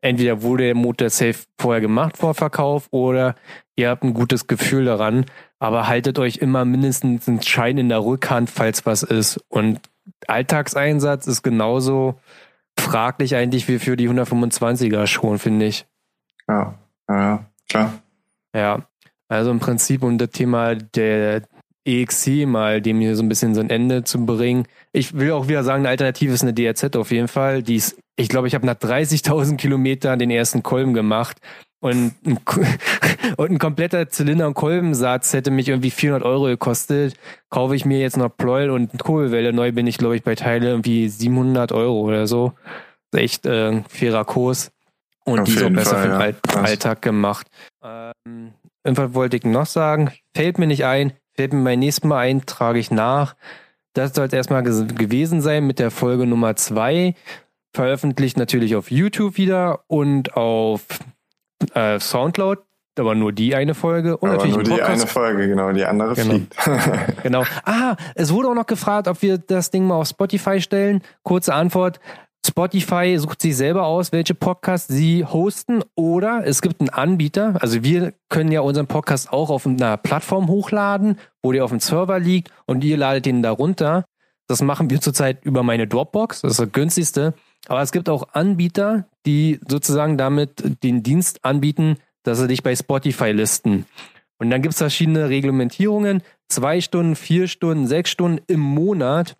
entweder 0.00 0.42
wurde 0.42 0.64
der 0.64 0.74
Motor 0.74 1.10
safe 1.10 1.38
vorher 1.60 1.80
gemacht 1.80 2.18
vor 2.18 2.34
Verkauf 2.34 2.88
oder 2.90 3.36
ihr 3.76 3.88
habt 3.88 4.02
ein 4.02 4.14
gutes 4.14 4.48
Gefühl 4.48 4.84
daran, 4.84 5.26
aber 5.62 5.86
haltet 5.86 6.18
euch 6.18 6.38
immer 6.38 6.64
mindestens 6.64 7.28
einen 7.28 7.40
Schein 7.40 7.78
in 7.78 7.88
der 7.88 8.04
Rückhand, 8.04 8.50
falls 8.50 8.84
was 8.84 9.04
ist. 9.04 9.38
Und 9.48 9.78
Alltagseinsatz 10.26 11.28
ist 11.28 11.44
genauso 11.44 12.16
fraglich 12.76 13.36
eigentlich 13.36 13.68
wie 13.68 13.78
für 13.78 13.96
die 13.96 14.08
125er 14.08 15.06
schon, 15.06 15.38
finde 15.38 15.66
ich. 15.66 15.86
Ja, 16.48 16.74
ja, 17.08 17.46
klar. 17.70 17.92
Ja, 18.52 18.88
also 19.28 19.52
im 19.52 19.60
Prinzip 19.60 20.02
um 20.02 20.18
das 20.18 20.30
Thema 20.30 20.74
der 20.74 21.42
EXC 21.84 22.44
mal 22.44 22.82
dem 22.82 22.98
hier 22.98 23.14
so 23.14 23.22
ein 23.22 23.28
bisschen 23.28 23.54
so 23.54 23.60
ein 23.60 23.70
Ende 23.70 24.02
zu 24.02 24.26
bringen. 24.26 24.66
Ich 24.90 25.16
will 25.16 25.30
auch 25.30 25.46
wieder 25.46 25.62
sagen, 25.62 25.82
eine 25.82 25.90
Alternative 25.90 26.32
ist 26.32 26.42
eine 26.42 26.54
DRZ 26.54 26.96
auf 26.96 27.12
jeden 27.12 27.28
Fall. 27.28 27.62
Die 27.62 27.76
ist, 27.76 27.96
ich 28.16 28.28
glaube, 28.28 28.48
ich 28.48 28.56
habe 28.56 28.66
nach 28.66 28.74
30.000 28.74 29.58
Kilometern 29.58 30.18
den 30.18 30.30
ersten 30.30 30.64
Kolben 30.64 30.92
gemacht 30.92 31.36
und 31.82 32.14
ein, 32.24 32.38
und 33.36 33.50
ein 33.50 33.58
kompletter 33.58 34.08
Zylinder- 34.08 34.46
und 34.46 34.54
Kolbensatz 34.54 35.32
hätte 35.32 35.50
mich 35.50 35.68
irgendwie 35.68 35.90
400 35.90 36.22
Euro 36.24 36.44
gekostet. 36.44 37.16
Kaufe 37.50 37.74
ich 37.74 37.84
mir 37.84 37.98
jetzt 37.98 38.16
noch 38.16 38.34
Pleuel 38.34 38.70
und 38.70 38.96
Kurbelwelle 39.02 39.52
neu, 39.52 39.72
bin 39.72 39.88
ich, 39.88 39.98
glaube 39.98 40.14
ich, 40.16 40.22
bei 40.22 40.36
Teile 40.36 40.68
irgendwie 40.68 41.08
700 41.08 41.72
Euro 41.72 42.00
oder 42.00 42.28
so. 42.28 42.52
echt 43.14 43.46
äh, 43.46 43.82
fairer 43.88 44.24
Kurs. 44.24 44.70
Und 45.24 45.40
Auf 45.40 45.46
die 45.46 45.54
ist 45.54 45.62
auch 45.62 45.70
besser 45.70 45.96
Fall, 45.96 46.34
für 46.34 46.52
den 46.52 46.56
ja. 46.56 46.62
Alltag 46.62 47.02
gemacht. 47.02 47.48
Ähm, 47.82 48.52
irgendwas 48.84 49.14
wollte 49.14 49.36
ich 49.36 49.44
noch 49.44 49.66
sagen. 49.66 50.12
Fällt 50.36 50.58
mir 50.58 50.68
nicht 50.68 50.84
ein. 50.84 51.12
Fällt 51.34 51.52
mir 51.52 51.64
beim 51.64 51.80
nächsten 51.80 52.08
Mal 52.08 52.18
ein, 52.18 52.46
trage 52.46 52.78
ich 52.78 52.92
nach. 52.92 53.34
Das 53.92 54.14
soll 54.14 54.26
es 54.26 54.32
erstmal 54.32 54.62
gewesen 54.62 55.40
sein 55.40 55.66
mit 55.66 55.80
der 55.80 55.90
Folge 55.90 56.26
Nummer 56.26 56.54
zwei. 56.54 57.14
Veröffentlicht 57.74 58.36
natürlich 58.36 58.76
auf 58.76 58.90
YouTube 58.90 59.36
wieder 59.36 59.80
und 59.88 60.36
auf 60.36 60.86
äh, 61.74 61.98
Soundcloud, 61.98 62.58
aber 62.98 63.14
nur 63.14 63.32
die 63.32 63.54
eine 63.54 63.74
Folge. 63.74 64.16
Und 64.16 64.30
aber 64.30 64.38
natürlich 64.38 64.68
nur 64.68 64.76
die 64.76 64.82
eine 64.82 65.06
Folge, 65.06 65.48
genau, 65.48 65.72
die 65.72 65.84
andere 65.84 66.14
genau. 66.14 66.30
fliegt. 66.30 66.56
genau. 67.22 67.44
Ah, 67.64 67.96
es 68.14 68.32
wurde 68.32 68.48
auch 68.48 68.54
noch 68.54 68.66
gefragt, 68.66 69.08
ob 69.08 69.22
wir 69.22 69.38
das 69.38 69.70
Ding 69.70 69.86
mal 69.86 69.96
auf 69.96 70.08
Spotify 70.08 70.60
stellen. 70.60 71.02
Kurze 71.22 71.54
Antwort. 71.54 72.00
Spotify 72.44 73.16
sucht 73.18 73.40
sich 73.40 73.56
selber 73.56 73.84
aus, 73.84 74.10
welche 74.10 74.34
Podcasts 74.34 74.92
sie 74.92 75.24
hosten 75.24 75.84
oder 75.94 76.42
es 76.44 76.60
gibt 76.60 76.80
einen 76.80 76.90
Anbieter. 76.90 77.54
Also 77.60 77.84
wir 77.84 78.14
können 78.28 78.50
ja 78.50 78.62
unseren 78.62 78.88
Podcast 78.88 79.32
auch 79.32 79.48
auf 79.48 79.64
einer 79.64 79.96
Plattform 79.96 80.48
hochladen, 80.48 81.18
wo 81.40 81.52
der 81.52 81.64
auf 81.64 81.70
dem 81.70 81.78
Server 81.78 82.18
liegt 82.18 82.50
und 82.66 82.82
ihr 82.82 82.96
ladet 82.96 83.26
den 83.26 83.42
da 83.42 83.52
runter. 83.52 84.04
Das 84.48 84.60
machen 84.60 84.90
wir 84.90 85.00
zurzeit 85.00 85.44
über 85.44 85.62
meine 85.62 85.86
Dropbox. 85.86 86.40
Das 86.40 86.52
ist 86.52 86.60
das 86.60 86.72
günstigste. 86.72 87.34
Aber 87.68 87.82
es 87.82 87.92
gibt 87.92 88.08
auch 88.08 88.28
Anbieter, 88.32 89.06
die 89.26 89.60
sozusagen 89.68 90.18
damit 90.18 90.82
den 90.82 91.02
Dienst 91.02 91.44
anbieten, 91.44 91.96
dass 92.22 92.38
sie 92.38 92.48
dich 92.48 92.62
bei 92.62 92.74
Spotify 92.74 93.30
listen. 93.30 93.86
Und 94.38 94.50
dann 94.50 94.62
gibt 94.62 94.72
es 94.72 94.78
verschiedene 94.78 95.28
Reglementierungen. 95.28 96.22
Zwei 96.48 96.80
Stunden, 96.80 97.14
vier 97.14 97.46
Stunden, 97.46 97.86
sechs 97.86 98.10
Stunden 98.10 98.42
im 98.48 98.60
Monat. 98.60 99.36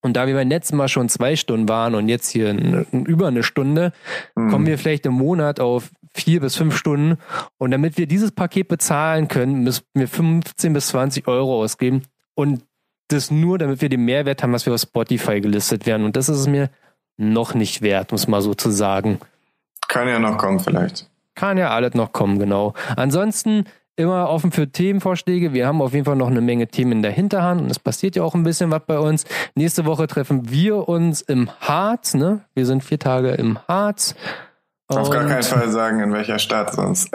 Und 0.00 0.16
da 0.16 0.26
wir 0.26 0.34
beim 0.34 0.48
letzten 0.48 0.76
Mal 0.76 0.88
schon 0.88 1.08
zwei 1.08 1.36
Stunden 1.36 1.68
waren 1.68 1.94
und 1.94 2.08
jetzt 2.08 2.30
hier 2.30 2.50
eine, 2.50 2.86
über 2.92 3.28
eine 3.28 3.42
Stunde, 3.42 3.92
mhm. 4.36 4.50
kommen 4.50 4.66
wir 4.66 4.78
vielleicht 4.78 5.04
im 5.06 5.14
Monat 5.14 5.60
auf 5.60 5.90
vier 6.14 6.40
bis 6.40 6.56
fünf 6.56 6.76
Stunden. 6.76 7.18
Und 7.58 7.72
damit 7.72 7.98
wir 7.98 8.06
dieses 8.06 8.32
Paket 8.32 8.68
bezahlen 8.68 9.28
können, 9.28 9.64
müssen 9.64 9.84
wir 9.94 10.08
15 10.08 10.72
bis 10.72 10.88
20 10.88 11.28
Euro 11.28 11.62
ausgeben. 11.62 12.02
Und 12.34 12.62
das 13.08 13.30
nur, 13.30 13.58
damit 13.58 13.80
wir 13.80 13.88
den 13.88 14.04
Mehrwert 14.04 14.42
haben, 14.42 14.52
was 14.52 14.66
wir 14.66 14.74
auf 14.74 14.80
Spotify 14.80 15.40
gelistet 15.40 15.86
werden. 15.86 16.04
Und 16.04 16.16
das 16.16 16.28
ist 16.28 16.38
es 16.38 16.46
mir 16.46 16.70
noch 17.18 17.54
nicht 17.54 17.82
wert, 17.82 18.12
muss 18.12 18.26
man 18.26 18.40
so 18.40 18.54
zu 18.54 18.70
sagen. 18.70 19.18
Kann 19.88 20.08
ja 20.08 20.18
noch 20.18 20.38
kommen, 20.38 20.60
vielleicht. 20.60 21.08
Kann 21.34 21.58
ja 21.58 21.70
alles 21.70 21.94
noch 21.94 22.12
kommen, 22.12 22.38
genau. 22.38 22.74
Ansonsten 22.96 23.64
immer 23.98 24.30
offen 24.30 24.52
für 24.52 24.70
Themenvorschläge. 24.70 25.52
Wir 25.52 25.66
haben 25.66 25.82
auf 25.82 25.92
jeden 25.92 26.04
Fall 26.04 26.16
noch 26.16 26.28
eine 26.28 26.40
Menge 26.40 26.68
Themen 26.68 26.92
in 26.92 27.02
der 27.02 27.10
Hinterhand 27.10 27.60
und 27.60 27.70
es 27.70 27.78
passiert 27.78 28.16
ja 28.16 28.22
auch 28.22 28.34
ein 28.34 28.44
bisschen 28.44 28.70
was 28.70 28.82
bei 28.86 28.98
uns. 28.98 29.24
Nächste 29.54 29.84
Woche 29.84 30.06
treffen 30.06 30.50
wir 30.50 30.88
uns 30.88 31.20
im 31.20 31.50
Harz, 31.60 32.14
ne? 32.14 32.40
Wir 32.54 32.64
sind 32.64 32.84
vier 32.84 32.98
Tage 32.98 33.30
im 33.30 33.58
Harz. 33.66 34.14
Auf 34.86 35.10
gar 35.10 35.26
keinen 35.26 35.42
Fall 35.42 35.68
sagen, 35.68 36.00
in 36.00 36.12
welcher 36.14 36.38
Stadt 36.38 36.72
sonst. 36.72 37.10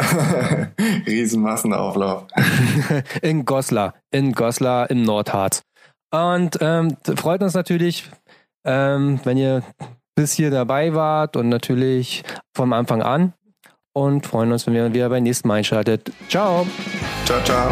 Riesenmassenauflauf. 1.08 2.26
in 3.24 3.46
Goslar, 3.46 3.96
in 4.12 4.34
Goslar 4.34 4.92
im 4.92 5.02
Nordharz. 5.02 5.64
Und 6.12 6.60
ähm, 6.62 6.96
freut 7.16 7.42
uns 7.42 7.56
natürlich, 7.56 8.12
ähm, 8.66 9.20
wenn 9.24 9.38
ihr 9.38 9.64
bis 10.16 10.34
hier 10.34 10.52
dabei 10.52 10.94
wart 10.94 11.36
und 11.36 11.50
natürlich 11.50 12.24
vom 12.54 12.74
Anfang 12.74 13.02
an. 13.02 13.34
Und 13.96 14.26
freuen 14.26 14.52
uns, 14.52 14.66
wenn 14.66 14.74
ihr 14.74 14.92
wieder 14.92 15.10
beim 15.10 15.22
nächsten 15.22 15.48
Mal 15.48 15.56
einschaltet. 15.56 16.12
Ciao. 16.28 16.66
Ciao, 17.26 17.40
ciao. 17.44 17.70